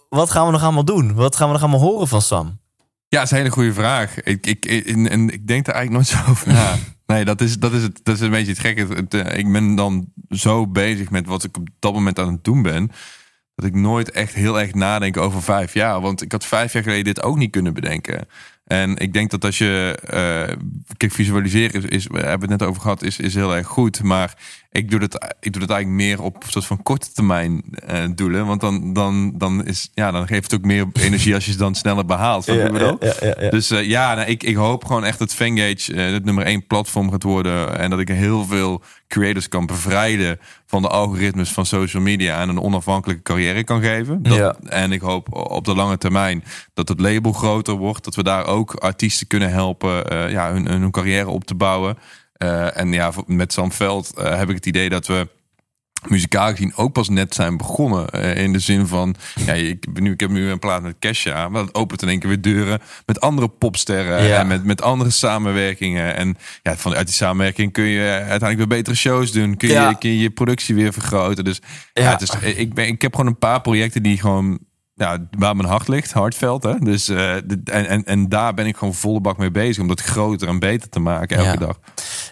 wat 0.09 0.31
gaan 0.31 0.47
we 0.47 0.53
nog 0.53 0.63
allemaal 0.63 0.85
doen? 0.85 1.15
Wat 1.15 1.37
gaan 1.37 1.47
we 1.47 1.53
nog 1.53 1.63
allemaal 1.63 1.81
horen 1.81 2.09
van 2.09 2.23
Sam? 2.23 2.61
Ja, 3.09 3.19
dat 3.19 3.25
is 3.25 3.31
een 3.31 3.37
hele 3.37 3.51
goede 3.51 3.73
vraag. 3.73 4.23
Ik, 4.23 4.47
ik, 4.47 4.65
en, 4.65 5.31
ik 5.31 5.47
denk 5.47 5.67
er 5.67 5.75
eigenlijk 5.75 5.91
nooit 5.91 6.25
zo 6.25 6.31
over 6.31 6.53
na. 6.53 6.77
Nee, 7.07 7.25
dat 7.25 7.41
is, 7.41 7.59
dat 7.59 7.73
is, 7.73 7.83
het, 7.83 8.01
dat 8.03 8.15
is 8.15 8.21
een 8.21 8.31
beetje 8.31 8.53
het 8.53 8.61
gekke. 8.61 8.95
Het, 8.95 9.15
eh, 9.15 9.39
ik 9.39 9.53
ben 9.53 9.75
dan 9.75 10.13
zo 10.29 10.67
bezig 10.67 11.11
met 11.11 11.27
wat 11.27 11.45
ik 11.45 11.57
op 11.57 11.69
dat 11.79 11.93
moment 11.93 12.19
aan 12.19 12.33
het 12.33 12.45
doen 12.45 12.63
ben. 12.63 12.91
Dat 13.55 13.67
ik 13.67 13.75
nooit 13.75 14.11
echt 14.11 14.35
heel 14.35 14.61
erg 14.61 14.75
nadenk 14.75 15.17
over 15.17 15.43
vijf 15.43 15.75
jaar. 15.75 16.01
Want 16.01 16.23
ik 16.23 16.33
had 16.33 16.45
vijf 16.47 16.73
jaar 16.73 16.83
geleden 16.83 17.05
dit 17.05 17.23
ook 17.23 17.37
niet 17.37 17.51
kunnen 17.51 17.75
bedenken. 17.75 18.29
En 18.69 18.97
ik 18.97 19.13
denk 19.13 19.31
dat 19.31 19.45
als 19.45 19.59
je. 19.59 19.99
eh, 20.07 20.57
kijk, 20.97 21.13
visualiseren 21.13 21.83
is, 21.83 21.91
is. 21.91 22.07
We 22.07 22.19
hebben 22.19 22.51
het 22.51 22.61
net 22.61 22.69
over 22.69 22.83
gehad, 22.83 23.03
is, 23.03 23.19
is 23.19 23.35
heel 23.35 23.55
erg 23.57 23.67
goed. 23.67 24.03
Maar 24.03 24.37
ik 24.73 24.91
doe, 24.91 25.01
dat, 25.01 25.35
ik 25.41 25.53
doe 25.53 25.61
dat 25.61 25.71
eigenlijk 25.71 26.03
meer 26.03 26.23
op 26.23 26.45
soort 26.49 26.65
van 26.65 26.83
korte 26.83 27.13
termijn 27.13 27.63
eh, 27.87 28.05
doelen. 28.15 28.47
Want 28.47 28.61
dan, 28.61 28.93
dan, 28.93 29.33
dan, 29.39 29.67
is, 29.67 29.91
ja, 29.95 30.11
dan 30.11 30.27
geeft 30.27 30.51
het 30.51 30.61
ook 30.61 30.67
meer 30.67 30.87
energie 30.93 31.35
als 31.35 31.45
je 31.45 31.51
het 31.51 31.61
dan 31.61 31.75
sneller 31.75 32.05
behaalt. 32.05 32.45
Ja, 32.45 32.55
ja, 32.55 32.97
ja. 33.41 33.51
Dus 33.51 33.71
eh, 33.71 33.85
ja, 33.85 34.15
nou, 34.15 34.29
ik, 34.29 34.43
ik 34.43 34.55
hoop 34.57 34.85
gewoon 34.85 35.05
echt 35.05 35.19
dat 35.19 35.35
Fangage 35.35 35.95
eh, 35.95 36.13
het 36.13 36.25
nummer 36.25 36.45
één 36.45 36.67
platform 36.67 37.11
gaat 37.11 37.23
worden. 37.23 37.79
En 37.79 37.91
dat 37.91 37.99
ik 37.99 38.09
heel 38.09 38.45
veel 38.45 38.83
creators 39.09 39.49
kan 39.49 39.67
bevrijden 39.67 40.39
van 40.67 40.83
de 40.83 40.89
algoritmes 40.89 41.51
van 41.51 41.67
social 41.67 42.03
media 42.03 42.41
en 42.41 42.49
een 42.49 42.61
onafhankelijke 42.61 43.23
carrière 43.23 43.65
kan 43.65 43.83
geven. 43.83 44.23
Dat. 44.23 44.59
En 44.65 44.93
ik 44.93 45.01
hoop 45.01 45.35
op 45.51 45.65
de 45.65 45.75
lange 45.75 45.99
termijn 45.99 46.45
dat 46.75 46.89
het 46.89 47.01
label 47.01 47.33
groter 47.33 47.75
wordt. 47.75 48.05
Dat 48.05 48.15
we 48.15 48.23
daar 48.23 48.47
ook 48.47 48.58
artiesten 48.67 49.27
kunnen 49.27 49.51
helpen 49.51 50.11
eh, 50.11 50.31
ja, 50.31 50.53
hun, 50.53 50.67
hun 50.69 50.91
carrière 50.91 51.29
op 51.29 51.45
te 51.45 51.55
bouwen. 51.55 51.99
Eh, 52.33 52.79
en 52.79 52.93
ja, 52.93 53.13
met 53.27 53.53
Sam 53.53 53.73
Veld 53.73 54.15
eh, 54.17 54.39
heb 54.39 54.49
ik 54.49 54.55
het 54.55 54.67
idee 54.67 54.89
dat 54.89 55.07
we 55.07 55.29
muzikaal 56.09 56.51
gezien 56.51 56.77
ook 56.77 56.93
pas 56.93 57.09
net 57.09 57.35
zijn 57.35 57.57
begonnen. 57.57 58.09
In 58.37 58.53
de 58.53 58.59
zin 58.59 58.87
van, 58.87 59.15
ja, 59.47 59.53
ik, 59.53 59.93
ben 59.93 60.03
nu, 60.03 60.13
ik 60.13 60.21
heb 60.21 60.31
nu 60.31 60.51
een 60.51 60.59
plaat 60.59 60.83
met 60.83 60.97
Kesha, 60.99 61.49
maar 61.49 61.65
dat 61.65 61.75
opent 61.75 62.03
in 62.03 62.09
één 62.09 62.19
keer 62.19 62.29
weer 62.29 62.41
deuren 62.41 62.81
met 63.07 63.21
andere 63.21 63.49
popsterren 63.49 64.23
Ja. 64.25 64.39
en 64.39 64.47
met, 64.47 64.65
met 64.65 64.83
andere 64.83 65.11
samenwerkingen. 65.11 66.17
En 66.17 66.37
ja, 66.63 66.77
vanuit 66.77 67.07
die 67.07 67.15
samenwerking 67.15 67.73
kun 67.73 67.85
je 67.85 68.03
uiteindelijk 68.11 68.59
weer 68.59 68.67
betere 68.79 68.97
shows 68.97 69.33
doen. 69.33 69.57
Kun 69.57 69.69
je, 69.69 69.75
Ja. 69.75 69.93
kun 69.93 70.11
je 70.11 70.19
je 70.19 70.31
productie 70.31 70.75
weer 70.75 70.93
vergroten. 70.93 71.45
Dus 71.45 71.61
ja, 71.93 72.03
Ja. 72.03 72.11
het 72.11 72.21
is, 72.23 72.31
ik, 72.57 72.75
ben, 72.75 72.87
ik 72.87 73.03
heb 73.03 73.15
gewoon 73.15 73.31
een 73.31 73.39
paar 73.39 73.61
projecten 73.61 74.03
die 74.03 74.21
gewoon 74.21 74.59
ja, 74.99 75.19
waar 75.39 75.57
mijn 75.57 75.69
hart 75.69 75.89
ligt, 75.89 76.13
Hartveld. 76.13 76.63
Hè? 76.63 76.79
Dus, 76.79 77.09
eh, 77.09 77.35
en, 77.35 77.65
en, 77.65 78.05
en 78.05 78.29
daar 78.29 78.55
ben 78.55 78.67
ik 78.67 78.77
gewoon 78.77 78.95
volle 78.95 79.21
bak 79.21 79.39
mee 79.39 79.51
bezig 79.51 79.83
om 79.83 79.89
dat 79.89 80.01
groter 80.01 80.49
en 80.49 80.59
beter 80.59 80.89
te 80.89 81.01
maken 81.01 81.37
elke 81.37 81.51
Ja. 81.51 81.57
dag. 81.57 81.79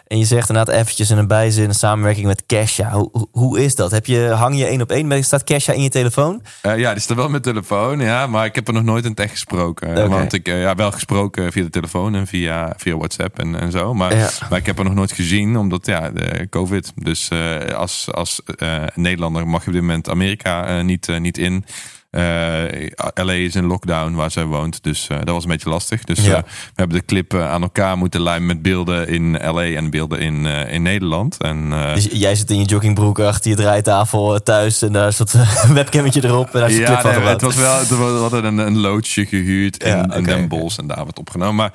En 0.06 0.18
je 0.18 0.24
zegt 0.24 0.48
inderdaad 0.48 0.74
eventjes 0.74 1.10
in 1.10 1.18
een 1.18 1.26
bijzin 1.26 1.68
een 1.68 1.74
samenwerking 1.74 2.26
met 2.26 2.42
Kesha. 2.46 2.90
Hoe, 2.90 3.28
hoe- 3.30 3.60
is 3.60 3.74
dat? 3.74 3.90
Heb 3.90 4.06
je, 4.06 4.20
hang 4.28 4.58
je 4.58 4.64
één 4.66 4.80
op 4.82 4.90
één? 4.90 5.24
Staat 5.24 5.44
Kesha 5.44 5.72
in 5.72 5.82
je 5.82 5.88
telefoon? 5.88 6.42
Eh, 6.62 6.78
ja, 6.78 6.92
die 6.92 7.02
staat 7.02 7.16
wel 7.16 7.28
met 7.28 7.42
telefoon, 7.42 8.00
ja, 8.00 8.26
maar 8.26 8.44
ik 8.44 8.54
heb 8.54 8.68
er 8.68 8.74
nog 8.74 8.82
nooit 8.82 9.04
in 9.04 9.10
het 9.10 9.20
echt 9.20 9.30
gesproken. 9.30 10.08
Want 10.08 10.32
ik, 10.32 10.48
eh, 10.48 10.60
ja, 10.60 10.74
wel 10.74 10.92
gesproken 10.92 11.52
via 11.52 11.62
de 11.62 11.70
telefoon 11.70 12.14
en 12.14 12.26
via, 12.26 12.72
via 12.76 12.96
WhatsApp 12.96 13.38
en, 13.38 13.60
en 13.60 13.70
zo. 13.70 13.94
Maar, 13.94 14.16
Ja. 14.16 14.28
maar 14.50 14.58
ik 14.58 14.66
heb 14.66 14.78
er 14.78 14.84
nog 14.84 14.94
nooit 14.94 15.12
gezien, 15.12 15.56
omdat 15.56 15.86
ja, 15.86 16.10
de 16.10 16.46
COVID. 16.50 16.92
Dus 16.94 17.30
als, 17.76 18.08
als 18.12 18.42
Nederlander 18.94 19.46
mag 19.46 19.60
je 19.60 19.66
op 19.66 19.72
dit 19.72 19.82
moment 19.82 20.08
Amerika 20.10 20.82
niet, 20.82 21.18
niet 21.18 21.38
in. 21.38 21.64
Eh, 22.16 23.24
LA 23.24 23.32
is 23.32 23.54
in 23.54 23.64
lockdown 23.66 24.14
waar 24.14 24.30
zij 24.30 24.44
woont, 24.44 24.82
dus 24.82 25.06
eh, 25.08 25.16
dat 25.18 25.28
was 25.28 25.42
een 25.42 25.50
beetje 25.50 25.68
lastig. 25.68 26.04
Dus 26.04 26.24
Ja. 26.24 26.34
eh, 26.36 26.42
we 26.42 26.72
hebben 26.74 26.96
de 26.98 27.04
clip 27.04 27.34
aan 27.34 27.62
elkaar 27.62 27.98
moeten 27.98 28.22
lijmen 28.22 28.46
met 28.46 28.62
beelden 28.62 29.08
in 29.08 29.32
LA 29.32 29.62
en 29.64 29.90
beelden 29.90 30.18
in, 30.20 30.46
in 30.46 30.82
Nederland. 30.82 31.36
En, 31.42 31.70
Dus 31.94 32.08
jij 32.12 32.34
zit 32.34 32.50
in 32.50 32.58
je 32.58 32.64
joggingbroek 32.64 33.18
achter 33.20 33.50
je 33.50 33.56
draaitafel 33.56 34.42
thuis 34.42 34.82
en 34.82 34.92
daar 34.92 35.14
dat 35.18 35.34
eh, 35.34 35.64
webcammetje 35.70 36.24
erop 36.24 36.54
en 36.54 36.60
daar 36.60 36.70
is 36.70 36.78
een 36.78 36.84
clip 36.84 37.02
nee, 37.02 37.12
gebouwd. 37.12 37.32
het 37.40 37.42
was 37.42 37.54
wel, 37.88 38.12
we 38.14 38.18
hadden 38.20 38.44
een, 38.44 38.58
een 38.58 38.78
loodsje 38.78 39.26
gehuurd 39.26 39.82
in, 39.82 39.88
Ja, 39.90 40.14
in 40.14 40.22
Den. 40.24 40.48
Bosch 40.48 40.78
en 40.78 40.86
daar 40.86 41.02
wordt 41.02 41.18
opgenomen. 41.18 41.54
Maar 41.54 41.72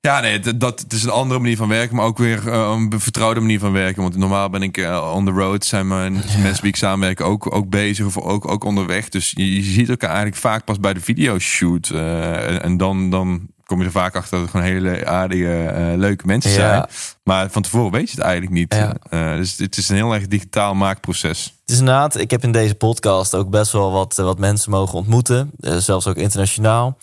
ja, 0.00 0.20
nee, 0.20 0.40
dat, 0.40 0.60
dat 0.60 0.80
het 0.80 0.92
is 0.92 1.02
een 1.04 1.10
andere 1.10 1.40
manier 1.40 1.56
van 1.56 1.68
werken, 1.68 1.96
maar 1.96 2.04
ook 2.04 2.18
weer 2.18 2.48
eh, 2.48 2.76
een 2.76 3.00
vertrouwde 3.00 3.40
manier 3.40 3.58
van 3.58 3.72
werken. 3.72 4.02
Want 4.02 4.16
normaal 4.16 4.50
ben 4.50 4.62
ik 4.62 4.76
eh, 4.76 5.12
on 5.14 5.24
the 5.24 5.30
road, 5.30 5.64
zijn 5.64 5.88
mijn 5.88 6.12
mensen 6.12 6.60
die 6.60 6.70
ik 6.70 6.76
samenwerken 6.76 7.26
ook, 7.26 7.54
ook 7.54 7.68
bezig 7.68 8.06
of 8.06 8.18
ook, 8.18 8.48
ook 8.48 8.64
onderweg. 8.64 9.08
Dus 9.08 9.30
je, 9.30 9.54
je 9.54 9.62
ziet 9.62 9.88
elkaar 9.88 10.08
eigenlijk 10.08 10.38
vaak 10.40 10.64
pas 10.64 10.80
bij 10.80 10.94
de 10.94 11.00
videoshoot. 11.00 11.88
eh 11.90 12.46
en, 12.48 12.62
en 12.62 12.76
dan, 12.76 13.10
dan 13.10 13.48
kom 13.64 13.78
je 13.78 13.84
er 13.84 13.90
vaak 13.90 14.16
achter 14.16 14.30
dat 14.30 14.40
het 14.40 14.50
gewoon 14.50 14.66
hele 14.66 15.06
aardige, 15.06 15.94
leuke 15.96 16.26
mensen 16.26 16.50
Ja. 16.50 16.56
zijn. 16.56 16.84
Maar 17.24 17.50
van 17.50 17.62
tevoren 17.62 17.92
weet 17.92 18.10
je 18.10 18.14
het 18.16 18.24
eigenlijk 18.24 18.52
niet. 18.54 18.74
Ja. 19.10 19.36
Dus 19.36 19.56
het 19.58 19.76
is 19.76 19.88
een 19.88 19.96
heel 19.96 20.14
erg 20.14 20.26
digitaal 20.26 20.74
maakproces. 20.74 21.44
Het 21.60 21.70
is 21.70 21.78
inderdaad, 21.78 22.18
ik 22.18 22.30
heb 22.30 22.42
in 22.42 22.52
deze 22.52 22.74
podcast 22.74 23.34
ook 23.34 23.50
best 23.50 23.72
wel 23.72 23.92
wat, 23.92 24.16
wat 24.16 24.38
mensen 24.38 24.70
mogen 24.70 24.98
ontmoeten. 24.98 25.50
Zelfs 25.58 26.06
ook 26.06 26.16
internationaal. 26.16 26.98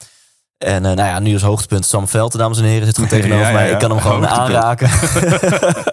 En 0.58 0.86
eh, 0.86 0.92
nou 0.96 1.08
ja, 1.08 1.20
nu 1.20 1.34
als 1.34 1.42
hoogtepunt 1.42 1.86
Sam 1.86 2.08
Veld, 2.08 2.38
dames 2.38 2.58
en 2.58 2.64
heren, 2.64 2.86
zit 2.86 2.98
goed 2.98 3.10
tegenover 3.16 3.44
Ja, 3.44 3.50
ja, 3.50 3.56
mij. 3.56 3.72
Ik 3.72 3.80
kan 3.80 3.90
hem 3.92 4.00
gewoon 4.00 4.24
Hoogtepunt. 4.26 4.56
aanraken. 4.56 4.90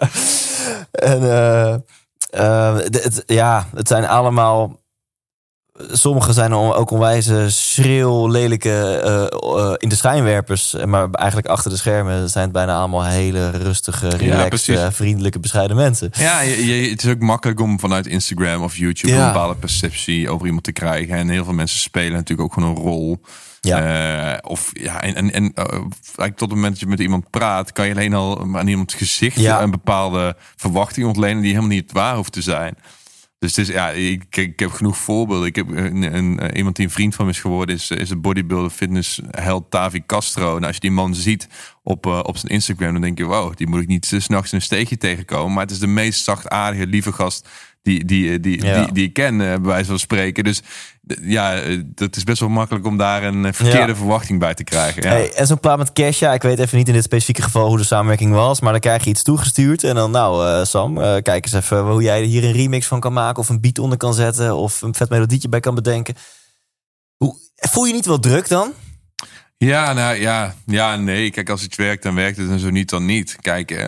en 1.11 1.23
eh, 1.31 1.73
eh, 2.29 2.75
het, 2.77 3.23
ja, 3.25 3.65
het 3.75 3.87
zijn 3.87 4.07
allemaal 4.07 4.79
Sommigen 5.77 6.33
zijn 6.33 6.53
ook 6.53 6.91
onwijze 6.91 7.45
schreeuw, 7.49 8.27
lelijke 8.27 9.01
uh, 9.43 9.73
in 9.77 9.89
de 9.89 9.95
schijnwerpers. 9.95 10.75
Maar 10.85 11.09
eigenlijk 11.11 11.47
achter 11.47 11.71
de 11.71 11.77
schermen 11.77 12.29
zijn 12.29 12.43
het 12.43 12.53
bijna 12.53 12.77
allemaal 12.77 13.05
hele 13.05 13.49
rustige, 13.49 14.09
relaxed, 14.09 14.65
ja, 14.65 14.91
vriendelijke, 14.91 15.39
bescheiden 15.39 15.75
mensen. 15.75 16.09
Ja, 16.17 16.41
je, 16.41 16.89
het 16.89 17.03
is 17.03 17.09
ook 17.09 17.19
makkelijk 17.19 17.59
om 17.59 17.79
vanuit 17.79 18.07
Instagram 18.07 18.63
of 18.63 18.77
YouTube 18.77 19.13
een 19.13 19.25
bepaalde 19.25 19.55
perceptie 19.55 20.29
over 20.29 20.45
iemand 20.45 20.63
te 20.63 20.71
krijgen. 20.71 21.15
En 21.15 21.29
heel 21.29 21.43
veel 21.43 21.53
mensen 21.53 21.79
spelen 21.79 22.13
natuurlijk 22.13 22.41
ook 22.41 22.53
gewoon 22.53 22.69
een 22.69 22.83
rol. 22.83 23.21
Ja. 23.61 24.39
of 24.43 24.71
ja, 24.73 25.01
en, 25.01 25.31
en, 25.31 25.53
en 25.53 25.53
tot 26.35 26.39
het 26.39 26.49
moment 26.49 26.71
dat 26.71 26.79
je 26.79 26.87
met 26.87 26.99
iemand 26.99 27.29
praat, 27.29 27.71
kan 27.71 27.87
je 27.87 27.93
alleen 27.93 28.13
al 28.13 28.41
aan 28.53 28.67
iemands 28.67 28.93
gezicht 28.93 29.37
een 29.45 29.71
bepaalde 29.71 30.35
verwachting 30.55 31.07
ontlenen 31.07 31.41
die 31.41 31.49
helemaal 31.49 31.75
niet 31.75 31.91
waar 31.91 32.15
hoeft 32.15 32.31
te 32.31 32.41
zijn. 32.41 32.75
Dus 33.39 33.55
het 33.55 33.67
ja, 33.67 33.89
ik, 33.89 34.37
ik 34.37 34.59
heb 34.59 34.71
genoeg 34.71 34.97
voorbeelden. 34.97 35.47
Ik 35.47 35.55
heb 35.55 35.69
een, 35.69 36.15
een, 36.15 36.55
iemand 36.55 36.75
die 36.75 36.85
een 36.85 36.91
vriend 36.91 37.15
van 37.15 37.25
me 37.25 37.31
is 37.31 37.39
geworden, 37.39 37.75
is, 37.75 37.91
is 37.91 38.09
een 38.09 38.21
bodybuilder, 38.21 38.69
fitness 38.69 39.19
held 39.31 39.71
Tavi 39.71 40.03
Castro. 40.05 40.57
En 40.57 40.63
als 40.63 40.75
je 40.75 40.81
die 40.81 40.91
man 40.91 41.15
ziet 41.15 41.47
op, 41.83 42.05
uh, 42.05 42.19
op 42.23 42.37
zijn 42.37 42.51
Instagram, 42.51 42.91
dan 42.91 43.01
denk 43.01 43.17
je, 43.17 43.23
wow, 43.23 43.55
die 43.55 43.67
moet 43.67 43.81
ik 43.81 43.87
niet 43.87 44.05
s'nachts 44.17 44.51
in 44.51 44.57
een 44.57 44.63
steegje 44.63 44.97
tegenkomen. 44.97 45.53
Maar 45.53 45.63
het 45.63 45.71
is 45.71 45.79
de 45.79 45.87
meest 45.87 46.23
zachtaardige, 46.23 46.87
lieve 46.87 47.11
gast 47.11 47.49
die, 47.85 48.05
die, 48.05 48.39
die, 48.39 48.57
die, 48.57 48.91
die, 48.91 49.03
ik 49.03 49.13
ken, 49.13 49.33
uh, 49.33 49.39
bij 49.39 49.59
wijze 49.61 49.89
van 49.89 49.99
spreken. 49.99 50.43
Dus 50.43 50.61
ja, 51.21 51.51
het 51.95 52.15
is 52.15 52.23
best 52.23 52.39
wel 52.39 52.49
makkelijk 52.49 52.85
om 52.85 52.97
daar 52.97 53.23
een 53.23 53.53
verkeerde 53.53 53.95
verwachting 53.95 54.39
bij 54.39 54.53
te 54.53 54.63
krijgen. 54.63 55.03
Ja. 55.03 55.09
Hey, 55.09 55.33
en 55.33 55.47
zo'n 55.47 55.59
plaat 55.59 55.77
met 55.77 55.93
Kesha, 55.93 56.33
ik 56.33 56.41
weet 56.41 56.59
even 56.59 56.77
niet 56.77 56.87
in 56.87 56.93
dit 56.93 57.03
specifieke 57.03 57.41
geval 57.41 57.67
hoe 57.67 57.77
de 57.77 57.83
samenwerking 57.83 58.31
was, 58.31 58.59
maar 58.59 58.71
dan 58.71 58.81
krijg 58.81 59.03
je 59.03 59.09
iets 59.09 59.23
toegestuurd 59.23 59.83
en 59.83 59.95
dan 59.95 60.11
nou 60.11 60.45
uh, 60.45 60.63
Sam, 60.63 60.97
uh, 60.97 61.03
kijk 61.03 61.45
eens 61.45 61.53
even 61.53 61.79
hoe 61.79 62.01
jij 62.01 62.23
hier 62.23 62.43
een 62.43 62.51
remix 62.51 62.87
van 62.87 62.99
kan 62.99 63.13
maken 63.13 63.41
of 63.41 63.49
een 63.49 63.61
beat 63.61 63.79
onder 63.79 63.97
kan 63.97 64.13
zetten 64.13 64.55
of 64.55 64.81
een 64.81 64.95
vet 64.95 65.09
melodietje 65.09 65.49
bij 65.49 65.59
kan 65.59 65.75
bedenken. 65.75 66.15
Hoe, 67.17 67.35
voel 67.55 67.85
je 67.85 67.93
niet 67.93 68.05
wel 68.05 68.19
druk 68.19 68.47
dan? 68.47 68.73
Ja, 69.57 69.93
nou 69.93 70.15
ja, 70.15 70.55
ja, 70.65 70.95
nee. 70.95 71.31
Kijk, 71.31 71.49
als 71.49 71.63
iets 71.63 71.77
werkt, 71.77 72.03
dan 72.03 72.15
werkt 72.15 72.37
het 72.37 72.49
en 72.49 72.59
zo 72.59 72.69
niet, 72.69 72.89
dan 72.89 73.05
niet. 73.05 73.37
Kijk, 73.41 73.71
uh, 73.71 73.79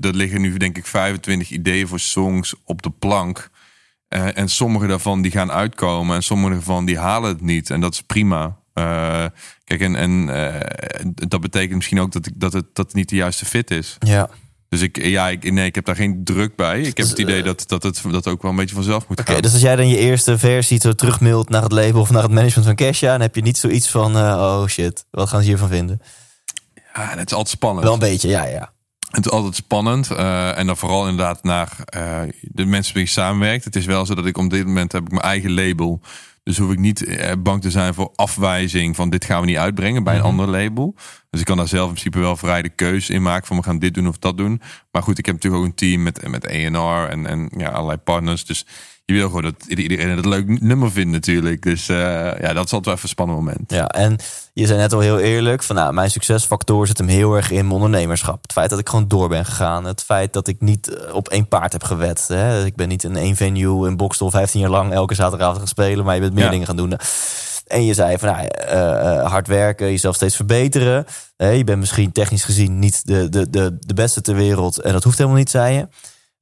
er 0.00 0.14
liggen 0.14 0.40
nu 0.40 0.56
denk 0.56 0.76
ik 0.76 0.86
25 0.86 1.50
ideeën 1.50 1.88
voor 1.88 2.00
songs 2.00 2.54
op 2.64 2.82
de 2.82 2.90
plank. 2.90 3.50
Uh, 4.08 4.38
en 4.38 4.48
sommige 4.48 4.86
daarvan 4.86 5.22
die 5.22 5.30
gaan 5.30 5.50
uitkomen 5.50 6.16
en 6.16 6.22
sommige 6.22 6.52
daarvan 6.52 6.84
die 6.84 6.98
halen 6.98 7.28
het 7.28 7.40
niet. 7.40 7.70
En 7.70 7.80
dat 7.80 7.92
is 7.92 8.02
prima. 8.02 8.58
Uh, 8.74 9.24
kijk, 9.64 9.80
en, 9.80 9.96
en 9.96 10.26
dat 11.28 11.40
betekent 11.40 11.74
misschien 11.74 12.00
ook 12.00 12.12
dat, 12.12 12.26
ik, 12.26 12.32
dat, 12.36 12.52
het, 12.52 12.66
dat 12.72 12.86
het 12.86 12.94
niet 12.94 13.08
de 13.08 13.16
juiste 13.16 13.44
fit 13.44 13.70
is. 13.70 13.96
Ja. 13.98 14.30
Dus 14.70 14.80
ik, 14.80 15.04
ja, 15.04 15.28
ik, 15.28 15.52
nee, 15.52 15.66
ik 15.66 15.74
heb 15.74 15.84
daar 15.84 15.96
geen 15.96 16.24
druk 16.24 16.56
bij. 16.56 16.78
Ik 16.78 16.86
heb 16.86 16.96
dus, 16.96 17.08
het 17.08 17.18
idee 17.18 17.38
uh, 17.38 17.44
dat, 17.44 17.64
dat 17.66 17.82
het 17.82 18.02
dat 18.10 18.26
ook 18.26 18.42
wel 18.42 18.50
een 18.50 18.56
beetje 18.56 18.74
vanzelf 18.74 19.08
moet 19.08 19.20
okay, 19.20 19.34
gaan. 19.34 19.42
Dus 19.42 19.52
als 19.52 19.62
jij 19.62 19.76
dan 19.76 19.88
je 19.88 19.96
eerste 19.96 20.38
versie 20.38 20.80
zo 20.80 20.92
terugmailt 20.92 21.48
naar 21.48 21.62
het 21.62 21.72
label 21.72 22.00
of 22.00 22.10
naar 22.10 22.22
het 22.22 22.32
management 22.32 22.66
van 22.66 22.74
Kesha, 22.74 23.10
dan 23.10 23.20
heb 23.20 23.34
je 23.34 23.42
niet 23.42 23.58
zoiets 23.58 23.88
van, 23.88 24.16
uh, 24.16 24.22
oh 24.22 24.66
shit, 24.66 25.04
wat 25.10 25.28
gaan 25.28 25.40
ze 25.40 25.46
hiervan 25.46 25.68
vinden? 25.68 26.00
Ja, 26.94 27.08
het 27.08 27.30
is 27.30 27.36
altijd 27.36 27.48
spannend. 27.48 27.84
Wel 27.84 27.92
een 27.92 27.98
beetje, 27.98 28.28
ja, 28.28 28.44
ja. 28.44 28.72
Het 29.10 29.26
is 29.26 29.32
altijd 29.32 29.54
spannend. 29.54 30.10
Uh, 30.10 30.58
en 30.58 30.66
dan 30.66 30.76
vooral 30.76 31.08
inderdaad 31.08 31.42
naar 31.42 31.76
de 32.40 32.64
mensen 32.64 32.94
die 32.94 33.06
samenwerkt. 33.06 33.64
Het 33.64 33.76
is 33.76 33.86
wel 33.86 34.06
zo 34.06 34.14
dat 34.14 34.26
ik 34.26 34.38
op 34.38 34.50
dit 34.50 34.66
moment 34.66 34.92
heb 34.92 35.02
ik 35.02 35.10
mijn 35.10 35.22
eigen 35.22 35.52
label. 35.52 36.00
Dus 36.42 36.58
hoef 36.58 36.72
ik 36.72 36.78
niet 36.78 37.04
eh, 37.04 37.32
bang 37.38 37.62
te 37.62 37.70
zijn 37.70 37.94
voor 37.94 38.12
afwijzing 38.14 38.96
van 38.96 39.10
dit 39.10 39.24
gaan 39.24 39.40
we 39.40 39.46
niet 39.46 39.56
uitbrengen 39.56 40.04
bij 40.04 40.14
een 40.14 40.20
mhm. 40.20 40.28
ander 40.28 40.48
label. 40.48 40.94
Dus 41.30 41.40
ik 41.40 41.46
kan 41.46 41.56
daar 41.56 41.68
zelf 41.68 41.88
in 41.88 41.94
principe 41.94 42.18
wel 42.18 42.36
vrij 42.36 42.62
de 42.62 42.68
keuze 42.68 43.12
in 43.12 43.22
maken 43.22 43.46
van 43.46 43.56
we 43.56 43.62
gaan 43.62 43.78
dit 43.78 43.94
doen 43.94 44.08
of 44.08 44.18
dat 44.18 44.36
doen. 44.36 44.60
Maar 44.90 45.02
goed, 45.02 45.18
ik 45.18 45.26
heb 45.26 45.34
natuurlijk 45.34 45.62
ook 45.62 45.68
een 45.68 45.74
team 45.76 46.02
met, 46.02 46.28
met 46.28 46.50
A&R 46.50 47.08
en, 47.08 47.26
en 47.26 47.50
ja, 47.56 47.68
allerlei 47.68 47.98
partners. 47.98 48.44
Dus 48.44 48.66
je 49.10 49.16
wil 49.16 49.26
gewoon 49.26 49.42
dat 49.42 49.78
iedereen 49.78 50.16
het 50.16 50.24
leuk 50.24 50.60
nummer 50.60 50.92
vindt 50.92 51.10
natuurlijk. 51.10 51.62
Dus 51.62 51.88
uh, 51.88 51.96
ja, 52.40 52.52
dat 52.52 52.64
is 52.64 52.72
altijd 52.72 52.84
wel 52.84 52.94
even 52.94 53.02
een 53.02 53.08
spannend 53.08 53.38
moment. 53.38 53.70
Ja, 53.70 53.86
en 53.86 54.16
je 54.52 54.66
zei 54.66 54.78
net 54.78 54.92
al 54.92 55.00
heel 55.00 55.18
eerlijk 55.18 55.62
van 55.62 55.76
nou, 55.76 55.92
mijn 55.92 56.10
succesfactor 56.10 56.86
zit 56.86 56.98
hem 56.98 57.06
heel 57.06 57.34
erg 57.34 57.50
in 57.50 57.62
mijn 57.62 57.74
ondernemerschap. 57.74 58.42
Het 58.42 58.52
feit 58.52 58.70
dat 58.70 58.78
ik 58.78 58.88
gewoon 58.88 59.08
door 59.08 59.28
ben 59.28 59.44
gegaan. 59.44 59.84
Het 59.84 60.02
feit 60.02 60.32
dat 60.32 60.48
ik 60.48 60.60
niet 60.60 60.88
eh, 60.88 61.14
op 61.14 61.28
één 61.28 61.48
paard 61.48 61.72
heb 61.72 61.82
gewet. 61.82 62.24
Hè. 62.28 62.64
Ik 62.64 62.76
ben 62.76 62.88
niet 62.88 63.04
in 63.04 63.16
één 63.16 63.36
venue 63.36 63.88
in 63.88 63.96
Bokstel 63.96 64.30
15 64.30 64.60
jaar 64.60 64.70
lang 64.70 64.92
elke 64.92 65.14
zaterdagavond 65.14 65.58
gaan 65.58 65.68
spelen. 65.68 66.04
Maar 66.04 66.14
je 66.14 66.20
bent 66.20 66.34
meer 66.34 66.50
dingen 66.50 66.66
gaan 66.66 66.76
doen. 66.76 66.98
En 67.66 67.84
je 67.84 67.94
zei 67.94 68.18
van 68.18 68.28
nou, 68.28 68.48
uh, 68.72 69.30
hard 69.30 69.46
werken, 69.46 69.86
jezelf 69.86 70.14
steeds 70.14 70.36
verbeteren. 70.36 71.06
je 71.36 71.64
bent 71.64 71.78
misschien 71.78 72.12
technisch 72.12 72.44
gezien 72.44 72.78
niet 72.78 73.06
de, 73.06 73.28
de, 73.28 73.50
de, 73.50 73.76
de 73.80 73.94
beste 73.94 74.20
ter 74.20 74.34
wereld. 74.34 74.78
En 74.78 74.92
dat 74.92 75.04
hoeft 75.04 75.18
helemaal 75.18 75.38
niet, 75.38 75.50
zei 75.50 75.74
je. 75.74 75.88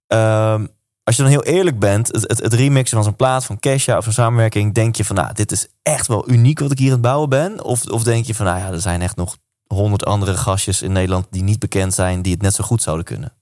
Ehm, 0.07 0.67
als 1.09 1.17
je 1.17 1.23
dan 1.23 1.31
heel 1.31 1.45
eerlijk 1.45 1.79
bent, 1.79 2.07
het, 2.07 2.23
het, 2.29 2.39
het 2.39 2.53
remixen 2.53 2.97
van 2.97 3.05
zo'n 3.05 3.17
plaat 3.17 3.45
van 3.45 3.59
Kesha 3.59 3.97
of 3.97 4.05
zo'n 4.05 4.13
samenwerking, 4.13 4.75
denk 4.75 4.97
je 4.97 5.05
van 5.05 5.17
nou, 5.17 5.33
dit 5.35 5.53
is 5.53 5.69
echt 5.83 6.07
wel 6.07 6.31
uniek 6.31 6.59
wat 6.59 6.71
ik 6.71 6.79
hier 6.79 6.87
aan 6.87 6.93
het 6.93 7.03
bouwen 7.03 7.29
ben? 7.29 7.65
Of, 7.65 7.87
of 7.87 8.03
denk 8.03 8.25
je 8.25 8.35
van 8.35 8.47
nou 8.47 8.59
ja, 8.59 8.71
er 8.71 8.81
zijn 8.81 9.03
echt 9.03 9.17
nog 9.17 9.37
honderd 9.67 10.05
andere 10.05 10.37
gastjes 10.37 10.83
in 10.83 10.93
Nederland 10.93 11.27
die 11.31 11.43
niet 11.43 11.59
bekend 11.59 11.95
zijn, 11.95 12.23
die 12.23 12.33
het 12.33 12.43
net 12.43 12.55
zo 12.55 12.65
goed 12.65 12.83
zouden 12.83 13.05
kunnen? 13.05 13.33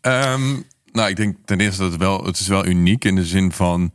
Um, 0.00 0.64
nou, 0.92 1.08
ik 1.08 1.16
denk 1.16 1.36
ten 1.44 1.60
eerste 1.60 1.82
dat 1.82 1.90
het 1.90 2.00
wel, 2.00 2.24
het 2.24 2.40
is 2.40 2.46
wel 2.46 2.66
uniek 2.66 3.04
in 3.04 3.14
de 3.14 3.24
zin 3.24 3.52
van, 3.52 3.92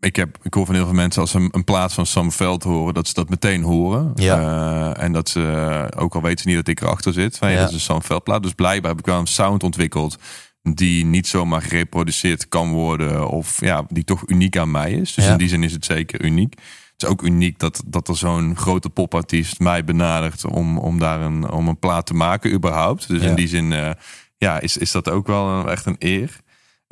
ik, 0.00 0.16
heb, 0.16 0.38
ik 0.42 0.54
hoor 0.54 0.66
van 0.66 0.74
heel 0.74 0.84
veel 0.84 0.94
mensen 0.94 1.20
als 1.20 1.30
ze 1.30 1.38
een, 1.38 1.48
een 1.52 1.64
plaat 1.64 1.92
van 1.92 2.06
Sam 2.06 2.32
Veld 2.32 2.62
horen, 2.62 2.94
dat 2.94 3.06
ze 3.08 3.14
dat 3.14 3.28
meteen 3.28 3.62
horen. 3.62 4.12
Ja. 4.14 4.40
Uh, 4.40 5.02
en 5.02 5.12
dat 5.12 5.28
ze, 5.28 5.92
ook 5.96 6.14
al 6.14 6.22
weten 6.22 6.42
ze 6.42 6.48
niet 6.48 6.56
dat 6.56 6.68
ik 6.68 6.80
erachter 6.80 7.12
zit, 7.12 7.38
van, 7.38 7.50
ja, 7.50 7.58
dat 7.58 7.68
is 7.68 7.74
een 7.74 7.80
Sam 7.80 8.02
Veld 8.02 8.24
plaat. 8.24 8.42
Dus 8.42 8.52
blijkbaar 8.52 8.90
heb 8.90 9.00
ik 9.00 9.06
wel 9.06 9.18
een 9.18 9.26
sound 9.26 9.62
ontwikkeld 9.62 10.18
die 10.62 11.04
niet 11.04 11.26
zomaar 11.26 11.62
gereproduceerd 11.62 12.48
kan 12.48 12.70
worden. 12.70 13.28
Of 13.28 13.60
ja, 13.60 13.84
die 13.88 14.04
toch 14.04 14.22
uniek 14.26 14.56
aan 14.56 14.70
mij 14.70 14.92
is. 14.92 15.14
Dus 15.14 15.26
in 15.26 15.36
die 15.36 15.48
zin 15.48 15.62
is 15.62 15.72
het 15.72 15.84
zeker 15.84 16.24
uniek. 16.24 16.54
Het 16.92 17.02
is 17.02 17.08
ook 17.08 17.22
uniek 17.22 17.58
dat, 17.58 17.82
dat 17.86 18.08
er 18.08 18.16
zo'n 18.16 18.56
grote 18.56 18.90
popartiest 18.90 19.58
mij 19.58 19.84
benadert 19.84 20.44
om, 20.44 20.78
om 20.78 20.98
daar 20.98 21.20
een, 21.20 21.50
om 21.50 21.68
een 21.68 21.78
plaat 21.78 22.06
te 22.06 22.14
maken 22.14 22.52
überhaupt. 22.52 23.08
Dus 23.08 23.22
in 23.22 23.34
die 23.34 23.48
zin 23.48 23.70
uh, 23.70 23.90
ja, 24.36 24.60
is, 24.60 24.76
is 24.76 24.90
dat 24.90 25.10
ook 25.10 25.26
wel 25.26 25.48
een, 25.48 25.68
echt 25.68 25.86
een 25.86 25.96
eer. 25.98 26.40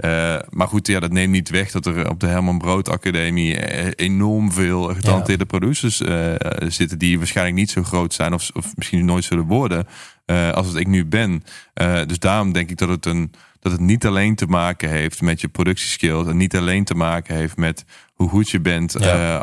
Uh, 0.05 0.37
maar 0.49 0.69
goed, 0.69 0.87
ja, 0.87 1.01
dat 1.01 1.13
neemt 1.13 1.33
niet 1.33 1.51
weg 1.51 1.71
dat 1.71 1.87
er 1.87 2.11
op 2.11 2.21
de 2.21 2.27
Herman 2.27 2.59
Brood 2.59 2.89
Academie 2.89 3.57
eh, 3.57 3.91
enorm 3.97 4.53
veel 4.53 4.83
getalenteerde 4.83 5.47
producers 5.47 6.01
uh, 6.01 6.35
zitten 6.69 6.99
die 6.99 7.19
waarschijnlijk 7.19 7.57
niet 7.57 7.71
zo 7.71 7.83
groot 7.83 8.15
zijn 8.15 8.35
of, 8.35 8.51
of 8.53 8.77
misschien 8.77 9.05
nooit 9.05 9.25
zullen 9.25 9.47
worden 9.47 9.87
als 10.53 10.67
het 10.67 10.77
ik 10.77 10.87
nu 10.87 11.07
ben. 11.07 11.45
dus 12.07 12.19
daarom 12.19 12.53
denk 12.53 12.71
ik 12.71 12.77
dat 12.79 12.89
het 12.89 13.07
een 13.07 13.33
dat 13.61 13.73
het 13.73 13.81
niet 13.81 14.07
alleen 14.07 14.35
te 14.35 14.47
maken 14.47 14.89
heeft 14.89 15.23
met 15.23 15.41
je 15.41 15.49
productieskills 15.49 16.27
en 16.27 16.37
niet 16.37 16.57
alleen 16.57 16.85
te 16.85 16.95
maken 16.95 17.35
heeft 17.35 17.57
met 17.57 17.85
hoe 18.15 18.29
goed 18.29 18.51
je 18.51 18.61
bent 18.61 19.01
uh, 19.01 19.41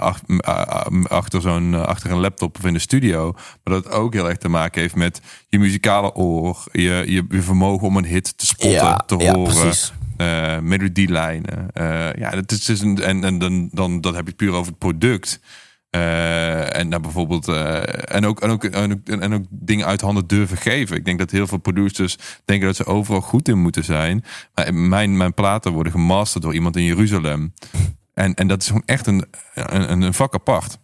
achter, 1.08 1.42
zo'n 1.42 1.74
uh, 1.74 1.82
achter 1.82 2.12
een 2.12 2.20
laptop 2.20 2.58
of 2.58 2.66
in 2.66 2.74
de 2.74 2.80
studio, 2.80 3.32
maar 3.34 3.74
dat 3.74 3.84
het 3.84 3.94
ook 3.94 4.14
heel 4.14 4.28
erg 4.28 4.38
te 4.38 4.50
maken 4.50 4.82
heeft 4.82 4.96
met 4.96 5.22
je 5.48 5.60
muzikale 5.60 6.14
oor, 6.14 6.64
je, 6.72 7.04
je, 7.06 7.26
je 7.30 7.42
vermogen 7.42 7.88
om 7.88 7.98
een 7.98 8.06
hit 8.06 8.38
te 8.38 8.46
spotten, 8.46 9.04
te 9.06 9.16
horen. 9.16 9.74
Uh, 10.18 10.60
melodielijnen. 10.60 11.68
ja, 12.18 12.30
dat 12.30 12.52
is, 12.52 12.66
dus 12.66 12.82
een, 12.82 13.02
en, 13.02 13.24
en 13.24 13.38
dan, 13.38 13.70
dan 13.72 14.02
dat 14.02 14.16
heb 14.16 14.28
je 14.28 14.34
puur 14.34 14.52
over 14.52 14.68
het 14.68 14.78
product. 14.78 15.40
Uh, 15.96 16.76
en 16.78 16.88
nou 16.88 17.02
bijvoorbeeld, 17.02 17.48
uh, 17.48 18.16
en, 18.16 18.26
ook, 18.26 18.42
en, 18.42 18.50
ook, 18.50 18.64
en, 18.64 18.92
ook, 18.92 19.08
en 19.22 19.34
ook 19.34 19.44
dingen 19.50 19.86
uit 19.86 20.02
handen 20.02 20.28
durven 20.28 20.58
geven. 20.58 20.96
Ik 20.96 21.06
denk 21.06 21.20
dat 21.20 21.32
heel 21.32 21.48
veel 21.48 21.58
producers 21.58 22.18
denken 22.46 22.68
dat 22.68 22.76
ze 22.76 22.86
overal 22.86 23.22
goed 23.22 23.48
in 23.48 23.60
moeten 23.60 23.84
zijn. 23.84 24.24
Maar 24.54 24.74
mijn, 24.74 25.18
mijn 25.18 25.34
platen 25.34 25.72
worden 25.72 25.92
gemasterd 25.92 26.44
door 26.44 26.54
iemand 26.54 26.76
in 26.76 26.84
Jeruzalem. 26.84 27.54
En, 28.14 28.34
en 28.34 28.48
dat 28.48 28.62
is 28.62 28.68
gewoon 28.68 28.84
echt 28.86 29.08
een, 29.08 29.26
een, 29.54 30.02
een 30.02 30.14
vak 30.14 30.34
apart. 30.34 30.78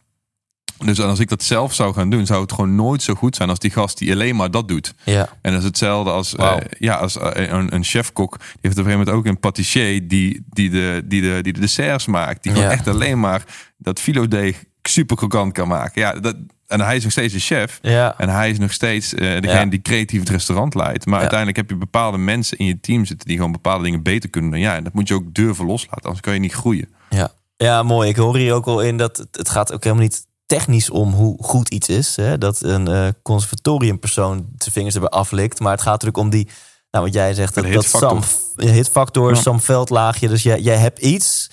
Dus 0.78 1.00
als 1.00 1.20
ik 1.20 1.30
dat 1.30 1.44
zelf 1.44 1.74
zou 1.74 1.94
gaan 1.94 2.10
doen, 2.10 2.26
zou 2.26 2.42
het 2.42 2.52
gewoon 2.52 2.76
nooit 2.76 3.02
zo 3.02 3.14
goed 3.14 3.36
zijn 3.36 3.50
als 3.50 3.60
die 3.60 3.72
gast 3.72 3.98
die 3.98 4.12
alleen 4.12 4.36
maar 4.36 4.52
dat 4.52 4.68
doet. 4.68 4.94
Ja. 5.04 5.30
En 5.42 5.52
dat 5.52 5.62
is 5.62 5.68
hetzelfde 5.68 6.12
als, 6.12 6.32
wow. 6.32 6.60
uh, 6.60 6.66
ja, 6.80 6.96
als 6.96 7.18
een, 7.20 7.76
een 7.76 7.84
chefkok. 7.84 8.38
Die 8.38 8.48
heeft 8.62 8.78
op 8.78 8.86
een 8.86 8.92
gegeven 8.92 9.00
moment 9.00 9.10
ook 9.10 9.26
een 9.26 9.40
patissier 9.40 10.08
die, 10.08 10.46
die, 10.50 10.70
de, 10.70 11.02
die, 11.06 11.22
de, 11.22 11.40
die 11.42 11.54
de 11.54 11.60
desserts 11.60 12.06
maakt. 12.06 12.44
Die 12.44 12.52
gewoon 12.52 12.70
echt 12.70 12.88
alleen 12.88 13.20
maar 13.20 13.44
dat 13.78 14.00
filodeeg 14.00 14.64
super 14.88 15.16
krokant 15.16 15.54
kan 15.54 15.68
maken. 15.68 16.02
Ja, 16.02 16.12
dat, 16.14 16.36
en 16.68 16.82
hij 16.82 16.96
is 16.96 17.04
nog 17.04 17.12
steeds 17.12 17.34
de 17.34 17.40
chef. 17.40 17.80
Ja. 17.82 18.18
En 18.18 18.30
hij 18.30 18.50
is 18.50 18.60
nog 18.60 18.72
steeds 18.72 19.14
uh, 19.14 19.42
degene 19.42 19.70
die 19.70 19.82
creatief 19.82 20.20
het 20.20 20.30
restaurant 20.30 20.76
leidt. 20.76 21.06
Maar 21.06 21.20
uiteindelijk 21.20 21.58
heb 21.58 21.70
je 21.70 21.76
bepaalde 21.76 22.18
mensen 22.18 22.58
in 22.58 22.66
je 22.66 22.80
team 22.80 23.06
zitten 23.06 23.28
die 23.28 23.38
gewoon 23.38 23.52
bepaalde 23.52 23.84
dingen 23.84 24.04
beter 24.04 24.30
kunnen 24.30 24.52
dan 24.52 24.60
jij. 24.60 24.76
En 24.76 24.84
dat 24.84 24.94
moet 24.94 25.08
je 25.08 25.14
ook 25.14 25.34
durven 25.34 25.66
loslaten, 25.66 26.04
anders 26.04 26.22
kan 26.22 26.34
je 26.34 26.40
niet 26.40 26.54
groeien. 26.54 26.90
Ja, 27.10 27.32
ja 27.58 27.84
mooi. 27.84 28.10
Ik 28.10 28.16
hoor 28.16 28.38
hier 28.38 28.54
ook 28.54 28.66
al 28.66 28.82
in 28.82 28.98
dat 28.98 29.28
het, 29.32 29.50
gaat 29.50 29.74
ook 29.74 29.84
helemaal 29.84 30.04
niet 30.04 30.28
technisch 30.46 30.90
om 30.90 31.12
hoe 31.12 31.44
goed 31.44 31.70
iets 31.70 31.90
is. 31.90 32.16
Hè? 32.16 32.38
Dat 32.38 32.62
een 32.62 32.90
uh, 32.90 33.08
conservatoriumpersoon 33.22 34.48
zijn 34.58 34.74
vingers 34.74 34.96
erbij 34.96 35.10
aflikt. 35.10 35.60
Maar 35.60 35.72
het 35.72 35.82
gaat 35.82 35.92
natuurlijk 35.92 36.18
om 36.18 36.30
die, 36.30 36.48
nou 36.92 37.06
wat 37.06 37.14
jij 37.14 37.34
zegt, 37.34 37.56
dat, 37.56 37.74
dat 37.74 37.86
Sam, 37.86 38.22
hitfactor. 38.56 39.36
Sam 39.36 39.62
Veldlaagje. 39.62 40.28
Dus 40.28 40.44
jij, 40.44 40.60
jij 40.60 40.78
hebt 40.78 41.00
iets 41.00 41.50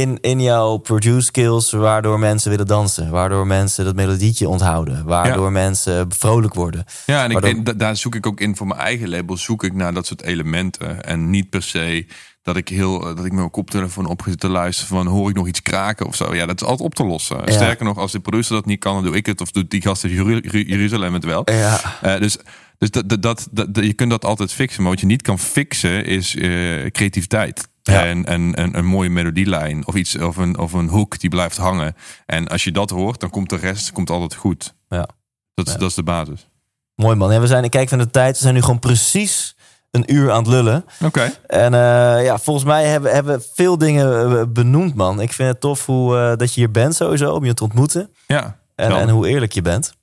in, 0.00 0.18
in 0.20 0.40
jouw 0.40 0.76
produce 0.76 1.20
skills, 1.26 1.70
waardoor 1.70 2.18
mensen 2.18 2.50
willen 2.50 2.66
dansen, 2.66 3.10
waardoor 3.10 3.46
mensen 3.46 3.84
dat 3.84 3.94
melodietje 3.94 4.48
onthouden, 4.48 5.04
waardoor 5.04 5.52
mensen 5.52 6.06
vrolijk 6.12 6.54
worden. 6.54 6.84
Ja, 7.06 7.24
en 7.24 7.30
ik, 7.30 7.40
Waardoor- 7.40 7.76
daar 7.76 7.96
zoek 7.96 8.14
ik 8.14 8.26
ook 8.26 8.40
in 8.40 8.56
voor 8.56 8.66
mijn 8.66 8.80
eigen 8.80 9.08
label, 9.08 9.36
zoek 9.36 9.64
ik 9.64 9.72
naar 9.74 9.94
dat 9.94 10.06
soort 10.06 10.22
elementen. 10.22 11.02
En 11.02 11.30
niet 11.30 11.50
per 11.50 11.62
se 11.62 12.06
dat 12.42 12.56
ik 12.56 12.68
heel 12.68 13.00
dat 13.14 13.24
ik 13.24 13.32
mijn 13.32 13.50
koptelefoon 13.50 14.06
op 14.06 14.22
zit 14.26 14.40
te 14.40 14.48
luisteren 14.48 14.96
van 14.96 15.06
hoor 15.06 15.28
ik 15.30 15.36
nog 15.36 15.46
iets 15.46 15.62
kraken 15.62 16.06
of 16.06 16.16
zo. 16.16 16.34
Ja, 16.34 16.46
dat 16.46 16.60
is 16.60 16.66
altijd 16.66 16.88
op 16.88 16.94
te 16.94 17.04
lossen. 17.04 17.36
Ja. 17.44 17.52
Sterker 17.52 17.84
nog, 17.84 17.98
als 17.98 18.12
de 18.12 18.20
producer 18.20 18.54
dat 18.54 18.66
niet 18.66 18.80
kan, 18.80 18.94
dan 18.94 19.04
doe 19.04 19.16
ik 19.16 19.26
het 19.26 19.40
of 19.40 19.50
doet 19.50 19.70
die 19.70 19.82
gast 19.82 20.04
in 20.04 20.10
Jeru- 20.10 20.40
Jeru- 20.42 20.64
Jeruzalem 20.66 21.14
het 21.14 21.24
wel. 21.24 21.42
Ja, 21.44 21.80
Eh, 22.02 22.18
dus 22.20 22.36
dus 22.78 22.90
dat, 22.90 23.08
dat, 23.08 23.22
dat, 23.22 23.48
dat- 23.50 23.84
je 23.84 23.92
kunt 23.92 24.10
dat 24.10 24.24
altijd 24.24 24.52
fixen. 24.52 24.82
Maar 24.82 24.90
wat 24.90 25.00
je 25.00 25.06
niet 25.06 25.22
kan 25.22 25.38
fixen 25.38 26.04
is 26.04 26.36
eh, 26.36 26.90
creativiteit. 26.90 27.68
Ja. 27.82 28.04
En, 28.04 28.24
en, 28.26 28.54
en 28.54 28.76
een 28.78 28.84
mooie 28.86 29.10
melodielijn 29.10 29.86
of 29.86 29.94
iets 29.94 30.16
of 30.18 30.36
een, 30.36 30.58
of 30.58 30.72
een 30.72 30.88
hoek 30.88 31.18
die 31.20 31.30
blijft 31.30 31.56
hangen. 31.56 31.96
En 32.26 32.48
als 32.48 32.64
je 32.64 32.72
dat 32.72 32.90
hoort, 32.90 33.20
dan 33.20 33.30
komt 33.30 33.50
de 33.50 33.56
rest 33.56 33.92
komt 33.92 34.10
altijd 34.10 34.34
goed. 34.34 34.74
Ja. 34.88 35.08
Dat, 35.54 35.66
Ja. 35.66 35.76
dat 35.76 35.88
is 35.88 35.94
de 35.94 36.02
basis. 36.02 36.48
mooi 36.94 37.16
man. 37.16 37.32
En 37.32 37.40
we 37.40 37.46
zijn, 37.46 37.64
ik 37.64 37.70
kijk 37.70 37.88
van 37.88 37.98
de 37.98 38.10
tijd, 38.10 38.34
we 38.36 38.42
zijn 38.42 38.54
nu 38.54 38.60
gewoon 38.60 38.78
precies 38.78 39.56
een 39.90 40.12
uur 40.14 40.30
aan 40.30 40.38
het 40.38 40.46
lullen. 40.46 40.84
Oké. 41.04 41.32
En 41.46 41.74
eh, 41.74 42.24
ja, 42.24 42.38
volgens 42.38 42.66
mij 42.66 42.84
hebben 42.86 43.12
hebben 43.14 43.38
we 43.38 43.48
veel 43.54 43.78
dingen 43.78 44.38
eh, 44.38 44.42
benoemd, 44.48 44.94
man. 44.94 45.20
Ik 45.20 45.32
vind 45.32 45.48
het 45.48 45.60
tof 45.60 45.86
hoe, 45.86 46.16
eh, 46.18 46.36
dat 46.36 46.54
je 46.54 46.60
hier 46.60 46.70
bent 46.70 46.94
sowieso, 46.94 47.32
om 47.34 47.44
je 47.44 47.54
te 47.54 47.62
ontmoeten. 47.64 48.10
Ja, 48.26 48.58
En, 48.74 48.88
Wel. 48.88 48.98
en 48.98 49.08
hoe 49.08 49.28
eerlijk 49.28 49.52
je 49.52 49.62
bent. 49.62 49.94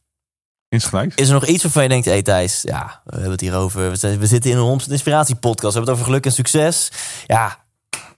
insgelijks. 0.70 1.16
Is 1.16 1.28
er 1.28 1.34
nog 1.34 1.46
iets 1.46 1.64
waarvan 1.64 1.84
je 1.84 1.90
denkt, 1.90 2.06
hé 2.06 2.12
hey 2.12 2.22
Thijs, 2.22 2.62
ja, 2.62 3.02
we 3.04 3.12
hebben 3.14 3.32
het 3.32 3.42
hier 3.42 3.56
over. 3.56 3.90
We, 3.90 3.96
zijn- 3.96 4.20
we 4.20 4.28
zitten 4.28 4.52
in 4.52 4.58
een 4.58 4.64
Homestead 4.64 4.92
Inspiratie 4.94 5.36
podcast. 5.36 5.74
We 5.74 5.78
hebben 5.80 5.82
het 5.82 5.94
over 5.94 6.06
geluk 6.06 6.26
en 6.26 6.32
succes. 6.32 6.92
Ja, 7.26 7.58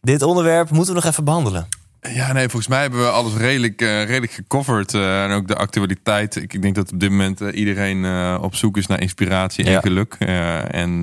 dit 0.02 0.22
onderwerp 0.22 0.70
moeten 0.70 0.94
we 0.94 1.00
nog 1.02 1.10
even 1.12 1.24
behandelen. 1.24 1.68
Ja, 2.14 2.32
nee, 2.34 2.44
volgens 2.50 2.68
mij 2.68 2.82
hebben 2.82 3.00
we 3.00 3.10
alles 3.10 3.34
redelijk, 3.36 3.82
eh, 3.82 4.04
redelijk 4.06 4.32
gecoverd. 4.32 4.94
eh, 4.94 5.24
en 5.24 5.32
ook 5.32 5.48
de 5.48 5.56
actualiteit. 5.56 6.36
Ik, 6.36 6.54
ik 6.54 6.62
denk 6.62 6.76
dat 6.76 6.92
op 6.94 7.00
dit 7.00 7.10
moment 7.10 7.42
eh, 7.42 7.58
iedereen 7.60 8.06
op 8.40 8.56
zoek 8.56 8.78
is 8.78 8.88
naar 8.88 9.02
inspiratie 9.02 9.66
en 9.66 9.72
Ja. 9.72 9.80
geluk. 9.80 10.14
En 10.72 11.02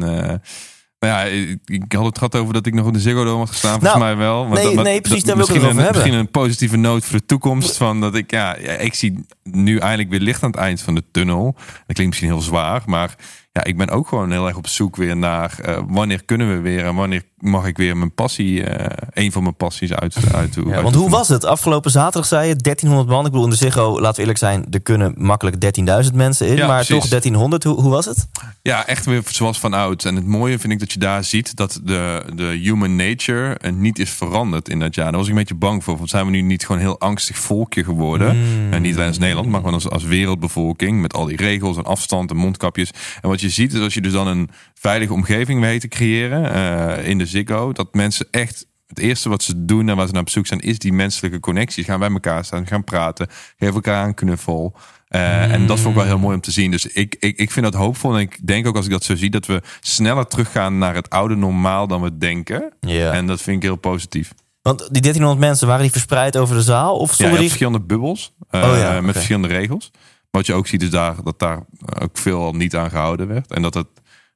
nou 1.00 1.12
ja, 1.12 1.22
ik, 1.22 1.58
ik 1.64 1.92
had 1.92 2.04
het 2.04 2.18
gehad 2.18 2.34
over 2.36 2.54
dat 2.54 2.66
ik 2.66 2.74
nog 2.74 2.86
in 2.86 2.92
de 2.92 3.00
Ziggo 3.00 3.24
Dome 3.24 3.38
had 3.38 3.48
gestaan. 3.48 3.70
Volgens 3.80 3.92
Nou, 3.92 4.04
mij 4.04 4.16
wel. 4.16 4.46
Maar 4.46 4.64
nee, 4.64 4.74
nee, 4.74 5.00
precies, 5.00 5.24
daar 5.24 5.36
wil 5.36 5.44
ik 5.48 5.52
het 5.52 5.62
misschien 5.62 5.62
over 5.62 5.68
een, 5.70 5.76
hebben. 5.84 6.02
Misschien 6.02 6.20
een 6.20 6.30
positieve 6.30 6.76
noot 6.76 7.04
voor 7.04 7.18
de 7.18 7.26
toekomst. 7.26 7.76
Van 7.76 8.00
dat 8.00 8.14
ik, 8.14 8.30
ja, 8.30 8.54
ik 8.56 8.94
zie 8.94 9.26
nu 9.42 9.78
eindelijk 9.78 10.10
weer 10.10 10.20
licht 10.20 10.42
aan 10.42 10.50
het 10.50 10.60
eind 10.60 10.80
van 10.80 10.94
de 10.94 11.04
tunnel. 11.12 11.52
Dat 11.54 11.64
klinkt 11.96 12.06
misschien 12.06 12.28
heel 12.28 12.40
zwaar, 12.40 12.82
maar 12.86 13.14
ja, 13.52 13.64
ik 13.64 13.76
ben 13.76 13.88
ook 13.90 14.08
gewoon 14.08 14.30
heel 14.30 14.46
erg 14.46 14.56
op 14.56 14.66
zoek 14.66 14.96
weer 14.96 15.16
naar 15.16 15.54
wanneer 15.88 16.24
kunnen 16.24 16.48
we 16.48 16.60
weer 16.60 16.84
en 16.84 16.94
wanneer 16.94 17.22
mag 17.40 17.66
ik 17.66 17.76
weer 17.76 17.96
mijn 17.96 18.14
passie, 18.14 18.64
eh, 18.64 19.08
een 19.24 19.32
van 19.32 19.42
mijn 19.42 19.56
passies 19.56 19.92
uit, 19.92 20.16
uit, 20.34 20.54
Ja, 20.54 20.72
uit 20.72 20.82
want 20.82 20.94
hoe 20.94 21.10
was 21.10 21.28
het? 21.28 21.44
Afgelopen 21.44 21.90
zaterdag 21.90 22.26
zei 22.26 22.48
je 22.48 22.56
1300 22.56 23.08
man. 23.08 23.24
Ik 23.24 23.30
bedoel, 23.30 23.44
in 23.44 23.50
de 23.50 23.56
Ziggo, 23.56 24.00
laten 24.00 24.14
we 24.14 24.20
eerlijk 24.20 24.38
zijn, 24.38 24.66
er 24.70 24.80
kunnen 24.80 25.14
makkelijk 25.16 25.56
13.000 26.04 26.14
mensen 26.14 26.46
in. 26.46 26.56
Ja, 26.56 26.66
maar 26.66 26.84
precies. 26.84 26.94
toch 26.94 27.08
1300. 27.08 27.64
Hoe, 27.64 27.80
hoe 27.80 27.90
was 27.90 28.04
het? 28.04 28.28
Ja, 28.62 28.86
echt 28.86 29.04
weer 29.04 29.22
zoals 29.26 29.58
van 29.58 29.74
oud. 29.74 30.04
En 30.04 30.14
het 30.14 30.26
mooie 30.26 30.58
vind 30.58 30.72
ik 30.72 30.78
dat 30.78 30.92
je 30.92 30.98
daar 30.98 31.24
ziet 31.24 31.56
dat 31.56 31.80
de, 31.84 32.22
de 32.34 32.58
human 32.62 32.96
nature 32.96 33.54
eh, 33.54 33.72
niet 33.72 33.98
is 33.98 34.10
veranderd 34.10 34.68
in 34.68 34.78
dat 34.78 34.94
jaar. 34.94 35.04
Daar 35.04 35.16
was 35.16 35.24
ik 35.24 35.32
een 35.32 35.38
beetje 35.38 35.54
bang 35.54 35.84
voor. 35.84 35.96
Want 35.96 36.10
zijn 36.10 36.24
we 36.24 36.30
nu 36.30 36.40
niet 36.40 36.62
gewoon 36.62 36.80
een 36.80 36.86
heel 36.86 37.00
angstig 37.00 37.38
volkje 37.38 37.84
geworden? 37.84 38.36
En 38.70 38.82
niet 38.82 38.94
alleen 38.94 39.08
als 39.08 39.18
Nederland, 39.18 39.48
maar 39.48 39.58
gewoon 39.58 39.74
als, 39.74 39.88
als 39.88 40.04
wereldbevolking. 40.04 41.00
Met 41.00 41.14
al 41.14 41.24
die 41.24 41.36
regels 41.36 41.76
en 41.76 41.84
afstand 41.84 42.30
en 42.30 42.36
mondkapjes. 42.36 42.90
En 43.20 43.28
wat 43.28 43.40
je 43.40 43.48
ziet 43.48 43.72
is 43.72 43.80
als 43.80 43.94
je 43.94 44.00
dus 44.00 44.12
dan 44.12 44.26
een 44.26 44.50
veilige 44.80 45.12
omgeving 45.12 45.60
weet 45.60 45.80
te 45.80 45.88
creëren 45.88 46.52
eh, 46.98 47.08
in 47.08 47.18
de 47.18 47.26
Ziggo. 47.26 47.72
Dat 47.72 47.94
mensen 47.94 48.26
echt 48.30 48.66
het 48.86 48.98
eerste 48.98 49.28
wat 49.28 49.42
ze 49.42 49.64
doen 49.64 49.88
en 49.88 49.96
waar 49.96 50.06
ze 50.06 50.12
naar 50.12 50.22
op 50.22 50.28
zoek 50.30 50.46
zijn, 50.46 50.60
is 50.60 50.78
die 50.78 50.92
menselijke 50.92 51.40
connecties. 51.40 51.84
Gaan 51.84 51.98
bij 52.00 52.10
elkaar 52.10 52.44
staan, 52.44 52.66
gaan 52.66 52.84
praten, 52.84 53.28
geven 53.58 53.74
elkaar 53.74 54.06
een 54.06 54.14
knuffel. 54.14 54.74
Eh, 55.08 55.52
En 55.52 55.66
dat 55.66 55.78
vond 55.80 55.88
ik 55.94 56.00
wel 56.00 56.08
heel 56.10 56.18
mooi 56.18 56.34
om 56.34 56.40
te 56.40 56.50
zien. 56.50 56.70
Dus 56.70 56.86
ik, 56.86 57.16
ik, 57.18 57.38
ik 57.38 57.50
vind 57.50 57.64
dat 57.64 57.74
hoopvol. 57.74 58.14
En 58.14 58.20
ik 58.20 58.46
denk 58.46 58.66
ook 58.66 58.76
als 58.76 58.84
ik 58.84 58.90
dat 58.90 59.04
zo 59.04 59.16
zie, 59.16 59.30
dat 59.30 59.46
we 59.46 59.62
sneller 59.80 60.26
teruggaan 60.26 60.78
naar 60.78 60.94
het 60.94 61.10
oude 61.10 61.34
normaal 61.36 61.86
dan 61.86 62.02
we 62.02 62.18
denken. 62.18 62.72
En 63.12 63.26
dat 63.26 63.42
vind 63.42 63.56
ik 63.56 63.62
heel 63.62 63.76
positief. 63.76 64.32
Want 64.62 64.78
die 64.78 65.02
1300 65.02 65.40
mensen, 65.48 65.66
waren 65.66 65.82
die 65.82 65.92
verspreid 65.92 66.36
over 66.36 66.56
de 66.56 66.62
zaal? 66.62 66.96
Of 66.96 67.08
Ja, 67.08 67.14
stonden 67.14 67.38
die... 67.38 67.46
verschillende 67.48 67.80
bubbels 67.80 68.34
eh, 68.50 68.62
Oh 68.62 68.76
ja, 68.78 68.92
met 68.92 69.02
oké. 69.02 69.12
verschillende 69.12 69.48
regels. 69.48 69.90
Wat 70.30 70.46
je 70.46 70.54
ook 70.54 70.66
ziet 70.66 70.82
is 70.82 70.90
daar, 70.90 71.14
dat 71.24 71.38
daar 71.38 71.62
ook 72.00 72.18
veel 72.18 72.52
niet 72.52 72.76
aan 72.76 72.90
gehouden 72.90 73.28
werd. 73.28 73.52
En 73.52 73.62
dat 73.62 73.74
het 73.74 73.86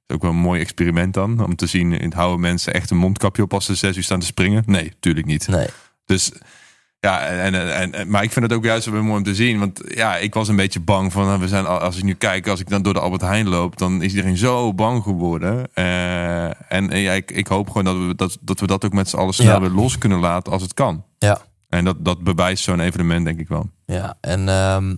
is 0.07 0.14
ook 0.14 0.22
wel 0.22 0.30
een 0.30 0.36
mooi 0.36 0.61
experiment 0.61 1.14
dan. 1.14 1.44
Om 1.44 1.57
te 1.57 1.66
zien, 1.66 2.12
houden 2.14 2.40
mensen 2.40 2.74
echt 2.74 2.90
een 2.90 2.96
mondkapje 2.96 3.42
op 3.42 3.55
als 3.55 3.64
ze 3.64 3.74
zes 3.74 3.96
uur 3.96 4.03
staan 4.03 4.20
te 4.20 4.26
springen? 4.26 4.62
Nee, 4.66 4.84
natuurlijk 4.84 5.26
niet. 5.26 5.48
Nee. 5.48 5.66
Dus 6.05 6.32
ja, 7.00 7.20
en, 7.26 7.55
en, 7.74 7.92
en, 7.94 8.11
maar 8.11 8.22
ik 8.22 8.32
vind 8.32 8.44
het 8.44 8.55
ook 8.55 8.64
juist 8.64 8.86
wel 8.86 9.03
mooi 9.03 9.16
om 9.16 9.22
te 9.22 9.34
zien. 9.34 9.59
Want 9.59 9.80
ja, 9.86 10.16
ik 10.16 10.34
was 10.34 10.48
een 10.48 10.57
beetje 10.57 10.80
bang 10.80 11.12
van, 11.12 11.38
we 11.40 11.48
zijn, 11.48 11.66
al- 11.66 11.78
als 11.78 11.96
ik 11.96 12.03
nu 12.03 12.14
kijk, 12.14 12.46
als 12.48 12.61
ik 12.61 12.68
dan 12.68 12.82
door 12.82 12.92
de 12.92 13.00
Albert 13.00 13.22
Heijn 13.22 13.48
loop, 13.48 13.78
dan 13.78 14.03
is 14.03 14.11
iedereen 14.11 14.36
zo 14.36 14.74
bang 14.74 15.03
geworden. 15.03 15.66
Eh, 15.74 16.44
en 16.72 16.90
eh, 16.90 17.03
ja, 17.03 17.12
ik, 17.12 17.30
ik 17.30 17.46
hoop 17.46 17.66
gewoon 17.66 17.84
dat 17.84 17.96
we 18.07 18.14
dat, 18.14 18.38
dat 18.40 18.61
we 18.61 18.66
dat 18.66 18.84
ook 18.84 18.92
met 18.92 19.09
z'n 19.09 19.16
allen 19.16 19.34
snel 19.34 19.46
Ja. 19.55 19.61
weer 19.61 19.70
los 19.70 19.98
kunnen 19.98 20.18
laten 20.18 20.53
als 20.53 20.62
het 20.62 20.74
kan. 20.74 21.05
Ja. 21.18 21.40
En 21.68 21.84
dat, 21.84 22.05
dat 22.05 22.22
bewijst 22.24 22.64
zo'n 22.64 22.80
evenement, 22.80 23.24
denk 23.24 23.40
ik 23.40 23.48
wel. 23.48 23.70
Ja, 23.86 24.16
en 24.20 24.48
ehm, 24.48 24.96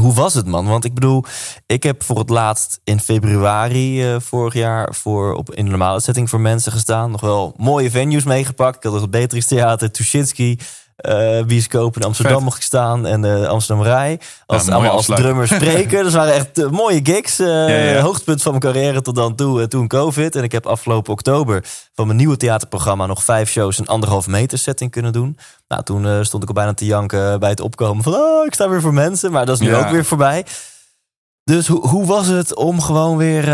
hoe 0.00 0.14
was 0.14 0.34
het, 0.34 0.46
man? 0.46 0.66
Want 0.66 0.84
ik 0.84 0.94
bedoel, 0.94 1.24
ik 1.66 1.82
heb 1.82 2.02
voor 2.02 2.18
het 2.18 2.28
laatst 2.28 2.80
in 2.84 3.00
februari 3.00 4.04
eh, 4.04 4.20
vorig 4.20 4.54
jaar 4.54 4.94
voor 4.94 5.34
op, 5.34 5.54
in 5.54 5.64
de 5.64 5.70
normale 5.70 6.00
setting 6.00 6.30
voor 6.30 6.40
mensen 6.40 6.72
gestaan. 6.72 7.10
Nog 7.10 7.20
wel 7.20 7.54
mooie 7.56 7.90
venues 7.90 8.24
meegepakt. 8.24 8.76
Ik 8.76 8.90
had 8.90 9.00
het 9.00 9.10
Beatrix 9.10 9.46
Theater, 9.46 9.90
Tuschinski, 9.90 10.58
eh 11.00 11.44
bioscoop 11.44 11.96
in 11.96 12.02
Amsterdam 12.02 12.34
Vet. 12.34 12.44
mocht 12.44 12.56
ik 12.56 12.62
staan 12.62 13.06
en 13.06 13.20
de 13.20 13.48
Amsterdam 13.48 13.84
Rij. 13.84 14.20
Als, 14.46 14.68
allemaal 14.68 14.90
als 14.90 15.06
drummer 15.06 15.46
spreken. 15.46 16.02
Dus 16.04 16.12
waren 16.12 16.34
echt 16.34 16.58
eh, 16.58 16.70
mooie 16.70 17.00
gigs. 17.02 17.36
ja. 17.36 18.00
Hoogtepunt 18.00 18.42
van 18.42 18.50
mijn 18.50 18.72
carrière 18.72 19.02
tot 19.02 19.14
dan 19.14 19.34
toe, 19.34 19.68
toen 19.68 19.88
COVID. 19.88 20.36
En 20.36 20.42
ik 20.42 20.52
heb 20.52 20.66
afgelopen 20.66 21.12
oktober 21.12 21.64
van 21.94 22.06
mijn 22.06 22.18
nieuwe 22.18 22.36
theaterprogramma 22.36 23.06
nog 23.06 23.24
vijf 23.24 23.50
shows 23.50 23.78
een 23.78 23.86
anderhalf 23.86 24.26
meter 24.26 24.58
setting 24.58 24.90
kunnen 24.90 25.12
doen. 25.12 25.38
Nou, 25.68 25.82
toen 25.82 26.24
stond 26.24 26.42
ik 26.42 26.48
al 26.48 26.54
bijna 26.54 26.74
te 26.74 26.84
janken 26.84 27.40
bij 27.40 27.50
het 27.50 27.60
opkomen 27.60 28.02
van, 28.02 28.14
oh, 28.14 28.46
ik 28.46 28.54
sta 28.54 28.68
weer 28.68 28.80
voor 28.80 28.94
mensen. 28.94 29.32
Maar 29.32 29.46
dat 29.46 29.60
is 29.60 29.66
nu 29.66 29.74
ook 29.74 29.90
weer 29.90 30.04
voorbij. 30.04 30.44
Dus 31.44 31.66
hoe, 31.66 31.88
hoe 31.88 32.06
was 32.06 32.26
het 32.26 32.54
om 32.54 32.80
gewoon 32.80 33.16
weer 33.16 33.44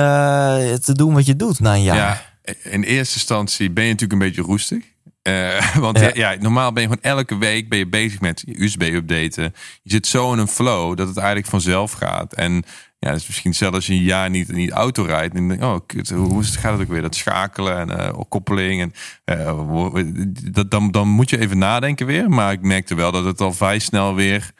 te 0.80 0.92
doen 0.92 1.14
wat 1.14 1.26
je 1.26 1.36
doet 1.36 1.60
na 1.60 1.74
een 1.74 1.82
jaar? 1.82 1.96
Ja, 1.96 2.22
in 2.62 2.82
eerste 2.82 3.14
instantie 3.14 3.70
ben 3.70 3.84
je 3.84 3.90
natuurlijk 3.90 4.20
een 4.20 4.28
beetje 4.28 4.42
roestig. 4.42 4.84
Eh, 5.26 5.76
want 5.86 5.98
Ja. 5.98 6.10
ja. 6.14 6.36
normaal 6.40 6.72
ben 6.72 6.82
je 6.82 6.88
gewoon 6.88 7.16
elke 7.16 7.38
week 7.38 7.68
ben 7.68 7.78
je 7.78 7.86
bezig 7.86 8.20
met 8.20 8.44
USB-updaten. 8.46 9.54
Je 9.82 9.90
zit 9.90 10.06
zo 10.06 10.32
in 10.32 10.38
een 10.38 10.48
flow 10.48 10.96
dat 10.96 11.08
het 11.08 11.16
eigenlijk 11.16 11.46
vanzelf 11.46 11.92
gaat. 11.92 12.34
En 12.34 12.64
ja, 12.98 13.12
is 13.12 13.26
misschien 13.26 13.50
hetzelfde 13.50 13.76
als 13.76 13.86
je 13.86 13.92
een 13.92 14.02
jaar 14.02 14.30
niet, 14.30 14.52
niet 14.52 14.70
auto 14.70 15.02
rijdt. 15.02 15.34
En 15.34 15.48
denk 15.48 15.62
oh, 15.62 15.76
kut, 15.86 16.10
hoe 16.10 16.40
is 16.40 16.48
het, 16.48 16.56
gaat 16.56 16.72
het 16.72 16.80
ook 16.80 16.88
weer? 16.88 17.02
Dat 17.02 17.14
schakelen 17.14 17.78
en 17.78 17.98
eh, 17.98 18.20
koppeling. 18.28 18.80
En, 18.80 18.92
eh, 19.24 20.04
dat, 20.52 20.70
dan, 20.70 20.90
dan 20.90 21.08
moet 21.08 21.30
je 21.30 21.38
even 21.38 21.58
nadenken 21.58 22.06
weer. 22.06 22.30
Maar 22.30 22.52
ik 22.52 22.62
merkte 22.62 22.94
wel 22.94 23.12
dat 23.12 23.24
het 23.24 23.40
al 23.40 23.52
vrij 23.52 23.78
snel 23.78 24.14
weer 24.14 24.52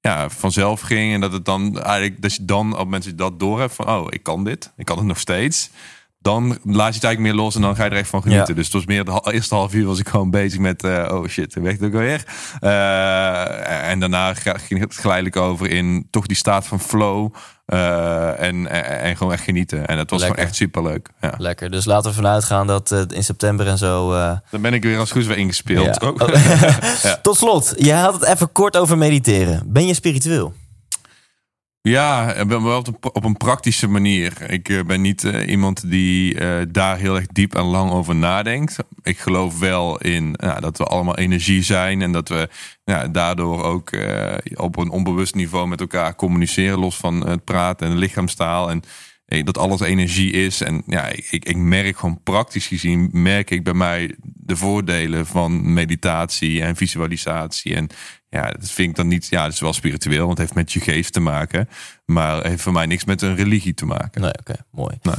ja, 0.00 0.28
vanzelf 0.30 0.80
ging. 0.80 1.14
En 1.14 1.20
dat 1.20 1.32
het 1.32 1.44
dan 1.44 1.80
eigenlijk, 1.80 2.22
dat 2.22 2.34
je 2.34 2.44
dan 2.44 2.78
op 2.78 2.88
mensen 2.88 3.16
dat 3.16 3.40
door 3.40 3.60
hebt 3.60 3.74
van, 3.74 3.88
oh, 3.88 4.06
ik 4.08 4.22
kan 4.22 4.44
dit. 4.44 4.72
Ik 4.76 4.84
kan 4.84 4.96
het 4.96 5.06
nog 5.06 5.18
steeds. 5.18 5.70
Dan 6.22 6.48
laat 6.48 6.88
je 6.88 6.94
het 6.94 7.04
eigenlijk 7.04 7.18
meer 7.18 7.34
los 7.34 7.54
en 7.54 7.60
dan 7.60 7.76
ga 7.76 7.84
je 7.84 7.90
er 7.90 7.96
echt 7.96 8.08
van 8.08 8.22
genieten. 8.22 8.46
Ja. 8.48 8.54
Dus 8.54 8.64
het 8.64 8.74
was 8.74 8.86
meer 8.86 9.04
de 9.04 9.20
eerste 9.32 9.54
half 9.54 9.74
uur 9.74 9.86
was 9.86 9.98
ik 9.98 10.08
gewoon 10.08 10.30
bezig 10.30 10.58
met, 10.60 10.84
eh, 10.84 11.08
oh 11.12 11.26
shit, 11.28 11.54
weg 11.54 11.72
het 11.72 11.82
ook 11.82 11.92
alweer. 11.92 12.24
Eh, 12.60 13.88
en 13.90 14.00
daarna 14.00 14.34
ging 14.34 14.80
het 14.80 14.94
geleidelijk 14.96 15.36
over 15.36 15.70
in 15.70 16.06
toch 16.10 16.26
die 16.26 16.36
staat 16.36 16.66
van 16.66 16.80
flow. 16.80 17.34
eh, 17.66 18.40
en, 18.42 18.66
en, 18.70 19.00
en 19.00 19.16
gewoon 19.16 19.32
echt 19.32 19.42
genieten. 19.44 19.86
En 19.86 19.96
dat 19.96 20.10
was 20.10 20.18
Lekker. 20.20 20.36
gewoon 20.36 20.48
echt 20.50 20.56
superleuk. 20.58 21.08
Ja. 21.20 21.34
Lekker. 21.38 21.70
Dus 21.70 21.84
laten 21.84 22.10
we 22.10 22.16
vanuit 22.16 22.44
gaan 22.44 22.66
dat 22.66 22.92
eh, 22.92 23.00
in 23.08 23.24
september 23.24 23.66
en 23.66 23.78
zo... 23.78 24.12
eh, 24.12 24.32
Dan 24.50 24.60
ben 24.62 24.74
ik 24.74 24.82
weer 24.82 24.98
als 24.98 25.10
goed 25.10 25.26
weer 25.26 25.36
ingespeeld. 25.38 25.98
Ja. 26.00 26.08
Oh. 26.08 26.16
Oh. 27.04 27.12
Tot 27.22 27.36
slot, 27.36 27.74
jij 27.76 27.98
had 28.00 28.12
het 28.14 28.22
even 28.24 28.52
kort 28.52 28.76
over 28.76 28.98
mediteren. 28.98 29.62
Ben 29.66 29.86
je 29.86 29.94
spiritueel? 29.94 30.54
Ja, 31.88 32.46
wel 32.46 32.84
op 33.12 33.24
een, 33.24 33.36
praktische 33.36 33.88
manier. 33.88 34.50
Ik 34.50 34.68
eh, 34.68 34.84
ben 34.84 35.00
niet 35.00 35.24
eh, 35.24 35.48
iemand 35.48 35.90
die 35.90 36.38
eh, 36.38 36.66
daar 36.68 36.98
heel 36.98 37.16
erg 37.16 37.26
diep 37.26 37.54
en 37.54 37.64
lang 37.64 37.90
over 37.90 38.14
nadenkt. 38.14 38.76
Ik 39.02 39.18
geloof 39.18 39.58
wel 39.58 39.98
in 39.98 40.34
ja, 40.38 40.60
dat 40.60 40.78
we 40.78 40.84
allemaal 40.84 41.16
energie 41.16 41.62
zijn 41.62 42.02
en 42.02 42.12
dat 42.12 42.28
we 42.28 42.48
daardoor 43.12 43.62
ook 43.62 43.90
op 44.54 44.76
een 44.76 44.90
onbewust 44.90 45.34
niveau 45.34 45.68
met 45.68 45.80
elkaar 45.80 46.14
communiceren, 46.14 46.78
los 46.78 46.96
van 46.96 47.26
het 47.26 47.44
praten 47.44 47.86
en 47.86 47.92
de 47.92 47.98
lichaamstaal. 47.98 48.70
En 48.70 48.82
dat 49.26 49.58
alles 49.58 49.80
energie 49.80 50.32
is. 50.32 50.60
En 50.60 50.82
ja, 50.86 51.06
ik, 51.06 51.44
ik 51.44 51.56
merk 51.56 51.98
gewoon 51.98 52.20
praktisch 52.22 52.66
gezien, 52.66 53.08
merk 53.12 53.50
ik 53.50 53.64
bij 53.64 53.74
mij 53.74 54.16
de 54.22 54.56
voordelen 54.56 55.26
van 55.26 55.72
meditatie 55.72 56.62
en 56.62 56.76
visualisatie. 56.76 57.74
En 57.74 57.88
ja, 58.28 58.50
dat 58.50 58.70
vind 58.70 58.88
ik 58.88 58.96
dan 58.96 59.08
niet, 59.08 59.26
ja, 59.30 59.44
het 59.44 59.52
is 59.52 59.60
wel 59.60 59.72
spiritueel, 59.72 60.26
want 60.26 60.38
het 60.38 60.38
heeft 60.38 60.54
met 60.54 60.72
je 60.72 60.80
geest 60.80 61.12
te 61.12 61.20
maken. 61.20 61.68
Maar 62.04 62.46
heeft 62.46 62.62
voor 62.62 62.72
mij 62.72 62.86
niks 62.86 63.04
met 63.04 63.22
een 63.22 63.36
religie 63.36 63.74
te 63.74 63.86
maken. 63.86 64.20
Nee, 64.20 64.32
oké, 64.40 64.54
mooi. 64.70 64.98
Nou. 65.02 65.18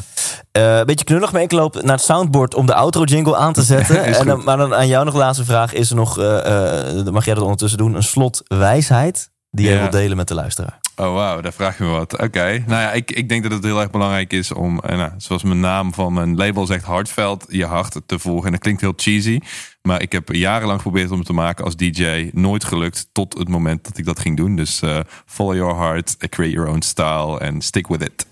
Eh, 0.51 0.77
een 0.77 0.85
beetje 0.85 1.05
knullig, 1.05 1.31
maar 1.31 1.41
ik 1.41 1.51
loop 1.51 1.81
naar 1.81 1.95
het 1.95 2.05
soundboard 2.05 2.55
om 2.55 2.65
de 2.65 2.73
outro 2.73 3.03
jingle 3.03 3.35
aan 3.35 3.53
te 3.53 3.63
zetten. 3.73 4.03
En 4.03 4.25
dan, 4.25 4.43
maar 4.43 4.57
dan 4.57 4.75
aan 4.75 4.87
jou 4.87 5.05
nog 5.05 5.15
laatste 5.15 5.45
vraag. 5.45 5.73
Is 5.73 5.89
er 5.89 5.95
nog, 5.95 6.19
eh, 6.19 6.99
eh, 6.99 7.05
mag 7.05 7.25
jij 7.25 7.33
dat 7.33 7.43
ondertussen 7.43 7.77
doen, 7.77 7.95
een 7.95 8.03
slot 8.03 8.41
wijsheid 8.47 9.31
die 9.53 9.65
je 9.65 9.71
Ja. 9.73 9.79
wilt 9.79 9.91
delen 9.91 10.17
met 10.17 10.27
de 10.27 10.33
luisteraar? 10.33 10.79
Oh, 10.95 11.13
wauw, 11.13 11.41
daar 11.41 11.53
vraag 11.53 11.77
je 11.77 11.83
me 11.83 11.89
wat. 11.89 12.13
Oké, 12.21 12.63
nou 12.67 12.81
ja, 12.81 12.91
ik, 12.91 13.11
ik 13.11 13.29
denk 13.29 13.43
dat 13.43 13.51
het 13.51 13.63
heel 13.63 13.79
erg 13.81 13.89
belangrijk 13.89 14.33
is 14.33 14.51
om, 14.51 14.79
eh, 14.79 14.97
nou, 14.97 15.11
zoals 15.17 15.43
mijn 15.43 15.59
naam 15.59 15.93
van 15.93 16.13
mijn 16.13 16.35
label 16.35 16.65
zegt, 16.65 16.83
hartveld, 16.83 17.45
je 17.49 17.65
hart 17.65 18.01
te 18.05 18.19
volgen. 18.19 18.45
En 18.45 18.51
dat 18.51 18.61
klinkt 18.61 18.81
heel 18.81 18.93
cheesy, 18.95 19.39
maar 19.81 20.01
ik 20.01 20.11
heb 20.11 20.29
jarenlang 20.31 20.81
geprobeerd 20.81 21.11
om 21.11 21.17
het 21.17 21.25
te 21.27 21.33
maken 21.33 21.65
als 21.65 21.75
DJ. 21.75 22.29
Nooit 22.33 22.63
gelukt 22.63 23.07
tot 23.11 23.37
het 23.37 23.49
moment 23.49 23.83
dat 23.83 23.97
ik 23.97 24.05
dat 24.05 24.19
ging 24.19 24.37
doen. 24.37 24.55
Dus 24.55 24.81
eh, 24.81 24.99
follow 25.25 25.55
your 25.55 25.75
heart, 25.75 26.15
create 26.29 26.53
your 26.53 26.69
own 26.69 26.81
style 26.81 27.39
and 27.39 27.63
stick 27.63 27.87
with 27.87 28.01
it. 28.01 28.25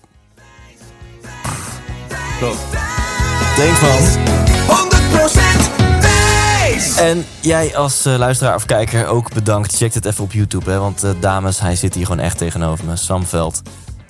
Thanks 3.56 3.80
man. 3.80 4.51
100% 7.02 7.04
wijs! 7.04 7.10
En 7.10 7.26
jij 7.40 7.76
als 7.76 8.04
eh, 8.04 8.16
luisteraar 8.16 8.54
of 8.54 8.66
kijker 8.66 9.06
ook 9.06 9.32
bedankt. 9.32 9.76
Check 9.76 9.94
het 9.94 10.04
even 10.04 10.24
op 10.24 10.32
YouTube, 10.32 10.70
hè, 10.70 10.78
want 10.78 11.02
eh, 11.02 11.10
dames, 11.20 11.60
hij 11.60 11.76
zit 11.76 11.94
hier 11.94 12.06
gewoon 12.06 12.24
echt 12.24 12.38
tegenover 12.38 12.84
me. 12.84 12.96
Sam 12.96 13.26
Veld. 13.26 13.62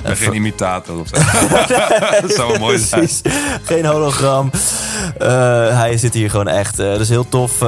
Eh, 0.03 0.17
geen 0.17 0.35
imitator 0.35 1.01
of 1.01 1.09
zo. 1.09 1.15
dat 2.21 2.33
zou 2.33 2.51
wel 2.51 2.59
mooi 2.59 2.79
zijn. 2.79 3.01
Precies. 3.01 3.21
Geen 3.63 3.85
hologram. 3.85 4.51
Hij 5.73 5.97
zit 5.97 6.15
hier 6.15 6.31
gewoon 6.31 6.49
echt. 6.49 6.77
Dus 6.77 7.09
heel 7.09 7.29
tof. 7.29 7.59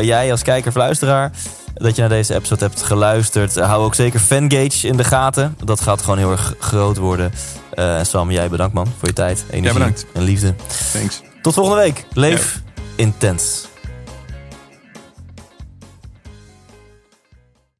jij 0.00 0.30
als 0.30 0.42
kijker 0.42 0.68
of 0.68 0.76
luisteraar. 0.76 1.30
Dat 1.74 1.94
je 1.94 2.00
naar 2.00 2.10
deze 2.10 2.34
episode 2.34 2.64
hebt 2.64 2.82
geluisterd. 2.82 3.54
Hou 3.54 3.84
ook 3.84 3.94
zeker 3.94 4.20
Fangage 4.20 4.86
in 4.86 4.96
de 4.96 5.04
gaten. 5.04 5.56
Dat 5.64 5.80
gaat 5.80 6.00
gewoon 6.00 6.18
heel 6.18 6.30
erg 6.30 6.54
groot 6.58 6.96
worden. 6.96 7.32
Eh, 7.72 7.98
Sam, 8.02 8.30
jij 8.30 8.48
bedankt 8.48 8.74
man 8.74 8.86
voor 8.98 9.08
je 9.08 9.14
tijd, 9.14 9.44
energie 9.50 9.78
bedankt. 9.78 10.06
en 10.14 10.22
liefde. 10.22 10.54
Thanks. 10.92 11.22
Tot 11.42 11.54
volgende 11.54 11.80
week. 11.82 12.04
Leef 12.12 12.60
intens. 12.96 13.71